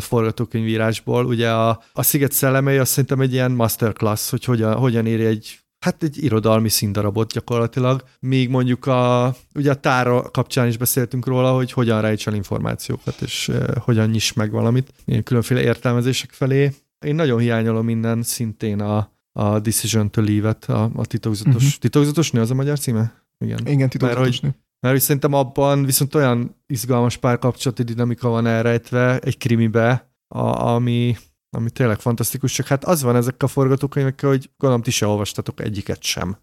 [0.00, 1.24] forgatókönyvírásból.
[1.26, 5.58] Ugye a, a Sziget szellemei azt szerintem egy ilyen masterclass, hogy hogyan, hogyan éri egy
[5.78, 11.54] hát egy irodalmi színdarabot gyakorlatilag, még mondjuk a, ugye a tára kapcsán is beszéltünk róla,
[11.54, 16.72] hogy hogyan rejtsel információkat, és hogyan nyis meg valamit, ilyen különféle értelmezések felé.
[17.06, 21.70] Én nagyon hiányolom innen szintén a, a Decision to Leave-et, a, a titokzatos, uh-huh.
[21.80, 23.22] titokzatos nő az a magyar címe?
[23.38, 24.54] Igen, Igen titokzatos nő.
[24.80, 31.16] Mert hogy szerintem abban viszont olyan izgalmas párkapcsolati dinamika van elrejtve egy krimibe, a, ami,
[31.56, 35.60] ami tényleg fantasztikus, csak hát az van ezek a forgatókönyvekkel, hogy gondolom ti se olvastatok
[35.60, 36.38] egyiket sem.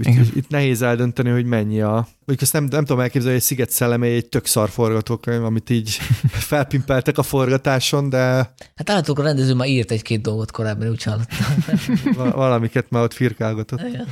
[0.00, 1.92] Itt, itt nehéz eldönteni, hogy mennyi a...
[1.92, 5.90] Mondjuk ezt nem, nem tudom elképzelni, hogy Sziget szellemé egy tök szar forgatókönyv, amit így
[6.50, 8.18] felpimpeltek a forgatáson, de...
[8.74, 12.30] Hát állatok a rendező már írt egy-két dolgot korábban, úgy hallottam.
[12.30, 13.80] Valamiket már ott firkálgatott.
[13.80, 14.06] Igen.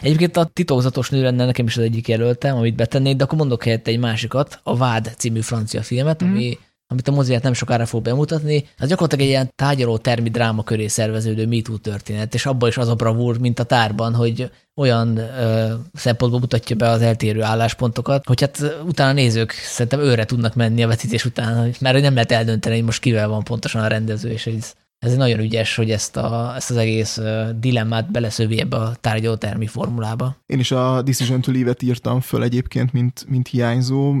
[0.00, 3.64] Egyébként a titokzatos nő lenne nekem is az egyik jelöltem, amit betennék, de akkor mondok
[3.64, 6.28] helyette egy másikat, a Vád című francia filmet, mm.
[6.28, 6.58] ami
[6.92, 10.86] amit a moziát nem sokára fog bemutatni, az gyakorlatilag egy ilyen tárgyaló termi dráma köré
[10.86, 15.74] szerveződő MeToo történet, és abban is az a bravúr, mint a tárban, hogy olyan ö,
[15.94, 20.88] szempontból mutatja be az eltérő álláspontokat, hogy hát utána nézők szerintem őre tudnak menni a
[20.88, 24.74] vetítés után, mert nem lehet eldönteni, hogy most kivel van pontosan a rendező, és ez,
[25.02, 27.20] ez nagyon ügyes, hogy ezt, a, ezt az egész
[27.56, 30.36] dilemmát beleszövi ebbe a tárgyalótermi formulába.
[30.46, 34.14] Én is a Decision to Leave-et írtam föl egyébként, mint, mint hiányzó,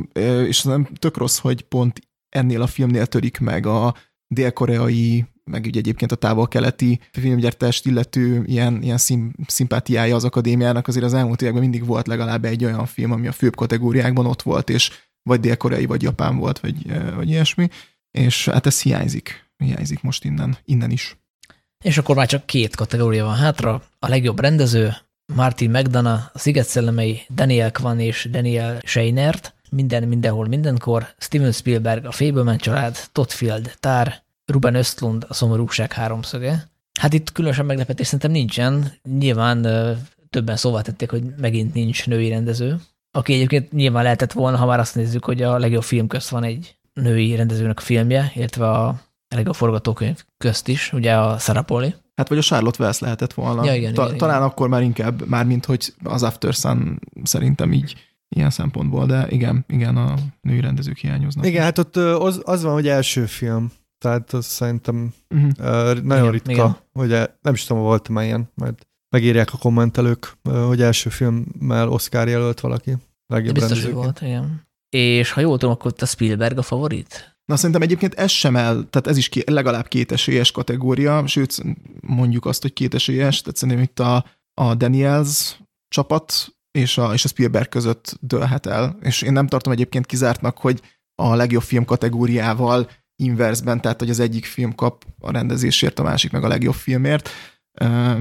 [0.46, 3.94] és nem tök rossz, hogy pont ennél a filmnél törik meg a
[4.26, 11.04] dél-koreai, meg ugye egyébként a távol-keleti filmgyártást illető ilyen, ilyen szim, szimpátiája az akadémiának, azért
[11.04, 14.70] az elmúlt években mindig volt legalább egy olyan film, ami a főbb kategóriákban ott volt,
[14.70, 14.90] és
[15.22, 17.68] vagy dél-koreai, vagy japán volt, vagy, vagy ilyesmi,
[18.18, 21.16] és hát ez hiányzik, hiányzik most innen, innen is.
[21.84, 24.94] És akkor már csak két kategória van hátra, a legjobb rendező,
[25.34, 32.04] Martin McDonough, a Sziget szellemei, Daniel Kwan és Daniel Scheinert, minden, mindenhol, mindenkor, Steven Spielberg,
[32.04, 36.70] a Fableman család, Todd Field, Tár, Ruben Östlund, a szomorúság háromszöge.
[37.00, 38.92] Hát itt különösen meglepetés szerintem nincsen.
[39.18, 39.62] Nyilván
[40.30, 44.78] többen szóval tették, hogy megint nincs női rendező, aki egyébként nyilván lehetett volna, ha már
[44.78, 49.00] azt nézzük, hogy a legjobb film közt van egy női rendezőnek a filmje, illetve a
[49.34, 51.94] legjobb forgatókönyv közt is, ugye a Sarapoli.
[52.16, 53.64] Hát vagy a Charlotte Wells lehetett volna.
[53.64, 54.48] Ja, igen, Ta- igen, talán igen.
[54.48, 57.94] akkor már inkább, már mint hogy az After Sun szerintem így
[58.28, 61.46] ilyen szempontból, de igen, igen, a női rendezők hiányoznak.
[61.46, 65.52] Igen, hát ott az, az van, hogy első film, tehát az szerintem uh-huh.
[66.02, 66.76] nagyon igen, ritka, igen.
[66.92, 68.74] hogy nem is tudom, volt már ilyen, majd
[69.14, 72.96] megírják a kommentelők, hogy első filmmel Oscar jelölt valaki.
[73.26, 74.62] Legjobb biztos, hogy volt, igen.
[74.88, 77.31] És ha jól tudom, akkor a Spielberg a favorit?
[77.52, 81.62] Na szerintem egyébként ez sem el, tehát ez is ké, legalább kétesélyes kategória, sőt
[82.00, 84.24] mondjuk azt, hogy kétesélyes, tehát szerintem itt a,
[84.54, 88.96] a Daniels csapat és a, és a Spielberg között dőlhet el.
[89.00, 90.80] És én nem tartom egyébként kizártnak, hogy
[91.14, 92.90] a legjobb film kategóriával
[93.22, 97.28] inversben, tehát hogy az egyik film kap a rendezésért, a másik meg a legjobb filmért.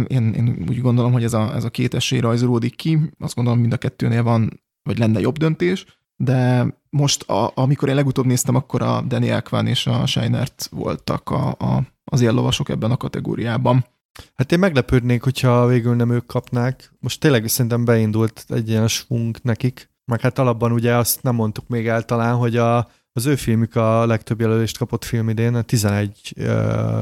[0.07, 2.99] Én, én úgy gondolom, hogy ez a, ez a két esély rajzolódik ki.
[3.19, 5.85] Azt gondolom, mind a kettőnél van, vagy lenne jobb döntés,
[6.15, 6.65] de
[6.97, 11.47] most, a, amikor én legutóbb néztem, akkor a Daniel Kwan és a Scheinert voltak a,
[11.47, 13.85] a, az éllovasok ebben a kategóriában.
[14.35, 16.93] Hát én meglepődnék, hogyha végül nem ők kapnák.
[16.99, 21.67] Most tényleg szerintem beindult egy ilyen svung nekik, meg hát alapban ugye azt nem mondtuk
[21.67, 25.61] még el talán, hogy a, az ő filmük a legtöbb jelölést kapott film idén, a
[25.61, 26.45] 11 uh,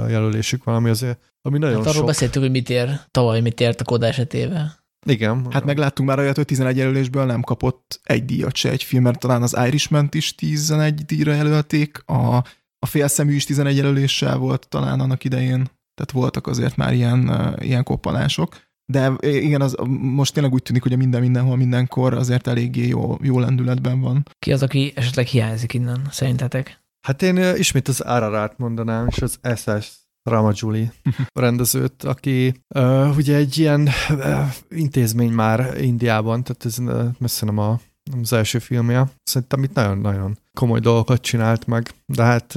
[0.09, 2.05] jelölésük valami azért, ami nagyon hát arról sok.
[2.05, 4.78] beszéltük, hogy mit ér, tavaly mit ért a Koda esetében.
[5.05, 5.47] Igen.
[5.51, 9.19] Hát megláttunk már olyat, hogy 11 jelölésből nem kapott egy díjat se egy film, mert
[9.19, 12.35] talán az irishman is 11 díjra jelölték, a,
[12.79, 17.83] a félszemű is 11 jelöléssel volt talán annak idején, tehát voltak azért már ilyen, ilyen
[17.83, 18.67] koppanások.
[18.85, 23.17] De igen, az, most tényleg úgy tűnik, hogy a minden mindenhol mindenkor azért eléggé jó,
[23.21, 24.25] jó lendületben van.
[24.39, 26.81] Ki az, aki esetleg hiányzik innen, szerintetek?
[27.07, 30.91] Hát én ismét az Ararat mondanám, és az SS Ramajuli
[31.39, 37.57] rendezőt, aki uh, ugye egy ilyen uh, intézmény már Indiában, tehát ez uh, messze nem
[37.57, 37.79] a,
[38.21, 39.09] az első filmje.
[39.23, 42.55] Szerintem itt nagyon-nagyon komoly dolgokat csinált meg, de hát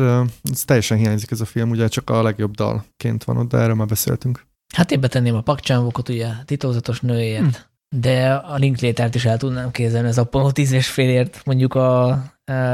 [0.50, 3.74] ez teljesen hiányzik ez a film, ugye csak a legjobb dalként van ott, de erről
[3.74, 4.46] már beszéltünk.
[4.74, 7.98] Hát én betenném a Pakcsánvokot, ugye titokzatos nőjét, hm.
[7.98, 12.22] de a Linklétert is el tudnám kézelni, ez Apollo 10 és félért mondjuk a, a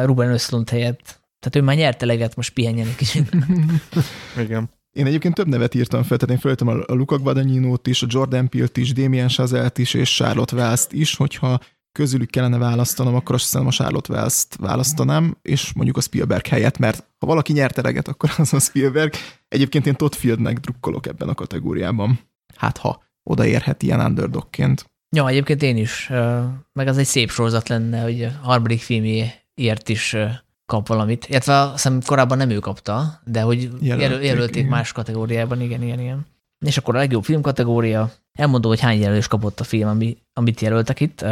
[0.04, 1.20] Ruben Östlund helyett.
[1.38, 3.36] Tehát ő már nyerte leget, most pihenjen egy kicsit.
[4.44, 4.70] Igen.
[4.98, 8.48] Én egyébként több nevet írtam fel, tehát én felültem a Luca Guadagnino-t is, a Jordan
[8.48, 11.60] Peele-t is, Damien Chazelle-t is, és Charlotte Wells-t is, hogyha
[11.92, 16.78] közülük kellene választanom, akkor azt hiszem a Charlotte Wells-t választanám, és mondjuk a Spielberg helyett,
[16.78, 19.12] mert ha valaki nyerte leget, akkor az a Spielberg.
[19.48, 22.20] Egyébként én Todd Fieldnek drukkolok ebben a kategóriában.
[22.56, 24.90] Hát ha odaérhet ilyen underdogként.
[25.16, 26.08] Ja, egyébként én is.
[26.72, 30.16] Meg az egy szép sorozat lenne, hogy a harmadik filmért is
[30.68, 31.26] kap valamit.
[31.28, 34.68] Illetve azt hiszem korábban nem ő kapta, de hogy jelölték, jelölték igen.
[34.68, 36.26] más kategóriában, igen, igen, igen.
[36.66, 40.60] És akkor a legjobb film kategória, elmondom, hogy hány jelölés kapott a film, ami, amit
[40.60, 41.24] jelöltek itt.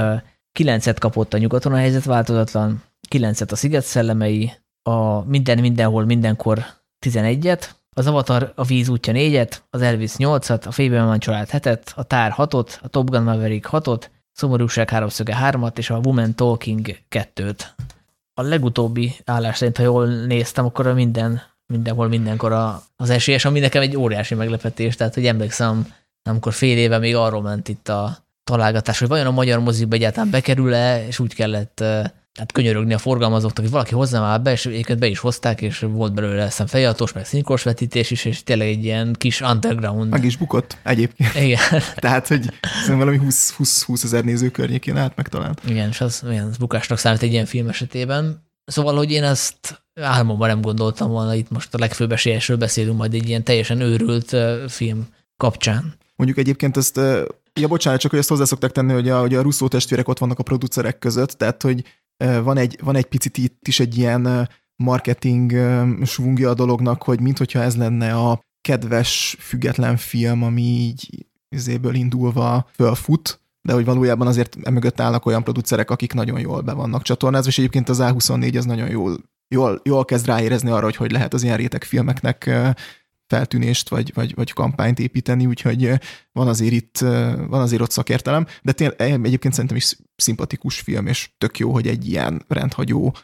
[0.53, 6.65] Kilencet kapott a nyugaton a helyzet változatlan, kilencet a Sziget szellemei, a Minden mindenhol mindenkor
[7.07, 7.65] 11-et,
[7.97, 12.35] az Avatar a víz útja 4-et, az Elvis 8-at, a Fableman család 7-et, a Tár
[12.37, 17.61] 6-ot, a Top Gun Maverick 6-ot, Szomorúság háromszöge 3-at, és a Woman Talking 2-t
[18.39, 23.59] a legutóbbi állás szerint, ha jól néztem, akkor minden, mindenhol mindenkor a, az esélyes, ami
[23.61, 25.93] nekem egy óriási meglepetés, tehát hogy emlékszem,
[26.29, 30.31] amikor fél éve még arról ment itt a találgatás, hogy vajon a magyar moziba egyáltalán
[30.31, 31.85] bekerül-e, és úgy kellett
[32.37, 35.79] tehát könyörögni a forgalmazóknak, hogy valaki hozzá már be, és egyébként be is hozták, és
[35.79, 40.11] volt belőle aztán fejatós, meg szinkros vetítés is, és tényleg egy ilyen kis underground.
[40.11, 41.35] Meg is bukott egyébként.
[41.35, 41.61] Igen.
[41.97, 45.59] Tehát, hogy szerintem valami 20, 20, 20 ezer néző környékén állt meg talán.
[45.69, 48.45] Igen, és az olyan bukásnak számít egy ilyen film esetében.
[48.65, 53.15] Szóval, hogy én ezt álmomban nem gondoltam volna, itt most a legfőbb esélyesről beszélünk majd
[53.15, 54.37] egy ilyen teljesen őrült
[54.69, 55.07] film
[55.37, 55.95] kapcsán.
[56.17, 56.97] Mondjuk egyébként ezt,
[57.55, 60.19] ja bocsánat, csak hogy ezt hozzá szokták tenni, hogy a, hogy a Russo testvérek ott
[60.19, 61.85] vannak a producerek között, tehát hogy
[62.17, 65.53] van egy, van egy picit itt is egy ilyen marketing
[66.05, 72.69] svungja a dolognak, hogy minthogyha ez lenne a kedves, független film, ami így izéből indulva
[72.75, 77.49] fölfut, de hogy valójában azért emögött állnak olyan producerek, akik nagyon jól be vannak csatornázva,
[77.49, 81.35] és egyébként az A24 az nagyon jól, jól, jól kezd ráérezni arra, hogy hogy lehet
[81.35, 82.51] az ilyen réteg filmeknek
[83.27, 85.91] feltűnést vagy, vagy, vagy kampányt építeni, úgyhogy
[86.33, 86.99] van azért itt,
[87.49, 91.87] van azért ott szakértelem, de tényleg egyébként szerintem is szimpatikus film, és tök jó, hogy
[91.87, 93.15] egy ilyen rendhagyó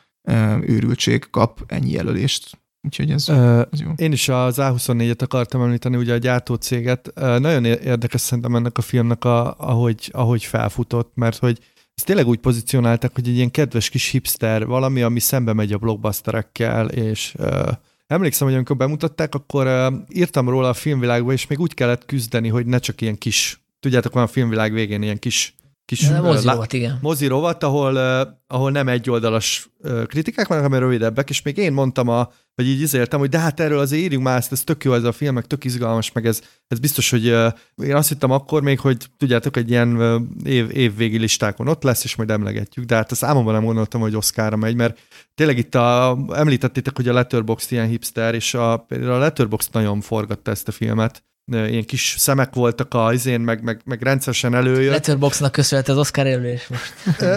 [0.61, 2.61] őrültség kap ennyi jelölést.
[2.85, 3.91] Úgyhogy ez, uh, ez jó.
[3.97, 7.11] Én is az A24-et akartam említeni, ugye a gyártócéget.
[7.15, 11.59] Nagyon érdekes szerintem ennek a filmnek, a, ahogy, ahogy felfutott, mert hogy
[11.95, 15.79] ezt tényleg úgy pozícionálták, hogy egy ilyen kedves kis hipster, valami, ami szembe megy a
[15.79, 17.69] blockbusterekkel, és uh,
[18.13, 22.49] Emlékszem, hogy amikor bemutatták, akkor uh, írtam róla a filmvilágba, és még úgy kellett küzdeni,
[22.49, 26.99] hogy ne csak ilyen kis, tudjátok, van a filmvilág végén ilyen kis kis mozirovat, igen.
[27.01, 32.09] Mozirovat, ahol, uh, ahol nem egyoldalas uh, kritikák vannak, hanem rövidebbek, és még én mondtam,
[32.09, 34.95] a, vagy így izéltem, hogy de hát erről azért írjunk már ezt, ez tök jó
[34.95, 37.53] ez a film, meg tök izgalmas, meg ez, ez biztos, hogy uh,
[37.85, 42.05] én azt hittem akkor még, hogy tudjátok, egy ilyen uh, év, évvégi listákon ott lesz,
[42.05, 44.99] és majd emlegetjük, de hát a számomban nem gondoltam, hogy Oscarra megy, mert
[45.35, 48.87] tényleg itt a, említettétek, hogy a Letterboxd ilyen hipster, és a, a
[49.19, 54.03] Letterboxd nagyon forgatta ezt a filmet, ilyen kis szemek voltak a izén, meg, meg, meg
[54.03, 54.93] rendszeresen előjött.
[54.93, 56.93] Letterboxnak köszönhet az Oscar jelölés most.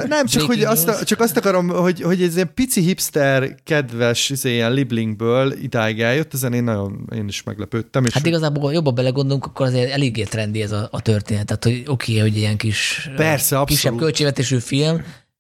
[0.08, 4.53] Nem, csak, hogy azt, csak azt akarom, hogy, hogy ez ilyen pici hipster, kedves, izé,
[4.53, 8.06] ilyen liblingből idáig eljött, ezen én nagyon, én is meglepődtem.
[8.06, 11.45] És hát igazából jobban belegondolunk, akkor azért eléggé trendi ez a, a történet.
[11.45, 14.95] Tehát, hogy oké, okay, hogy ilyen kis Persze, kisebb költségvetésű film,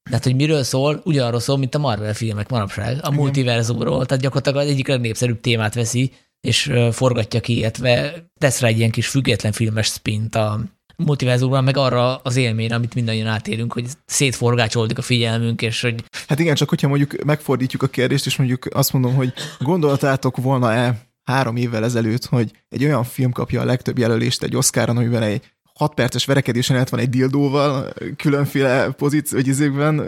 [0.09, 4.05] de hát, hogy miről szól, ugyanarról szól, mint a Marvel filmek manapság, a multiverzumról.
[4.05, 6.11] Tehát gyakorlatilag az egyik legnépszerűbb témát veszi,
[6.45, 10.59] és forgatja ki, illetve tesz rá egy ilyen kis független filmes spint a
[10.97, 16.03] multiverzumban, meg arra az élményre, amit mindannyian átélünk, hogy szétforgácsolódik a figyelmünk, és hogy...
[16.27, 21.07] Hát igen, csak hogyha mondjuk megfordítjuk a kérdést, és mondjuk azt mondom, hogy gondoltátok volna-e
[21.23, 25.41] három évvel ezelőtt, hogy egy olyan film kapja a legtöbb jelölést egy Oscaron, amiben egy
[25.73, 30.05] 6 perces verekedésen át van egy dildóval, különféle pozíció, vagy izékben,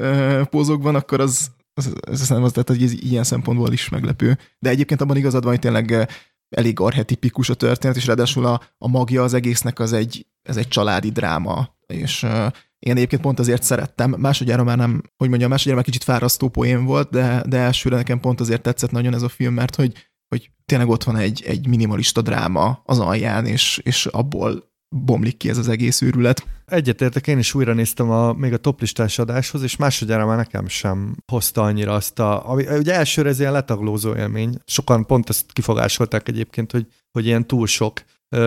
[0.49, 4.38] pózokban, akkor az, az, az, nem az, tehát, hogy ez ilyen szempontból is meglepő.
[4.60, 6.08] De egyébként abban igazad van, hogy tényleg
[6.50, 10.68] elég arhetipikus a történet, és ráadásul a, a magja az egésznek az egy, ez egy
[10.68, 14.16] családi dráma, és uh, én egyébként pont azért szerettem.
[14.18, 18.20] Másodjára már nem, hogy mondjam, másodjára már kicsit fárasztó poén volt, de, de elsőre nekem
[18.20, 21.68] pont azért tetszett nagyon ez a film, mert hogy, hogy tényleg ott van egy, egy
[21.68, 26.45] minimalista dráma az alján, és, és abból bomlik ki ez az egész őrület.
[26.66, 31.16] Egyetértek, én is újra néztem a, még a toplistás adáshoz, és másodjára már nekem sem
[31.32, 32.49] hozta annyira azt a...
[32.49, 34.57] Ami, ugye elsőre ez ilyen letaglózó élmény.
[34.66, 38.03] Sokan pont ezt kifogásolták egyébként, hogy, hogy ilyen túl sok.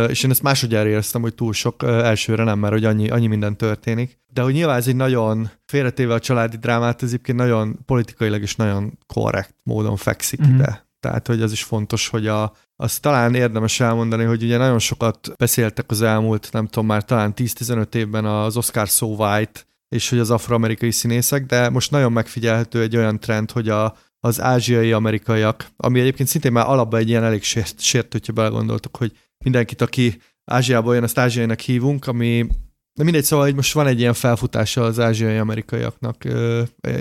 [0.08, 3.56] És én ezt másodjára éreztem, hogy túl sok elsőre nem, mert hogy annyi, annyi minden
[3.56, 4.18] történik.
[4.32, 8.56] De hogy nyilván ez egy nagyon félretéve a családi drámát, ez egyébként nagyon politikailag is
[8.56, 10.54] nagyon korrekt módon fekszik mm-hmm.
[10.54, 10.88] ide.
[11.00, 15.32] Tehát, hogy az is fontos, hogy a, azt talán érdemes elmondani, hogy ugye nagyon sokat
[15.36, 20.18] beszéltek az elmúlt, nem tudom, már talán 10-15 évben az Oscar So White, és hogy
[20.18, 25.66] az afroamerikai színészek, de most nagyon megfigyelhető egy olyan trend, hogy a, az ázsiai amerikaiak,
[25.76, 29.12] ami egyébként szintén már alapban egy ilyen elég sért, sért hogyha belegondoltok, hogy
[29.44, 32.46] mindenkit, aki Ázsiából jön, azt ázsiainak hívunk, ami
[32.94, 36.24] de mindegy, szóval hogy most van egy ilyen felfutása az ázsiai amerikaiaknak,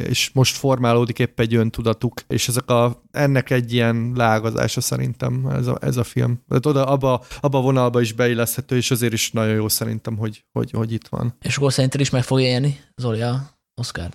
[0.07, 5.67] és most formálódik épp egy öntudatuk, és ezek a, ennek egy ilyen lágazása szerintem ez
[5.67, 6.43] a, ez a film.
[6.47, 10.45] Tehát oda, abba, abba a vonalba is beilleszthető, és azért is nagyon jó szerintem, hogy,
[10.51, 11.35] hogy, hogy itt van.
[11.41, 14.09] És akkor szerinted is meg fogja élni Zoli a Oscar?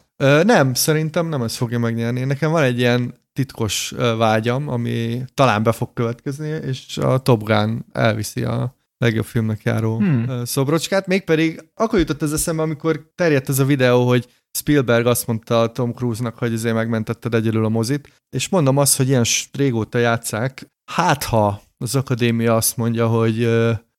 [0.45, 2.25] Nem, szerintem nem ez fogja megnyerni.
[2.25, 7.85] Nekem van egy ilyen titkos vágyam, ami talán be fog következni, és a Top Gun
[7.93, 8.75] elviszi a
[9.05, 10.45] legjobb filmnek járó hmm.
[10.45, 15.73] szobrocskát, mégpedig akkor jutott ez eszembe, amikor terjedt ez a videó, hogy Spielberg azt mondta
[15.73, 20.67] Tom Cruise-nak, hogy azért megmentetted egyedül a mozit, és mondom azt, hogy ilyen régóta játszák,
[20.93, 23.49] hát ha az akadémia azt mondja, hogy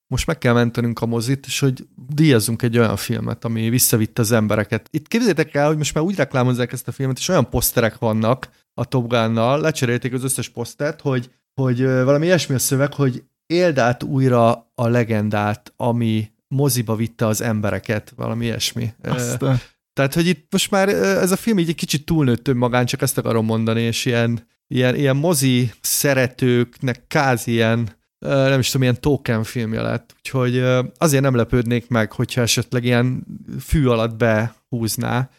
[0.07, 4.31] most meg kell mentenünk a mozit, és hogy díjazunk egy olyan filmet, ami visszavitte az
[4.31, 4.87] embereket.
[4.91, 8.49] Itt képzeljétek el, hogy most már úgy reklámozzák ezt a filmet, és olyan poszterek vannak
[8.73, 13.77] a Top Gun-nal, lecserélték az összes posztert, hogy, hogy valami ilyesmi a szöveg, hogy éld
[13.77, 18.93] át újra a legendát, ami moziba vitte az embereket, valami ilyesmi.
[19.03, 19.59] Aztán.
[19.93, 23.17] Tehát, hogy itt most már ez a film így egy kicsit túlnőtt önmagán, csak ezt
[23.17, 29.43] akarom mondani, és ilyen, ilyen, ilyen mozi szeretőknek káz ilyen, nem is tudom, ilyen token
[29.43, 30.13] filmje lett.
[30.17, 30.63] Úgyhogy
[30.97, 33.25] azért nem lepődnék meg, hogyha esetleg ilyen
[33.59, 35.29] fű alatt behúzná.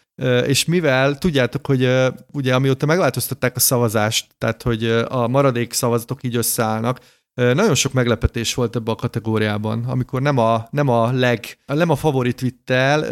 [0.45, 1.89] És mivel tudjátok, hogy
[2.31, 6.99] ugye amióta megváltoztatták a szavazást, tehát hogy a maradék szavazatok így összeállnak,
[7.37, 11.95] nagyon sok meglepetés volt ebbe a kategóriában, amikor nem a, nem a leg, nem a
[11.95, 13.03] favorit vitt el,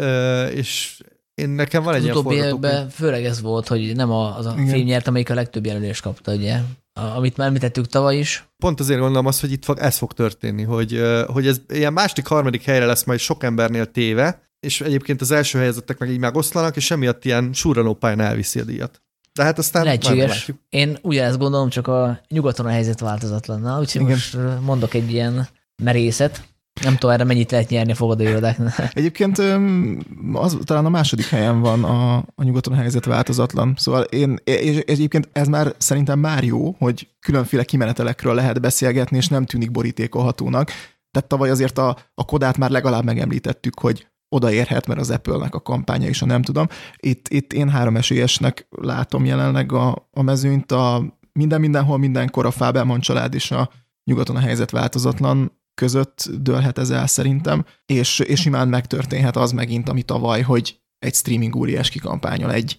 [0.48, 1.00] és
[1.34, 4.46] én nekem van egy az ilyen utóbbi évben főleg ez volt, hogy nem a, az
[4.46, 4.66] a Igen.
[4.66, 6.60] film nyert, amelyik a legtöbb jelölést kapta, ugye?
[6.92, 8.48] Amit már említettük tavaly is.
[8.58, 12.26] Pont azért gondolom azt, hogy itt fog, ez fog történni, hogy, hogy ez ilyen második,
[12.26, 16.76] harmadik helyre lesz majd sok embernél téve, és egyébként az első helyezettek meg így megoszlanak,
[16.76, 19.02] és emiatt ilyen súranó pályán elviszi a díjat.
[19.36, 20.52] De hát aztán Lehetséges.
[20.68, 23.60] Én ugyanezt gondolom, csak a nyugaton a helyzet változatlan.
[23.60, 24.12] Na, úgyhogy Igen.
[24.12, 25.48] most mondok egy ilyen
[25.82, 26.44] merészet.
[26.82, 28.90] Nem tudom, erre mennyit lehet nyerni a fogadóirodáknál.
[28.92, 29.38] Egyébként
[30.32, 33.74] az, talán a második helyen van a, a nyugaton a helyzet változatlan.
[33.76, 39.28] Szóval én, és egyébként ez már szerintem már jó, hogy különféle kimenetelekről lehet beszélgetni, és
[39.28, 40.66] nem tűnik borítékolhatónak.
[41.10, 45.60] Tehát tavaly azért a, a kodát már legalább megemlítettük, hogy odaérhet, mert az Apple-nek a
[45.60, 46.66] kampánya is, a nem tudom.
[46.96, 52.50] Itt, itt én három esélyesnek látom jelenleg a, a mezőnyt, a minden mindenhol mindenkor a
[52.50, 53.70] Fábelman család és a
[54.04, 59.88] nyugaton a helyzet változatlan között dőlhet ez el szerintem, és, és imán megtörténhet az megint,
[59.88, 62.78] ami tavaly, hogy egy streaming óriás kikampányol egy,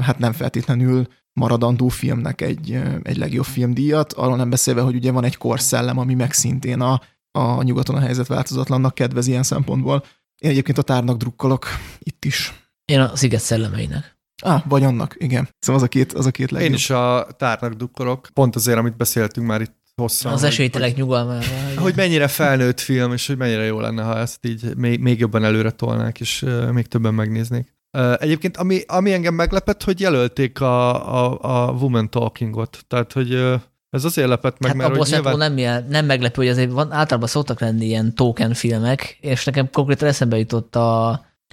[0.00, 5.24] hát nem feltétlenül maradandó filmnek egy, egy legjobb filmdíjat, arról nem beszélve, hogy ugye van
[5.24, 7.00] egy korszellem, ami meg szintén a,
[7.38, 10.04] a nyugaton a helyzet változatlannak kedvez ilyen szempontból.
[10.38, 11.66] Én egyébként a tárnak drukkolok
[11.98, 12.52] itt is.
[12.84, 14.18] Én a Sziget szellemeinek.
[14.42, 15.48] Ah, vagy annak, igen.
[15.58, 16.70] Szóval az a két, az a két legjobb.
[16.70, 20.32] Én is a tárnak drukkolok, pont azért, amit beszéltünk már itt hosszan.
[20.32, 21.46] Az esélytelek nyugalmára.
[21.76, 25.44] Hogy mennyire felnőtt film, és hogy mennyire jó lenne, ha ezt így még, még jobban
[25.44, 27.74] előre tolnák, és uh, még többen megnéznék.
[27.98, 32.84] Uh, egyébként, ami, ami engem meglepett, hogy jelölték a, a, a Woman Talkingot.
[32.88, 33.60] Tehát, hogy uh,
[33.94, 35.36] ez azért lepett meg, hát mert hogy nyilván...
[35.36, 39.70] nem, jel, nem meglepő, hogy azért van, általában szoktak lenni ilyen token filmek, és nekem
[39.72, 41.08] konkrétan eszembe jutott a,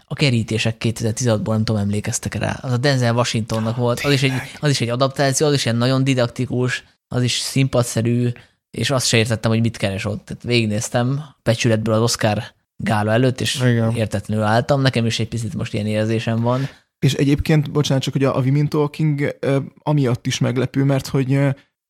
[0.06, 2.60] a kerítések 2016-ból, nem tudom, emlékeztek rá.
[2.62, 5.78] Az a Denzel Washingtonnak volt, az is, egy, az is egy adaptáció, az is ilyen
[5.78, 8.30] nagyon didaktikus, az is színpadszerű,
[8.72, 10.26] és azt se értettem, hogy mit keres ott.
[10.26, 12.44] Tehát végignéztem pecsületből az Oscar
[12.76, 13.96] gála előtt, és Igen.
[13.96, 14.82] értetlenül álltam.
[14.82, 16.70] Nekem is egy picit most ilyen érzésem van.
[17.00, 19.38] És egyébként, bocsánat, csak hogy a, a Women Talking
[19.84, 21.40] amiatt is meglepő, mert hogy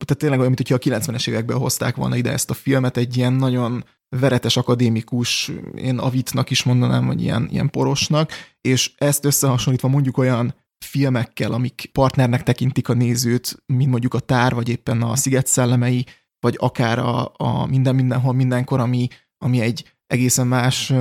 [0.04, 3.32] tehát tényleg olyan, mintha a 90-es években hozták volna ide ezt a filmet, egy ilyen
[3.32, 10.18] nagyon veretes akadémikus, én avitnak is mondanám, vagy ilyen, ilyen porosnak, és ezt összehasonlítva mondjuk
[10.18, 15.46] olyan filmekkel, amik partnernek tekintik a nézőt, mint mondjuk a Tár, vagy éppen a Sziget
[15.46, 16.06] szellemei,
[16.40, 19.08] vagy akár a, a Minden Mindenhol Mindenkor, ami,
[19.38, 20.92] ami egy egészen más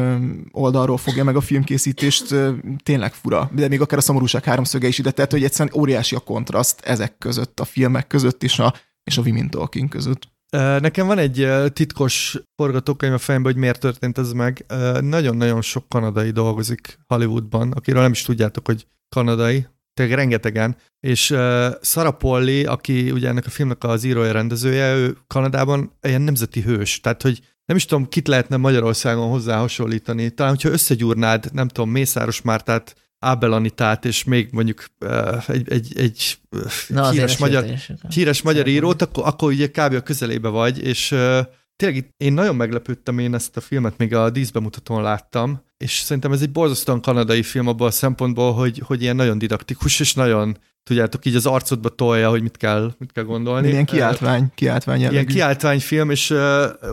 [0.52, 2.36] oldalról fogja meg a filmkészítést,
[2.84, 3.50] tényleg fura.
[3.54, 7.18] De még akár a szomorúság háromszöge is ide tett, hogy egyszerűen óriási a kontraszt ezek
[7.18, 8.74] között, a filmek között és a,
[9.04, 10.30] és a Women Talking között.
[10.80, 14.66] Nekem van egy titkos forgatókönyv a fejemben, hogy miért történt ez meg.
[15.00, 21.38] Nagyon-nagyon sok kanadai dolgozik Hollywoodban, akiről nem is tudjátok, hogy kanadai, tényleg rengetegen, és uh,
[21.82, 27.00] Sarah Polly, aki ugye ennek a filmnek az írója, rendezője, ő Kanadában ilyen nemzeti hős,
[27.00, 30.30] tehát hogy nem is tudom, kit lehetne Magyarországon hozzá hasonlítani.
[30.30, 34.86] Talán, hogyha összegyúrnád, nem tudom, Mészáros Mártát, Ábel Anitát, és még mondjuk
[35.48, 36.38] egy, egy, egy
[36.88, 37.66] Na, híres, magyar,
[38.10, 39.94] híres magyar írót, akkor, akkor ugye kb.
[39.94, 41.16] a közelébe vagy, és
[41.76, 46.42] tényleg én nagyon meglepődtem, én ezt a filmet még a díszbemutatón láttam, és szerintem ez
[46.42, 51.26] egy borzasztóan kanadai film abban a szempontból, hogy, hogy ilyen nagyon didaktikus, és nagyon, tudjátok,
[51.26, 53.68] így az arcodba tolja, hogy mit kell, mit kell gondolni.
[53.68, 55.20] Ilyen kiáltvány, kiáltvány jellegű.
[55.20, 56.30] Ilyen kiáltványfilm, és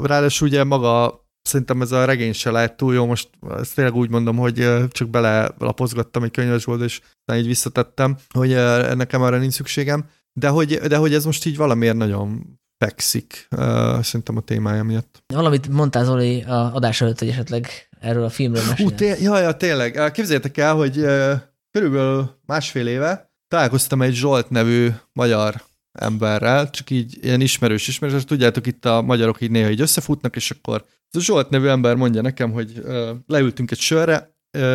[0.03, 3.29] ráadásul ugye maga szerintem ez a regény se lehet túl jó, most
[3.59, 7.01] ezt tényleg úgy mondom, hogy csak bele lapozgattam egy könyvesboltba, és
[7.35, 8.51] így visszatettem, hogy
[8.95, 14.01] nekem arra nincs szükségem, de hogy, de hogy ez most így valamiért nagyon fekszik, uh,
[14.01, 15.23] szerintem a témája miatt.
[15.27, 18.91] Valamit mondtál Zoli a adás előtt, hogy esetleg erről a filmről mesélj.
[18.91, 20.11] té- ja, ja, tényleg.
[20.13, 21.33] Képzeljétek el, hogy uh,
[21.71, 25.63] körülbelül másfél éve találkoztam egy Zsolt nevű magyar
[25.93, 30.51] emberrel, csak így ilyen ismerős ismerős, tudjátok, itt a magyarok így néha így összefutnak, és
[30.51, 32.83] akkor ez a Zsolt nevű ember mondja nekem, hogy
[33.27, 34.35] leültünk egy sörre,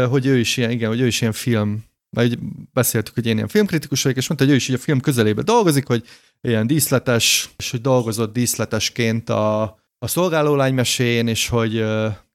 [0.10, 2.38] hogy ő is ilyen, igen, hogy ő is ilyen film, majd
[2.74, 5.42] beszéltük, hogy én ilyen filmkritikus vagyok, és mondta, hogy ő is így a film közelébe
[5.42, 6.04] dolgozik, hogy
[6.42, 9.62] ilyen díszletes, és hogy dolgozott díszletesként a,
[9.98, 11.86] a szolgálólány mesén, és hogy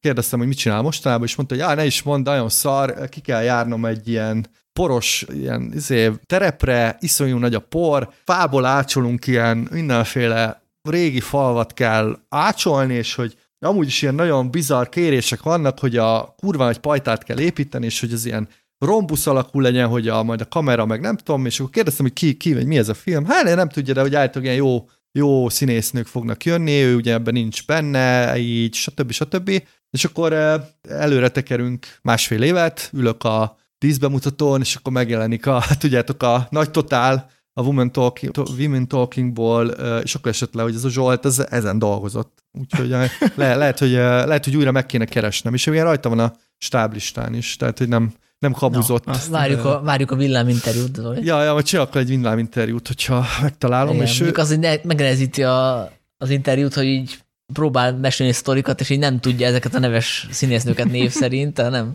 [0.00, 3.20] kérdeztem, hogy mit csinál mostanában, és mondta, hogy já, ne is mond, nagyon szar, ki
[3.20, 9.68] kell járnom egy ilyen poros ilyen izé, terepre, iszonyú nagy a por, fából ácsolunk ilyen
[9.70, 15.96] mindenféle régi falvat kell ácsolni, és hogy amúgy is ilyen nagyon bizarr kérések vannak, hogy
[15.96, 20.22] a kurva egy pajtát kell építeni, és hogy ez ilyen rombusz alakú legyen, hogy a,
[20.22, 22.88] majd a kamera, meg nem tudom, és akkor kérdeztem, hogy ki, ki vagy mi ez
[22.88, 23.24] a film.
[23.24, 27.32] Hát nem tudja, de hogy állítólag ilyen jó, jó színésznők fognak jönni, ő ugye ebben
[27.32, 29.10] nincs benne, így, stb.
[29.12, 29.62] stb.
[29.90, 36.22] És akkor eh, előre tekerünk másfél évet, ülök a díszbemutatón, és akkor megjelenik a, tudjátok,
[36.22, 40.84] a nagy totál, a Women, Talking, Women Talkingból, eh, és akkor esett le, hogy ez
[40.84, 42.42] a Zsolt ez, ezen dolgozott.
[42.58, 45.54] Úgyhogy eh, le, lehet, hogy, lehet, hogy újra meg kéne keresnem.
[45.54, 49.04] És ugye rajta van a stáblistán is, tehát hogy nem, nem kabuzott.
[49.04, 51.24] No, várjuk, a, várjuk a villáminterjút, Zoli.
[51.24, 53.94] Ja, ja, vagy csinálok egy villáminterjút, hogyha megtalálom.
[53.94, 54.32] Igen, és ő...
[54.34, 57.18] az így megnehezíti a, az interjút, hogy így
[57.52, 61.94] próbál mesélni sztorikat, és így nem tudja ezeket a neves színésznőket név szerint, nem.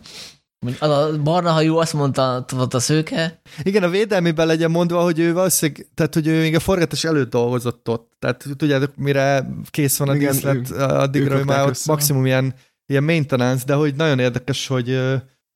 [0.78, 3.40] Az a barna hajú azt mondta, volt a szőke.
[3.62, 7.30] Igen, a védelmében legyen mondva, hogy ő valószínűleg, tehát hogy ő még a forgatás előtt
[7.30, 8.12] dolgozott ott.
[8.18, 12.54] Tehát tudjátok, mire kész van a Igen, díszlet, addigra ő már ott maximum ilyen,
[12.86, 14.88] ilyen maintenance, de hogy nagyon érdekes, hogy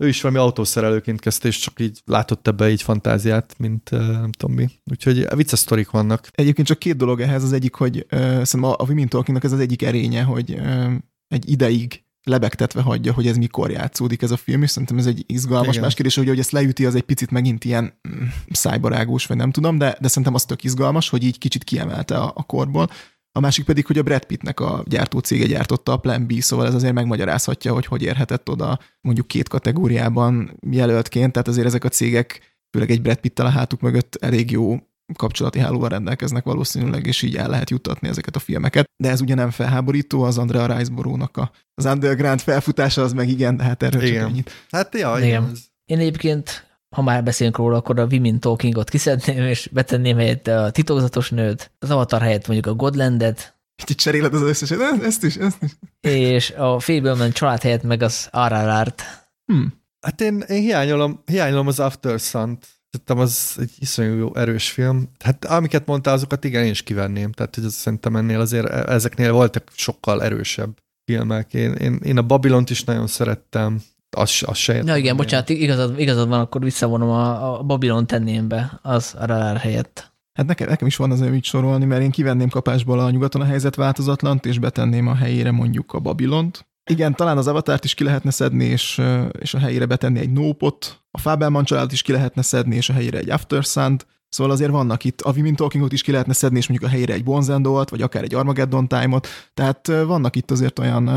[0.00, 4.56] ő is valami autószerelőként kezdte, és csak így látott ebbe így fantáziát, mint nem tudom
[4.56, 4.68] mi.
[4.90, 6.28] Úgyhogy vicces sztorik vannak.
[6.32, 7.42] Egyébként csak két dolog ehhez.
[7.42, 10.92] Az egyik, hogy uh, szerintem a, a Women Talkingnak ez az egyik erénye, hogy uh,
[11.28, 15.24] egy ideig lebegtetve hagyja, hogy ez mikor játszódik ez a film, és szerintem ez egy
[15.26, 15.82] izgalmas Igen.
[15.82, 19.50] más kérdés, hogy, hogy ezt leüti, az egy picit megint ilyen mm, szájbarágós, vagy nem
[19.50, 22.88] tudom, de, de szerintem az tök izgalmas, hogy így kicsit kiemelte a, a korból.
[23.32, 26.74] A másik pedig, hogy a Brad Pittnek a gyártócége gyártotta a Plan B, szóval ez
[26.74, 32.56] azért megmagyarázhatja, hogy hogy érhetett oda mondjuk két kategóriában jelöltként, tehát azért ezek a cégek,
[32.70, 34.76] főleg egy Brad Pittel a hátuk mögött elég jó
[35.16, 38.90] kapcsolati hálóval rendelkeznek valószínűleg, és így el lehet juttatni ezeket a filmeket.
[38.96, 43.56] De ez ugye nem felháborító, az Andrea Riseborough-nak a, az underground felfutása, az meg igen,
[43.56, 44.20] de hát erről igen.
[44.20, 44.50] csak ennyit.
[44.70, 45.28] Hát ja, igen.
[45.28, 45.52] igen.
[45.84, 50.70] Én egyébként ha már beszélünk róla, akkor a Women Talkingot kiszedném, és betenném helyette a
[50.70, 53.56] titokzatos nőt, az Avatar helyett mondjuk a Godlandet.
[53.86, 55.70] Itt cseréled az összeset, ezt is, ezt is.
[56.00, 59.02] És a Fableman család helyett meg az RRR-t.
[59.44, 59.74] Hmm.
[60.00, 62.66] Hát én, én hiányolom, hiányolom az After Sun-t.
[62.90, 65.08] Szerintem az egy iszonyú jó, erős film.
[65.18, 67.32] Hát amiket mondtál, azokat igen, én is kivenném.
[67.32, 71.54] Tehát, hogy az szerintem ennél azért e- ezeknél voltak sokkal erősebb filmek.
[71.54, 73.80] Én, én, én a Babylont is nagyon szerettem
[74.16, 78.48] az, az se Ja, igen, bocsánat, igazad, igazad van, akkor visszavonom a, a Babylon tenném
[78.48, 80.12] be, az a Radar helyett.
[80.32, 83.44] Hát nekem, nekem is van azért mit sorolni, mert én kivenném kapásból a nyugaton a
[83.44, 86.66] helyzet változatlant, és betenném a helyére mondjuk a Babilont.
[86.88, 89.02] Igen, talán az avatárt is ki lehetne szedni, és,
[89.40, 91.02] és a helyére betenni egy nópot.
[91.10, 94.06] A Fabelman család is ki lehetne szedni, és a helyére egy After Sun-t.
[94.28, 97.12] Szóval azért vannak itt, a Women Talkingot is ki lehetne szedni, és mondjuk a helyére
[97.12, 101.08] egy Bonzendolt, vagy akár egy Armageddon Time-ot, tehát vannak itt azért olyan,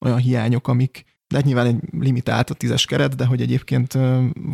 [0.00, 3.98] olyan hiányok, amik, de hát nyilván egy limitált a tízes keret, de hogy egyébként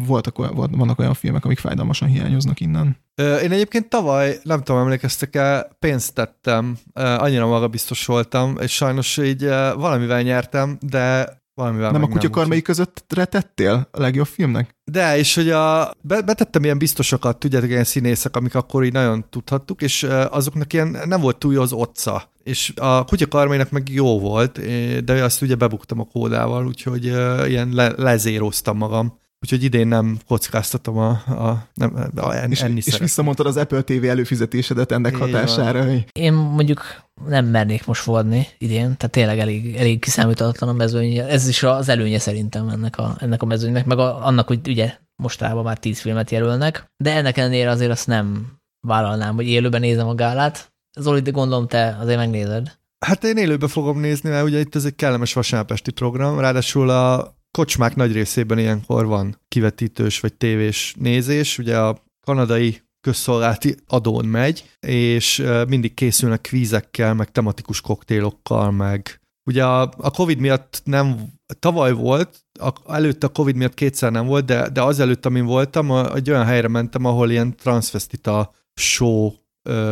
[0.07, 2.97] voltak, vannak olyan filmek, amik fájdalmasan hiányoznak innen.
[3.17, 9.45] Én egyébként tavaly, nem tudom, emlékeztek el, pénzt tettem, annyira magabiztos voltam, és sajnos így
[9.77, 14.77] valamivel nyertem, de valamivel Nem a kutyakarmai között tettél a legjobb filmnek?
[14.85, 19.83] De, és hogy a, betettem ilyen biztosokat, tudjátok, ilyen színészek, amik akkor így nagyon tudhattuk,
[19.83, 22.31] és azoknak ilyen nem volt túl jó az otca.
[22.43, 24.61] És a kutyakarmainak meg jó volt,
[25.05, 27.05] de azt ugye bebuktam a kódával, úgyhogy
[27.49, 29.19] ilyen le, lezéroztam magam.
[29.47, 33.83] Úgyhogy idén nem kockáztatom a, a, nem, a en, és, enni és visszamondtad az Apple
[33.83, 35.85] TV előfizetésedet ennek Én hatására.
[35.85, 36.05] Van.
[36.13, 36.83] Én mondjuk
[37.29, 41.19] nem mernék most fordni idén, tehát tényleg elég, elég kiszámíthatatlan a mezőny.
[41.19, 44.95] Ez is az előnye szerintem ennek a, ennek a mezőnynek, meg a, annak, hogy ugye
[45.17, 48.47] mostában már tíz filmet jelölnek, de ennek ellenére azért azt nem
[48.87, 50.73] vállalnám, hogy élőben nézem a gálát.
[50.99, 52.79] Zoli, de gondolom te azért megnézed.
[53.07, 57.36] Hát én élőben fogom nézni, mert ugye itt ez egy kellemes vasárnapesti program, ráadásul a
[57.51, 64.71] kocsmák nagy részében ilyenkor van kivetítős vagy tévés nézés, ugye a kanadai közszolgálati adón megy,
[64.81, 71.93] és mindig készülnek kvízekkel, meg tematikus koktélokkal, meg ugye a, a Covid miatt nem, tavaly
[71.93, 76.15] volt, a, előtte a Covid miatt kétszer nem volt, de, de azelőtt, amin voltam, a,
[76.15, 79.33] egy olyan helyre mentem, ahol ilyen transvestita show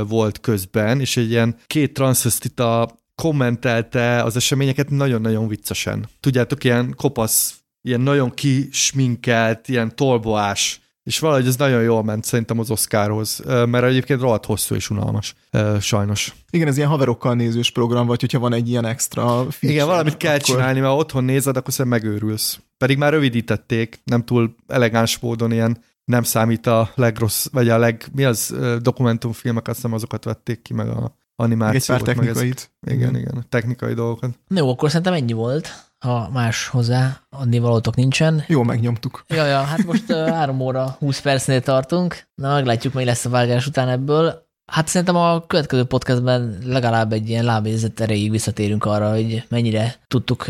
[0.09, 6.09] volt közben, és egy ilyen két transvestita kommentelte az eseményeket nagyon-nagyon viccesen.
[6.21, 12.59] Tudjátok, ilyen kopasz, ilyen nagyon kisminkelt, ilyen tolboás, és valahogy ez nagyon jól ment szerintem
[12.59, 15.35] az Oscarhoz, mert egyébként rohadt hosszú és unalmas,
[15.81, 16.35] sajnos.
[16.51, 20.17] Igen, ez ilyen haverokkal nézős program, vagy hogyha van egy ilyen extra feature, Igen, valamit
[20.17, 20.45] kell akkor...
[20.45, 22.61] csinálni, mert otthon nézed, akkor szerintem megőrülsz.
[22.79, 28.07] Pedig már rövidítették, nem túl elegáns módon ilyen nem számít a legrossz, vagy a leg,
[28.15, 31.83] mi az dokumentumfilmek, azt hiszem azokat vették ki, meg a animációt.
[31.83, 32.71] Egy pár technikait.
[32.81, 34.31] Meg ez, igen, igen, technikai dolgokat.
[34.49, 38.45] Jó, akkor szerintem ennyi volt, ha más hozzá adni valótok nincsen.
[38.47, 39.25] Jó, megnyomtuk.
[39.29, 42.27] Ja, ja, hát most uh, 3 óra 20 percnél tartunk.
[42.35, 44.43] Na, meglátjuk, mi lesz a vágás után ebből.
[44.73, 50.47] Hát szerintem a következő podcastben legalább egy ilyen lábézet erejéig visszatérünk arra, hogy mennyire tudtuk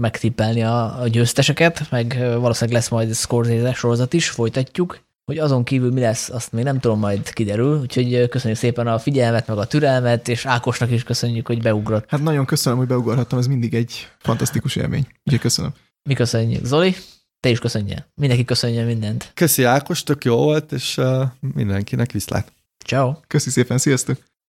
[0.00, 4.98] megtippelni a, a győzteseket, meg valószínűleg lesz majd Scorsese sorozat is, folytatjuk.
[5.24, 7.80] Hogy azon kívül mi lesz, azt még nem tudom, majd kiderül.
[7.80, 12.04] Úgyhogy köszönjük szépen a figyelmet, meg a türelmet, és Ákosnak is köszönjük, hogy beugrott.
[12.08, 15.06] Hát nagyon köszönöm, hogy beugorhattam, ez mindig egy fantasztikus élmény.
[15.24, 15.74] Úgyhogy köszönöm.
[16.08, 16.64] Mi köszönjük.
[16.64, 16.94] Zoli,
[17.40, 18.06] te is köszönje.
[18.14, 19.30] Mindenki köszönje mindent.
[19.34, 21.22] Köszi Ákos, tök jó volt, és uh,
[21.54, 22.52] mindenkinek viszlát.
[22.86, 23.14] Ciao.
[23.26, 24.18] Köszi szépen, sziasztok.